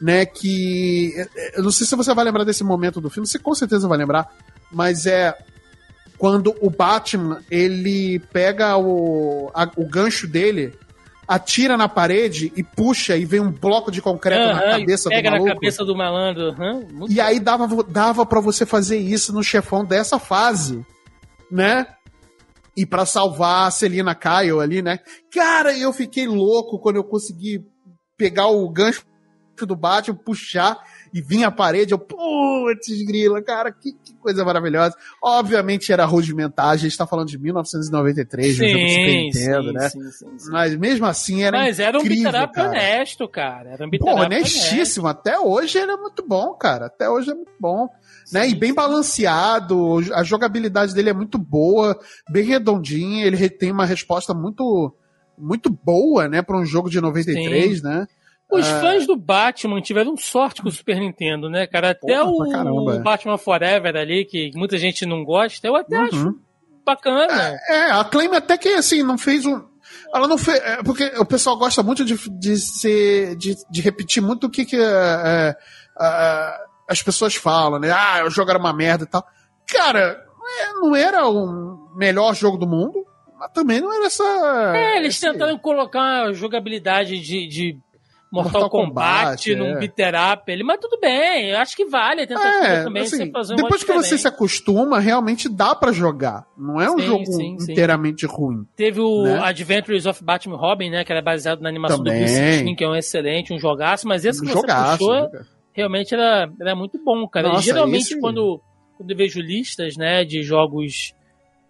né, 0.00 0.24
que 0.26 1.12
eu 1.54 1.62
não 1.62 1.70
sei 1.70 1.86
se 1.86 1.94
você 1.96 2.12
vai 2.14 2.24
lembrar 2.24 2.44
desse 2.44 2.64
momento 2.64 3.00
do 3.00 3.10
filme, 3.10 3.26
você 3.28 3.38
com 3.38 3.54
certeza 3.54 3.86
vai 3.88 3.98
lembrar, 3.98 4.28
mas 4.72 5.06
é 5.06 5.36
quando 6.18 6.54
o 6.60 6.68
Batman 6.70 7.42
ele 7.50 8.18
pega 8.32 8.76
o, 8.76 9.50
a- 9.54 9.70
o 9.76 9.86
gancho 9.86 10.26
dele, 10.26 10.74
atira 11.26 11.76
na 11.76 11.88
parede 11.88 12.52
e 12.56 12.62
puxa 12.62 13.16
e 13.16 13.24
vem 13.24 13.40
um 13.40 13.50
bloco 13.52 13.90
de 13.90 14.02
concreto 14.02 14.48
na 14.48 14.58
Aham, 14.60 14.70
cabeça 14.80 15.08
do 15.08 15.14
pega 15.14 15.30
na 15.30 15.44
cabeça 15.44 15.84
do 15.84 15.94
malandro. 15.96 16.54
muito 16.92 17.12
E 17.12 17.20
aí 17.20 17.38
dava, 17.40 17.82
dava 17.84 18.26
para 18.26 18.40
você 18.40 18.66
fazer 18.66 18.98
isso 18.98 19.32
no 19.32 19.42
chefão 19.42 19.84
dessa 19.84 20.18
fase, 20.18 20.84
né? 21.50 21.86
E 22.76 22.86
pra 22.86 23.04
salvar 23.04 23.66
a 23.68 23.70
Celina 23.70 24.14
Kyle 24.14 24.60
ali, 24.60 24.80
né? 24.82 25.00
Cara, 25.32 25.76
eu 25.76 25.92
fiquei 25.92 26.26
louco 26.26 26.78
quando 26.78 26.96
eu 26.96 27.04
consegui 27.04 27.64
pegar 28.16 28.46
o 28.48 28.68
gancho 28.68 29.04
do 29.62 29.76
Batman, 29.76 30.16
puxar 30.16 30.78
e 31.12 31.20
vir 31.20 31.44
a 31.44 31.50
parede. 31.50 31.92
Eu, 31.92 31.98
putz, 31.98 33.02
grila, 33.06 33.42
cara, 33.42 33.70
que, 33.70 33.92
que 33.92 34.14
coisa 34.14 34.42
maravilhosa. 34.42 34.96
Obviamente 35.22 35.92
era 35.92 36.06
rudimentar, 36.06 36.68
a 36.70 36.76
gente 36.78 36.96
tá 36.96 37.06
falando 37.06 37.28
de 37.28 37.38
1993, 37.38 38.54
um 38.58 38.68
jogo 38.68 38.88
Super 38.88 38.88
Sim, 38.88 39.16
Nintendo, 39.24 39.66
sim, 39.68 39.72
né? 39.74 39.88
sim, 39.90 40.10
sim, 40.12 40.38
sim. 40.38 40.50
Mas 40.50 40.76
mesmo 40.76 41.04
assim 41.04 41.42
era 41.42 41.58
Mas 41.58 41.78
era 41.78 41.98
um 41.98 42.00
incrível, 42.00 42.30
up 42.44 42.54
cara. 42.54 42.68
honesto, 42.70 43.28
cara. 43.28 43.70
Era 43.70 43.86
um 43.86 43.90
beat'em 43.90 44.06
Pô, 44.08 44.14
up 44.16 44.24
honesto. 44.24 44.56
honestíssimo. 44.56 45.06
Até 45.08 45.38
hoje 45.38 45.78
ele 45.78 45.92
é 45.92 45.96
muito 45.96 46.26
bom, 46.26 46.54
cara. 46.54 46.86
Até 46.86 47.10
hoje 47.10 47.30
é 47.30 47.34
muito 47.34 47.52
bom. 47.60 47.86
Né? 48.32 48.44
Sim, 48.44 48.50
E 48.50 48.54
bem 48.54 48.70
sim. 48.70 48.74
balanceado, 48.74 49.98
a 50.14 50.22
jogabilidade 50.22 50.94
dele 50.94 51.10
é 51.10 51.14
muito 51.14 51.38
boa, 51.38 51.98
bem 52.30 52.44
redondinha, 52.44 53.26
ele 53.26 53.48
tem 53.48 53.70
uma 53.72 53.84
resposta 53.84 54.32
muito 54.34 54.94
muito 55.42 55.70
boa, 55.70 56.28
né, 56.28 56.42
para 56.42 56.58
um 56.58 56.66
jogo 56.66 56.90
de 56.90 57.00
93, 57.00 57.82
né? 57.82 58.06
Os 58.52 58.66
Ah. 58.68 58.80
fãs 58.80 59.06
do 59.06 59.16
Batman 59.16 59.80
tiveram 59.80 60.14
sorte 60.16 60.60
com 60.60 60.68
o 60.68 60.72
Super 60.72 61.00
Nintendo, 61.00 61.48
né, 61.48 61.66
cara? 61.66 61.90
Até 61.92 62.20
Porra, 62.22 62.64
o 62.70 62.98
Batman 63.02 63.38
Forever 63.38 63.96
ali, 63.96 64.26
que 64.26 64.50
muita 64.54 64.76
gente 64.76 65.06
não 65.06 65.24
gosta, 65.24 65.66
eu 65.66 65.76
até 65.76 65.96
acho 65.96 66.26
Uhum. 66.26 66.38
bacana. 66.84 67.32
É, 67.70 67.90
a 67.90 68.04
Claim 68.04 68.34
até 68.34 68.58
que 68.58 68.68
assim 68.68 69.02
não 69.02 69.16
fez 69.16 69.46
um 69.46 69.62
ela 70.14 70.28
não 70.28 70.36
fez. 70.36 70.58
é, 70.60 70.82
porque 70.82 71.04
o 71.18 71.24
pessoal 71.24 71.56
gosta 71.56 71.82
muito 71.82 72.04
de, 72.04 72.16
de, 72.38 72.56
ser, 72.58 73.34
de, 73.36 73.56
de 73.70 73.80
repetir 73.80 74.22
muito 74.22 74.46
o 74.46 74.50
que, 74.50 74.64
que 74.66 74.76
é, 74.76 74.80
é, 74.82 75.56
é, 76.00 76.56
as 76.90 77.02
pessoas 77.02 77.34
falam, 77.34 77.78
né? 77.78 77.90
Ah, 77.90 78.24
o 78.26 78.30
jogo 78.30 78.50
era 78.50 78.58
uma 78.58 78.72
merda 78.72 79.04
e 79.04 79.06
tal. 79.06 79.24
Cara, 79.66 80.22
é, 80.62 80.72
não 80.74 80.94
era 80.96 81.26
o 81.28 81.88
melhor 81.96 82.34
jogo 82.34 82.58
do 82.58 82.66
mundo, 82.66 83.06
mas 83.38 83.50
também 83.52 83.80
não 83.80 83.92
era 83.92 84.06
essa. 84.06 84.24
É, 84.76 84.96
eles 84.98 85.14
esse- 85.16 85.30
tentaram 85.30 85.56
colocar 85.58 86.00
uma 86.24 86.32
jogabilidade 86.32 87.18
de, 87.20 87.46
de 87.46 87.78
Mortal, 88.32 88.60
Mortal 88.62 88.70
Kombat, 88.70 89.50
Kombat, 89.50 89.54
num 89.56 89.76
é. 89.76 89.78
beater 89.80 90.14
up 90.14 90.44
ele, 90.52 90.62
mas 90.62 90.78
tudo 90.80 90.98
bem, 91.00 91.50
eu 91.50 91.58
acho 91.58 91.74
que 91.76 91.84
vale 91.86 92.22
a 92.22 92.26
tentativa 92.28 92.64
É, 92.66 92.84
também 92.84 93.02
assim, 93.02 93.16
você 93.24 93.30
fazer 93.32 93.52
um 93.54 93.56
depois 93.56 93.82
que 93.82 93.88
você 93.92 94.00
diferente. 94.02 94.20
se 94.22 94.28
acostuma, 94.28 94.98
realmente 95.00 95.48
dá 95.48 95.74
pra 95.74 95.90
jogar. 95.90 96.44
Não 96.56 96.80
é 96.80 96.88
um 96.88 96.98
Sim, 96.98 97.06
jogo 97.06 97.26
sim, 97.26 97.58
sim. 97.58 97.72
inteiramente 97.72 98.26
ruim. 98.26 98.64
Teve 98.76 99.00
o 99.00 99.24
né? 99.24 99.40
Adventures 99.42 100.06
of 100.06 100.22
Batman 100.22 100.56
Robin, 100.56 100.90
né, 100.90 101.04
que 101.04 101.10
era 101.10 101.20
baseado 101.22 101.60
na 101.60 101.68
animação 101.68 101.98
Também. 101.98 102.20
do 102.20 102.24
Bruce 102.24 102.58
Timm, 102.64 102.74
que 102.76 102.84
é 102.84 102.88
um 102.88 102.94
excelente, 102.94 103.52
um 103.52 103.58
jogaço, 103.58 104.06
mas 104.06 104.24
esse 104.24 104.40
que 104.40 104.46
você 104.46 104.52
Jogaço. 104.52 104.98
puxou 104.98 105.14
joga- 105.22 105.46
realmente 105.72 106.14
era, 106.14 106.50
era 106.60 106.74
muito 106.74 107.02
bom, 107.04 107.26
cara. 107.28 107.48
Nossa, 107.48 107.62
geralmente 107.62 108.02
esse- 108.12 108.20
quando, 108.20 108.60
quando 108.96 109.10
eu 109.10 109.16
vejo 109.16 109.40
listas, 109.40 109.96
né, 109.96 110.24
de 110.24 110.42
jogos 110.42 111.14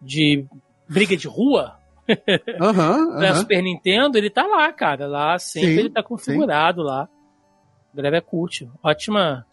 de 0.01 0.45
briga 0.89 1.17
de 1.17 1.29
rua, 1.29 1.77
Aham, 2.61 3.19
da. 3.21 3.35
Super 3.37 3.63
Nintendo, 3.63 4.19
ele 4.19 4.31
tá 4.31 4.47
lá, 4.47 4.73
cara. 4.73 5.07
Lá 5.07 5.39
sempre 5.39 5.75
Sim, 5.75 5.79
ele 5.81 5.91
tá 5.91 6.03
configurado 6.03 6.83
lá. 6.83 7.09
A 7.93 7.97
galera 7.97 8.21
curte. 8.21 8.69
Ótima. 8.83 9.47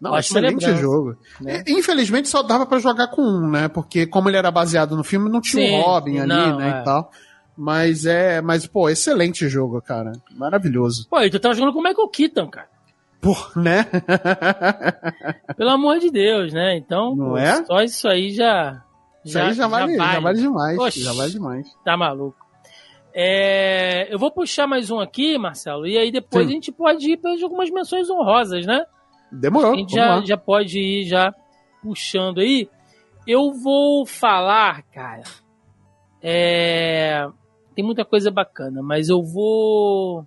Não, 0.00 0.12
ótima 0.12 0.40
excelente 0.40 0.60
lembrança, 0.66 0.80
jogo. 0.82 1.16
né? 1.40 1.62
E, 1.66 1.72
Infelizmente 1.72 2.28
só 2.28 2.42
dava 2.42 2.66
pra 2.66 2.78
jogar 2.80 3.08
com 3.08 3.22
um, 3.22 3.48
né? 3.50 3.68
Porque 3.68 4.06
como 4.06 4.28
ele 4.28 4.36
era 4.36 4.50
baseado 4.50 4.96
no 4.96 5.04
filme, 5.04 5.30
não 5.30 5.40
tinha 5.40 5.64
Sim, 5.64 5.78
o 5.78 5.82
Robin 5.82 6.18
ali, 6.18 6.28
não, 6.28 6.56
né, 6.58 6.78
é. 6.78 6.80
e 6.80 6.84
tal. 6.84 7.10
Mas 7.56 8.04
é, 8.04 8.40
mas 8.40 8.66
pô, 8.66 8.88
excelente 8.90 9.48
jogo, 9.48 9.80
cara. 9.80 10.12
Maravilhoso. 10.32 11.06
Pô, 11.08 11.20
e 11.20 11.30
tu 11.30 11.38
tava 11.38 11.54
jogando 11.54 11.72
com 11.72 11.78
o 11.80 11.82
Michael 11.82 12.08
Keaton, 12.08 12.48
cara. 12.50 12.68
Pô, 13.22 13.36
né? 13.54 13.84
Pelo 15.56 15.70
amor 15.70 16.00
de 16.00 16.10
Deus, 16.10 16.52
né? 16.52 16.76
Então, 16.76 17.14
Não 17.14 17.36
é? 17.36 17.64
só 17.64 17.80
isso 17.80 18.08
aí 18.08 18.30
já. 18.30 18.82
Isso 19.24 19.38
aí 19.38 19.52
já 19.52 19.68
vale, 19.68 19.96
já 19.96 20.18
vale 20.18 20.40
demais. 20.40 20.76
Oxi. 20.76 21.00
Já 21.02 21.12
vale 21.12 21.30
demais. 21.30 21.72
Tá 21.84 21.96
maluco. 21.96 22.36
É, 23.14 24.12
eu 24.12 24.18
vou 24.18 24.32
puxar 24.32 24.66
mais 24.66 24.90
um 24.90 24.98
aqui, 24.98 25.38
Marcelo, 25.38 25.86
e 25.86 25.96
aí 25.96 26.10
depois 26.10 26.46
Sim. 26.46 26.50
a 26.50 26.54
gente 26.54 26.72
pode 26.72 27.12
ir 27.12 27.16
para 27.18 27.30
algumas 27.40 27.70
menções 27.70 28.10
honrosas, 28.10 28.66
né? 28.66 28.84
Demorou. 29.30 29.74
A 29.74 29.76
gente 29.76 29.94
já, 29.94 30.16
lá. 30.16 30.24
já 30.24 30.36
pode 30.36 30.80
ir 30.80 31.04
já 31.04 31.32
puxando 31.80 32.40
aí. 32.40 32.68
Eu 33.24 33.52
vou 33.52 34.04
falar, 34.04 34.82
cara. 34.90 35.22
É, 36.20 37.24
tem 37.74 37.84
muita 37.84 38.04
coisa 38.04 38.32
bacana, 38.32 38.82
mas 38.82 39.08
eu 39.08 39.22
vou. 39.22 40.26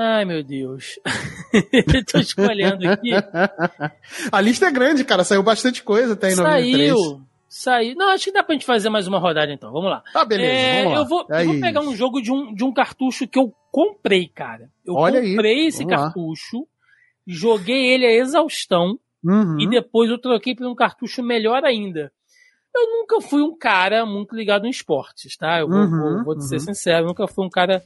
Ai, 0.00 0.24
meu 0.24 0.42
Deus. 0.44 0.98
Tô 2.12 2.18
escolhendo 2.20 2.88
aqui. 2.88 3.10
A 4.30 4.40
lista 4.40 4.66
é 4.66 4.70
grande, 4.70 5.04
cara. 5.04 5.24
Saiu 5.24 5.42
bastante 5.42 5.82
coisa 5.82 6.12
até 6.12 6.30
em 6.32 6.36
93. 6.36 6.88
Saiu. 6.90 7.20
Saiu. 7.48 7.94
Não, 7.96 8.10
acho 8.10 8.26
que 8.26 8.32
dá 8.32 8.42
pra 8.44 8.52
gente 8.54 8.66
fazer 8.66 8.90
mais 8.90 9.08
uma 9.08 9.18
rodada 9.18 9.52
então. 9.52 9.72
Vamos 9.72 9.90
lá. 9.90 10.02
Tá, 10.12 10.24
beleza. 10.24 10.52
É, 10.52 10.82
vamos 10.84 10.92
lá. 10.94 10.98
eu, 11.00 11.06
vou, 11.08 11.26
eu 11.28 11.34
Aí. 11.36 11.46
vou 11.46 11.60
pegar 11.60 11.80
um 11.80 11.96
jogo 11.96 12.20
de 12.20 12.30
um, 12.30 12.54
de 12.54 12.62
um 12.62 12.72
cartucho 12.72 13.26
que 13.26 13.38
eu 13.38 13.52
comprei, 13.72 14.28
cara. 14.28 14.70
Eu 14.86 14.94
Olha 14.94 15.18
aí, 15.20 15.30
comprei 15.32 15.66
esse 15.66 15.78
vamos 15.82 15.92
lá. 15.92 16.04
cartucho, 16.04 16.66
joguei 17.26 17.92
ele 17.94 18.06
a 18.06 18.12
exaustão 18.12 18.98
Uhum. 19.24 19.58
e 19.60 19.68
depois 19.68 20.08
eu 20.08 20.16
troquei 20.18 20.54
por 20.54 20.64
um 20.64 20.76
cartucho 20.76 21.24
melhor 21.24 21.64
ainda. 21.64 22.12
Eu 22.72 22.86
nunca 22.86 23.20
fui 23.20 23.42
um 23.42 23.56
cara 23.58 24.06
muito 24.06 24.36
ligado 24.36 24.64
em 24.64 24.70
esportes, 24.70 25.36
tá? 25.36 25.58
Eu 25.58 25.68
vou, 25.68 25.76
Uhum, 25.76 26.14
vou- 26.14 26.24
vou 26.24 26.36
te 26.36 26.44
ser 26.46 26.54
uhum. 26.56 26.60
sincero, 26.60 27.02
eu 27.02 27.08
nunca 27.08 27.26
fui 27.26 27.44
um 27.44 27.50
cara 27.50 27.82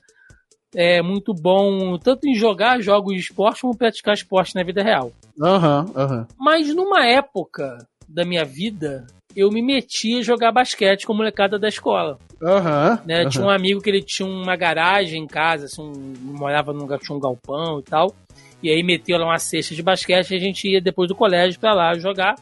é, 0.75 1.03
muito 1.03 1.33
bom 1.35 1.97
tanto 1.99 2.27
em 2.27 2.35
jogar 2.35 2.81
jogos 2.81 3.15
de 3.15 3.21
esporte 3.21 3.61
como 3.63 3.77
praticar 3.77 4.15
esporte 4.15 4.55
na 4.55 4.63
vida 4.63 4.83
real. 4.83 5.13
Aham, 5.41 5.87
aham. 5.95 6.27
Mas 6.39 6.75
numa 6.75 7.07
época 7.07 7.79
da 8.09 8.25
minha 8.25 8.45
vida, 8.45 9.07
eu 9.35 9.51
me 9.51 9.63
meti 9.63 10.19
a 10.19 10.23
jogar 10.23 10.53
basquete 10.53 11.07
com 11.07 11.13
a 11.13 11.17
molecada 11.17 11.59
da 11.59 11.69
escola. 11.69 12.19
Aham. 12.43 13.01
Né? 13.07 13.21
aham. 13.23 13.29
Tinha 13.31 13.45
um 13.45 13.51
amigo 13.51 13.81
que 13.81 13.89
ele 13.91 14.03
tinha 14.03 14.29
uma 14.29 14.57
garagem 14.57 15.23
em 15.23 15.27
casa, 15.27 15.67
assim, 15.67 15.83
um- 15.83 16.15
morava 16.37 16.73
num 16.73 16.87
tinha 16.99 17.17
um 17.17 17.21
galpão 17.21 17.79
e 17.81 17.83
tal. 17.83 18.15
E 18.63 18.71
aí 18.71 18.83
meteu 18.83 19.19
lá 19.19 19.25
uma 19.27 19.39
cesta 19.39 19.75
de 19.75 19.83
basquete 19.83 20.31
e 20.31 20.37
a 20.37 20.39
gente 20.41 20.69
ia 20.69 20.81
depois 20.81 21.09
do 21.09 21.15
colégio 21.17 21.59
pra 21.59 21.75
lá 21.75 21.95
jogar. 21.99 22.37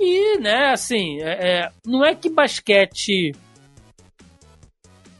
E, 0.00 0.38
né, 0.38 0.72
assim, 0.72 1.20
é- 1.20 1.48
é, 1.64 1.70
não 1.86 2.04
é 2.04 2.14
que 2.14 2.30
basquete 2.30 3.32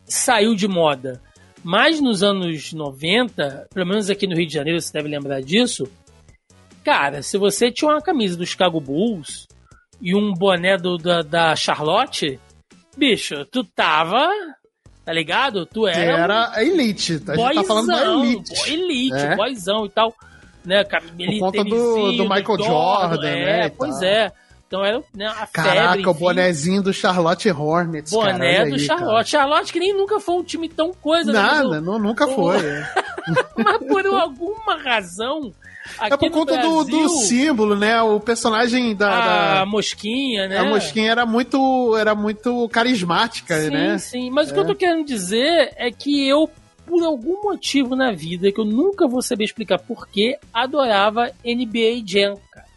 saiu 0.05 0.55
de 0.55 0.67
moda, 0.69 1.21
mas 1.63 2.01
nos 2.01 2.23
anos 2.23 2.73
90, 2.73 3.69
pelo 3.73 3.87
menos 3.87 4.11
aqui 4.11 4.27
no 4.27 4.35
Rio 4.37 4.47
de 4.47 4.53
Janeiro, 4.55 4.81
você 4.81 4.93
deve 4.93 5.09
lembrar 5.09 5.41
disso. 5.43 5.87
Cara, 6.85 7.23
se 7.23 7.39
você 7.39 7.71
tinha 7.71 7.91
uma 7.91 8.03
camisa 8.03 8.37
do 8.37 8.45
Chicago 8.47 8.81
Bulls 8.81 9.47
e 10.01 10.15
um 10.17 10.33
boné 10.35 10.77
do, 10.77 10.99
da, 10.99 11.23
da 11.23 11.55
Charlotte, 11.57 12.39
bicho, 12.97 13.45
tu 13.47 13.63
tava. 13.65 14.29
Tá 15.05 15.13
ligado? 15.13 15.67
Tu 15.67 15.87
era. 15.89 15.99
um 16.15 16.19
Era 16.19 16.51
a 16.53 16.63
elite. 16.63 17.15
A 17.27 17.35
gente 17.35 17.55
tá 17.55 17.65
falando 17.65 17.87
da 17.89 17.97
boyzão, 18.05 18.25
elite. 18.25 18.55
boy 18.55 18.73
elite, 18.73 19.17
É. 19.17 19.37
boyzão 19.37 19.87
e 19.87 19.91
tal. 19.91 20.15
Né, 20.65 20.85
ele 21.19 21.41
conta 21.41 21.65
do- 21.65 22.13
do 22.13 22.23
Michael 22.23 22.59
Jordan, 22.59 23.29
é, 23.29 23.63
né, 23.63 23.69
Pois 23.77 23.99
tal. 23.99 24.05
é. 24.09 24.33
Então 24.73 24.83
era 24.83 25.03
né, 25.15 25.27
a 25.27 25.47
Caraca, 25.47 25.93
febre, 25.93 26.09
o 26.09 26.15
bonezinho 26.15 26.81
do 26.83 26.95
Charlotte 26.95 27.51
Hornets. 27.51 28.11
cara, 28.11 28.33
Boné 28.33 28.65
do 28.71 28.75
aí, 28.77 28.79
Charlotte. 28.81 29.29
Charlotte 29.31 29.71
que 29.71 29.79
nem 29.79 29.93
nunca 29.95 30.19
foi 30.19 30.35
um 30.37 30.43
time 30.43 30.67
tão 30.67 30.95
coisa. 30.95 31.31
Cara. 31.31 31.47
né, 31.47 31.53
Nada, 31.59 31.69
mas, 31.69 31.83
nu- 31.83 31.99
nunca 31.99 32.27
o- 32.27 32.35
foi. 32.35 32.57
mas 33.63 33.79
por 33.87 34.07
alguma 34.07 34.77
razão. 34.83 35.53
Aqui 35.99 36.15
É 36.15 36.17
por 36.17 36.31
conta 36.31 36.57
do, 36.57 36.85
do 36.85 36.91
Brasil, 37.01 37.09
símbolo, 37.19 37.77
né? 37.77 38.01
O 38.01 38.19
personagem 38.19 38.95
da. 38.97 39.11
A 39.11 39.59
da- 39.59 39.67
mosquinha, 39.67 40.49
né? 40.49 40.57
A 40.57 40.65
mosquinha 40.65 41.11
era 41.11 41.27
muito, 41.27 41.95
era 41.99 42.15
muito 42.15 42.67
carismática, 42.71 43.61
sim, 43.61 43.69
né? 43.71 43.99
Sim, 43.99 44.31
mas 44.31 44.51
o 44.51 44.55
que 44.55 44.61
eu 44.61 44.67
tô 44.67 44.75
querendo 44.75 45.05
dizer 45.05 45.73
é 45.77 45.91
que 45.91 46.27
eu, 46.27 46.49
por 46.87 47.03
algum 47.03 47.43
motivo 47.43 47.95
na 47.95 48.11
vida, 48.11 48.51
que 48.51 48.59
eu 48.61 48.65
nunca 48.65 49.07
vou 49.07 49.21
saber 49.21 49.45
explicar 49.45 49.79
porquê, 49.81 50.39
adorava 50.55 51.31
NBA 51.45 52.03
Jam, 52.07 52.39
cara. 52.51 52.72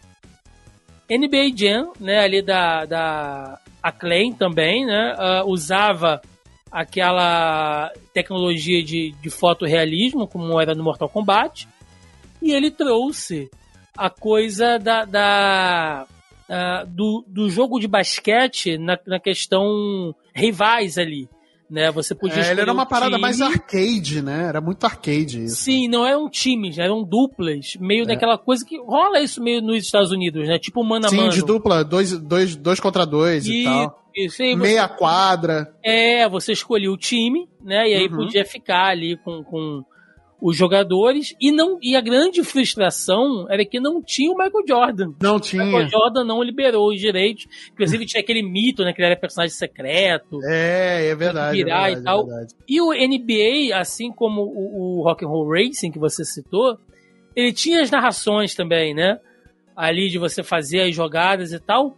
NBA 1.08 1.56
Jam, 1.56 1.92
né, 2.00 2.18
ali 2.18 2.42
da, 2.42 2.84
da 2.84 3.60
Acclaim 3.82 4.32
também, 4.32 4.84
né, 4.84 5.14
ah, 5.16 5.44
usava 5.46 6.20
aquela 6.70 7.92
tecnologia 8.12 8.82
de, 8.82 9.12
de 9.22 9.30
fotorrealismo, 9.30 10.26
como 10.26 10.60
era 10.60 10.74
no 10.74 10.82
Mortal 10.82 11.08
Kombat, 11.08 11.68
e 12.42 12.52
ele 12.52 12.70
trouxe 12.70 13.48
a 13.96 14.10
coisa 14.10 14.78
da, 14.78 15.04
da 15.04 16.06
ah, 16.48 16.84
do, 16.86 17.24
do 17.26 17.48
jogo 17.48 17.78
de 17.78 17.88
basquete 17.88 18.78
na, 18.78 18.98
na 19.06 19.18
questão 19.18 20.14
rivais 20.34 20.98
ali. 20.98 21.28
Né? 21.68 21.90
Você 21.90 22.14
podia 22.14 22.42
É, 22.42 22.50
ele 22.52 22.60
era 22.60 22.72
uma 22.72 22.84
o 22.84 22.88
parada 22.88 23.10
time. 23.12 23.22
mais 23.22 23.40
arcade, 23.40 24.22
né? 24.22 24.46
Era 24.48 24.60
muito 24.60 24.84
arcade 24.84 25.44
isso. 25.44 25.56
Sim, 25.56 25.88
não 25.88 26.06
eram 26.06 26.30
times, 26.30 26.78
eram 26.78 27.02
duplas. 27.02 27.76
Meio 27.80 28.04
É. 28.04 28.06
daquela 28.06 28.38
coisa 28.38 28.64
que 28.64 28.78
rola 28.80 29.20
isso 29.20 29.42
meio 29.42 29.60
nos 29.60 29.78
Estados 29.84 30.12
Unidos, 30.12 30.46
né? 30.46 30.58
Tipo 30.60 30.84
mano 30.84 31.06
a 31.06 31.08
Sim, 31.08 31.16
mano. 31.16 31.32
de 31.32 31.42
dupla, 31.44 31.84
dois, 31.84 32.16
dois, 32.18 32.54
dois 32.54 32.78
contra 32.78 33.04
dois 33.04 33.46
e, 33.46 33.62
E- 33.62 33.64
tal. 33.64 34.02
Isso 34.16 34.42
aí, 34.42 34.52
você, 34.54 34.56
Meia 34.62 34.88
quadra. 34.88 35.74
é, 35.84 36.26
você 36.28 36.52
escolhia 36.52 36.90
o 36.90 36.96
time, 36.96 37.48
né? 37.62 37.86
E 37.90 37.94
aí 37.94 38.06
Uhum. 38.06 38.16
podia 38.16 38.44
ficar 38.46 38.86
ali 38.86 39.16
com, 39.18 39.42
com 39.44 39.84
os 40.40 40.56
jogadores. 40.56 41.34
E, 41.40 41.50
não, 41.50 41.78
e 41.82 41.96
a 41.96 42.00
grande 42.00 42.42
frustração 42.42 43.46
era 43.48 43.64
que 43.64 43.80
não 43.80 44.02
tinha 44.02 44.30
o 44.30 44.36
Michael 44.36 44.64
Jordan. 44.66 45.12
Não 45.20 45.36
O 45.36 45.40
tinha. 45.40 45.64
Michael 45.64 45.88
Jordan 45.88 46.24
não 46.24 46.42
liberou 46.42 46.92
os 46.92 47.00
direitos. 47.00 47.46
Inclusive 47.72 48.06
tinha 48.06 48.22
aquele 48.22 48.42
mito, 48.42 48.84
né? 48.84 48.92
Que 48.92 49.00
ele 49.00 49.06
era 49.12 49.20
personagem 49.20 49.54
secreto. 49.54 50.38
É, 50.44 51.08
é 51.08 51.14
verdade. 51.14 51.56
virar 51.56 51.88
é 51.88 51.92
e 51.92 51.94
verdade, 51.94 52.04
tal. 52.04 52.20
é 52.22 52.24
verdade. 52.26 52.54
E 52.68 52.80
o 52.80 52.92
NBA, 52.92 53.76
assim 53.76 54.12
como 54.12 54.42
o, 54.42 54.98
o 54.98 55.02
Rock 55.02 55.24
and 55.24 55.28
Roll 55.28 55.48
Racing 55.50 55.90
que 55.90 55.98
você 55.98 56.24
citou, 56.24 56.78
ele 57.34 57.52
tinha 57.52 57.82
as 57.82 57.90
narrações 57.90 58.54
também, 58.54 58.94
né? 58.94 59.18
Ali 59.74 60.08
de 60.08 60.18
você 60.18 60.42
fazer 60.42 60.80
as 60.82 60.94
jogadas 60.94 61.52
e 61.52 61.60
tal. 61.60 61.96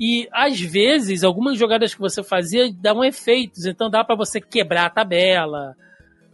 E 0.00 0.26
às 0.32 0.58
vezes, 0.58 1.22
algumas 1.22 1.58
jogadas 1.58 1.94
que 1.94 2.00
você 2.00 2.22
fazia 2.22 2.72
davam 2.72 3.04
efeitos, 3.04 3.66
então 3.66 3.90
dá 3.90 4.02
pra 4.02 4.16
você 4.16 4.40
quebrar 4.40 4.86
a 4.86 4.90
tabela. 4.90 5.76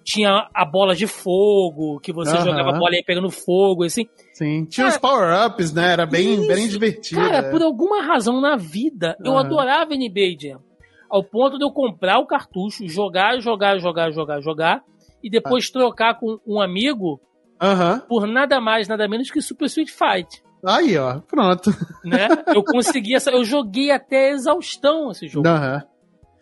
Tinha 0.07 0.49
a 0.55 0.65
bola 0.65 0.95
de 0.95 1.05
fogo, 1.09 1.99
que 1.99 2.13
você 2.13 2.37
Aham. 2.37 2.45
jogava 2.45 2.71
a 2.71 2.79
bola 2.79 2.95
e 2.95 2.99
ia 2.99 3.05
pegando 3.05 3.29
fogo, 3.29 3.83
assim. 3.83 4.07
Sim. 4.33 4.65
Tinha 4.65 4.87
Cara, 4.87 4.95
os 4.95 5.01
power-ups, 5.01 5.73
né? 5.73 5.93
Era 5.95 6.07
bem, 6.07 6.35
isso. 6.35 6.47
bem 6.47 6.69
divertido. 6.69 7.21
Cara, 7.21 7.39
é. 7.39 7.51
por 7.51 7.61
alguma 7.61 8.01
razão 8.03 8.41
na 8.41 8.55
vida, 8.57 9.17
eu 9.25 9.33
Aham. 9.33 9.47
adorava 9.47 9.97
NBA 9.97 10.37
Jam. 10.41 10.61
Ao 11.11 11.25
ponto 11.25 11.59
de 11.59 11.65
eu 11.65 11.73
comprar 11.73 12.21
o 12.21 12.27
cartucho, 12.27 12.87
jogar, 12.87 13.41
jogar, 13.41 13.81
jogar, 13.81 14.13
jogar, 14.13 14.41
jogar, 14.41 14.83
e 15.25 15.29
depois 15.29 15.71
trocar 15.71 16.15
com 16.15 16.39
um 16.47 16.61
amigo 16.61 17.21
Aham. 17.61 18.01
por 18.09 18.29
nada 18.29 18.61
mais, 18.61 18.87
nada 18.87 19.09
menos 19.09 19.29
que 19.29 19.41
Super 19.41 19.67
Street 19.67 19.91
Fight. 19.91 20.41
Aí, 20.65 20.97
ó. 20.97 21.19
Pronto. 21.21 21.71
Né? 22.05 22.29
Eu 22.55 22.63
consegui 22.63 23.17
essa. 23.17 23.31
Eu 23.33 23.45
joguei 23.45 23.91
até 23.91 24.31
exaustão 24.31 25.11
esse 25.11 25.27
jogo. 25.27 25.49
Aham. 25.49 25.83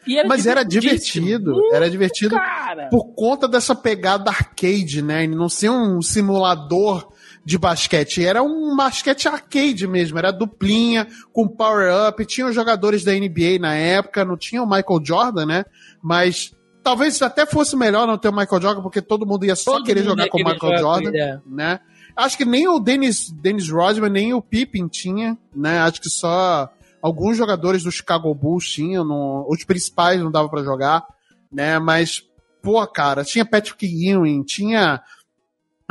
Era 0.08 0.28
Mas 0.28 0.46
era 0.46 0.62
divertido. 0.62 1.52
Muito, 1.52 1.74
Era 1.74 1.90
divertido 1.90 2.36
Cara, 2.36 2.88
por 2.88 3.14
conta 3.14 3.48
dessa 3.48 3.74
pegada 3.74 4.30
arcade, 4.30 5.02
né? 5.02 5.24
E 5.24 5.28
não 5.28 5.48
ser 5.48 5.70
um 5.70 6.02
simulador 6.02 7.12
de 7.44 7.58
basquete. 7.58 8.24
Era 8.24 8.42
um 8.42 8.74
basquete 8.76 9.28
arcade 9.28 9.86
mesmo. 9.86 10.18
Era 10.18 10.30
duplinha, 10.30 11.06
com 11.32 11.46
power-up. 11.46 12.24
Tinha 12.26 12.46
os 12.46 12.54
jogadores 12.54 13.04
da 13.04 13.12
NBA 13.12 13.58
na 13.60 13.74
época. 13.74 14.24
Não 14.24 14.36
tinha 14.36 14.62
o 14.62 14.66
Michael 14.66 15.00
Jordan, 15.04 15.46
né? 15.46 15.64
Mas 16.02 16.54
talvez 16.82 17.20
até 17.22 17.46
fosse 17.46 17.76
melhor 17.76 18.06
não 18.06 18.18
ter 18.18 18.28
o 18.28 18.36
Michael 18.36 18.60
Jordan, 18.60 18.82
porque 18.82 19.00
todo 19.00 19.26
mundo 19.26 19.44
ia 19.44 19.56
só 19.56 19.72
Todo 19.72 19.84
querer 19.84 20.04
jogar 20.04 20.28
com 20.28 20.38
o 20.38 20.44
Michael 20.44 20.78
Jordan, 20.78 21.10
é. 21.14 21.40
né? 21.46 21.80
Acho 22.16 22.36
que 22.36 22.44
nem 22.44 22.68
o 22.68 22.78
Dennis, 22.78 23.30
Dennis 23.30 23.68
Rodman, 23.68 24.10
nem 24.10 24.34
o 24.34 24.40
Pippen 24.40 24.86
tinha, 24.86 25.36
né? 25.54 25.80
Acho 25.80 26.00
que 26.00 26.08
só 26.08 26.70
alguns 27.04 27.36
jogadores 27.36 27.82
do 27.82 27.92
Chicago 27.92 28.34
Bulls 28.34 28.64
tinham, 28.64 29.04
os 29.46 29.62
principais 29.62 30.18
não 30.22 30.30
dava 30.30 30.48
pra 30.48 30.62
jogar, 30.62 31.04
né? 31.52 31.78
Mas, 31.78 32.24
pô, 32.62 32.84
cara, 32.86 33.22
tinha 33.22 33.44
Patrick 33.44 33.84
Ewing, 33.84 34.42
tinha 34.42 35.02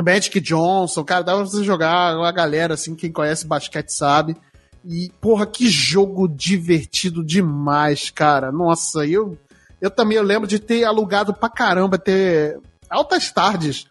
Magic 0.02 0.40
Johnson, 0.40 1.04
cara, 1.04 1.22
dava 1.22 1.42
pra 1.42 1.46
você 1.48 1.62
jogar 1.62 2.16
uma 2.16 2.32
galera, 2.32 2.74
assim, 2.74 2.96
quem 2.96 3.12
conhece 3.12 3.46
basquete 3.46 3.90
sabe. 3.90 4.36
E, 4.84 5.08
porra, 5.20 5.46
que 5.46 5.70
jogo 5.70 6.26
divertido 6.26 7.24
demais, 7.24 8.10
cara. 8.10 8.50
Nossa, 8.50 9.06
eu, 9.06 9.38
eu 9.80 9.92
também 9.92 10.16
eu 10.16 10.24
lembro 10.24 10.48
de 10.48 10.58
ter 10.58 10.82
alugado 10.82 11.32
pra 11.32 11.48
caramba, 11.48 11.96
ter 11.96 12.58
altas 12.90 13.30
tardes, 13.30 13.86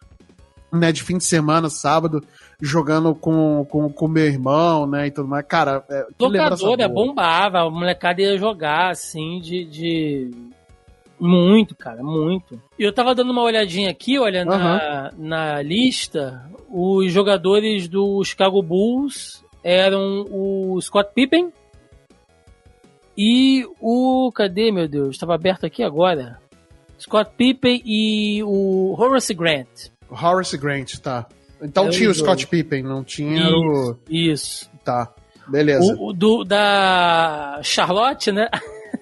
né, 0.74 0.92
de 0.92 1.02
fim 1.02 1.18
de 1.18 1.24
semana, 1.24 1.70
sábado, 1.70 2.22
jogando 2.62 3.14
com, 3.16 3.66
com, 3.70 3.90
com 3.92 4.08
meu 4.08 4.26
irmão, 4.26 4.88
né, 4.88 5.08
e 5.08 5.12
tudo 5.12 5.28
mais. 5.28 5.46
Cara, 5.46 5.84
é, 5.90 6.06
Locadora 6.20 6.88
bombava, 6.88 7.60
a 7.60 7.70
molecada 7.70 8.22
ia 8.22 8.38
jogar, 8.38 8.92
assim, 8.92 9.40
de. 9.40 9.66
de... 9.66 10.32
Muito, 11.20 11.76
cara, 11.76 12.04
muito. 12.04 12.62
E 12.78 12.84
eu 12.84 12.92
tava 12.92 13.16
dando 13.16 13.32
uma 13.32 13.44
olhadinha 13.44 13.90
aqui, 13.90 14.20
olha, 14.20 14.44
na, 14.44 15.12
na 15.18 15.62
lista, 15.62 16.50
os 16.70 17.12
jogadores 17.14 17.88
do 17.88 18.24
Chicago 18.26 18.62
Bulls 18.62 19.44
eram 19.64 20.26
o 20.30 20.82
Scott 20.82 21.12
Pippen 21.14 21.54
e 23.18 23.66
o. 23.80 24.32
Cadê, 24.34 24.72
meu 24.72 24.88
Deus? 24.88 25.18
Tava 25.18 25.36
aberto 25.36 25.66
aqui 25.66 25.84
agora. 25.84 26.40
Scott 27.00 27.32
Pippen 27.38 27.82
e 27.86 28.44
o 28.44 28.96
Horace 28.98 29.34
Grant. 29.34 29.92
Horace 30.10 30.58
Grant, 30.58 30.98
tá. 31.00 31.28
Então 31.64 31.88
É 31.88 31.90
tinha 31.90 32.10
o 32.10 32.14
Scott. 32.14 32.46
Pippen, 32.48 32.84
não 32.84 33.04
tinha 33.04 33.50
o... 33.50 33.96
Isso. 34.10 34.70
Tá, 34.84 35.14
beleza. 35.48 35.96
O, 35.96 36.10
o 36.10 36.14
do, 36.14 36.44
da 36.44 37.60
Charlotte, 37.64 38.32
né? 38.32 38.50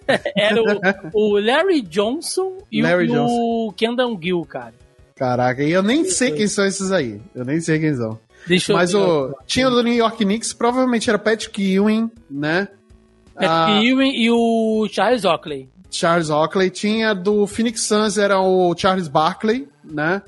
Era 0.38 0.62
o, 0.62 0.80
o 1.14 1.40
Larry 1.40 1.82
Johnson 1.82 2.58
e 2.72 2.82
Larry 2.82 3.10
o 3.12 3.74
Kendall 3.76 4.18
Gill, 4.22 4.46
cara. 4.46 4.74
Caraca, 5.16 5.64
e 5.64 5.72
eu 5.72 5.84
nem 5.84 6.06
sei 6.06 6.32
quem 6.32 6.48
são 6.48 6.66
esses 6.66 6.92
aí. 6.92 7.22
Eu 7.36 7.46
nem 7.46 7.60
sei 7.60 7.80
quem 7.80 7.96
são. 7.96 8.18
Deixa 8.48 8.74
Mas 8.74 8.94
o. 8.96 9.36
Tinha 9.46 9.68
o 9.68 9.72
do 9.72 9.84
New 9.84 9.94
York 9.94 10.18
Knicks, 10.24 10.52
provavelmente 10.54 11.10
era 11.10 11.20
Patrick 11.20 11.62
Ewing, 11.62 12.10
né? 12.30 12.68
Pat 13.36 13.48
Ah, 13.48 13.80
Ewing 13.84 14.16
e 14.16 14.32
o 14.32 14.88
Charles 14.90 15.24
Oakley. 15.24 15.70
Charles 15.92 16.30
Oakley. 16.30 16.70
Tinha 16.72 17.14
do 17.14 17.46
Phoenix 17.46 17.84
Suns, 17.84 18.18
era 18.18 18.40
o 18.40 18.76
Charles 18.76 19.08
Barkley, 19.08 19.68
né? 19.84 20.22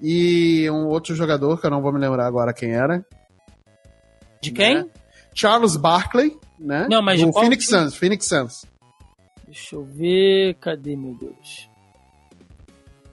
E 0.00 0.70
um 0.70 0.86
outro 0.86 1.14
jogador, 1.14 1.60
que 1.60 1.66
eu 1.66 1.70
não 1.70 1.82
vou 1.82 1.92
me 1.92 1.98
lembrar 1.98 2.26
agora 2.26 2.52
quem 2.52 2.72
era. 2.72 3.04
De 4.40 4.52
quem? 4.52 4.74
Né? 4.76 4.86
Charles 5.34 5.76
Barkley, 5.76 6.36
né? 6.58 6.86
Não, 6.88 7.02
mas 7.02 7.20
qual 7.20 7.44
Phoenix 7.44 7.66
time? 7.66 7.80
Suns, 7.80 7.94
Phoenix 7.96 8.26
Suns. 8.26 8.66
Deixa 9.44 9.76
eu 9.76 9.84
ver. 9.84 10.54
Cadê, 10.60 10.94
meu 10.94 11.14
Deus? 11.14 11.68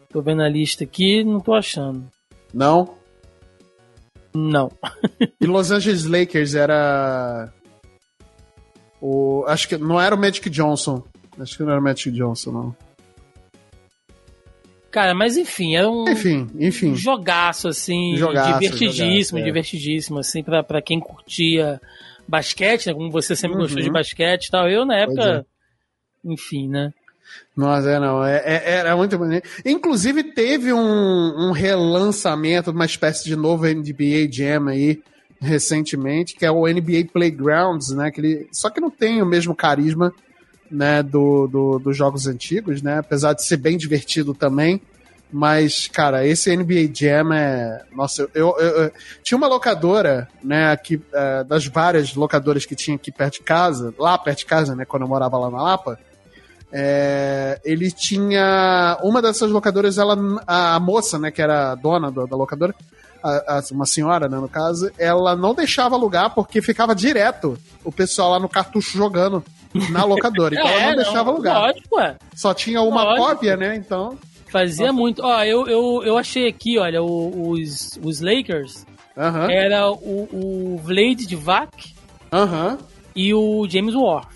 Tô 0.09 0.21
vendo 0.21 0.41
a 0.41 0.49
lista 0.49 0.83
aqui, 0.83 1.23
não 1.23 1.39
tô 1.39 1.53
achando. 1.53 2.05
Não? 2.53 2.95
Não. 4.33 4.71
E 5.39 5.45
Los 5.45 5.71
Angeles 5.71 6.05
Lakers 6.05 6.55
era. 6.55 7.51
O. 9.01 9.43
Acho 9.47 9.67
que 9.67 9.77
não 9.77 9.99
era 9.99 10.15
o 10.15 10.17
Magic 10.17 10.49
Johnson. 10.49 11.03
Acho 11.39 11.57
que 11.57 11.63
não 11.63 11.71
era 11.71 11.79
o 11.79 11.83
Magic 11.83 12.11
Johnson, 12.11 12.51
não. 12.51 12.75
Cara, 14.95 15.13
mas 15.13 15.35
enfim, 15.35 15.75
era 15.75 15.89
um 15.91 16.09
Enfim, 16.09 16.49
enfim. 16.57 16.95
jogaço, 16.95 17.67
assim, 17.67 18.15
Jogaço, 18.15 18.53
divertidíssimo, 18.53 18.93
jogaço, 19.17 19.37
é. 19.37 19.41
divertidíssimo, 19.43 20.19
assim, 20.19 20.41
pra, 20.41 20.63
pra 20.63 20.81
quem 20.81 21.01
curtia 21.01 21.81
basquete, 22.25 22.87
né, 22.87 22.93
como 22.93 23.11
você 23.11 23.35
sempre 23.35 23.57
gostou 23.57 23.79
Uhum. 23.79 23.83
de 23.87 23.91
basquete 23.91 24.45
e 24.45 24.51
tal. 24.51 24.69
Eu, 24.69 24.85
na 24.85 24.95
época, 24.97 25.45
enfim, 26.23 26.69
né? 26.69 26.93
Nossa, 27.57 27.89
é 27.89 27.99
não. 27.99 28.23
É, 28.23 28.37
é- 28.45 28.71
era 28.71 28.95
muito 28.95 29.19
maneiro. 29.19 29.45
Inclusive, 29.65 30.23
teve 30.23 30.71
um, 30.71 30.79
um 31.49 31.51
relançamento, 31.51 32.71
uma 32.71 32.85
espécie 32.85 33.25
de 33.25 33.35
novo 33.35 33.65
NBA 33.67 34.31
Jam 34.31 34.69
aí, 34.69 35.01
recentemente, 35.41 36.35
que 36.37 36.45
é 36.45 36.51
o 36.51 36.65
NBA 36.67 37.09
Playgrounds, 37.11 37.89
né? 37.89 38.09
Que 38.11 38.21
ele, 38.21 38.47
só 38.49 38.69
que 38.69 38.79
não 38.79 38.89
tem 38.89 39.21
o 39.21 39.25
mesmo 39.25 39.53
carisma 39.53 40.13
né, 40.75 41.01
do, 41.01 41.47
do- 41.47 41.79
dos 41.79 41.95
jogos 41.97 42.27
antigos, 42.27 42.81
né? 42.81 42.99
Apesar 42.99 43.33
de 43.33 43.43
ser 43.43 43.57
bem 43.57 43.77
divertido 43.77 44.33
também. 44.33 44.81
Mas, 45.31 45.87
cara, 45.87 46.25
esse 46.25 46.55
NBA 46.55 46.91
Jam 46.93 47.33
é. 47.33 47.83
Nossa, 47.95 48.27
eu, 48.33 48.55
eu- 48.59 48.83
eu- 48.83 48.91
tinha 49.23 49.37
uma 49.37 49.47
locadora, 49.47 50.27
né, 50.43 50.71
aqui, 50.71 51.01
eh, 51.11 51.43
das 51.43 51.65
várias 51.67 52.13
locadoras 52.13 52.65
que 52.65 52.75
tinha 52.75 52.95
aqui 52.95 53.11
perto 53.11 53.33
de 53.33 53.41
casa, 53.41 53.93
lá 53.97 54.17
perto 54.17 54.39
de 54.39 54.45
casa, 54.45 54.75
né, 54.75 54.85
quando 54.85 55.01
eu 55.01 55.09
morava 55.09 55.37
lá 55.37 55.49
na 55.49 55.61
Lapa. 55.61 55.99
É, 56.71 57.59
ele 57.63 57.91
tinha. 57.91 58.97
Uma 59.01 59.21
dessas 59.21 59.49
locadoras, 59.49 59.97
ela, 59.97 60.15
a 60.45 60.79
moça, 60.79 61.17
né, 61.17 61.31
que 61.31 61.41
era 61.41 61.71
a 61.71 61.75
dona 61.75 62.11
do- 62.11 62.27
da 62.27 62.35
locadora, 62.35 62.73
a- 63.23 63.57
a- 63.57 63.63
uma 63.71 63.85
senhora, 63.85 64.27
né, 64.29 64.37
no 64.37 64.49
caso, 64.49 64.91
ela 64.97 65.35
não 65.35 65.53
deixava 65.55 65.95
alugar 65.95 66.33
porque 66.35 66.61
ficava 66.61 66.93
direto 66.95 67.57
o 67.83 67.91
pessoal 67.91 68.31
lá 68.31 68.39
no 68.39 68.49
cartucho 68.49 68.97
jogando 68.97 69.43
na 69.91 70.03
locadora. 70.05 70.55
Então 70.55 70.67
ela 70.67 70.87
não 70.89 70.95
deixava 70.95 71.29
alugar. 71.31 71.55
É, 71.55 71.59
Lógico, 71.67 71.95
ué. 71.97 72.15
Só 72.35 72.53
tinha 72.53 72.81
uma 72.81 73.03
Lógico. 73.03 73.25
cópia, 73.27 73.57
né? 73.57 73.75
Então. 73.75 74.17
Fazia 74.47 74.93
muito. 74.93 75.21
Ó, 75.23 75.43
eu, 75.43 75.67
eu, 75.67 76.01
eu 76.05 76.17
achei 76.17 76.47
aqui, 76.47 76.77
olha, 76.77 77.01
os, 77.03 77.99
os 78.01 78.21
Lakers 78.21 78.85
Aham. 79.17 79.51
era 79.51 79.89
o, 79.91 80.27
o 80.31 80.77
Vlade 80.83 81.25
Divac 81.25 81.93
e 83.15 83.33
o 83.33 83.67
James 83.69 83.95
War. 83.95 84.27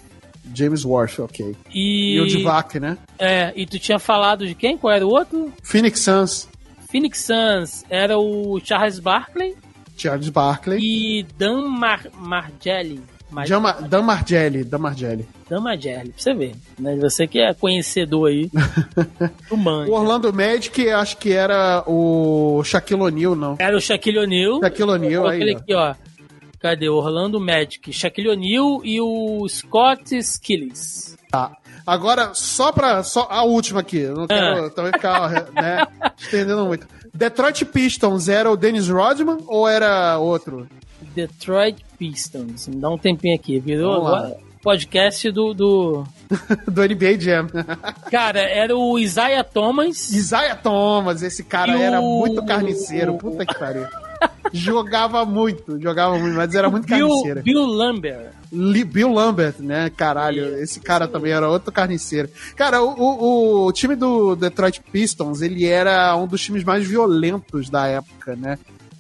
James 0.54 0.84
Worth, 0.84 1.20
ok. 1.20 1.56
E, 1.74 2.16
E 2.16 2.20
o 2.22 2.26
Divac, 2.28 2.80
né? 2.80 2.98
É, 3.20 3.54
e 3.56 3.66
tu 3.66 3.78
tinha 3.78 4.00
falado 4.00 4.48
de 4.48 4.56
quem? 4.56 4.78
Qual 4.78 4.92
era 4.92 5.06
o 5.06 5.10
outro? 5.10 5.54
Phoenix 5.64 6.00
Suns, 6.02 6.48
Phoenix 6.90 7.20
Suns 7.26 7.86
era 7.90 8.18
o 8.18 8.60
Charles 8.64 8.98
Barkley 9.00 9.56
Charles 9.96 10.30
Barkley. 10.30 10.80
e 10.82 11.24
Dan 11.38 11.68
Mar 11.68 12.08
Margelli. 12.18 13.02
Mar 13.32 13.46
Jama- 13.46 13.74
Dan 13.74 14.02
Margelli, 14.02 14.64
Dan 14.64 14.78
Margelli. 14.80 15.28
Dan 15.50 15.60
Margelli, 15.62 16.10
pra 16.12 16.22
você 16.22 16.34
ver. 16.34 16.56
Né? 16.80 16.96
Você 16.98 17.28
que 17.28 17.40
é 17.40 17.54
conhecedor 17.54 18.30
aí 18.30 18.50
do 18.50 19.32
O 19.52 19.58
manga. 19.58 19.92
Orlando 19.92 20.34
Magic, 20.34 20.90
acho 20.90 21.18
que 21.18 21.32
era 21.32 21.84
o 21.88 22.62
Shaquille 22.64 23.02
O'Neal, 23.02 23.36
não. 23.36 23.56
Era 23.60 23.78
o 23.78 23.82
Shaquille 23.82 24.20
O'Neal. 24.20 24.60
Shaquille 24.62 24.90
O'Neal 24.92 25.28
aí, 25.28 25.52
aqui, 25.52 25.74
ó. 25.74 25.94
Cadê? 26.60 26.90
Orlando 26.90 27.40
Magic, 27.40 27.94
Shaquille 27.94 28.30
O'Neal 28.30 28.82
e 28.84 29.00
o 29.00 29.48
Scott 29.48 30.16
Skillis. 30.18 31.18
Tá. 31.32 31.52
Agora, 31.88 32.32
só 32.34 32.72
pra. 32.72 33.02
Só 33.04 33.28
a 33.30 33.44
última 33.44 33.80
aqui. 33.80 34.02
Não 34.08 34.28
quero 34.28 34.66
Ah. 34.66 34.70
também 34.70 34.92
ficar 34.92 35.30
né, 35.54 35.88
estendendo 36.20 36.66
muito. 36.66 36.86
Detroit 37.14 37.64
Pistons 37.66 38.28
era 38.28 38.52
o 38.52 38.58
Dennis 38.58 38.90
Rodman 38.90 39.38
ou 39.48 39.68
era 39.68 40.18
outro? 40.20 40.68
Detroit 41.28 41.78
Pistons. 41.98 42.68
Me 42.68 42.76
dá 42.78 42.90
um 42.90 42.98
tempinho 42.98 43.36
aqui. 43.36 43.60
Virou 43.60 43.94
agora 43.96 44.38
podcast 44.62 45.32
do, 45.32 45.54
do... 45.54 46.04
Do 46.70 46.82
NBA 46.84 47.20
Jam. 47.20 47.48
Cara, 48.12 48.40
era 48.42 48.76
o 48.76 49.00
Isaiah 49.00 49.44
Thomas. 49.44 50.12
Isaiah 50.12 50.56
Thomas, 50.56 51.22
esse 51.24 51.44
cara 51.44 51.78
E 51.78 51.82
era 51.82 52.00
o- 52.02 52.20
muito 52.20 52.44
carniceiro. 52.46 53.16
Puta 53.18 53.46
que 53.46 53.58
pariu. 53.58 53.86
jogava 54.52 55.24
muito, 55.26 55.80
jogava 55.82 56.18
muito, 56.20 56.36
mas 56.36 56.54
era 56.56 56.70
muito 56.70 56.86
Bill, 56.88 57.08
carniceiro. 57.08 57.42
Bill 57.44 57.66
Lambert. 57.66 58.28
Li- 58.52 58.84
Bill 58.84 59.14
Lambert, 59.14 59.56
né? 59.60 59.90
Caralho, 59.96 60.58
esse 60.62 60.80
cara 60.82 61.08
também 61.08 61.32
era 61.32 61.48
outro 61.50 61.72
carniceiro. 61.72 62.30
Cara, 62.56 62.82
o, 62.84 62.90
o, 63.00 63.66
o 63.68 63.72
time 63.72 63.96
do 63.96 64.36
Detroit 64.36 64.82
Pistons, 64.92 65.42
ele 65.42 65.66
era 65.66 66.16
um 66.18 66.28
dos 66.28 66.42
times 66.44 66.64
mais 66.66 66.86
violentos 66.86 67.70
da 67.70 67.88
época, 67.88 68.36
né? 68.36 68.58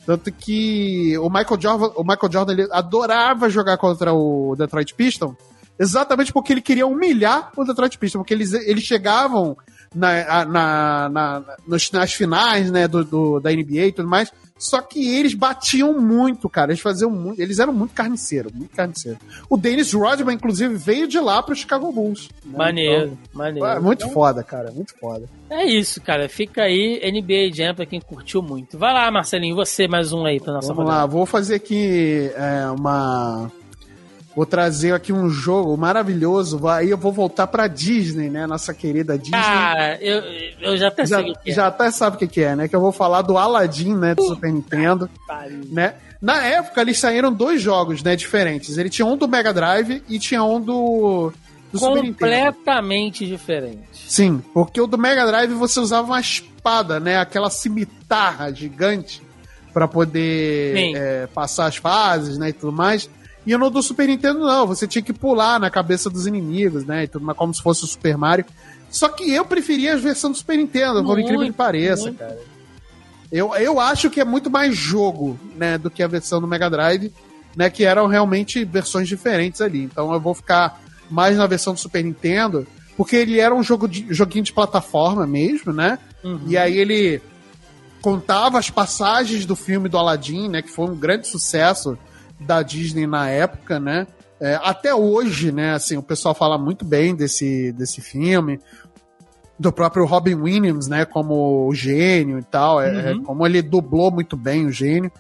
Tanto 0.10 0.32
que 0.32 1.16
o 1.20 1.30
Michael 1.30 1.62
Jordan, 1.62 1.92
o 1.96 2.04
Michael 2.04 2.32
Jordan 2.32 2.54
ele 2.54 2.68
adorava 2.72 3.48
jogar 3.48 3.78
contra 3.78 4.12
o 4.12 4.56
Detroit 4.58 4.96
Pistons, 4.96 5.36
exatamente 5.78 6.34
porque 6.34 6.52
ele 6.52 6.62
queria 6.62 6.88
humilhar 6.88 7.52
o 7.56 7.64
Detroit 7.64 7.96
Pistons, 7.96 8.22
porque 8.22 8.34
eles, 8.34 8.52
eles 8.54 8.84
chegavam 8.84 9.56
na, 9.94 10.46
na, 10.46 11.10
na- 11.10 11.44
nos- 11.68 11.92
nas 11.92 12.12
finais, 12.12 12.72
né, 12.72 12.88
do, 12.88 13.04
do- 13.06 13.40
da 13.40 13.52
NBA 13.52 13.86
e 13.86 13.92
tudo 13.92 14.10
mais, 14.10 14.32
só 14.60 14.82
que 14.82 15.16
eles 15.18 15.34
batiam 15.34 16.00
muito, 16.00 16.48
cara, 16.50 16.72
eles 16.72 16.82
faziam 16.82 17.10
muito, 17.10 17.40
eles 17.42 17.58
eram 17.60 17.74
muito 17.74 17.94
carniceiros, 17.94 18.52
muito 18.52 18.76
carniceiros. 18.76 19.20
O 19.50 19.56
Dennis 19.58 19.94
Rodman, 19.94 20.36
inclusive, 20.36 20.76
veio 20.76 21.08
de 21.08 21.20
lá 21.20 21.42
pro 21.42 21.56
Chicago 21.56 21.92
Bulls. 21.92 22.30
né? 22.46 22.58
Maneiro, 22.58 23.18
maneiro. 23.34 23.66
Então, 23.66 23.78
é 23.78 23.80
muito 23.80 24.02
Então, 24.04 24.14
foda, 24.14 24.44
cara, 24.44 24.72
muito 24.72 24.94
foda. 25.00 25.28
É 25.50 25.66
isso, 25.66 26.00
cara. 26.02 26.28
Fica 26.30 26.64
aí 26.64 27.00
NBA 27.12 27.52
Jam 27.56 27.74
pra 27.74 27.86
quem 27.86 28.00
curtiu 28.02 28.42
muito. 28.42 28.78
Vai 28.78 28.94
lá, 28.94 29.10
Marcelinho, 29.10 29.56
você 29.56 29.88
mais 29.88 30.12
um 30.14 30.26
aí 30.26 30.40
pra 30.40 30.54
nossa 30.54 30.68
Vamos 30.68 30.84
rodada. 30.84 31.00
lá, 31.02 31.06
vou 31.08 31.26
fazer 31.26 31.56
aqui 31.56 32.30
é, 32.36 32.68
uma. 32.70 33.50
Vou 34.40 34.46
trazer 34.46 34.94
aqui 34.94 35.12
um 35.12 35.30
jogo 35.30 35.76
maravilhoso. 35.76 36.66
Aí 36.66 36.92
eu 36.92 36.98
vou 36.98 37.12
voltar 37.12 37.46
pra 37.46 37.68
Disney, 37.68 38.30
né? 38.30 38.48
Nossa 38.48 38.74
querida 38.74 39.18
Disney. 39.18 39.38
Cara, 39.38 40.02
eu, 40.02 40.24
eu 40.62 40.78
já 40.78 40.88
até 40.88 41.06
já, 41.06 41.20
sei 41.20 41.32
o 41.32 41.36
que 41.36 41.52
é. 41.52 41.54
Já 41.54 41.68
até 41.68 41.92
sabe 41.92 42.16
o 42.16 42.20
que, 42.26 42.42
é, 42.42 42.56
né? 42.56 42.70
Que 42.70 42.74
eu 42.74 42.80
vou 42.80 42.94
falar 42.94 43.22
do 43.22 43.38
Aladdin, 43.38 43.96
né? 43.96 44.16
Do 44.16 44.24
Super 44.24 44.54
Nintendo. 44.54 45.10
Né? 45.70 45.94
Na 46.22 46.42
época, 46.42 46.80
eles 46.80 46.98
saíram 46.98 47.34
dois 47.34 47.62
jogos, 47.62 48.02
né? 48.02 48.16
Diferentes. 48.16 48.78
Ele 48.78 48.90
tinha 48.90 49.06
um 49.06 49.18
do 49.18 49.28
Mega 49.28 49.54
Drive 49.54 50.02
e 50.08 50.18
tinha 50.18 50.42
um 50.42 50.62
do. 50.62 51.34
do 51.70 51.78
Super 51.78 52.02
Nintendo. 52.02 52.32
Completamente 52.32 53.28
diferente. 53.28 53.90
Sim, 53.92 54.42
porque 54.54 54.80
o 54.80 54.88
do 54.88 54.98
Mega 54.98 55.26
Drive 55.26 55.52
você 55.52 55.82
usava 55.82 56.08
uma 56.08 56.22
espada, 56.22 56.98
né? 56.98 57.18
Aquela 57.18 57.50
cimitarra 57.50 58.54
gigante 58.54 59.22
para 59.74 59.86
poder 59.86 60.96
é, 60.96 61.28
passar 61.28 61.66
as 61.66 61.76
fases, 61.76 62.38
né? 62.38 62.48
E 62.48 62.54
tudo 62.54 62.72
mais. 62.72 63.10
E 63.46 63.56
no 63.58 63.70
do 63.70 63.82
Super 63.82 64.08
Nintendo, 64.08 64.40
não. 64.40 64.68
Você 64.68 64.88
tinha 64.88 65.02
que 65.02 65.14
pular 65.14 65.60
na 65.60 65.70
cabeça 65.70 66.10
dos 66.10 66.28
inimigos, 66.28 66.86
né? 66.86 67.04
E 67.04 67.08
tudo 67.08 67.34
como 67.36 67.54
se 67.54 67.62
fosse 67.62 67.84
o 67.84 67.88
Super 67.88 68.18
Mario. 68.18 68.46
Só 68.90 69.08
que 69.10 69.32
eu 69.32 69.46
preferia 69.46 69.94
a 69.94 69.98
versão 69.98 70.32
do 70.32 70.38
Super 70.38 70.58
Nintendo, 70.58 71.04
por 71.04 71.20
incrível 71.20 71.46
que 71.46 71.52
pareça, 71.52 72.04
muito. 72.06 72.18
cara. 72.18 72.40
Eu, 73.32 73.54
eu 73.56 73.80
acho 73.80 74.10
que 74.10 74.20
é 74.20 74.26
muito 74.26 74.50
mais 74.50 74.76
jogo, 74.76 75.40
né, 75.56 75.78
do 75.78 75.92
que 75.92 76.02
a 76.02 76.08
versão 76.08 76.42
do 76.42 76.48
Mega 76.48 76.70
Drive, 76.70 77.14
né, 77.56 77.70
que 77.70 77.86
eram 77.86 78.08
realmente 78.08 78.66
versões 78.66 79.08
diferentes 79.08 79.62
ali. 79.62 79.84
Então 79.84 80.12
eu 80.12 80.20
vou 80.20 80.34
ficar 80.34 80.82
mais 81.10 81.38
na 81.38 81.46
versão 81.46 81.74
do 81.74 81.80
Super 81.80 82.04
Nintendo, 82.04 82.66
porque 82.98 83.16
ele 83.16 83.40
era 83.40 83.54
um 83.54 83.62
jogo 83.62 83.88
de, 83.88 84.08
joguinho 84.10 84.44
de 84.44 84.52
plataforma 84.52 85.28
mesmo, 85.28 85.72
né? 85.72 86.00
Uhum. 86.24 86.42
E 86.48 86.58
aí 86.58 86.78
ele 86.78 87.22
contava 88.02 88.58
as 88.58 88.72
passagens 88.72 89.46
do 89.46 89.56
filme 89.56 89.88
do 89.88 89.98
Aladdin, 89.98 90.50
né, 90.50 90.64
que 90.64 90.72
foi 90.72 90.88
um 90.88 90.96
grande 90.96 91.28
sucesso 91.28 91.98
da 92.40 92.62
Disney 92.62 93.06
na 93.06 93.30
época, 93.30 93.80
né? 93.80 94.08
É, 94.40 94.58
até 94.64 94.96
hoje, 94.96 95.52
né, 95.52 95.74
assim, 95.74 95.98
o 95.98 96.04
pessoal 96.04 96.34
fala 96.34 96.58
muito 96.58 96.86
bem 96.86 97.14
desse, 97.14 97.74
desse 97.74 98.00
filme, 98.00 98.60
do 99.60 99.72
próprio 99.74 100.06
Robin 100.06 100.36
Williams, 100.36 100.88
né, 100.88 101.04
como 101.04 101.68
o 101.68 101.76
gênio 101.76 102.40
e 102.40 102.44
tal, 102.44 102.82
é, 102.82 102.88
é 102.88 103.14
uhum. 103.14 103.22
é, 103.22 103.26
como 103.26 103.46
ele 103.46 103.62
dublou 103.62 104.10
muito 104.10 104.38
bem 104.38 104.66
o 104.66 104.72
gênio. 104.72 105.12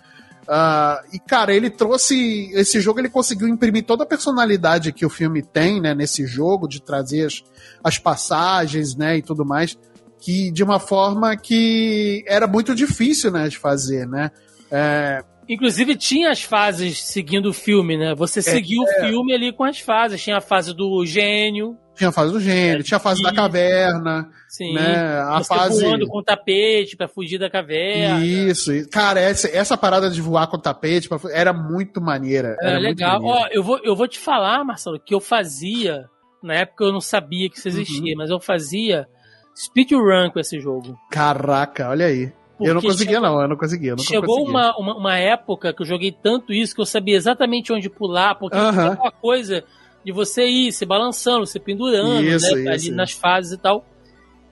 Uh, 0.47 1.05
e, 1.13 1.19
cara, 1.19 1.53
ele 1.53 1.69
trouxe. 1.69 2.49
Esse 2.53 2.81
jogo 2.81 2.99
ele 2.99 3.09
conseguiu 3.09 3.47
imprimir 3.47 3.85
toda 3.85 4.03
a 4.03 4.07
personalidade 4.07 4.91
que 4.91 5.05
o 5.05 5.09
filme 5.09 5.43
tem, 5.43 5.79
né, 5.79 5.93
nesse 5.93 6.25
jogo, 6.25 6.67
de 6.67 6.81
trazer 6.81 7.27
as, 7.27 7.43
as 7.83 7.99
passagens, 7.99 8.95
né, 8.95 9.17
e 9.17 9.21
tudo 9.21 9.45
mais, 9.45 9.77
que 10.19 10.49
de 10.49 10.63
uma 10.63 10.79
forma 10.79 11.37
que 11.37 12.23
era 12.25 12.47
muito 12.47 12.73
difícil, 12.73 13.29
né, 13.29 13.47
de 13.47 13.59
fazer, 13.59 14.07
né. 14.07 14.31
É, 14.71 15.23
Inclusive 15.49 15.95
tinha 15.95 16.29
as 16.29 16.43
fases 16.43 17.01
seguindo 17.01 17.49
o 17.49 17.53
filme, 17.53 17.97
né? 17.97 18.13
Você 18.13 18.37
é, 18.37 18.43
seguiu 18.43 18.83
é. 18.83 18.85
o 18.85 19.07
filme 19.07 19.33
ali 19.33 19.51
com 19.51 19.63
as 19.63 19.79
fases. 19.79 20.21
Tinha 20.21 20.37
a 20.37 20.41
fase 20.41 20.75
do 20.75 21.03
gênio. 21.07 21.75
Tinha 21.95 22.11
a 22.11 22.13
fase 22.13 22.31
do 22.31 22.39
gênio, 22.39 22.79
é, 22.79 22.83
tinha 22.83 22.97
a 22.97 23.01
fase 23.01 23.21
da 23.21 23.33
caverna. 23.33 24.29
Sim. 24.47 24.73
Né? 24.73 25.19
A 25.19 25.39
você 25.39 25.53
fase. 25.53 25.83
voando 25.83 26.07
com 26.07 26.23
tapete 26.23 26.95
para 26.95 27.09
fugir 27.09 27.37
da 27.37 27.49
caverna. 27.49 28.23
Isso. 28.23 28.71
Cara, 28.89 29.19
essa, 29.19 29.49
essa 29.49 29.75
parada 29.75 30.09
de 30.09 30.21
voar 30.21 30.47
com 30.47 30.57
tapete 30.57 31.09
pra... 31.09 31.19
era 31.33 31.51
muito 31.51 31.99
maneira. 31.99 32.55
Era, 32.61 32.69
era 32.69 32.79
legal. 32.79 33.19
Ó, 33.21 33.47
eu 33.51 33.61
vou, 33.61 33.79
eu 33.83 33.95
vou 33.95 34.07
te 34.07 34.17
falar, 34.17 34.63
Marcelo, 34.63 34.99
que 34.99 35.13
eu 35.13 35.19
fazia. 35.19 36.05
Na 36.41 36.53
época 36.53 36.85
eu 36.85 36.93
não 36.93 37.01
sabia 37.01 37.49
que 37.49 37.57
isso 37.57 37.67
existia, 37.67 38.13
uhum. 38.13 38.17
mas 38.19 38.29
eu 38.29 38.39
fazia 38.39 39.05
speedrun 39.53 40.29
com 40.31 40.39
esse 40.39 40.57
jogo. 40.59 40.97
Caraca, 41.11 41.89
olha 41.89 42.05
aí. 42.05 42.31
Eu 42.59 42.73
não 42.73 42.81
conseguia, 42.81 43.15
chegou, 43.15 43.29
não, 43.29 43.41
eu 43.41 43.47
não 43.47 43.55
conseguia. 43.55 43.91
Eu 43.91 43.97
chegou 43.99 44.35
conseguia. 44.35 44.49
Uma, 44.49 44.77
uma, 44.77 44.97
uma, 44.97 45.17
época 45.17 45.73
que 45.73 45.81
eu 45.81 45.85
joguei 45.85 46.11
tanto 46.11 46.53
isso 46.53 46.75
que 46.75 46.81
eu 46.81 46.85
sabia 46.85 47.15
exatamente 47.15 47.71
onde 47.71 47.89
pular, 47.89 48.35
porque 48.35 48.57
uh 48.57 48.61
-huh. 48.61 48.71
tinha 48.71 48.91
aquela 48.91 49.11
coisa 49.11 49.63
de 50.03 50.11
você 50.11 50.45
ir 50.45 50.71
se 50.71 50.85
balançando, 50.85 51.45
se 51.45 51.59
pendurando, 51.59 52.23
isso, 52.23 52.55
né? 52.55 52.75
Isso. 52.75 52.87
Ali 52.87 52.91
nas 52.91 53.11
fases 53.11 53.53
e 53.53 53.57
tal. 53.57 53.85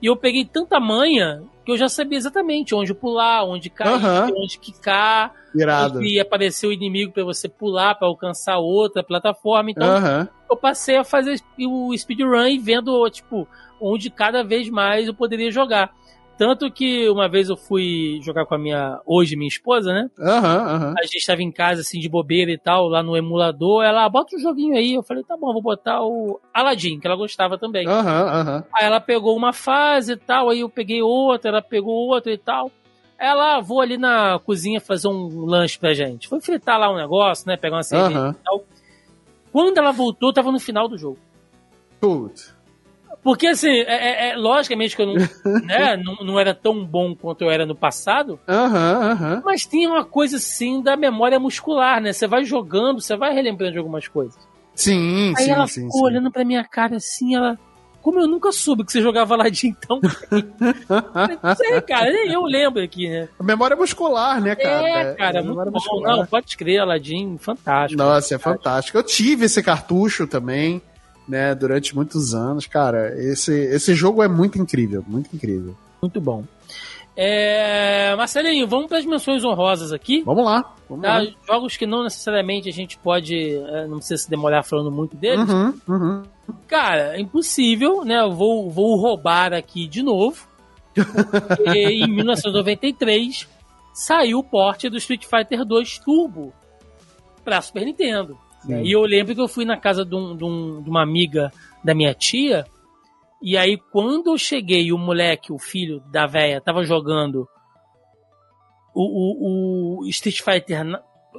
E 0.00 0.06
eu 0.06 0.16
peguei 0.16 0.44
tanta 0.44 0.78
manha 0.78 1.42
que 1.64 1.72
eu 1.72 1.76
já 1.76 1.88
sabia 1.88 2.16
exatamente 2.16 2.74
onde 2.74 2.94
pular, 2.94 3.44
onde 3.44 3.68
cair, 3.68 3.96
uh 3.96 4.00
-huh. 4.00 4.32
onde 4.36 4.58
quicar, 4.58 5.34
Irado. 5.54 5.98
onde 5.98 6.18
aparecer 6.18 6.66
o 6.66 6.72
inimigo 6.72 7.12
para 7.12 7.24
você 7.24 7.48
pular 7.48 7.94
para 7.94 8.08
alcançar 8.08 8.58
outra 8.58 9.02
plataforma. 9.02 9.70
Então, 9.70 9.98
uh 9.98 10.02
-huh. 10.02 10.28
eu 10.50 10.56
passei 10.56 10.96
a 10.96 11.04
fazer 11.04 11.40
o 11.60 11.96
speedrun 11.96 12.46
e 12.46 12.58
vendo, 12.58 13.08
tipo, 13.10 13.46
onde 13.80 14.08
cada 14.08 14.42
vez 14.42 14.70
mais 14.70 15.08
eu 15.08 15.14
poderia 15.14 15.50
jogar. 15.50 15.92
Tanto 16.38 16.70
que 16.70 17.08
uma 17.08 17.28
vez 17.28 17.48
eu 17.48 17.56
fui 17.56 18.20
jogar 18.22 18.46
com 18.46 18.54
a 18.54 18.58
minha, 18.58 19.00
hoje 19.04 19.34
minha 19.34 19.48
esposa, 19.48 19.92
né? 19.92 20.08
Aham, 20.20 20.56
uhum, 20.56 20.86
uhum. 20.86 20.94
A 20.96 21.02
gente 21.02 21.26
tava 21.26 21.42
em 21.42 21.50
casa, 21.50 21.80
assim, 21.80 21.98
de 21.98 22.08
bobeira 22.08 22.52
e 22.52 22.56
tal, 22.56 22.86
lá 22.86 23.02
no 23.02 23.16
emulador. 23.16 23.82
Ela, 23.82 24.04
ah, 24.04 24.08
bota 24.08 24.36
um 24.36 24.38
joguinho 24.38 24.76
aí. 24.76 24.94
Eu 24.94 25.02
falei, 25.02 25.24
tá 25.24 25.36
bom, 25.36 25.52
vou 25.52 25.60
botar 25.60 26.00
o 26.00 26.40
Aladdin, 26.54 27.00
que 27.00 27.08
ela 27.08 27.16
gostava 27.16 27.58
também. 27.58 27.88
Aham, 27.88 28.22
uhum, 28.22 28.28
aham. 28.28 28.64
Aí 28.72 28.86
ela 28.86 29.00
pegou 29.00 29.36
uma 29.36 29.52
fase 29.52 30.12
e 30.12 30.16
tal, 30.16 30.48
aí 30.48 30.60
eu 30.60 30.68
peguei 30.68 31.02
outra, 31.02 31.50
ela 31.50 31.60
pegou 31.60 31.92
outra 31.92 32.32
e 32.32 32.38
tal. 32.38 32.70
Ela, 33.18 33.56
ah, 33.56 33.60
vou 33.60 33.80
ali 33.80 33.98
na 33.98 34.38
cozinha 34.38 34.80
fazer 34.80 35.08
um 35.08 35.44
lanche 35.44 35.76
pra 35.76 35.92
gente. 35.92 36.28
Foi 36.28 36.40
fritar 36.40 36.78
lá 36.78 36.88
um 36.88 36.96
negócio, 36.96 37.48
né? 37.48 37.56
Pegar 37.56 37.78
uma 37.78 37.82
cerveja 37.82 38.30
e 38.30 38.44
tal. 38.44 38.64
Quando 39.50 39.76
ela 39.76 39.90
voltou, 39.90 40.32
tava 40.32 40.52
no 40.52 40.60
final 40.60 40.86
do 40.86 40.96
jogo. 40.96 41.18
Putz. 42.00 42.56
Porque, 43.22 43.48
assim, 43.48 43.68
é, 43.68 43.82
é, 43.82 44.30
é, 44.30 44.36
logicamente 44.36 44.94
que 44.94 45.02
eu 45.02 45.06
não, 45.06 45.14
né, 45.64 45.96
não, 45.96 46.14
não, 46.24 46.40
era 46.40 46.54
tão 46.54 46.84
bom 46.84 47.14
quanto 47.14 47.42
eu 47.42 47.50
era 47.50 47.66
no 47.66 47.74
passado. 47.74 48.38
Uhum, 48.48 49.34
uhum. 49.36 49.42
Mas 49.44 49.66
tinha 49.66 49.88
uma 49.88 50.04
coisa, 50.04 50.36
assim, 50.36 50.80
da 50.80 50.96
memória 50.96 51.38
muscular, 51.38 52.00
né? 52.00 52.12
Você 52.12 52.26
vai 52.26 52.44
jogando, 52.44 53.00
você 53.00 53.16
vai 53.16 53.34
relembrando 53.34 53.72
de 53.72 53.78
algumas 53.78 54.06
coisas. 54.08 54.38
Sim, 54.78 55.34
Aí 55.36 55.44
sim, 55.44 55.50
ela 55.50 55.66
sim, 55.66 55.82
ficou 55.82 55.98
sim. 55.98 56.04
olhando 56.04 56.30
pra 56.30 56.44
minha 56.44 56.62
cara 56.62 56.96
assim, 56.96 57.34
ela. 57.34 57.58
Como 58.00 58.20
eu 58.20 58.28
nunca 58.28 58.52
soube 58.52 58.84
que 58.84 58.92
você 58.92 59.02
jogava 59.02 59.34
Aladdin, 59.34 59.74
então. 59.76 60.00
não 61.42 61.54
sei, 61.56 61.80
cara, 61.80 62.10
nem 62.12 62.32
eu 62.32 62.44
lembro 62.44 62.80
aqui, 62.80 63.08
né? 63.08 63.28
Memória 63.42 63.76
muscular, 63.76 64.40
né, 64.40 64.54
cara? 64.54 64.88
É, 64.88 65.14
cara, 65.14 65.40
é, 65.40 65.42
muito 65.42 65.70
bom. 65.70 66.00
Não, 66.00 66.24
pode 66.24 66.56
crer, 66.56 66.78
Aladdin, 66.78 67.36
fantástico. 67.38 68.00
Nossa, 68.00 68.36
é 68.36 68.38
fantástico. 68.38 68.96
Eu 68.96 69.02
tive 69.02 69.46
esse 69.46 69.60
cartucho 69.64 70.28
também 70.28 70.80
né, 71.28 71.54
durante 71.54 71.94
muitos 71.94 72.34
anos. 72.34 72.66
Cara, 72.66 73.14
esse, 73.20 73.52
esse 73.52 73.94
jogo 73.94 74.22
é 74.22 74.28
muito 74.28 74.58
incrível, 74.58 75.04
muito 75.06 75.34
incrível. 75.34 75.76
Muito 76.00 76.20
bom. 76.20 76.44
É... 77.14 78.14
Marcelinho, 78.16 78.66
vamos 78.68 78.86
para 78.86 78.98
as 78.98 79.04
menções 79.04 79.44
honrosas 79.44 79.92
aqui. 79.92 80.22
Vamos 80.22 80.44
lá. 80.44 80.74
Vamos 80.88 81.04
tá? 81.04 81.18
lá. 81.18 81.26
Jogos 81.46 81.76
que 81.76 81.84
não 81.84 82.04
necessariamente 82.04 82.68
a 82.68 82.72
gente 82.72 82.96
pode. 82.96 83.34
É, 83.34 83.86
não 83.88 83.96
precisa 83.96 84.22
se 84.22 84.30
demorar 84.30 84.62
falando 84.62 84.90
muito 84.90 85.16
deles. 85.16 85.50
Uhum, 85.50 85.74
uhum. 85.88 86.22
Cara, 86.68 87.16
é 87.16 87.20
impossível, 87.20 88.04
né? 88.04 88.20
Eu 88.20 88.32
vou, 88.32 88.70
vou 88.70 88.96
roubar 88.96 89.52
aqui 89.52 89.88
de 89.88 90.02
novo. 90.02 90.46
Em 91.74 92.06
1993 92.08 93.48
saiu 93.92 94.38
o 94.38 94.44
porte 94.44 94.88
do 94.88 94.96
Street 94.96 95.24
Fighter 95.24 95.64
2 95.64 95.98
Turbo 95.98 96.52
para 97.44 97.60
Super 97.60 97.84
Nintendo. 97.84 98.38
Né? 98.68 98.82
E 98.84 98.92
eu 98.92 99.02
lembro 99.02 99.34
que 99.34 99.40
eu 99.40 99.48
fui 99.48 99.64
na 99.64 99.76
casa 99.76 100.04
de, 100.04 100.14
um, 100.14 100.36
de, 100.36 100.44
um, 100.44 100.82
de 100.82 100.90
uma 100.90 101.02
amiga 101.02 101.50
da 101.82 101.94
minha 101.94 102.14
tia, 102.14 102.64
e 103.42 103.56
aí 103.56 103.78
quando 103.92 104.30
eu 104.30 104.38
cheguei, 104.38 104.92
o 104.92 104.98
moleque, 104.98 105.52
o 105.52 105.58
filho 105.58 106.00
da 106.10 106.26
véia, 106.26 106.60
tava 106.60 106.82
jogando 106.82 107.48
o, 108.94 110.00
o, 110.00 110.00
o 110.00 110.06
Street 110.08 110.40
Fighter. 110.40 110.84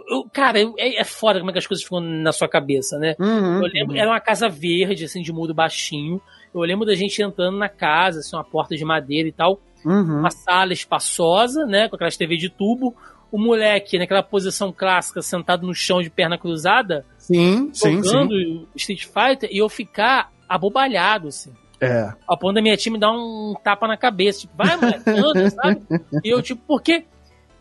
Eu, 0.09 0.23
cara, 0.31 0.59
é, 0.77 1.01
é 1.01 1.03
foda 1.03 1.39
como 1.39 1.51
é 1.51 1.53
que 1.53 1.59
as 1.59 1.67
coisas 1.67 1.83
ficam 1.83 1.99
na 1.99 2.31
sua 2.31 2.47
cabeça, 2.47 2.97
né? 2.97 3.15
Uhum, 3.19 3.63
eu 3.63 3.69
lembro, 3.71 3.93
uhum. 3.93 3.99
era 3.99 4.09
uma 4.09 4.19
casa 4.19 4.47
verde, 4.47 5.05
assim, 5.05 5.21
de 5.21 5.33
muro 5.33 5.53
baixinho. 5.53 6.21
Eu 6.53 6.61
lembro 6.61 6.85
da 6.85 6.95
gente 6.95 7.21
entrando 7.21 7.57
na 7.57 7.69
casa, 7.69 8.19
assim, 8.19 8.35
uma 8.35 8.43
porta 8.43 8.75
de 8.75 8.85
madeira 8.85 9.27
e 9.27 9.31
tal. 9.31 9.59
Uhum. 9.85 10.19
Uma 10.19 10.31
sala 10.31 10.73
espaçosa, 10.73 11.65
né? 11.65 11.89
Com 11.89 11.95
aquelas 11.95 12.17
TV 12.17 12.37
de 12.37 12.49
tubo. 12.49 12.95
O 13.31 13.37
moleque 13.37 13.99
naquela 13.99 14.23
posição 14.23 14.71
clássica, 14.71 15.21
sentado 15.21 15.65
no 15.67 15.73
chão 15.73 16.01
de 16.01 16.09
perna 16.09 16.37
cruzada. 16.37 17.05
Sim, 17.29 17.69
sim, 17.71 18.03
jogando 18.03 18.31
sim. 18.31 18.67
Street 18.75 19.05
Fighter 19.05 19.49
e 19.51 19.59
eu 19.59 19.69
ficar 19.69 20.31
abobalhado, 20.47 21.27
assim. 21.27 21.53
É. 21.79 22.11
Ao 22.27 22.35
ponto 22.35 22.55
da 22.55 22.61
minha 22.61 22.75
time 22.75 22.99
dar 22.99 23.11
um 23.11 23.53
tapa 23.63 23.87
na 23.87 23.95
cabeça. 23.95 24.41
Tipo, 24.41 24.57
vai, 24.57 24.75
moleque, 24.75 25.09
anda, 25.09 25.49
sabe? 25.51 25.81
E 26.23 26.29
eu, 26.29 26.41
tipo, 26.41 26.61
porque 26.67 27.05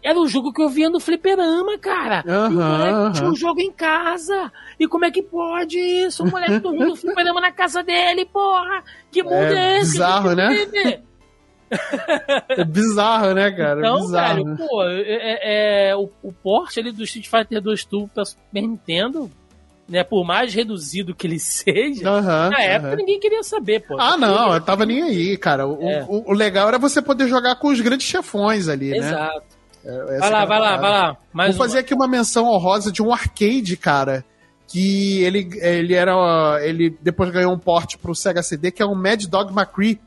era 0.03 0.19
o 0.19 0.27
jogo 0.27 0.55
que 0.55 0.63
eu 0.63 0.71
via 0.71 0.89
no 0.89 0.99
fliperama, 0.99 1.79
cara. 1.79 2.25
Uhum, 2.27 2.51
e 2.51 2.57
o 2.57 2.61
moleque 2.63 2.99
uhum. 2.99 3.13
tinha 3.13 3.29
um 3.29 3.37
jogo 3.37 3.61
em 3.61 3.71
casa. 3.71 4.51
E 4.81 4.89
como 4.89 5.05
é 5.05 5.11
que 5.11 5.23
pode 5.23 5.79
isso? 5.79 6.25
O 6.25 6.31
moleque 6.31 6.61
dormindo 6.61 6.89
no 6.89 6.97
fliperama 6.97 7.43
na 7.43 7.53
casa 7.53 7.83
dele, 7.83 8.25
porra! 8.25 8.83
Que 9.13 9.23
mundo 9.23 9.35
é, 9.35 9.77
é 9.77 9.79
esse? 9.81 9.93
Bizarro, 9.93 10.35
né? 10.35 10.49
É 12.49 12.65
bizarro, 12.65 13.35
né, 13.35 13.51
cara? 13.51 13.81
Então, 13.81 14.01
bizarro. 14.01 14.43
velho, 14.43 14.57
pô, 14.57 14.85
é, 14.85 15.03
é, 15.03 15.91
é, 15.91 15.97
o, 15.97 16.09
o 16.23 16.33
porte 16.33 16.81
ali 16.81 16.91
do 16.91 17.05
Street 17.05 17.29
Fighter 17.29 17.61
2 17.61 17.85
Turbo 17.85 18.09
pra 18.09 18.25
Super 18.25 18.63
Nintendo, 18.63 19.31
né, 19.89 20.05
por 20.05 20.25
mais 20.25 20.53
reduzido 20.53 21.15
que 21.15 21.27
ele 21.27 21.39
seja, 21.41 22.13
uhum, 22.13 22.51
na 22.51 22.63
época 22.63 22.97
ninguém 22.97 23.19
queria 23.19 23.43
saber, 23.43 23.81
pô. 23.87 23.99
Ah, 23.99 24.17
não, 24.17 24.53
eu 24.55 24.61
tava 24.61 24.85
nem 24.85 25.03
aí, 25.03 25.37
cara. 25.37 25.67
O, 25.67 25.83
É. 25.89 26.05
o, 26.09 26.31
o 26.31 26.33
legal 26.33 26.69
era 26.69 26.79
você 26.79 27.01
poder 27.01 27.27
jogar 27.29 27.57
com 27.57 27.69
os 27.69 27.81
grandes 27.81 28.07
chefões 28.07 28.69
ali, 28.69 28.91
né? 28.91 28.99
Exato. 28.99 29.43
É, 29.85 30.19
Vai 30.19 30.31
lá, 30.31 30.45
vai 30.45 30.61
lá, 30.61 30.77
vai 30.77 30.91
lá. 30.91 31.17
Mais 31.33 31.57
Vou 31.57 31.65
fazer 31.67 31.79
aqui 31.79 31.95
uma 31.95 32.07
menção 32.09 32.45
honrosa 32.47 32.93
de 32.93 33.01
um 33.03 33.13
arcade, 33.13 33.75
cara, 33.77 34.23
que 34.67 35.23
ele, 35.23 35.49
ele 35.63 35.95
era. 35.95 36.59
Ele 36.63 36.95
depois 37.01 37.31
ganhou 37.31 37.53
um 37.55 37.59
porte 37.59 37.97
pro 37.97 38.15
Sega 38.15 38.43
CD, 38.43 38.71
que 38.71 38.83
é 38.83 38.85
o 38.85 38.95
Mad 38.95 39.25
Dog 39.25 39.51
McCree, 39.53 39.99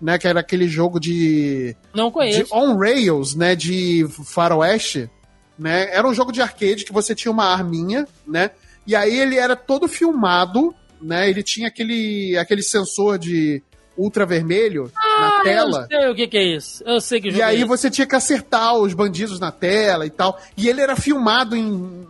né? 0.00 0.18
Que 0.18 0.26
era 0.26 0.40
aquele 0.40 0.66
jogo 0.66 0.98
de. 0.98 1.76
Não 1.94 2.10
conheço. 2.10 2.44
De 2.46 2.52
on 2.52 2.76
rails, 2.76 3.36
né? 3.36 3.54
De 3.54 4.06
faroeste, 4.24 5.08
né? 5.56 5.88
Era 5.94 6.08
um 6.08 6.14
jogo 6.14 6.32
de 6.32 6.42
arcade 6.42 6.84
que 6.84 6.92
você 6.92 7.14
tinha 7.14 7.30
uma 7.30 7.44
arminha, 7.52 8.08
né? 8.26 8.50
E 8.88 8.96
aí 8.96 9.20
ele 9.20 9.36
era 9.36 9.54
todo 9.54 9.86
filmado, 9.86 10.74
né? 10.98 11.28
Ele 11.28 11.42
tinha 11.42 11.68
aquele, 11.68 12.38
aquele 12.38 12.62
sensor 12.62 13.18
de 13.18 13.62
ultravermelho 13.98 14.90
ah, 14.96 15.20
na 15.20 15.42
tela. 15.42 15.86
Eu 15.90 16.00
sei 16.00 16.10
o 16.10 16.14
que, 16.14 16.26
que 16.26 16.38
é 16.38 16.56
isso. 16.56 16.82
Eu 16.86 16.98
sei 16.98 17.20
que 17.20 17.28
E 17.28 17.42
aí 17.42 17.60
é 17.60 17.66
você 17.66 17.90
tinha 17.90 18.06
que 18.06 18.16
acertar 18.16 18.74
os 18.76 18.94
bandidos 18.94 19.38
na 19.38 19.52
tela 19.52 20.06
e 20.06 20.10
tal. 20.10 20.40
E 20.56 20.70
ele 20.70 20.80
era 20.80 20.96
filmado 20.96 21.54
em, 21.54 22.06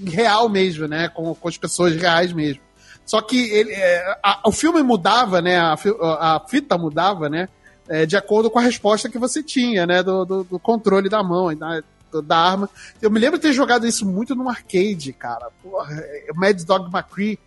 em 0.00 0.10
real 0.10 0.48
mesmo, 0.48 0.86
né? 0.86 1.08
Com, 1.08 1.34
com 1.34 1.48
as 1.48 1.58
pessoas 1.58 1.96
reais 1.96 2.32
mesmo. 2.32 2.62
Só 3.04 3.20
que 3.20 3.50
ele, 3.50 3.72
é, 3.72 4.16
a, 4.22 4.42
o 4.46 4.52
filme 4.52 4.80
mudava, 4.80 5.42
né? 5.42 5.58
A, 5.58 5.74
a 6.36 6.46
fita 6.48 6.78
mudava, 6.78 7.28
né? 7.28 7.48
É, 7.88 8.06
de 8.06 8.16
acordo 8.16 8.48
com 8.48 8.60
a 8.60 8.62
resposta 8.62 9.08
que 9.08 9.18
você 9.18 9.42
tinha, 9.42 9.84
né? 9.86 10.04
Do, 10.04 10.24
do, 10.24 10.44
do 10.44 10.58
controle 10.60 11.08
da 11.08 11.20
mão, 11.20 11.52
da, 11.56 11.82
da, 12.20 12.36
arma. 12.36 12.68
Eu 13.00 13.10
me 13.10 13.18
lembro 13.20 13.38
de 13.38 13.46
ter 13.46 13.52
jogado 13.52 13.86
isso 13.86 14.04
muito 14.04 14.34
no 14.34 14.48
arcade, 14.48 15.12
cara. 15.12 15.48
Porra, 15.62 15.94
é, 15.94 16.26
Mad 16.34 16.60
Dog 16.64 16.94
McCree 16.94 17.38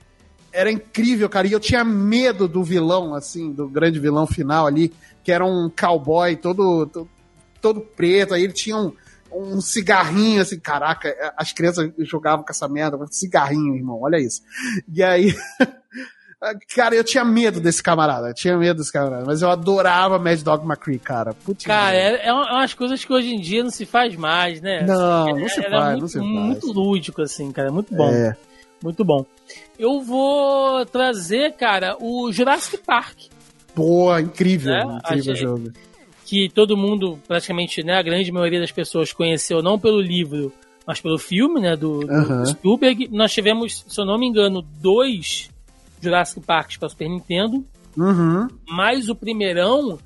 era 0.51 0.71
incrível, 0.71 1.29
cara. 1.29 1.45
E 1.45 1.51
eu 1.51 1.59
tinha 1.59 1.83
medo 1.83 2.47
do 2.47 2.63
vilão, 2.63 3.13
assim, 3.13 3.51
do 3.51 3.67
grande 3.67 3.99
vilão 3.99 4.25
final 4.25 4.65
ali, 4.65 4.93
que 5.23 5.31
era 5.31 5.45
um 5.45 5.69
cowboy 5.69 6.35
todo, 6.37 6.87
todo, 6.87 7.09
todo 7.61 7.81
preto. 7.81 8.33
Aí 8.33 8.43
ele 8.43 8.53
tinha 8.53 8.77
um, 8.77 8.93
um 9.31 9.59
cigarrinho, 9.59 10.41
assim, 10.41 10.57
caraca, 10.57 11.13
as 11.35 11.51
crianças 11.51 11.91
jogavam 11.99 12.45
com 12.45 12.51
essa 12.51 12.67
merda, 12.69 12.97
cigarrinho, 13.11 13.75
irmão, 13.75 13.99
olha 14.01 14.17
isso. 14.17 14.41
E 14.91 15.03
aí. 15.03 15.35
Cara, 16.75 16.95
eu 16.95 17.03
tinha 17.03 17.23
medo 17.23 17.59
desse 17.59 17.81
camarada, 17.81 18.27
eu 18.29 18.33
tinha 18.33 18.57
medo 18.57 18.77
desse 18.77 18.91
camarada, 18.91 19.23
mas 19.25 19.41
eu 19.41 19.49
adorava 19.49 20.19
Mad 20.19 20.41
Dog 20.41 20.65
McCree, 20.65 20.99
cara. 20.99 21.33
Putz 21.33 21.65
cara, 21.65 21.95
é, 21.95 22.27
é, 22.27 22.33
umas 22.33 22.73
coisas 22.73 23.03
que 23.03 23.11
hoje 23.11 23.33
em 23.33 23.39
dia 23.39 23.63
não 23.63 23.71
se 23.71 23.85
faz 23.85 24.15
mais, 24.15 24.61
né? 24.61 24.85
Não, 24.85 25.27
não 25.27 25.49
se 25.49 25.61
faz, 25.61 25.89
muito, 25.89 26.01
não 26.01 26.07
se 26.07 26.19
faz. 26.19 26.29
Muito 26.29 26.71
lúdico, 26.71 27.21
assim, 27.21 27.51
cara, 27.51 27.69
é 27.69 27.71
muito 27.71 27.95
bom. 27.95 28.09
É. 28.09 28.35
Muito 28.83 29.03
bom. 29.03 29.25
Eu 29.79 30.01
vou 30.01 30.85
trazer, 30.85 31.53
cara, 31.53 31.97
o 31.99 32.31
Jurassic 32.31 32.77
Park. 32.85 33.17
Boa, 33.75 34.21
incrível, 34.21 34.73
né? 34.73 34.99
incrível 35.03 35.35
jogo. 35.35 35.71
Que 36.25 36.49
todo 36.49 36.77
mundo, 36.77 37.19
praticamente, 37.27 37.83
né, 37.83 37.93
a 37.93 38.01
grande 38.01 38.31
maioria 38.31 38.59
das 38.59 38.71
pessoas 38.71 39.13
conheceu 39.13 39.61
não 39.61 39.79
pelo 39.79 40.01
livro, 40.01 40.51
mas 40.85 40.99
pelo 40.99 41.17
filme, 41.17 41.61
né, 41.61 41.75
do, 41.75 41.99
do 42.01 42.45
Spielberg. 42.45 43.09
Nós 43.11 43.31
tivemos, 43.31 43.85
se 43.87 43.99
eu 43.99 44.05
não 44.05 44.17
me 44.17 44.27
engano, 44.27 44.61
dois 44.61 45.49
Jurassic 46.05 46.45
Parks 46.45 46.77
para 46.77 46.89
Super 46.89 47.09
Nintendo. 47.09 47.65
Uhum. 47.97 48.47
Mas 48.67 49.09
o 49.09 49.15
primeirão, 49.15 49.97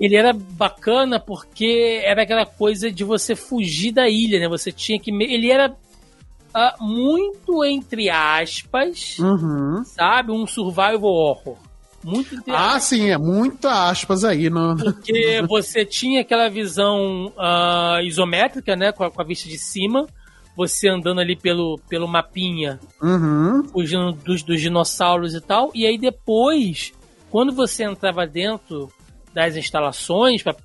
ele 0.00 0.16
era 0.16 0.32
bacana 0.32 1.20
porque 1.20 2.00
era 2.04 2.22
aquela 2.22 2.46
coisa 2.46 2.90
de 2.90 3.04
você 3.04 3.34
fugir 3.34 3.92
da 3.92 4.08
ilha, 4.08 4.38
né? 4.38 4.48
Você 4.48 4.72
tinha 4.72 4.98
que. 4.98 5.10
Ele 5.10 5.50
era 5.50 5.70
uh, 5.70 6.84
muito 6.84 7.64
entre 7.64 8.08
aspas, 8.10 9.18
uhum. 9.18 9.82
sabe? 9.84 10.32
Um 10.32 10.46
survival 10.46 11.12
horror. 11.12 11.56
Muito 12.02 12.34
entre 12.34 12.52
Ah, 12.54 12.78
sim, 12.78 13.08
é 13.08 13.16
muito 13.16 13.66
aspas 13.66 14.24
aí. 14.24 14.50
No... 14.50 14.76
Porque 14.76 15.42
você 15.48 15.84
tinha 15.86 16.20
aquela 16.20 16.50
visão 16.50 17.26
uh, 17.28 18.00
isométrica, 18.02 18.76
né? 18.76 18.92
Com 18.92 19.04
a, 19.04 19.10
com 19.10 19.22
a, 19.22 19.24
vista 19.24 19.48
de 19.48 19.58
cima. 19.58 20.06
Você 20.56 20.88
andando 20.88 21.20
ali 21.20 21.34
pelo, 21.36 21.78
pelo 21.88 22.06
mapinha, 22.06 22.78
uhum. 23.02 23.64
fugindo 23.64 24.12
dos, 24.12 24.42
dos 24.42 24.60
dinossauros 24.60 25.34
e 25.34 25.40
tal. 25.40 25.70
E 25.74 25.84
aí 25.84 25.98
depois, 25.98 26.92
quando 27.30 27.52
você 27.52 27.84
entrava 27.84 28.26
dentro 28.26 28.92
das 29.32 29.56
instalações 29.56 30.42
para 30.42 30.56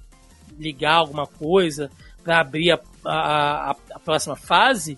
ligar 0.60 0.96
alguma 0.96 1.26
coisa, 1.26 1.90
para 2.24 2.42
abrir 2.42 2.72
a, 2.72 2.80
a, 3.04 3.72
a, 3.72 4.00
próxima 4.00 4.36
fase, 4.36 4.98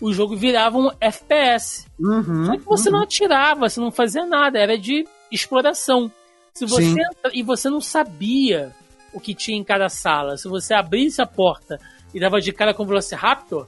o 0.00 0.12
jogo 0.12 0.36
virava 0.36 0.78
um 0.78 0.90
FPS. 0.98 1.86
Uhum, 2.00 2.46
Só 2.46 2.52
que 2.52 2.64
você 2.64 2.88
uhum. 2.88 2.96
não 2.96 3.02
atirava, 3.02 3.68
você 3.68 3.80
não 3.80 3.90
fazia 3.90 4.24
nada, 4.24 4.58
era 4.58 4.78
de 4.78 5.06
exploração. 5.30 6.10
Se 6.54 6.64
você 6.64 6.90
entra, 6.90 7.30
e 7.32 7.42
você 7.42 7.68
não 7.68 7.80
sabia 7.80 8.72
o 9.12 9.20
que 9.20 9.34
tinha 9.34 9.58
em 9.58 9.64
cada 9.64 9.88
sala. 9.88 10.36
Se 10.36 10.48
você 10.48 10.74
abrisse 10.74 11.20
a 11.20 11.26
porta 11.26 11.78
e 12.14 12.20
dava 12.20 12.40
de 12.40 12.52
cara 12.52 12.74
com 12.74 12.82
o 12.82 12.86
Velociraptor, 12.86 13.66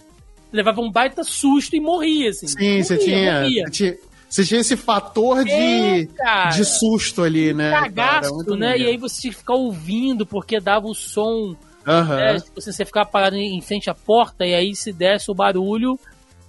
levava 0.54 0.80
um 0.80 0.90
baita 0.90 1.24
susto 1.24 1.74
e 1.74 1.80
morria, 1.80 2.30
assim. 2.30 2.46
Sim, 2.46 2.56
morria, 2.56 2.84
você 2.84 2.96
tinha. 2.98 3.40
Morria. 3.40 3.64
Você 3.64 3.70
tinha... 3.70 3.96
Você 4.26 4.44
tinha 4.44 4.60
esse 4.62 4.76
fator 4.76 5.44
de, 5.44 6.08
é, 6.18 6.48
de 6.48 6.64
susto 6.64 7.22
ali, 7.22 7.54
né? 7.54 7.70
Cagaço, 7.70 8.36
cara, 8.44 8.56
né? 8.56 8.78
E 8.78 8.84
aí 8.84 8.96
você 8.96 9.20
tinha 9.20 9.32
que 9.32 9.38
ficar 9.38 9.54
ouvindo, 9.54 10.26
porque 10.26 10.58
dava 10.58 10.88
o 10.88 10.94
som. 10.94 11.54
Uhum. 11.86 12.16
Né? 12.16 12.38
Você, 12.56 12.72
você 12.72 12.84
ficava 12.84 13.08
parado 13.08 13.36
em 13.36 13.60
frente 13.60 13.88
à 13.88 13.94
porta, 13.94 14.44
e 14.44 14.52
aí 14.52 14.74
se 14.74 14.92
desse 14.92 15.30
o 15.30 15.34
barulho, 15.34 15.96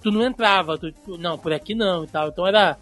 tu 0.02 0.10
não 0.10 0.22
entrava, 0.24 0.76
tu, 0.76 0.92
não, 1.16 1.38
por 1.38 1.52
aqui 1.52 1.76
não 1.76 2.02
e 2.02 2.08
tal. 2.08 2.26
Então 2.26 2.44
era, 2.44 2.76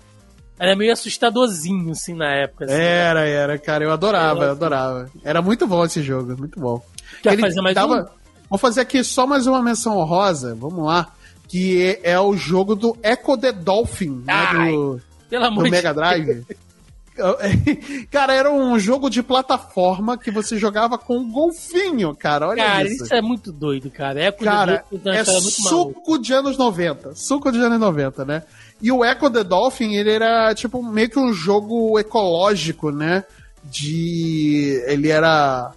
era 0.58 0.74
meio 0.74 0.90
assustadorzinho, 0.90 1.90
assim, 1.90 2.14
na 2.14 2.36
época. 2.36 2.64
Assim, 2.64 2.74
era, 2.74 3.24
né? 3.24 3.30
era, 3.30 3.58
cara, 3.58 3.84
eu 3.84 3.92
adorava, 3.92 4.44
eu 4.44 4.50
adorava. 4.52 5.10
Era 5.22 5.42
muito 5.42 5.66
bom 5.66 5.84
esse 5.84 6.02
jogo, 6.02 6.34
muito 6.34 6.58
bom. 6.58 6.82
Quer 7.22 7.34
Ele 7.34 7.42
fazer 7.42 7.60
mais 7.60 7.74
tava... 7.74 7.94
um? 7.94 8.24
Vou 8.48 8.58
fazer 8.58 8.82
aqui 8.82 9.02
só 9.04 9.26
mais 9.26 9.46
uma 9.46 9.62
menção 9.62 9.98
honrosa, 9.98 10.54
vamos 10.54 10.84
lá, 10.86 11.12
que 11.48 11.82
é, 11.82 12.12
é 12.12 12.20
o 12.20 12.36
jogo 12.36 12.74
do 12.74 12.96
Echo 13.02 13.36
the 13.36 13.52
Dolphin, 13.52 14.22
né, 14.24 14.70
do, 14.70 15.00
pelo 15.28 15.44
amor 15.44 15.64
do 15.64 15.70
Mega 15.70 15.92
Drive. 15.92 16.44
Cara, 18.10 18.34
era 18.34 18.50
um 18.50 18.78
jogo 18.78 19.08
de 19.08 19.22
plataforma 19.22 20.18
que 20.18 20.30
você 20.30 20.58
jogava 20.58 20.98
com 20.98 21.18
um 21.18 21.30
golfinho, 21.30 22.14
cara. 22.14 22.48
Olha 22.48 22.64
cara, 22.64 22.88
isso. 22.88 23.04
isso 23.04 23.14
é 23.14 23.22
muito 23.22 23.52
doido, 23.52 23.88
cara. 23.88 24.20
É 24.20 24.32
cara, 24.32 24.84
é 25.06 25.24
suco 25.24 26.18
de 26.18 26.32
anos 26.32 26.58
90. 26.58 27.14
Suco 27.14 27.52
de 27.52 27.58
anos 27.58 27.78
90, 27.78 28.24
né? 28.24 28.42
E 28.82 28.90
o 28.90 29.04
Echo 29.04 29.30
the 29.30 29.44
Dolphin, 29.44 29.94
ele 29.94 30.10
era 30.10 30.52
tipo 30.54 30.82
meio 30.82 31.08
que 31.08 31.18
um 31.18 31.32
jogo 31.32 31.98
ecológico, 31.98 32.90
né? 32.90 33.24
De. 33.62 34.82
Ele 34.86 35.08
era 35.08 35.72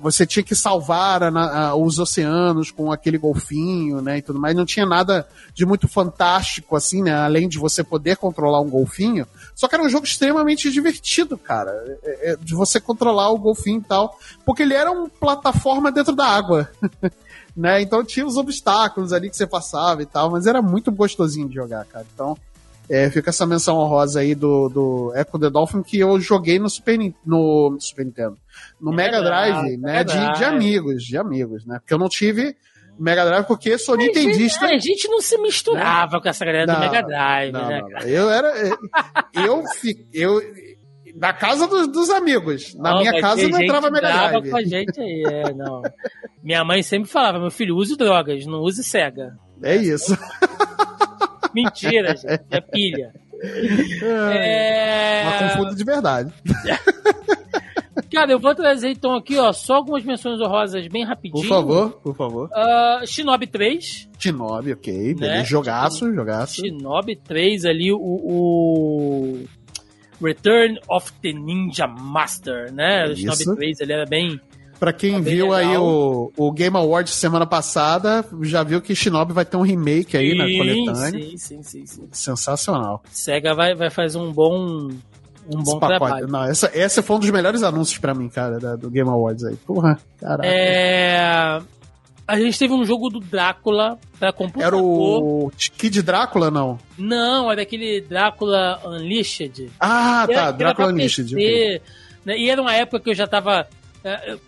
você 0.00 0.26
tinha 0.26 0.42
que 0.42 0.54
salvar 0.54 1.22
a, 1.22 1.28
a, 1.28 1.74
os 1.74 1.98
oceanos 1.98 2.70
com 2.70 2.92
aquele 2.92 3.16
golfinho, 3.16 4.02
né, 4.02 4.18
e 4.18 4.22
tudo 4.22 4.40
mais. 4.40 4.54
Não 4.54 4.66
tinha 4.66 4.84
nada 4.84 5.26
de 5.54 5.64
muito 5.64 5.88
fantástico, 5.88 6.76
assim, 6.76 7.02
né, 7.02 7.12
além 7.14 7.48
de 7.48 7.58
você 7.58 7.82
poder 7.82 8.16
controlar 8.16 8.60
um 8.60 8.68
golfinho. 8.68 9.26
Só 9.54 9.68
que 9.68 9.74
era 9.74 9.84
um 9.84 9.88
jogo 9.88 10.04
extremamente 10.04 10.70
divertido, 10.70 11.38
cara, 11.38 11.70
é, 12.02 12.32
é, 12.32 12.36
de 12.36 12.54
você 12.54 12.80
controlar 12.80 13.30
o 13.30 13.38
golfinho 13.38 13.80
e 13.80 13.84
tal, 13.84 14.18
porque 14.44 14.62
ele 14.62 14.74
era 14.74 14.90
uma 14.90 15.08
plataforma 15.08 15.90
dentro 15.90 16.14
da 16.14 16.26
água. 16.26 16.68
né, 17.56 17.80
então 17.82 18.04
tinha 18.04 18.26
os 18.26 18.36
obstáculos 18.36 19.12
ali 19.12 19.30
que 19.30 19.36
você 19.36 19.46
passava 19.46 20.02
e 20.02 20.06
tal, 20.06 20.30
mas 20.30 20.46
era 20.46 20.60
muito 20.60 20.90
gostosinho 20.92 21.48
de 21.48 21.54
jogar, 21.54 21.84
cara. 21.86 22.06
Então, 22.14 22.36
é, 22.88 23.10
fica 23.10 23.30
essa 23.30 23.46
menção 23.46 23.78
honrosa 23.78 24.20
aí 24.20 24.34
do, 24.34 24.68
do 24.68 25.12
Echo 25.14 25.38
the 25.38 25.48
Dolphin 25.48 25.82
que 25.82 25.98
eu 25.98 26.20
joguei 26.20 26.58
no 26.58 26.68
Super, 26.68 26.98
no 27.24 27.76
Super 27.78 28.04
Nintendo. 28.04 28.36
No 28.80 28.92
Mega, 28.92 29.18
Mega 29.18 29.24
Drive, 29.24 29.54
Drive, 29.54 29.76
né? 29.78 30.04
De, 30.04 30.38
de 30.38 30.44
amigos, 30.44 31.02
de 31.04 31.16
amigos, 31.16 31.64
né? 31.64 31.78
Porque 31.78 31.94
eu 31.94 31.98
não 31.98 32.08
tive 32.08 32.56
Mega 32.98 33.24
Drive 33.24 33.46
porque 33.46 33.78
sou 33.78 33.96
Mas 33.96 34.06
nintendista. 34.06 34.66
A 34.66 34.78
gente 34.78 35.08
não 35.08 35.20
se 35.20 35.38
misturava 35.38 36.20
com 36.20 36.28
essa 36.28 36.44
galera 36.44 36.66
não, 36.66 36.74
do 36.74 36.80
Mega 36.80 37.02
Drive, 37.02 37.52
não, 37.52 37.68
né? 37.68 37.82
Eu 38.04 38.30
era. 38.30 38.52
Eu, 38.58 38.76
eu, 39.44 39.64
eu 40.12 40.42
na 41.16 41.32
casa 41.32 41.66
dos, 41.66 41.88
dos 41.88 42.10
amigos. 42.10 42.74
Na 42.74 42.98
minha 42.98 43.20
casa 43.20 43.48
não 43.48 43.60
entrava 43.60 43.90
Mega 43.90 44.08
Drive. 44.08 44.50
com 44.50 44.56
a 44.56 44.62
gente 44.62 45.00
aí, 45.00 45.22
é, 45.26 45.54
não. 45.54 45.82
Minha 46.42 46.64
mãe 46.64 46.82
sempre 46.82 47.08
falava: 47.08 47.38
meu 47.38 47.50
filho, 47.50 47.76
use 47.76 47.96
drogas, 47.96 48.44
não 48.44 48.60
use 48.60 48.82
cega. 48.84 49.38
É 49.62 49.76
isso. 49.76 50.16
Mentira, 51.54 52.16
gente. 52.16 52.44
É 52.50 52.60
pilha. 52.60 53.12
É... 54.02 55.24
Mas 55.24 55.52
confundo 55.52 55.74
de 55.74 55.84
verdade. 55.84 56.32
Cara, 58.10 58.32
eu 58.32 58.38
vou 58.38 58.54
trazer 58.54 58.90
então 58.90 59.14
aqui, 59.14 59.38
ó, 59.38 59.52
só 59.52 59.76
algumas 59.76 60.04
menções 60.04 60.40
honrosas 60.40 60.86
bem 60.88 61.04
rapidinho. 61.04 61.42
Por 61.42 61.48
favor, 61.48 61.90
por 62.02 62.14
favor. 62.14 62.50
Uh, 62.50 63.06
Shinobi 63.06 63.46
3. 63.46 64.08
Shinobi, 64.18 64.72
ok. 64.72 65.14
Né? 65.14 65.44
Jogaço, 65.44 66.12
jogaço. 66.14 66.56
Shinobi 66.56 67.16
3 67.16 67.64
ali, 67.64 67.92
o, 67.92 67.98
o, 67.98 69.44
Return 70.22 70.78
of 70.88 71.12
the 71.22 71.32
Ninja 71.32 71.86
Master, 71.86 72.72
né? 72.72 73.06
O 73.06 73.16
Shinobi 73.16 73.56
3 73.56 73.80
ele 73.80 73.92
era 73.92 74.06
bem 74.06 74.40
Pra 74.82 74.92
quem 74.92 75.12
tá 75.12 75.30
viu 75.30 75.50
legal. 75.50 75.70
aí 75.70 75.76
o, 75.76 76.32
o 76.36 76.50
Game 76.50 76.76
Awards 76.76 77.14
semana 77.14 77.46
passada, 77.46 78.24
já 78.40 78.64
viu 78.64 78.82
que 78.82 78.96
Shinobi 78.96 79.32
vai 79.32 79.44
ter 79.44 79.56
um 79.56 79.62
remake 79.62 80.16
aí 80.16 80.32
sim, 80.32 80.36
na 80.36 80.44
coletânea. 80.44 81.22
Sim, 81.22 81.36
sim, 81.36 81.62
sim, 81.62 81.86
sim. 81.86 82.08
Sensacional. 82.10 83.00
Sega 83.08 83.54
vai, 83.54 83.76
vai 83.76 83.90
fazer 83.90 84.18
um 84.18 84.32
bom 84.32 84.88
um 85.48 85.62
bom 85.62 85.78
trabalho. 85.78 86.26
Não, 86.26 86.42
essa, 86.42 86.68
essa 86.74 87.00
foi 87.00 87.14
um 87.14 87.20
dos 87.20 87.30
melhores 87.30 87.62
anúncios 87.62 87.96
para 87.98 88.12
mim, 88.12 88.28
cara, 88.28 88.58
da, 88.58 88.74
do 88.74 88.90
Game 88.90 89.08
Awards 89.08 89.44
aí. 89.44 89.54
Porra, 89.54 89.96
caralho. 90.18 90.50
É... 90.50 91.62
A 92.26 92.40
gente 92.40 92.58
teve 92.58 92.74
um 92.74 92.84
jogo 92.84 93.08
do 93.08 93.20
Drácula 93.20 94.00
pra 94.18 94.32
computador. 94.32 94.66
Era 94.66 94.76
o 94.76 95.52
Kid 95.78 96.02
Drácula, 96.02 96.50
não? 96.50 96.76
Não, 96.98 97.52
era 97.52 97.62
aquele 97.62 98.00
Drácula 98.00 98.80
Unleashed. 98.84 99.70
Ah, 99.78 100.26
Era- 100.28 100.34
tá, 100.40 100.50
Drácula 100.50 100.88
Unleashed. 100.88 101.36
PC, 101.36 101.80
né? 102.24 102.36
E 102.36 102.50
era 102.50 102.60
uma 102.60 102.74
época 102.74 102.98
que 102.98 103.10
eu 103.10 103.14
já 103.14 103.28
tava. 103.28 103.68
é, 104.02 104.32
eu- 104.32 104.40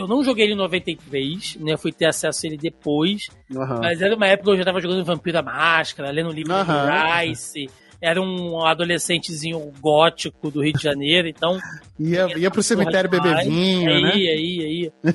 Eu 0.00 0.08
não 0.08 0.24
joguei 0.24 0.44
ele 0.46 0.54
em 0.54 0.56
93, 0.56 1.56
né? 1.60 1.76
Fui 1.76 1.92
ter 1.92 2.06
acesso 2.06 2.44
a 2.44 2.48
ele 2.48 2.56
depois. 2.56 3.28
Aham. 3.54 3.80
Mas 3.80 4.00
era 4.00 4.14
uma 4.16 4.26
época 4.26 4.44
que 4.46 4.50
eu 4.52 4.58
já 4.58 4.64
tava 4.64 4.80
jogando 4.80 5.04
Vampiro 5.04 5.38
à 5.38 5.42
Máscara, 5.42 6.10
lendo 6.10 6.30
o 6.30 6.32
livro 6.32 6.52
Aham. 6.52 6.86
do 6.86 7.18
Rice. 7.28 7.68
Era 8.02 8.18
um 8.20 8.64
adolescentezinho 8.64 9.60
gótico 9.78 10.50
do 10.50 10.62
Rio 10.62 10.72
de 10.72 10.82
Janeiro, 10.82 11.28
então. 11.28 11.58
Ia, 12.00 12.28
ia 12.38 12.50
pro 12.50 12.62
cemitério 12.62 13.10
beber 13.10 13.44
vinho, 13.44 13.90
aí, 13.90 14.02
né? 14.02 14.10
aí, 14.12 14.90
aí. 15.04 15.14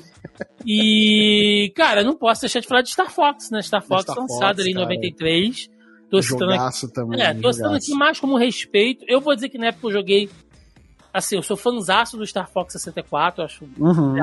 E, 0.64 1.72
cara, 1.76 2.04
não 2.04 2.16
posso 2.16 2.42
deixar 2.42 2.60
de 2.60 2.68
falar 2.68 2.82
de 2.84 2.92
Star 2.92 3.12
Fox, 3.12 3.50
né? 3.50 3.62
Star 3.64 3.82
Fox 3.82 4.04
Star 4.04 4.16
lançado 4.18 4.58
Fox, 4.58 4.60
ali 4.60 4.70
em 4.70 4.74
cara. 4.76 4.86
93. 4.86 5.70
Tô 6.12 6.22
citando 6.22 6.54
aqui 6.54 6.94
também. 6.94 7.22
é, 7.22 7.34
tô 7.34 7.52
citando 7.52 7.76
aqui 7.76 7.94
mais 7.96 8.20
como 8.20 8.38
respeito. 8.38 9.04
Eu 9.08 9.20
vou 9.20 9.34
dizer 9.34 9.50
que 9.50 9.58
na 9.58 9.68
época 9.68 9.88
eu 9.88 9.92
joguei. 9.94 10.30
Assim, 11.12 11.38
eu 11.38 11.42
sou 11.44 11.56
fãzaço 11.58 12.18
do 12.18 12.28
Star 12.28 12.50
Fox 12.52 12.74
64, 12.74 13.42
eu 13.42 13.46
acho 13.46 13.66
Uhum. 13.80 14.22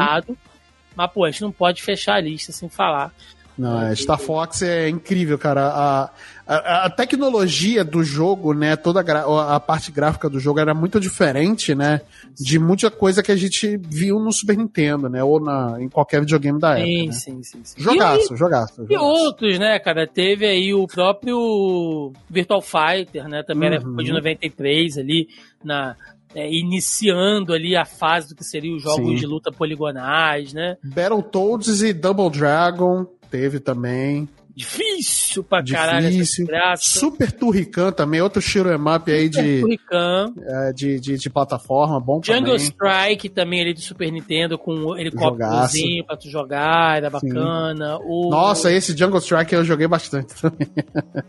Mas, 0.97 1.11
pô, 1.11 1.25
a 1.25 1.31
gente 1.31 1.43
não 1.43 1.53
pode 1.53 1.83
fechar 1.83 2.15
a 2.15 2.21
lista 2.21 2.53
sem 2.53 2.69
falar. 2.69 3.13
Não, 3.57 3.83
é, 3.83 3.95
Star 3.95 4.19
Fox 4.19 4.63
é 4.63 4.89
incrível, 4.89 5.39
cara. 5.39 5.67
A, 5.69 6.11
a, 6.47 6.87
a 6.87 6.91
tecnologia 6.91 7.85
do 7.85 8.03
jogo, 8.03 8.55
né? 8.55 8.77
Toda 8.77 9.01
a, 9.01 9.57
a 9.57 9.61
parte 9.61 9.93
gráfica 9.93 10.29
do 10.29 10.41
jogo 10.41 10.59
era 10.59 10.73
muito 10.73 10.99
diferente, 10.99 11.75
né? 11.75 12.01
De 12.35 12.59
muita 12.59 12.91
coisa 12.91 13.23
que 13.23 13.31
a 13.31 13.37
gente 13.37 13.77
viu 13.77 14.19
no 14.19 14.33
Super 14.33 14.57
Nintendo, 14.57 15.07
né? 15.11 15.23
Ou 15.23 15.39
na, 15.39 15.77
em 15.79 15.89
qualquer 15.91 16.21
videogame 16.21 16.59
da 16.59 16.79
época. 16.79 16.87
Sim, 16.87 17.07
né? 17.07 17.13
sim, 17.13 17.43
sim, 17.43 17.61
sim. 17.63 17.81
Jogaço, 17.81 18.35
jogaço. 18.39 18.81
E, 18.81 18.85
e 18.85 18.97
jogaço. 18.97 19.05
outros, 19.05 19.59
né, 19.59 19.79
cara? 19.79 20.07
Teve 20.07 20.47
aí 20.47 20.73
o 20.73 20.87
próprio 20.87 22.11
Virtual 22.31 22.63
Fighter, 22.63 23.29
né? 23.29 23.43
Também 23.43 23.69
era 23.69 23.81
Uhum. 23.83 23.89
época 23.89 24.05
de 24.05 24.13
93 24.13 24.97
ali, 24.99 25.29
na, 25.63 25.95
é, 26.35 26.51
iniciando 26.53 27.53
ali 27.53 27.77
a 27.77 27.85
fase 27.85 28.29
do 28.29 28.35
que 28.35 28.45
seriam 28.45 28.77
os 28.77 28.83
jogos 28.83 29.09
Sim. 29.11 29.15
de 29.17 29.27
luta 29.27 29.51
poligonais, 29.53 30.53
né? 30.53 30.77
Battletoads 30.83 31.83
e 31.83 31.93
Double 31.93 32.31
Dragon 32.31 33.07
teve 33.31 33.61
também. 33.61 34.29
Difícil 34.55 35.43
pra 35.43 35.65
caralho 35.65 36.01
essa 36.07 36.11
Difícil. 36.11 36.45
desgraça. 36.45 37.01
Super 37.01 37.33
Turrican 37.33 37.91
também, 37.91 38.21
outro 38.21 38.43
Shiro 38.43 38.69
Up 38.75 39.11
aí 39.11 39.27
de, 39.29 39.61
Turrican. 39.63 40.35
é, 40.47 40.73
de, 40.75 41.01
de, 41.01 41.17
de 41.17 41.31
plataforma, 41.31 41.99
bom 41.99 42.21
Jungle 42.23 42.43
também. 42.43 42.57
Strike 42.59 43.29
também 43.31 43.63
ali 43.63 43.73
do 43.73 43.81
Super 43.81 44.13
Nintendo 44.13 44.59
com 44.59 44.75
um 44.75 44.97
helicópterozinho 44.99 46.05
pra 46.05 46.19
tu 46.19 46.29
jogar, 46.29 46.99
era 46.99 47.09
bacana. 47.09 47.99
O 48.05 48.29
Nossa, 48.29 48.71
esse 48.71 48.95
Jungle 48.95 49.21
Strike 49.21 49.55
eu 49.55 49.65
joguei 49.65 49.89
bastante 49.89 50.35
também. 50.39 50.69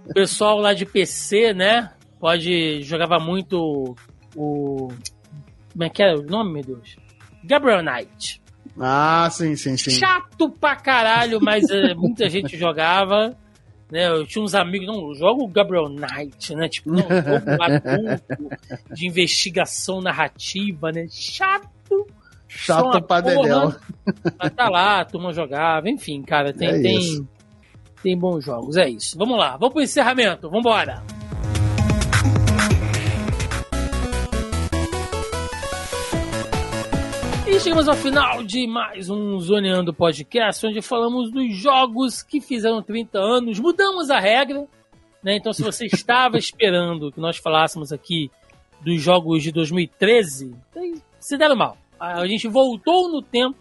o 0.10 0.14
pessoal 0.14 0.58
lá 0.60 0.74
de 0.74 0.86
PC, 0.86 1.54
né? 1.54 1.92
Pode. 2.20 2.82
jogava 2.84 3.20
muito 3.20 3.96
o. 4.36 4.90
Como 5.72 5.84
é 5.84 5.90
que 5.90 6.04
era 6.04 6.20
o 6.20 6.24
nome, 6.24 6.54
meu 6.54 6.64
Deus? 6.64 6.96
Gabriel 7.44 7.82
Knight. 7.82 8.42
Ah, 8.80 9.28
sim, 9.32 9.56
sim, 9.56 9.78
sim. 9.78 9.92
Chato 9.92 10.50
pra 10.50 10.76
caralho, 10.76 11.40
mas 11.42 11.70
eh, 11.70 11.94
muita 11.94 12.30
gente 12.30 12.58
jogava. 12.58 13.36
Né, 13.92 14.08
eu 14.08 14.26
tinha 14.26 14.44
uns 14.44 14.56
amigos, 14.56 14.88
não, 14.88 15.14
joga 15.14 15.44
o 15.44 15.48
Gabriel 15.48 15.88
Knight, 15.88 16.56
né? 16.56 16.68
Tipo, 16.68 16.92
não, 16.92 17.02
jogo 17.04 17.62
adulto 17.62 18.58
de 18.92 19.08
investigação 19.08 20.02
narrativa, 20.02 20.92
né? 20.92 21.06
Chato. 21.12 22.08
Chato 22.48 23.02
pra 23.04 23.22
dedéu. 23.22 23.44
porra. 23.44 23.80
Mas 24.40 24.52
tá 24.54 24.70
lá, 24.70 25.02
a 25.02 25.06
turma 25.06 25.32
jogava, 25.32 25.90
enfim, 25.90 26.24
cara, 26.24 26.52
tem, 26.52 26.70
É 26.70 26.82
tem, 26.82 27.28
tem 28.02 28.18
bons 28.18 28.44
jogos, 28.44 28.78
é 28.78 28.90
isso. 28.90 29.16
Vamos 29.18 29.38
lá, 29.38 29.58
vamos 29.58 29.74
pro 29.74 29.84
encerramento, 29.84 30.50
vambora. 30.50 31.04
E 37.54 37.60
chegamos 37.60 37.88
ao 37.88 37.96
final 37.96 38.44
de 38.44 38.66
mais 38.66 39.12
um 39.12 39.40
Zoneando 39.40 39.94
Podcast, 39.94 40.66
onde 40.66 40.82
falamos 40.82 41.32
dos 41.32 41.56
jogos 41.56 42.24
que 42.24 42.42
fizeram 42.42 42.82
30 42.82 43.20
anos. 43.20 43.60
Mudamos 43.60 44.10
a 44.10 44.20
regra, 44.20 44.66
né? 45.24 45.36
Então, 45.36 45.54
se 45.54 45.62
você 45.62 45.86
estava 45.94 46.36
esperando 46.40 47.12
que 47.12 47.20
nós 47.20 47.38
falássemos 47.38 47.94
aqui 47.94 48.32
dos 48.82 49.00
jogos 49.00 49.44
de 49.44 49.52
2013, 49.52 50.56
aí 50.76 50.96
se 51.20 51.38
deram 51.38 51.56
mal. 51.56 51.78
A 52.00 52.26
gente 52.26 52.48
voltou 52.48 53.12
no 53.12 53.22
tempo 53.22 53.56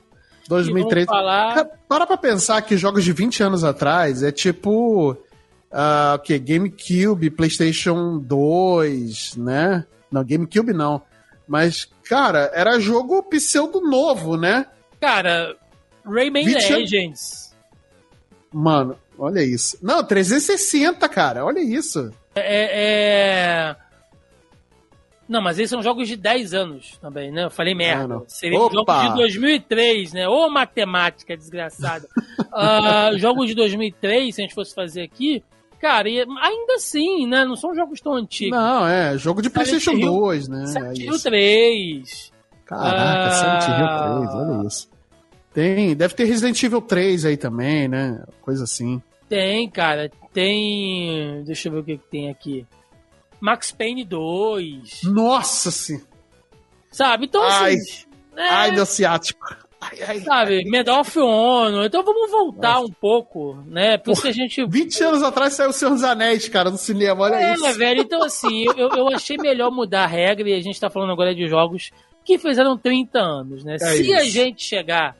2003. 0.48 1.02
e 1.02 1.06
vamos 1.06 1.20
falar... 1.20 1.64
Para 1.86 2.06
pra 2.06 2.16
pensar 2.16 2.62
que 2.62 2.78
jogos 2.78 3.04
de 3.04 3.12
20 3.12 3.42
anos 3.42 3.62
atrás 3.62 4.22
é 4.22 4.32
tipo. 4.32 5.14
ah, 5.70 6.14
o 6.16 6.22
que? 6.22 6.38
GameCube, 6.38 7.28
PlayStation 7.28 8.18
2, 8.18 9.36
né? 9.36 9.84
Não, 10.10 10.24
GameCube 10.24 10.72
não. 10.72 11.02
Mas, 11.46 11.90
cara, 12.12 12.50
era 12.52 12.78
jogo 12.78 13.22
pseudo 13.22 13.80
novo, 13.80 14.36
né? 14.36 14.66
Cara, 15.00 15.56
Rayman 16.04 16.44
20 16.44 16.56
anos- 16.56 16.70
Legends. 16.70 17.56
Mano, 18.52 18.98
olha 19.18 19.42
isso. 19.42 19.78
Não, 19.82 20.04
360, 20.04 21.08
cara, 21.08 21.42
olha 21.42 21.60
isso. 21.60 22.12
É, 22.34 23.70
é- 23.70 23.76
Não, 25.26 25.40
mas 25.40 25.58
esses 25.58 25.70
são 25.70 25.82
jogos 25.82 26.06
de 26.06 26.16
10 26.16 26.52
anos 26.52 26.98
também, 27.00 27.32
né? 27.32 27.44
Eu 27.44 27.50
falei 27.50 27.74
merda. 27.74 28.16
Ah, 28.16 28.56
Opa! 28.58 28.94
jogos 28.94 29.10
de 29.12 29.16
2003, 29.16 30.12
né? 30.12 30.28
Ô 30.28 30.50
matemática 30.50 31.34
desgraçada. 31.36 32.06
Ah, 32.54 33.10
jogos 33.16 33.46
de 33.48 33.54
2003, 33.54 34.34
se 34.34 34.42
a 34.42 34.44
gente 34.44 34.54
fosse 34.54 34.74
fazer 34.74 35.00
aqui, 35.00 35.42
cara, 35.82 36.08
e 36.08 36.18
ainda 36.20 36.74
assim, 36.76 37.26
né? 37.26 37.44
Não 37.44 37.56
são 37.56 37.74
jogos 37.74 38.00
tão 38.00 38.14
antigos. 38.14 38.56
Não, 38.58 38.86
é, 38.86 39.18
jogo 39.18 39.42
de 39.42 39.50
Silent 39.50 39.66
PlayStation 39.68 39.92
Hill- 39.98 40.06
2, 40.12 40.48
né? 40.48 40.62
É 40.62 40.66
Silent 40.68 40.98
Hill 40.98 41.14
isso. 41.14 41.22
3. 41.24 42.32
Caraca, 42.64 43.26
Ah. 43.26 43.30
Silent 43.60 43.80
Hill 43.80 44.26
3, 44.30 44.34
olha 44.34 44.66
isso. 44.68 44.88
Tem, 45.52 45.94
deve 45.94 46.14
ter 46.14 46.24
Resident 46.24 46.62
Evil 46.62 46.80
3 46.80 47.26
aí 47.26 47.36
também, 47.36 47.86
né? 47.88 48.24
Coisa 48.40 48.64
assim. 48.64 49.02
Tem, 49.28 49.68
cara. 49.68 50.10
Tem. 50.32 51.42
Deixa 51.44 51.68
eu 51.68 51.72
ver 51.72 51.78
o 51.80 51.84
que, 51.84 51.98
que 51.98 52.06
tem 52.10 52.30
aqui. 52.30 52.66
Max 53.40 53.70
Payne 53.72 54.04
2. 54.04 55.00
Nossa 55.04 55.70
senhora. 55.70 56.06
Sabe? 56.90 57.26
Então, 57.26 57.42
Ai. 57.42 57.74
assim. 57.74 58.04
é, 58.36 58.48
Ai, 58.48 58.70
meu 58.72 58.86
ciático. 58.86 59.44
Ai, 59.84 59.98
ai. 60.06 60.20
Sabe, 60.20 60.62
Medal 60.70 61.00
of 61.00 61.18
Honor. 61.18 61.86
Então 61.86 62.04
vamos 62.04 62.30
voltar 62.30 62.78
um 62.80 62.88
pouco, 62.88 63.56
né? 63.66 63.98
Porque 63.98 64.28
a 64.28 64.32
gente. 64.32 64.64
20 64.64 65.02
anos 65.02 65.22
atrás 65.24 65.54
saiu 65.54 65.70
o 65.70 65.72
Senhor 65.72 65.90
dos 65.90 66.04
Anéis, 66.04 66.48
cara, 66.48 66.70
no 66.70 66.78
cinema, 66.78 67.24
olha 67.24 67.34
É, 67.34 67.54
isso. 67.54 67.72
velho. 67.78 68.00
Então, 68.02 68.22
assim, 68.22 68.64
eu, 68.76 68.88
eu 68.90 69.08
achei 69.08 69.36
melhor 69.36 69.70
mudar 69.72 70.04
a 70.04 70.06
regra 70.06 70.48
e 70.48 70.54
a 70.54 70.60
gente 70.60 70.78
tá 70.80 70.88
falando 70.88 71.10
agora 71.12 71.34
de 71.34 71.48
jogos 71.48 71.90
que 72.24 72.38
fizeram 72.38 72.78
30 72.78 73.18
anos, 73.18 73.64
né? 73.64 73.74
É 73.74 73.78
Se 73.78 74.14
a 74.14 74.22
isso. 74.22 74.30
gente 74.30 74.62
chegar 74.64 75.16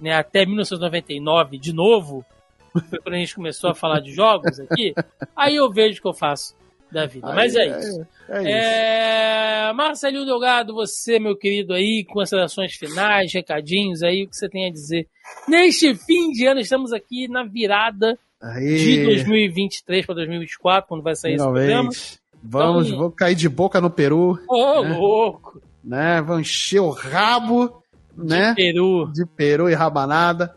né, 0.00 0.12
até 0.14 0.44
1999 0.44 1.56
de 1.58 1.72
novo, 1.72 2.24
quando 2.72 3.14
a 3.14 3.18
gente 3.18 3.34
começou 3.34 3.70
a 3.70 3.74
falar 3.74 4.00
de 4.00 4.12
jogos 4.12 4.58
aqui, 4.58 4.92
aí 5.36 5.54
eu 5.56 5.70
vejo 5.70 5.98
o 5.98 6.02
que 6.02 6.08
eu 6.08 6.14
faço 6.14 6.54
da 6.92 7.06
vida. 7.06 7.32
Mas 7.34 7.54
é 7.54 7.66
isso. 7.78 8.06
É, 8.28 8.38
isso. 8.38 8.48
É, 8.48 9.72
Marcelinho 9.74 10.24
Delgado, 10.24 10.74
você, 10.74 11.18
meu 11.18 11.36
querido, 11.36 11.72
aí, 11.72 12.04
considerações 12.04 12.74
finais, 12.74 13.32
recadinhos 13.32 14.02
aí, 14.02 14.24
o 14.24 14.28
que 14.28 14.36
você 14.36 14.48
tem 14.48 14.66
a 14.68 14.72
dizer? 14.72 15.06
Neste 15.48 15.94
fim 15.94 16.30
de 16.32 16.46
ano, 16.46 16.60
estamos 16.60 16.92
aqui 16.92 17.28
na 17.28 17.44
virada 17.44 18.18
Aí, 18.42 18.76
de 18.78 19.04
2023 19.04 20.06
para 20.06 20.14
2024, 20.16 20.88
quando 20.88 21.02
vai 21.02 21.14
sair 21.14 21.34
esse 21.34 21.44
programa. 21.44 21.66
finalmente. 21.92 22.20
Vamos, 22.42 22.86
Então- 22.86 22.98
vamos 22.98 23.14
cair 23.14 23.34
de 23.34 23.48
boca 23.48 23.80
no 23.80 23.90
Peru, 23.90 24.38
Ô, 24.48 24.82
né? 24.82 24.96
louco! 24.96 25.60
né? 25.84 26.20
Vamos 26.22 26.48
encher 26.48 26.80
o 26.80 26.90
rabo, 26.90 27.82
né? 28.16 28.54
Peru. 28.54 29.10
De 29.12 29.24
peru 29.26 29.68
e 29.68 29.74
rabanada. 29.74 30.54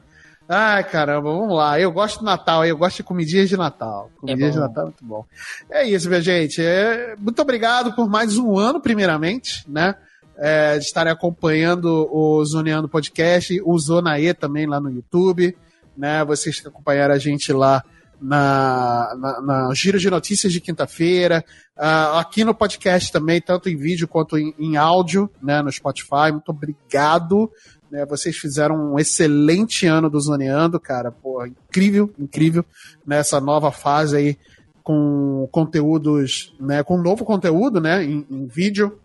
Ai, 0.48 0.84
caramba, 0.84 1.32
vamos 1.32 1.56
lá. 1.56 1.80
Eu 1.80 1.91
gosto 1.91 2.20
do 2.20 2.26
Natal, 2.26 2.65
eu 2.65 2.78
gosto 2.78 2.98
de 2.98 3.03
comidinhas 3.03 3.48
de 3.48 3.56
Natal. 3.56 4.11
Comidinhas 4.20 4.56
bom. 4.56 4.61
de 4.61 4.68
Natal 4.68 4.84
é 4.84 4.86
muito 4.88 5.06
bom. 5.06 5.26
É 5.70 5.88
isso, 5.88 6.10
minha 6.10 6.22
gente. 6.22 6.61
É, 6.61 7.15
muito 7.18 7.41
obrigado 7.41 7.94
por 7.94 8.10
mais 8.10 8.38
um 8.38 8.57
ano, 8.57 8.82
primeiramente, 8.82 9.64
né? 9.70 9.95
É, 10.38 10.78
de 10.78 10.84
estarem 10.84 11.14
acompanhando 11.14 12.10
o 12.11 12.44
Zoneando 12.44 12.90
Podcast, 12.90 13.61
o 13.64 13.78
Zona 13.80 14.20
E 14.20 14.34
também 14.34 14.65
lá 14.65 14.80
no 14.80 14.90
YouTube, 14.90 15.56
né? 15.95 16.26
Vocês 16.26 16.60
que 16.60 16.68
acompanharam 16.68 17.14
a 17.14 17.20
gente 17.20 17.53
lá 17.53 17.84
na, 18.20 19.15
na, 19.18 19.41
na 19.41 19.74
Giro 19.74 19.99
de 19.99 20.10
Notícias 20.10 20.52
de 20.52 20.61
quinta-feira, 20.61 21.44
ah, 21.78 22.20
aqui 22.20 22.44
no 22.44 22.53
podcast 22.53 23.11
também, 23.11 23.41
tanto 23.41 23.70
em 23.70 23.76
vídeo 23.76 24.07
quanto 24.07 24.38
em, 24.38 24.53
em 24.60 24.78
áudio, 24.78 25.30
né? 25.41 25.61
No 25.61 25.72
Spotify. 25.72 26.32
Muito 26.32 26.49
obrigado. 26.49 27.52
Né? 27.94 28.07
Vocês 28.07 28.36
fizeram 28.36 28.94
um 28.94 28.98
excelente 28.98 29.86
ano 29.86 30.10
do 30.10 30.20
Zoneando, 30.20 30.80
cara. 30.80 31.11
Pô, 31.11 31.45
incrível, 31.45 32.11
incrível. 32.18 32.65
Nessa 33.06 33.40
nova 33.40 33.72
fase 33.72 34.18
aí 34.18 34.38
com 34.84 35.48
conteúdos, 35.52 36.56
né? 36.60 36.82
Com 36.82 36.98
novo 36.98 37.24
conteúdo, 37.24 37.80
né? 37.80 38.03
Em, 38.03 38.26
em 38.32 38.48
vídeo, 38.48 38.98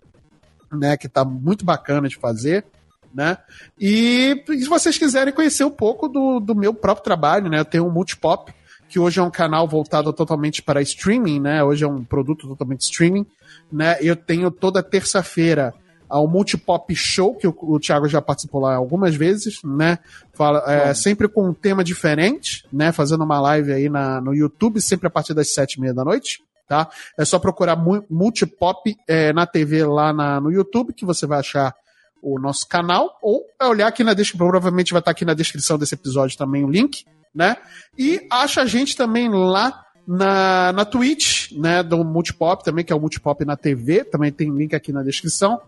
né? 0.73 0.97
Que 0.97 1.06
tá 1.06 1.23
muito 1.23 1.66
bacana 1.66 2.09
de 2.09 2.16
fazer. 2.16 2.65
né? 3.12 3.36
E, 3.78 4.43
se 4.48 4.65
vocês 4.65 4.97
quiserem 4.97 5.35
conhecer 5.35 5.65
um 5.65 5.70
pouco 5.70 6.09
do, 6.09 6.40
do 6.40 6.55
meu 6.55 6.73
próprio 6.73 7.05
trabalho, 7.05 7.51
né? 7.51 7.60
Eu 7.60 7.66
tenho 7.66 7.86
um 7.86 7.93
Multipop, 7.93 8.55
que 8.89 8.98
hoje 8.98 9.20
é 9.20 9.23
um 9.23 9.31
canal 9.31 9.69
voltado 9.69 10.10
totalmente 10.15 10.62
para 10.62 10.81
streaming, 10.81 11.40
né? 11.40 11.62
Hoje 11.62 11.85
é 11.85 11.89
um 11.89 12.02
produto 12.02 12.48
totalmente 12.48 12.81
streaming, 12.85 13.27
né? 13.70 13.98
Eu 14.01 14.16
tenho 14.16 14.51
toda 14.51 14.82
terça-feira 14.82 15.74
ao 16.09 16.26
Multipop 16.26 16.94
Show, 16.94 17.35
que 17.35 17.47
o, 17.47 17.55
o 17.60 17.78
Thiago 17.78 18.09
já 18.09 18.22
participou 18.22 18.60
lá 18.60 18.74
algumas 18.76 19.14
vezes, 19.14 19.60
né? 19.62 19.98
Fala, 20.32 20.62
é, 20.66 20.94
sempre 20.94 21.28
com 21.28 21.48
um 21.48 21.55
tema 21.55 21.85
diferente, 21.85 22.66
né? 22.72 22.93
Fazendo 22.93 23.24
uma 23.24 23.40
live 23.40 23.72
aí 23.72 23.89
na, 23.89 24.20
no 24.20 24.35
YouTube, 24.35 24.80
sempre 24.80 25.06
a 25.06 25.10
partir 25.10 25.35
das 25.35 25.52
sete 25.52 25.74
e 25.74 25.80
meia 25.80 25.93
da 25.93 26.05
noite, 26.05 26.43
tá? 26.68 26.89
É 27.18 27.24
só 27.24 27.39
procurar 27.39 27.76
Multipop 28.09 28.97
é, 29.06 29.32
na 29.32 29.47
TV 29.47 29.85
lá 29.85 30.12
na, 30.12 30.40
no 30.40 30.51
YouTube, 30.51 30.93
que 30.93 31.05
você 31.05 31.26
vai 31.26 31.40
achar 31.40 31.74
o 32.22 32.39
nosso 32.39 32.66
canal, 32.66 33.16
ou 33.22 33.44
é 33.60 33.66
olhar 33.66 33.86
aqui 33.86 34.02
na 34.02 34.14
descrição, 34.14 34.48
provavelmente 34.48 34.93
vai 34.93 35.01
estar 35.01 35.10
aqui 35.10 35.24
na 35.24 35.35
descrição 35.35 35.78
desse 35.78 35.94
episódio 35.94 36.36
também 36.36 36.64
o 36.64 36.70
link, 36.70 37.05
né? 37.35 37.56
E 37.97 38.26
acha 38.30 38.62
a 38.62 38.66
gente 38.66 38.97
também 38.97 39.28
lá 39.28 39.85
na, 40.09 40.72
na 40.72 40.85
Twitch, 40.86 41.52
né, 41.52 41.82
do 41.82 42.02
Multipop 42.02 42.64
também, 42.64 42.82
que 42.82 42.93
é 42.93 42.97
o 42.97 43.01
Multipop 43.01 43.44
na 43.44 43.56
TV, 43.56 44.05
também 44.05 44.32
tem 44.32 44.51
link 44.51 44.74
aqui 44.74 44.90
na 44.90 45.02
descrição. 45.02 45.60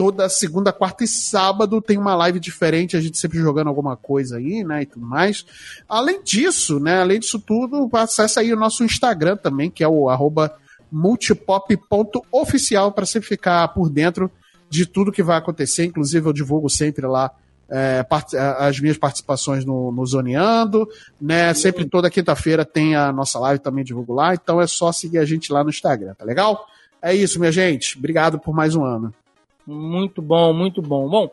Toda 0.00 0.30
segunda, 0.30 0.72
quarta 0.72 1.04
e 1.04 1.06
sábado 1.06 1.78
tem 1.78 1.98
uma 1.98 2.14
live 2.14 2.40
diferente, 2.40 2.96
a 2.96 3.00
gente 3.02 3.18
sempre 3.18 3.38
jogando 3.38 3.68
alguma 3.68 3.98
coisa 3.98 4.38
aí, 4.38 4.64
né, 4.64 4.80
e 4.80 4.86
tudo 4.86 5.04
mais. 5.04 5.44
Além 5.86 6.22
disso, 6.22 6.80
né, 6.80 7.02
além 7.02 7.20
disso 7.20 7.38
tudo, 7.38 7.86
acessa 7.92 8.40
aí 8.40 8.50
o 8.50 8.56
nosso 8.56 8.82
Instagram 8.82 9.36
também, 9.36 9.70
que 9.70 9.84
é 9.84 9.88
o 9.88 10.08
arroba 10.08 10.56
multipop.oficial 10.90 12.92
para 12.92 13.04
você 13.04 13.20
ficar 13.20 13.68
por 13.68 13.90
dentro 13.90 14.30
de 14.70 14.86
tudo 14.86 15.12
que 15.12 15.22
vai 15.22 15.36
acontecer. 15.36 15.84
Inclusive, 15.84 16.26
eu 16.26 16.32
divulgo 16.32 16.70
sempre 16.70 17.06
lá 17.06 17.30
é, 17.68 18.02
as 18.58 18.80
minhas 18.80 18.96
participações 18.96 19.66
no, 19.66 19.92
no 19.92 20.06
Zoneando, 20.06 20.88
né? 21.20 21.52
Sempre 21.52 21.84
toda 21.84 22.08
quinta-feira 22.08 22.64
tem 22.64 22.96
a 22.96 23.12
nossa 23.12 23.38
live 23.38 23.58
também 23.58 23.84
divulgo 23.84 24.14
lá, 24.14 24.32
então 24.32 24.62
é 24.62 24.66
só 24.66 24.92
seguir 24.92 25.18
a 25.18 25.26
gente 25.26 25.52
lá 25.52 25.62
no 25.62 25.68
Instagram, 25.68 26.14
tá 26.14 26.24
legal? 26.24 26.64
É 27.02 27.14
isso, 27.14 27.38
minha 27.38 27.52
gente. 27.52 27.98
Obrigado 27.98 28.38
por 28.38 28.54
mais 28.54 28.74
um 28.74 28.82
ano. 28.82 29.12
Muito 29.66 30.20
bom, 30.20 30.52
muito 30.52 30.80
bom. 30.82 31.08
Bom, 31.08 31.30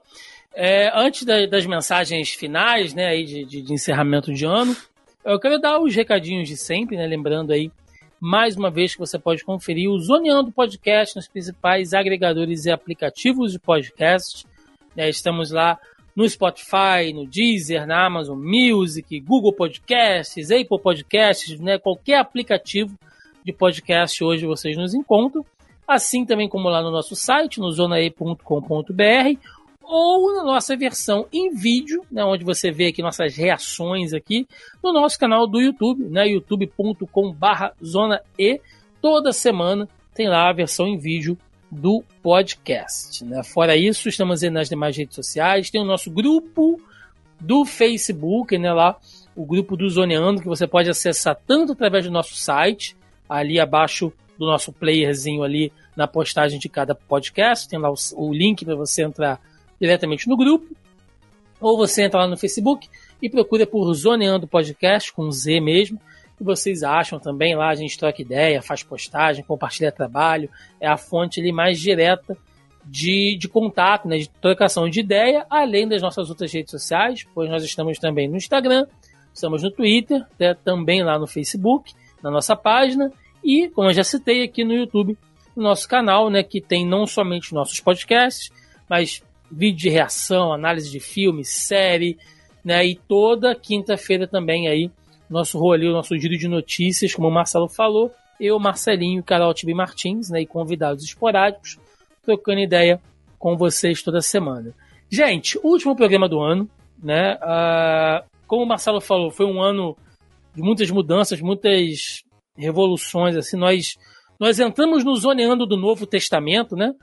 é, 0.54 0.91
antes 0.94 1.24
da, 1.24 1.45
das 1.45 1.66
mensagens 1.66 2.32
finais, 2.32 2.94
né, 2.94 3.06
aí 3.06 3.24
de, 3.24 3.45
de, 3.45 3.62
de, 3.62 3.74
encerramento 3.74 4.34
de 4.34 4.44
ano, 4.44 4.76
eu 5.24 5.40
quero 5.40 5.60
dar 5.60 5.80
os 5.80 5.94
recadinhos 5.94 6.48
de 6.48 6.58
sempre, 6.58 6.98
né, 6.98 7.06
lembrando 7.06 7.52
aí 7.52 7.72
mais 8.20 8.58
uma 8.58 8.72
vez 8.72 8.94
que 8.94 8.99
você 8.99 9.20
pode 9.20 9.45
conferir 9.45 9.88
o 9.88 9.99
Zoneando 9.99 10.52
Podcast 10.52 11.16
nos 11.16 11.28
principais 11.28 11.94
agregadores 11.94 12.66
e 12.66 12.72
aplicativos 12.72 13.52
de 13.52 13.60
podcast. 13.60 14.48
Né, 14.95 15.10
estamos 15.10 15.52
lá 15.52 15.78
no 16.16 16.28
Spotify, 16.28 17.14
no 17.14 17.28
Deezer, 17.28 17.86
na 17.86 18.08
Amazon 18.08 18.40
Music, 18.40 19.20
Google 19.20 19.54
Podcasts, 19.54 20.49
Apple 20.49 20.82
Podcasts, 20.82 21.60
né, 21.60 21.78
qualquer 21.78 22.18
aplicativo 22.18 22.98
de 23.45 23.54
podcast 23.54 24.24
hoje 24.24 24.48
vocês 24.48 24.76
nos 24.76 24.95
encontram 24.95 25.45
assim 25.88 26.26
também 26.26 26.50
como 26.50 26.68
lá 26.68 26.82
no 26.82 26.92
nosso 26.92 27.16
site, 27.16 27.60
no 27.60 27.72
zonae.com.br, 27.72 29.40
ou 29.82 30.36
na 30.36 30.44
nossa 30.44 30.76
versão 30.76 31.26
em 31.32 31.56
vídeo, 31.56 32.04
né, 32.12 32.24
onde 32.26 32.44
você 32.44 32.70
vê 32.72 32.88
aqui 32.88 33.02
nossas 33.02 33.38
reações 33.38 34.14
aqui, 34.14 34.46
no 34.84 34.92
nosso 34.92 35.18
canal 35.18 35.48
do 35.48 35.62
YouTube, 35.62 36.04
né, 36.04 36.28
youtube.com.br 36.28 37.68
zona 37.84 38.22
E. 38.38 38.60
Toda 39.02 39.32
semana 39.32 39.88
tem 40.14 40.28
lá 40.28 40.50
a 40.50 40.54
versão 40.54 40.88
em 40.88 40.98
vídeo 40.98 41.38
do 41.72 42.04
podcast. 42.22 43.24
Né? 43.24 43.42
Fora 43.44 43.78
isso, 43.78 44.10
estamos 44.10 44.42
nas 44.42 44.68
demais 44.68 44.98
redes 44.98 45.16
sociais, 45.16 45.70
tem 45.70 45.82
o 45.82 45.86
nosso 45.86 46.12
grupo 46.12 46.82
do 47.40 47.64
Facebook, 47.64 48.58
né, 48.58 48.74
lá, 48.74 48.98
o 49.36 49.46
grupo 49.46 49.78
do 49.78 49.88
Zoneando, 49.90 50.42
que 50.42 50.48
você 50.48 50.68
pode 50.68 50.90
acessar 50.90 51.38
tanto 51.48 51.72
através 51.72 52.04
do 52.04 52.12
nosso 52.12 52.36
site, 52.36 52.98
ali 53.30 53.58
abaixo 53.58 54.12
do 54.38 54.46
nosso 54.46 54.72
playerzinho 54.72 55.44
ali 55.44 55.72
na 55.96 56.08
postagem 56.08 56.60
de 56.60 56.70
cada 56.70 56.94
podcast. 56.94 57.68
Tem 57.68 57.80
lá 57.80 57.90
o, 57.90 57.96
o 58.16 58.34
link 58.34 58.64
para 58.64 58.76
você 58.76 59.04
entrar 59.04 59.40
diretamente 59.80 60.28
no 60.28 60.38
grupo. 60.38 60.68
Ou 61.60 61.78
você 61.78 62.04
entra 62.04 62.22
lá 62.22 62.28
no 62.28 62.38
Facebook 62.38 62.88
e 63.22 63.30
procura 63.30 63.66
por 63.66 63.92
Zoneando 63.94 64.48
Podcast, 64.48 65.12
com 65.12 65.32
Z 65.32 65.60
mesmo. 65.60 66.00
E 66.40 66.44
vocês 66.44 66.84
acham 66.84 67.20
também 67.20 67.56
lá, 67.56 67.70
a 67.70 67.76
gente 67.76 67.98
troca 67.98 68.22
ideia, 68.22 68.62
faz 68.62 68.84
postagem, 68.84 69.44
compartilha 69.44 69.92
trabalho. 69.92 70.50
É 70.80 70.88
a 70.88 70.98
fonte 70.98 71.40
ali 71.40 71.52
mais 71.52 71.80
direta 71.80 72.38
de, 72.90 73.36
de 73.38 73.48
contato, 73.48 74.08
né, 74.08 74.18
de 74.18 74.30
trocação 74.30 74.90
de 74.90 75.00
ideia, 75.00 75.46
além 75.50 75.88
das 75.88 76.02
nossas 76.02 76.30
outras 76.30 76.52
redes 76.52 76.72
sociais, 76.72 77.26
pois 77.34 77.50
nós 77.50 77.64
estamos 77.64 78.00
também 78.00 78.28
no 78.28 78.38
Instagram, 78.38 78.88
estamos 79.34 79.62
no 79.62 79.70
Twitter, 79.70 80.26
né, 80.40 80.54
também 80.54 81.04
lá 81.04 81.20
no 81.20 81.28
Facebook, 81.28 81.94
na 82.24 82.32
nossa 82.32 82.56
página, 82.56 83.12
e, 83.48 83.69
como 83.69 83.88
eu 83.88 83.94
já 83.94 84.03
citei 84.03 84.44
aqui 84.44 84.65
no 84.65 84.74
YouTube, 84.74 85.18
o 85.56 85.61
nosso 85.61 85.88
canal, 85.88 86.30
né, 86.30 86.44
que 86.44 86.60
tem 86.60 86.86
não 86.86 87.07
somente 87.07 87.53
nossos 87.53 87.80
podcasts, 87.80 88.52
mas 88.90 89.24
vídeo 89.49 89.80
de 89.80 89.90
reação, 89.90 90.52
análise 90.52 90.91
de 90.91 90.99
filme, 90.99 91.45
série, 91.45 92.18
né, 92.61 92.86
e 92.86 92.95
toda 92.95 93.56
quinta-feira 93.56 94.28
também 94.28 94.68
aí 94.68 94.91
nosso 95.30 95.57
rolê, 95.57 95.88
o 95.88 95.94
nosso 95.94 96.18
giro 96.18 96.38
de 96.38 96.48
notícias, 96.48 97.14
como 97.14 97.30
o 97.30 97.32
Marcelo 97.32 97.69
falou, 97.69 98.11
eu, 98.38 98.60
Marcelinho 98.60 99.24
Carol 99.24 99.53
Tibi 99.53 99.74
Martins, 99.74 100.30
né, 100.30 100.41
e 100.41 100.45
convidados 100.45 101.06
esporádicos, 101.06 101.80
trocando 102.26 102.60
ideia 102.60 103.02
com 103.40 103.56
vocês 103.56 104.03
toda 104.03 104.19
semana. 104.19 104.74
Gente, 105.10 105.57
último 105.64 105.95
programa 105.95 106.28
do 106.28 106.41
ano, 106.41 106.69
né? 107.02 107.36
Uh, 107.36 108.26
como 108.45 108.64
o 108.64 108.68
Marcelo 108.68 108.99
falou, 108.99 109.32
foi 109.32 109.45
um 109.45 109.61
ano 109.61 109.95
de 110.53 110.61
muitas 110.61 110.91
mudanças, 110.91 111.40
muitas 111.40 112.24
revoluções, 112.58 113.36
assim, 113.36 113.58
nós 113.58 113.96
nós 114.40 114.60
entramos 114.60 115.04
no 115.04 115.16
zoneando 115.16 115.66
do 115.66 115.76
Novo 115.76 116.06
Testamento, 116.06 116.76
né? 116.76 116.94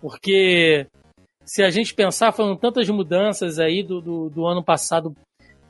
Porque 0.00 0.86
se 1.44 1.62
a 1.62 1.70
gente 1.70 1.94
pensar, 1.94 2.32
foram 2.32 2.56
tantas 2.56 2.88
mudanças 2.88 3.58
aí 3.58 3.82
do, 3.82 4.00
do, 4.00 4.30
do 4.30 4.46
ano 4.46 4.62
passado 4.62 5.14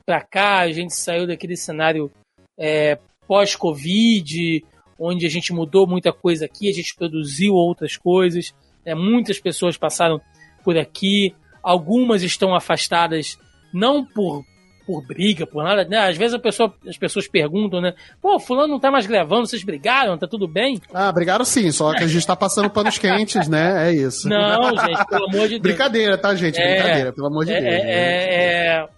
para 0.05 0.21
cá, 0.21 0.59
a 0.59 0.71
gente 0.71 0.95
saiu 0.95 1.27
daquele 1.27 1.55
cenário 1.55 2.11
é, 2.57 2.97
pós-Covid, 3.27 4.63
onde 4.99 5.25
a 5.25 5.29
gente 5.29 5.53
mudou 5.53 5.87
muita 5.87 6.11
coisa 6.11 6.45
aqui, 6.45 6.69
a 6.69 6.73
gente 6.73 6.95
produziu 6.95 7.53
outras 7.53 7.97
coisas, 7.97 8.53
é, 8.85 8.95
muitas 8.95 9.39
pessoas 9.39 9.77
passaram 9.77 10.19
por 10.63 10.77
aqui, 10.77 11.35
algumas 11.61 12.23
estão 12.23 12.55
afastadas 12.55 13.37
não 13.73 14.05
por 14.05 14.43
por 14.91 15.05
briga, 15.05 15.47
por 15.47 15.63
nada, 15.63 15.85
né? 15.85 16.09
Às 16.09 16.17
vezes 16.17 16.33
a 16.33 16.39
pessoa, 16.39 16.73
as 16.85 16.97
pessoas 16.97 17.27
perguntam, 17.27 17.79
né? 17.79 17.93
Pô, 18.21 18.37
fulano 18.39 18.67
não 18.67 18.79
tá 18.79 18.91
mais 18.91 19.07
gravando, 19.07 19.47
vocês 19.47 19.63
brigaram, 19.63 20.17
tá 20.17 20.27
tudo 20.27 20.47
bem? 20.47 20.81
Ah, 20.93 21.11
brigaram 21.13 21.45
sim, 21.45 21.71
só 21.71 21.93
que 21.93 22.03
a 22.03 22.07
gente 22.07 22.27
tá 22.27 22.35
passando 22.35 22.69
panos 22.69 22.97
quentes, 22.99 23.47
né? 23.47 23.89
É 23.89 23.93
isso. 23.93 24.27
Não, 24.27 24.71
gente, 24.77 25.07
pelo 25.07 25.29
amor 25.29 25.43
de 25.43 25.59
Deus. 25.59 25.61
Brincadeira, 25.61 26.17
tá, 26.17 26.35
gente? 26.35 26.59
É, 26.59 26.75
Brincadeira, 26.75 27.13
pelo 27.13 27.27
amor 27.27 27.45
de 27.45 27.53
é, 27.53 27.61
Deus. 27.61 27.73
É, 27.73 27.77
é, 27.77 28.67
é, 28.79 28.89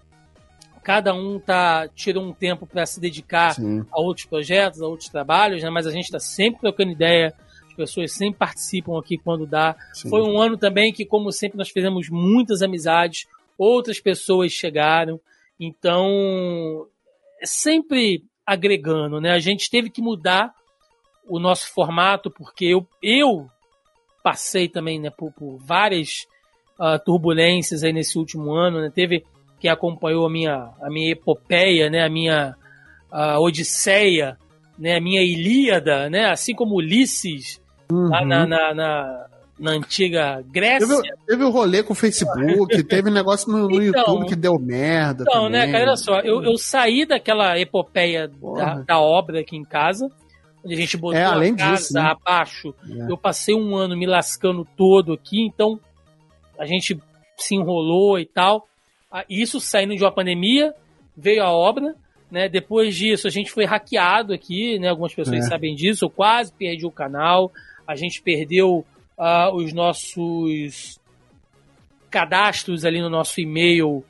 cada 0.84 1.14
um 1.14 1.40
tá 1.40 1.88
tira 1.94 2.20
um 2.20 2.34
tempo 2.34 2.66
para 2.66 2.86
se 2.88 3.00
dedicar 3.00 3.54
sim. 3.54 3.86
a 3.92 4.02
outros 4.02 4.26
projetos, 4.26 4.82
a 4.82 4.88
outros 4.88 5.10
trabalhos, 5.10 5.62
né? 5.62 5.70
Mas 5.70 5.86
a 5.86 5.92
gente 5.92 6.12
tá 6.12 6.20
sempre 6.20 6.62
trocando 6.62 6.92
ideia, 6.92 7.34
as 7.68 7.74
pessoas 7.76 8.12
sempre 8.14 8.40
participam 8.40 8.98
aqui 8.98 9.18
quando 9.18 9.46
dá. 9.46 9.76
Sim. 9.94 10.10
Foi 10.10 10.22
um 10.22 10.42
ano 10.42 10.58
também 10.58 10.92
que, 10.92 11.06
como 11.06 11.32
sempre, 11.32 11.58
nós 11.58 11.70
fizemos 11.70 12.10
muitas 12.10 12.62
amizades, 12.64 13.28
outras 13.58 14.00
pessoas 14.00 14.52
chegaram. 14.52 15.20
Então, 15.66 16.88
é 17.42 17.46
sempre 17.46 18.24
agregando, 18.46 19.22
né? 19.22 19.32
A 19.32 19.40
gente 19.40 19.70
teve 19.70 19.90
que 19.90 20.02
mudar 20.02 20.54
o 21.26 21.40
nosso 21.40 21.74
formato, 21.74 22.30
porque 22.30 22.66
eu, 22.66 22.86
eu 23.02 23.48
passei 24.22 24.68
também 24.68 25.00
né, 25.00 25.10
por, 25.10 25.32
por 25.32 25.58
várias 25.58 26.26
uh, 26.78 27.00
turbulências 27.04 27.84
aí 27.84 27.94
nesse 27.94 28.18
último 28.18 28.52
ano, 28.52 28.82
né? 28.82 28.92
Teve 28.94 29.24
quem 29.60 29.72
acompanhou 29.72 30.26
a 30.26 30.30
minha, 30.30 30.72
a 30.82 30.90
minha 30.90 31.12
epopeia, 31.12 31.90
né? 31.90 32.04
A 32.04 32.10
minha 32.10 32.56
a 33.10 33.40
odisseia, 33.40 34.38
né? 34.78 34.98
A 34.98 35.02
minha 35.02 35.22
Ilíada, 35.22 36.10
né? 36.10 36.26
Assim 36.26 36.54
como 36.54 36.76
Ulisses 36.76 37.62
uhum. 37.90 38.10
lá 38.10 38.26
na, 38.26 38.46
na, 38.46 38.74
na 38.74 39.28
na 39.64 39.72
antiga 39.72 40.44
Grécia. 40.52 40.86
Teve, 40.86 41.16
teve 41.26 41.44
um 41.46 41.50
rolê 41.50 41.82
com 41.82 41.94
o 41.94 41.96
Facebook, 41.96 42.84
teve 42.84 43.10
um 43.10 43.14
negócio 43.14 43.50
no, 43.50 43.70
no 43.70 43.82
então, 43.82 44.02
YouTube 44.02 44.28
que 44.28 44.36
deu 44.36 44.60
merda. 44.60 45.24
Então, 45.26 45.50
né, 45.50 45.62
também. 45.62 45.72
né, 45.72 45.72
cara, 45.72 45.86
olha 45.86 45.96
só, 45.96 46.20
eu, 46.20 46.44
eu 46.44 46.58
saí 46.58 47.06
daquela 47.06 47.58
epopeia 47.58 48.28
da, 48.28 48.80
da, 48.82 49.00
obra 49.00 49.40
aqui 49.40 49.56
em 49.56 49.64
casa, 49.64 50.12
onde 50.64 50.74
a 50.74 50.78
gente 50.78 50.98
botou 50.98 51.18
é, 51.18 51.24
a 51.24 51.56
casa 51.56 51.76
disso, 51.76 51.94
né? 51.94 52.02
abaixo. 52.02 52.76
É. 52.90 53.10
Eu 53.10 53.18
passei 53.18 53.56
um 53.56 53.74
ano 53.74 53.96
me 53.96 54.06
lascando 54.06 54.68
todo 54.76 55.14
aqui, 55.14 55.46
então 55.46 55.80
a 56.60 56.66
gente 56.66 57.00
se 57.38 57.56
enrolou 57.56 58.20
e 58.20 58.26
tal. 58.26 58.68
Ah, 59.10 59.24
isso 59.30 59.62
saindo 59.62 59.96
de 59.96 60.04
uma 60.04 60.12
pandemia, 60.12 60.74
veio 61.16 61.42
a 61.42 61.52
obra, 61.52 61.96
né? 62.30 62.50
Depois 62.50 62.94
disso, 62.96 63.28
a 63.28 63.32
gente 63.32 63.50
foi 63.50 63.64
hackeado 63.64 64.34
aqui, 64.34 64.78
né? 64.78 64.90
Algumas 64.90 65.14
pessoas 65.14 65.46
é. 65.46 65.48
sabem 65.48 65.74
disso. 65.74 66.04
Eu 66.04 66.10
quase 66.10 66.52
perdi 66.52 66.86
o 66.86 66.92
canal. 66.92 67.50
A 67.88 67.96
gente 67.96 68.22
perdeu 68.22 68.86
uh, 69.24 69.56
os 69.56 69.72
nossos 69.72 71.00
cadastros 72.12 72.84
ali 72.84 73.02
no 73.02 73.10
nosso 73.10 73.40
e-mail 73.40 74.04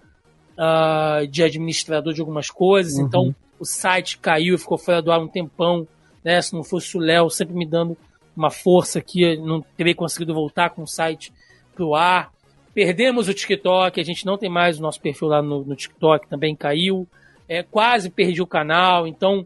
uh, 0.57 1.27
de 1.27 1.43
administrador 1.43 2.13
de 2.13 2.21
algumas 2.21 2.49
coisas, 2.49 2.97
uhum. 2.97 3.05
então 3.05 3.35
o 3.59 3.65
site 3.65 4.17
caiu, 4.17 4.57
ficou 4.57 4.77
fora 4.77 5.01
do 5.01 5.11
ar 5.11 5.19
um 5.19 5.27
tempão, 5.27 5.87
né? 6.23 6.41
Se 6.41 6.53
não 6.53 6.63
fosse 6.63 6.97
o 6.97 6.99
Léo 6.99 7.29
sempre 7.29 7.55
me 7.55 7.65
dando 7.65 7.95
uma 8.35 8.49
força 8.49 8.99
aqui, 8.99 9.37
não 9.37 9.61
teria 9.77 9.93
conseguido 9.93 10.33
voltar 10.33 10.71
com 10.71 10.81
o 10.81 10.87
site 10.87 11.31
pro 11.75 11.93
ar. 11.93 12.33
Perdemos 12.73 13.29
o 13.29 13.33
TikTok, 13.33 14.01
a 14.01 14.03
gente 14.03 14.25
não 14.25 14.37
tem 14.37 14.49
mais 14.49 14.79
o 14.79 14.81
nosso 14.81 14.99
perfil 14.99 15.27
lá 15.27 15.41
no, 15.41 15.63
no 15.63 15.75
TikTok, 15.75 16.27
também 16.27 16.55
caiu. 16.55 17.07
É, 17.47 17.61
quase 17.61 18.09
perdi 18.09 18.41
o 18.41 18.47
canal, 18.47 19.05
então 19.05 19.45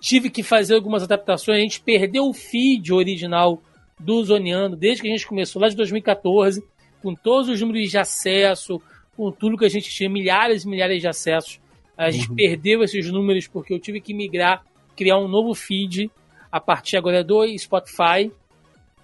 tive 0.00 0.30
que 0.30 0.42
fazer 0.42 0.74
algumas 0.74 1.02
adaptações. 1.02 1.58
A 1.58 1.60
gente 1.60 1.80
perdeu 1.80 2.24
o 2.24 2.32
feed 2.32 2.92
original 2.92 3.60
do 3.98 4.22
Zoneando 4.24 4.76
desde 4.76 5.02
que 5.02 5.08
a 5.08 5.10
gente 5.10 5.26
começou 5.26 5.60
lá 5.60 5.68
de 5.68 5.76
2014, 5.76 6.62
com 7.02 7.14
todos 7.14 7.48
os 7.48 7.60
números 7.60 7.90
de 7.90 7.98
acesso, 7.98 8.80
com 9.16 9.30
tudo 9.32 9.56
que 9.56 9.64
a 9.64 9.68
gente 9.70 9.90
tinha, 9.90 10.08
milhares 10.08 10.64
e 10.64 10.68
milhares 10.68 11.00
de 11.00 11.08
acessos. 11.08 11.60
A 11.96 12.10
gente 12.10 12.30
uhum. 12.30 12.36
perdeu 12.36 12.82
esses 12.82 13.10
números 13.10 13.48
porque 13.48 13.74
eu 13.74 13.80
tive 13.80 14.00
que 14.00 14.14
migrar, 14.14 14.64
criar 14.96 15.18
um 15.18 15.26
novo 15.26 15.54
feed 15.54 16.10
a 16.50 16.60
partir 16.60 16.96
agora 16.96 17.24
do 17.24 17.44
Spotify. 17.58 18.30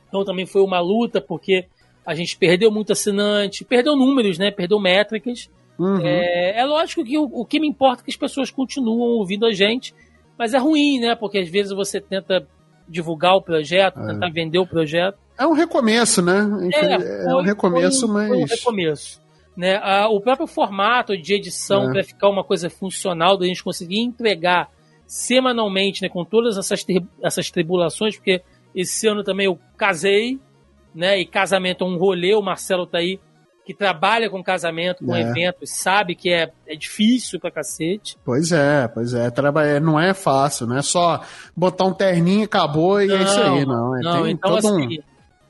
Então 0.09 0.25
também 0.25 0.47
foi 0.47 0.63
uma 0.63 0.81
luta 0.81 1.21
porque 1.21 1.67
a 2.07 2.15
gente 2.15 2.37
perdeu 2.37 2.71
muito 2.71 2.93
assinante, 2.93 3.65
perdeu 3.65 3.97
números, 3.97 4.39
né? 4.39 4.51
Perdeu 4.51 4.79
métricas. 4.79 5.51
Uhum. 5.79 6.07
É, 6.07 6.61
é, 6.61 6.65
lógico 6.65 7.05
que 7.05 7.19
o, 7.19 7.25
o, 7.25 7.45
que 7.45 7.59
me 7.59 7.67
importa 7.67 8.03
é 8.03 8.05
que 8.05 8.11
as 8.11 8.17
pessoas 8.17 8.51
continuam 8.51 9.19
ouvindo 9.19 9.45
a 9.45 9.53
gente, 9.53 9.93
mas 10.39 10.55
é 10.55 10.59
ruim, 10.59 11.01
né? 11.01 11.17
Porque 11.17 11.39
às 11.39 11.49
vezes 11.49 11.73
você 11.73 12.01
tenta 12.01 12.47
divulgar 12.89 13.35
o 13.35 13.43
projeto, 13.43 14.01
é. 14.01 14.13
tentar 14.13 14.31
vender 14.31 14.59
o 14.59 14.67
projeto. 14.67 15.19
É 15.39 15.47
um 15.47 15.53
recomeço, 15.53 16.23
né? 16.23 16.47
É, 16.73 17.25
é 17.25 17.35
um 17.35 17.43
recomeço, 17.43 18.07
foi, 18.07 18.15
mas. 18.15 18.29
Foi 18.29 18.43
um 18.43 18.47
recomeço. 18.47 19.23
Né? 19.57 19.81
Ah, 19.83 20.09
o 20.09 20.21
próprio 20.21 20.47
formato 20.47 21.17
de 21.17 21.35
edição 21.35 21.89
é. 21.89 21.93
para 21.93 22.03
ficar 22.03 22.29
uma 22.29 22.43
coisa 22.43 22.69
funcional, 22.69 23.37
da 23.37 23.47
gente 23.47 23.63
conseguir 23.63 24.01
entregar 24.01 24.69
semanalmente, 25.07 26.03
né, 26.03 26.09
com 26.09 26.25
todas 26.25 26.57
essas, 26.57 26.83
tri 26.83 27.05
essas 27.23 27.51
tribulações, 27.51 28.17
porque 28.17 28.43
esse 28.75 29.07
ano 29.07 29.23
também 29.23 29.47
eu 29.47 29.59
casei, 29.77 30.41
né? 30.95 31.21
E 31.21 31.27
casamento 31.27 31.85
é 31.85 31.87
um 31.87 31.97
rolê, 31.97 32.35
o 32.35 32.43
Marcelo 32.43 32.87
tá 32.87 32.99
aí 32.99 33.21
que 33.65 33.73
trabalha 33.73 34.29
com 34.29 34.43
casamento, 34.43 35.05
com 35.05 35.15
é. 35.15 35.23
eventos, 35.23 35.71
sabe 35.71 36.15
que 36.15 36.31
é, 36.31 36.53
é 36.67 36.77
difícil 36.77 37.41
pra 37.41 37.51
cacete. 37.51 38.17
Pois 38.25 38.53
é, 38.53 38.87
pois 38.89 39.15
é. 39.15 39.31
Trabalhar 39.31 39.81
não 39.81 39.99
é 39.99 40.13
fácil, 40.13 40.67
não 40.67 40.77
é 40.77 40.83
só 40.83 41.23
botar 41.57 41.87
um 41.87 41.95
terninho 41.95 42.43
e 42.43 42.45
acabou 42.45 43.01
e 43.01 43.07
não, 43.07 43.17
é 43.17 43.23
isso 43.23 43.41
aí, 43.41 43.65
não. 43.65 43.97
É, 43.97 44.03
não, 44.03 44.23
tem 44.23 44.33
então 44.33 44.57
assim. 44.57 44.99
Um, 44.99 45.03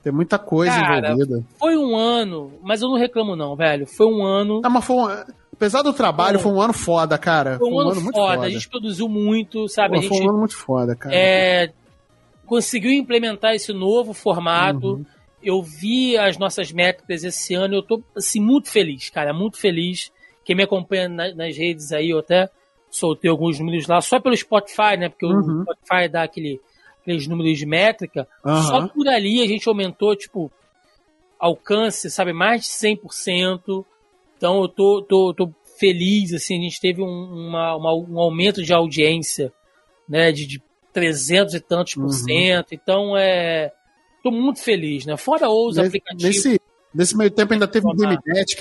tem 0.03 0.12
muita 0.12 0.39
coisa 0.39 0.78
cara, 0.78 1.09
envolvida. 1.09 1.45
Foi 1.59 1.77
um 1.77 1.97
ano, 1.97 2.53
mas 2.62 2.82
eu 2.82 2.89
não 2.89 2.99
reclamo, 2.99 3.35
não, 3.35 3.57
velho. 3.57 3.86
Foi 3.86 4.07
um 4.07 4.23
ano. 4.23 4.61
Ah, 4.62 4.70
mas 4.70 4.85
foi 4.85 4.97
um, 4.97 5.09
Apesar 5.53 5.82
do 5.82 5.93
trabalho, 5.93 6.39
foi 6.39 6.53
um, 6.53 6.55
foi 6.55 6.61
um 6.61 6.65
ano 6.65 6.73
foda, 6.73 7.19
cara. 7.19 7.59
Foi 7.59 7.69
um, 7.69 7.70
foi 7.70 7.78
um 7.78 7.81
ano, 7.81 7.91
ano, 7.93 8.01
muito 8.03 8.16
foda. 8.16 8.35
foda. 8.35 8.47
A 8.47 8.51
gente 8.51 8.69
produziu 8.69 9.09
muito, 9.09 9.69
sabe? 9.69 9.95
Pô, 9.95 10.03
gente, 10.03 10.09
foi 10.09 10.27
um 10.27 10.31
ano 10.31 10.39
muito 10.39 10.57
foda, 10.57 10.95
cara. 10.95 11.15
É, 11.15 11.73
conseguiu 12.47 12.93
implementar 12.93 13.55
esse 13.55 13.73
novo 13.73 14.12
formato. 14.12 14.95
Uhum 14.95 15.05
eu 15.45 15.62
vi 15.62 16.16
as 16.16 16.39
nossas 16.39 16.73
métricas 16.73 17.23
esse 17.23 17.55
ano, 17.55 17.75
eu 17.75 17.83
tô 17.83 18.03
assim, 18.16 18.41
muito 18.41 18.71
feliz, 18.71 19.11
cara, 19.11 19.33
muito 19.33 19.59
feliz. 19.59 20.11
Quem 20.45 20.57
me 20.57 20.62
acompanha 20.62 21.09
na, 21.09 21.35
nas 21.35 21.57
redes 21.57 21.93
aí, 21.93 22.11
eu 22.11 22.19
até 22.19 22.49
soltei 22.91 23.31
alguns 23.31 23.59
números 23.59 23.87
lá, 23.87 24.01
só 24.01 24.21
pelo 24.21 24.37
Spotify, 24.37 24.97
né? 24.99 25.09
Porque 25.09 25.27
uhum. 25.27 25.61
o 25.61 25.62
Spotify 25.62 26.09
dá 26.09 26.23
aquele, 26.23 26.61
aqueles 27.01 27.27
números 27.27 27.59
de 27.59 27.66
métrica. 27.66 28.27
Uhum. 28.45 28.62
Só 28.62 28.89
por 28.89 29.09
ali 29.09 29.43
a 29.43 29.47
gente 29.47 29.69
aumentou, 29.69 30.15
tipo, 30.16 30.51
alcance, 31.39 32.11
sabe, 32.11 32.33
mais 32.33 32.62
de 32.62 32.69
100%. 32.69 33.85
Então 34.37 34.62
eu 34.62 34.69
tô, 34.69 35.03
tô, 35.03 35.35
tô 35.35 35.51
feliz, 35.79 36.33
assim, 36.33 36.59
a 36.59 36.62
gente 36.62 36.81
teve 36.81 37.03
um, 37.03 37.07
uma, 37.07 37.77
uma, 37.77 37.95
um 37.95 38.19
aumento 38.19 38.62
de 38.62 38.73
audiência, 38.73 39.53
né, 40.09 40.31
de, 40.31 40.47
de 40.47 40.62
300 40.93 41.55
e 41.55 41.61
tantos 41.61 41.95
por 41.95 42.05
uhum. 42.05 42.11
cento. 42.11 42.73
Então 42.73 43.16
é 43.16 43.73
Tô 44.24 44.30
muito 44.30 44.62
feliz, 44.62 45.05
né? 45.05 45.18
Fora 45.18 45.51
os 45.51 45.76
nesse, 45.76 45.88
aplicativos. 45.88 46.24
Nesse, 46.24 46.60
nesse 46.94 47.14
meio 47.14 47.30
tempo 47.30 47.52
ainda 47.52 47.68
teve 47.68 47.86
o 47.86 47.92
Game 47.92 48.16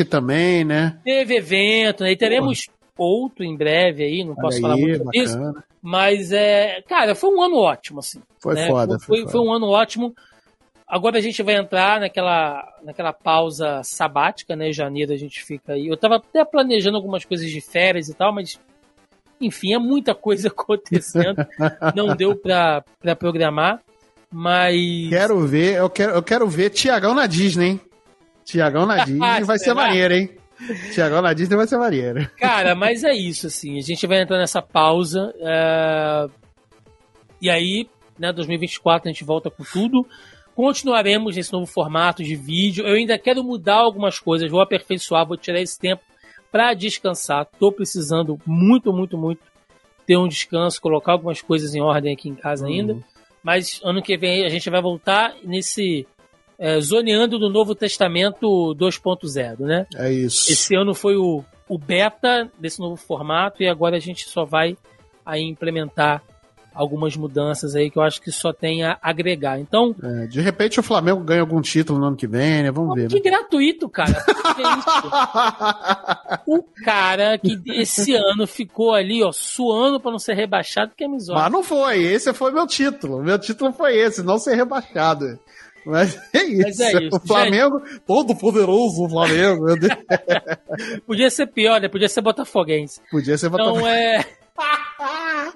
também, 0.09 0.65
né? 0.65 0.99
Teve 1.05 1.37
evento, 1.37 2.03
né? 2.03 2.11
E 2.11 2.17
teremos 2.17 2.65
Pô. 2.93 3.05
outro 3.05 3.45
em 3.45 3.55
breve 3.55 4.03
aí, 4.03 4.25
não 4.25 4.35
posso 4.35 4.57
aí, 4.57 4.61
falar 4.61 4.75
muito 4.75 5.09
disso. 5.11 5.37
Mas, 5.81 6.33
é, 6.33 6.81
cara, 6.81 7.15
foi 7.15 7.29
um 7.33 7.41
ano 7.41 7.55
ótimo, 7.55 7.99
assim. 7.99 8.21
Foi 8.39 8.55
né? 8.55 8.67
foda. 8.67 8.99
Foi, 8.99 9.21
foi, 9.21 9.31
foi 9.31 9.39
um 9.39 9.53
ano 9.53 9.69
ótimo. 9.69 10.13
Agora 10.85 11.17
a 11.17 11.21
gente 11.21 11.41
vai 11.41 11.55
entrar 11.55 12.01
naquela, 12.01 12.61
naquela 12.83 13.13
pausa 13.13 13.79
sabática, 13.85 14.57
né? 14.57 14.67
Em 14.67 14.73
janeiro 14.73 15.13
a 15.13 15.17
gente 15.17 15.45
fica 15.45 15.75
aí. 15.75 15.87
Eu 15.87 15.95
tava 15.95 16.17
até 16.17 16.43
planejando 16.43 16.97
algumas 16.97 17.23
coisas 17.23 17.49
de 17.49 17.61
férias 17.61 18.09
e 18.09 18.13
tal, 18.13 18.33
mas 18.33 18.59
enfim, 19.39 19.73
é 19.73 19.79
muita 19.79 20.13
coisa 20.13 20.49
acontecendo. 20.51 21.37
não 21.95 22.17
deu 22.17 22.35
pra 22.35 22.83
programar. 23.17 23.81
Mas. 24.33 25.09
Quero 25.09 25.39
ver, 25.45 25.75
eu 25.75 25.89
quero, 25.89 26.13
eu 26.13 26.23
quero 26.23 26.47
ver 26.47 26.71
Tiagão 26.71 27.13
na 27.13 27.27
Disney, 27.27 27.67
hein? 27.67 27.81
Tiagão 28.43 28.87
na 28.87 28.97
Disney 29.05 29.43
vai 29.43 29.59
ser 29.59 29.75
maneiro, 29.75 30.13
hein? 30.15 30.29
Tiagão 30.91 31.21
na 31.21 31.33
Disney 31.33 31.55
vai 31.55 31.67
ser 31.67 31.77
maneiro. 31.77 32.27
Cara, 32.39 32.73
mas 32.73 33.03
é 33.03 33.13
isso, 33.13 33.45
assim. 33.45 33.77
A 33.77 33.81
gente 33.81 34.07
vai 34.07 34.21
entrar 34.21 34.39
nessa 34.39 34.59
pausa. 34.59 35.31
É... 35.39 36.27
E 37.39 37.49
aí, 37.49 37.87
né, 38.17 38.33
2024 38.33 39.07
a 39.07 39.11
gente 39.11 39.23
volta 39.23 39.51
com 39.51 39.63
tudo. 39.63 40.07
Continuaremos 40.55 41.35
nesse 41.35 41.53
novo 41.53 41.67
formato 41.67 42.23
de 42.23 42.35
vídeo. 42.35 42.87
Eu 42.87 42.95
ainda 42.95 43.19
quero 43.19 43.43
mudar 43.43 43.75
algumas 43.75 44.19
coisas, 44.19 44.49
vou 44.49 44.61
aperfeiçoar, 44.61 45.27
vou 45.27 45.37
tirar 45.37 45.59
esse 45.59 45.77
tempo 45.77 46.01
para 46.51 46.73
descansar. 46.73 47.47
Tô 47.59 47.71
precisando 47.71 48.39
muito, 48.45 48.91
muito, 48.91 49.15
muito 49.15 49.41
ter 50.07 50.17
um 50.17 50.27
descanso, 50.27 50.81
colocar 50.81 51.11
algumas 51.11 51.41
coisas 51.41 51.75
em 51.75 51.81
ordem 51.81 52.13
aqui 52.13 52.29
em 52.29 52.35
casa 52.35 52.65
uhum. 52.65 52.71
ainda. 52.71 53.12
Mas 53.43 53.79
ano 53.83 54.01
que 54.01 54.17
vem 54.17 54.45
a 54.45 54.49
gente 54.49 54.69
vai 54.69 54.81
voltar 54.81 55.35
nesse 55.43 56.07
é, 56.57 56.79
zoneando 56.79 57.37
do 57.37 57.49
Novo 57.49 57.75
Testamento 57.75 58.73
2.0, 58.75 59.59
né? 59.59 59.85
É 59.95 60.11
isso. 60.11 60.51
Esse 60.51 60.75
ano 60.75 60.93
foi 60.93 61.17
o, 61.17 61.43
o 61.67 61.77
beta 61.77 62.49
desse 62.57 62.79
novo 62.79 62.95
formato 62.95 63.61
e 63.61 63.67
agora 63.67 63.97
a 63.97 63.99
gente 63.99 64.29
só 64.29 64.45
vai 64.45 64.77
aí 65.25 65.41
implementar 65.41 66.23
algumas 66.73 67.15
mudanças 67.15 67.75
aí 67.75 67.89
que 67.89 67.97
eu 67.97 68.03
acho 68.03 68.21
que 68.21 68.31
só 68.31 68.51
tem 68.51 68.83
a 68.83 68.97
agregar. 69.01 69.59
Então. 69.59 69.95
É, 70.01 70.27
de 70.27 70.41
repente 70.41 70.79
o 70.79 70.83
Flamengo 70.83 71.23
ganha 71.23 71.41
algum 71.41 71.61
título 71.61 71.99
no 71.99 72.07
ano 72.07 72.15
que 72.15 72.27
vem, 72.27 72.63
né? 72.63 72.71
Vamos 72.71 72.95
ver. 72.95 73.07
Que 73.07 73.15
né? 73.15 73.21
gratuito, 73.21 73.89
cara. 73.89 74.23
É 76.29 76.39
o 76.47 76.63
cara 76.83 77.37
que 77.37 77.59
esse 77.67 78.13
ano 78.15 78.47
ficou 78.47 78.93
ali, 78.93 79.23
ó, 79.23 79.31
suando 79.31 79.99
para 79.99 80.11
não 80.11 80.19
ser 80.19 80.33
rebaixado, 80.33 80.93
que 80.95 81.03
é 81.03 81.07
misógino. 81.07 81.43
Mas 81.43 81.51
não 81.51 81.63
foi, 81.63 82.01
esse 82.01 82.33
foi 82.33 82.51
meu 82.51 82.67
título. 82.67 83.23
Meu 83.23 83.39
título 83.39 83.71
foi 83.73 83.97
esse, 83.97 84.23
não 84.23 84.37
ser 84.37 84.55
rebaixado. 84.55 85.39
Mas 85.85 86.17
é 86.33 86.43
isso. 86.43 86.63
Mas 86.63 86.79
é 86.79 87.03
isso. 87.03 87.17
O 87.17 87.19
Flamengo, 87.19 87.79
gente... 87.85 87.99
todo 88.01 88.35
poderoso 88.35 89.03
o 89.03 89.09
Flamengo. 89.09 89.65
Podia 91.05 91.29
ser 91.29 91.47
pior, 91.47 91.81
né? 91.81 91.89
Podia 91.89 92.07
ser 92.07 92.21
botafoguense. 92.21 93.01
Podia 93.11 93.37
ser 93.37 93.49
botafoguense. 93.49 93.79
Então 93.79 93.89
é 93.89 94.25
ai, 94.57 95.51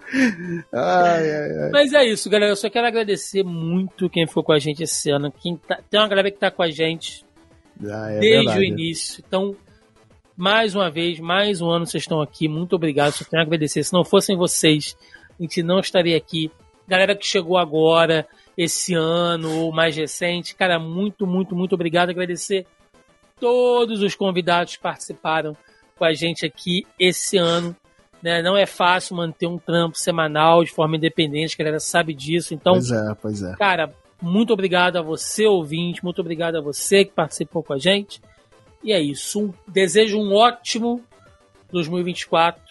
ai, 0.73 1.51
ai. 1.63 1.69
Mas 1.71 1.93
é 1.93 2.05
isso, 2.05 2.29
galera. 2.29 2.51
Eu 2.51 2.55
só 2.55 2.69
quero 2.69 2.87
agradecer 2.87 3.43
muito 3.43 4.09
quem 4.09 4.27
ficou 4.27 4.43
com 4.43 4.53
a 4.53 4.59
gente 4.59 4.83
esse 4.83 5.09
ano. 5.09 5.31
Quem 5.31 5.57
tá, 5.57 5.79
tem 5.89 5.99
uma 5.99 6.07
galera 6.07 6.31
que 6.31 6.37
tá 6.37 6.49
com 6.49 6.63
a 6.63 6.69
gente 6.69 7.25
ah, 7.83 8.11
é 8.11 8.19
desde 8.19 8.45
verdade. 8.45 8.59
o 8.59 8.63
início. 8.63 9.23
Então, 9.25 9.55
mais 10.35 10.75
uma 10.75 10.89
vez, 10.89 11.19
mais 11.19 11.61
um 11.61 11.69
ano 11.69 11.85
vocês 11.85 12.03
estão 12.03 12.21
aqui. 12.21 12.47
Muito 12.47 12.75
obrigado. 12.75 13.13
Só 13.13 13.25
tenho 13.25 13.41
a 13.41 13.45
agradecer. 13.45 13.83
Se 13.83 13.93
não 13.93 14.03
fossem 14.03 14.35
vocês, 14.35 14.97
a 15.39 15.41
gente 15.41 15.61
não 15.61 15.79
estaria 15.79 16.17
aqui. 16.17 16.51
Galera 16.87 17.15
que 17.15 17.25
chegou 17.25 17.57
agora, 17.57 18.27
esse 18.57 18.93
ano 18.93 19.63
ou 19.63 19.71
mais 19.71 19.95
recente, 19.95 20.55
cara, 20.55 20.79
muito, 20.79 21.27
muito, 21.27 21.55
muito 21.55 21.75
obrigado. 21.75 22.09
Agradecer 22.09 22.65
todos 23.39 24.01
os 24.01 24.15
convidados 24.15 24.75
que 24.75 24.81
participaram 24.81 25.55
com 25.95 26.05
a 26.05 26.13
gente 26.13 26.45
aqui 26.45 26.85
esse 26.99 27.37
ano. 27.37 27.75
Né? 28.27 28.41
Não 28.41 28.57
é 28.57 28.65
fácil 28.65 29.15
manter 29.15 29.47
um 29.47 29.57
trampo 29.57 29.97
semanal 29.97 30.61
de 30.61 30.69
forma 30.69 30.97
independente, 30.97 31.55
a 31.55 31.57
galera 31.59 31.79
sabe 31.79 32.13
disso. 32.13 32.53
Então, 32.53 32.73
pois 32.73 32.91
é, 32.91 33.15
pois 33.21 33.41
é. 33.41 33.55
Cara, 33.55 33.89
muito 34.21 34.51
obrigado 34.51 34.97
a 34.97 35.01
você, 35.01 35.45
ouvinte, 35.45 36.03
muito 36.03 36.19
obrigado 36.19 36.57
a 36.57 36.61
você 36.61 37.05
que 37.05 37.13
participou 37.13 37.63
com 37.63 37.71
a 37.71 37.77
gente. 37.77 38.21
E 38.83 38.91
é 38.91 38.99
isso. 38.99 39.45
Um, 39.45 39.53
desejo 39.65 40.19
um 40.19 40.33
ótimo 40.33 41.01
2024 41.71 42.61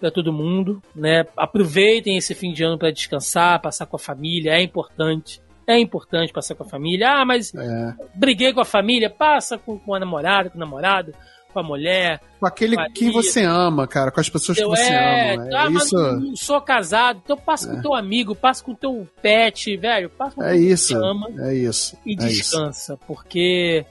para 0.00 0.10
todo 0.10 0.32
mundo, 0.32 0.82
né? 0.94 1.26
Aproveitem 1.36 2.16
esse 2.16 2.34
fim 2.34 2.54
de 2.54 2.64
ano 2.64 2.78
para 2.78 2.90
descansar, 2.90 3.60
passar 3.60 3.84
com 3.84 3.96
a 3.96 4.00
família, 4.00 4.52
é 4.52 4.62
importante. 4.62 5.42
É 5.66 5.78
importante 5.78 6.32
passar 6.32 6.54
com 6.54 6.62
a 6.62 6.68
família. 6.68 7.20
Ah, 7.20 7.24
mas 7.26 7.54
é. 7.54 7.94
briguei 8.14 8.54
com 8.54 8.60
a 8.60 8.64
família, 8.64 9.10
passa 9.10 9.58
com, 9.58 9.78
com 9.78 9.94
a 9.94 10.00
namorada, 10.00 10.48
com 10.48 10.56
o 10.56 10.60
namorado 10.60 11.12
com 11.56 11.60
a 11.60 11.62
mulher. 11.62 12.20
Com 12.38 12.46
aquele 12.46 12.76
com 12.76 12.92
quem 12.92 13.10
você 13.10 13.42
ama, 13.42 13.86
cara, 13.86 14.10
com 14.10 14.20
as 14.20 14.28
pessoas 14.28 14.58
que 14.58 14.64
você 14.66 14.82
é, 14.82 15.34
ama. 15.34 15.48
É 15.48 15.56
ah, 15.56 15.70
isso. 15.70 15.96
não 15.96 16.36
sou 16.36 16.60
casado, 16.60 17.22
então 17.24 17.36
passa 17.36 17.70
é. 17.70 17.74
com 17.74 17.80
teu 17.80 17.94
amigo, 17.94 18.34
passa 18.34 18.62
com 18.62 18.74
teu 18.74 19.08
pet, 19.22 19.74
velho, 19.78 20.10
passa 20.10 20.36
com 20.36 20.42
é 20.42 20.54
isso, 20.54 20.88
você 20.88 20.94
ama. 20.94 21.28
É 21.38 21.54
isso. 21.54 21.96
E 22.04 22.12
é 22.12 22.16
descansa, 22.16 22.92
isso. 22.92 23.02
porque 23.06 23.86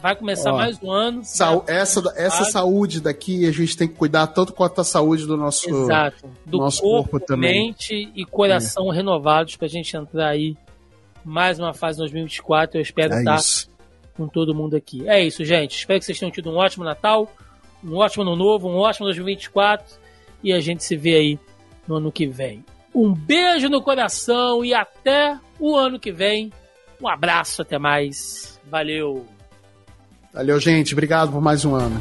Vai 0.00 0.16
começar 0.16 0.52
Ó, 0.52 0.56
mais 0.56 0.82
um 0.82 0.90
ano. 0.90 1.18
Né? 1.18 1.24
essa, 1.68 2.02
essa 2.16 2.44
saúde 2.44 3.00
daqui, 3.00 3.46
a 3.46 3.52
gente 3.52 3.76
tem 3.76 3.86
que 3.86 3.94
cuidar 3.94 4.26
tanto 4.28 4.52
quanto 4.52 4.80
a 4.80 4.84
saúde 4.84 5.26
do 5.26 5.36
nosso. 5.36 5.68
Exato. 5.68 6.28
Do 6.44 6.58
nosso 6.58 6.80
corpo, 6.80 7.10
corpo 7.10 7.26
também. 7.26 7.66
mente 7.66 8.10
e 8.14 8.24
coração 8.24 8.88
renovados 8.88 9.54
pra 9.54 9.68
gente 9.68 9.96
entrar 9.96 10.28
aí 10.28 10.56
mais 11.24 11.58
uma 11.58 11.72
fase 11.72 11.98
2024. 11.98 12.78
Eu 12.78 12.82
espero 12.82 13.14
É 13.14 13.18
estar 13.18 13.36
isso. 13.36 13.70
Com 14.16 14.28
todo 14.28 14.54
mundo 14.54 14.76
aqui. 14.76 15.08
É 15.08 15.22
isso, 15.22 15.44
gente. 15.44 15.76
Espero 15.76 15.98
que 15.98 16.06
vocês 16.06 16.18
tenham 16.18 16.32
tido 16.32 16.50
um 16.50 16.56
ótimo 16.56 16.84
Natal, 16.84 17.30
um 17.84 17.96
ótimo 17.96 18.22
ano 18.22 18.36
novo, 18.36 18.68
um 18.68 18.76
ótimo 18.76 19.06
2024 19.06 19.84
e 20.42 20.52
a 20.52 20.60
gente 20.60 20.84
se 20.84 20.96
vê 20.96 21.14
aí 21.14 21.38
no 21.86 21.96
ano 21.96 22.12
que 22.12 22.26
vem. 22.26 22.64
Um 22.94 23.12
beijo 23.12 23.68
no 23.68 23.82
coração 23.82 24.64
e 24.64 24.74
até 24.74 25.38
o 25.58 25.76
ano 25.76 25.98
que 25.98 26.12
vem. 26.12 26.52
Um 27.00 27.08
abraço, 27.08 27.62
até 27.62 27.78
mais. 27.78 28.60
Valeu. 28.70 29.26
Valeu, 30.32 30.60
gente. 30.60 30.92
Obrigado 30.92 31.32
por 31.32 31.40
mais 31.40 31.64
um 31.64 31.74
ano. 31.74 32.00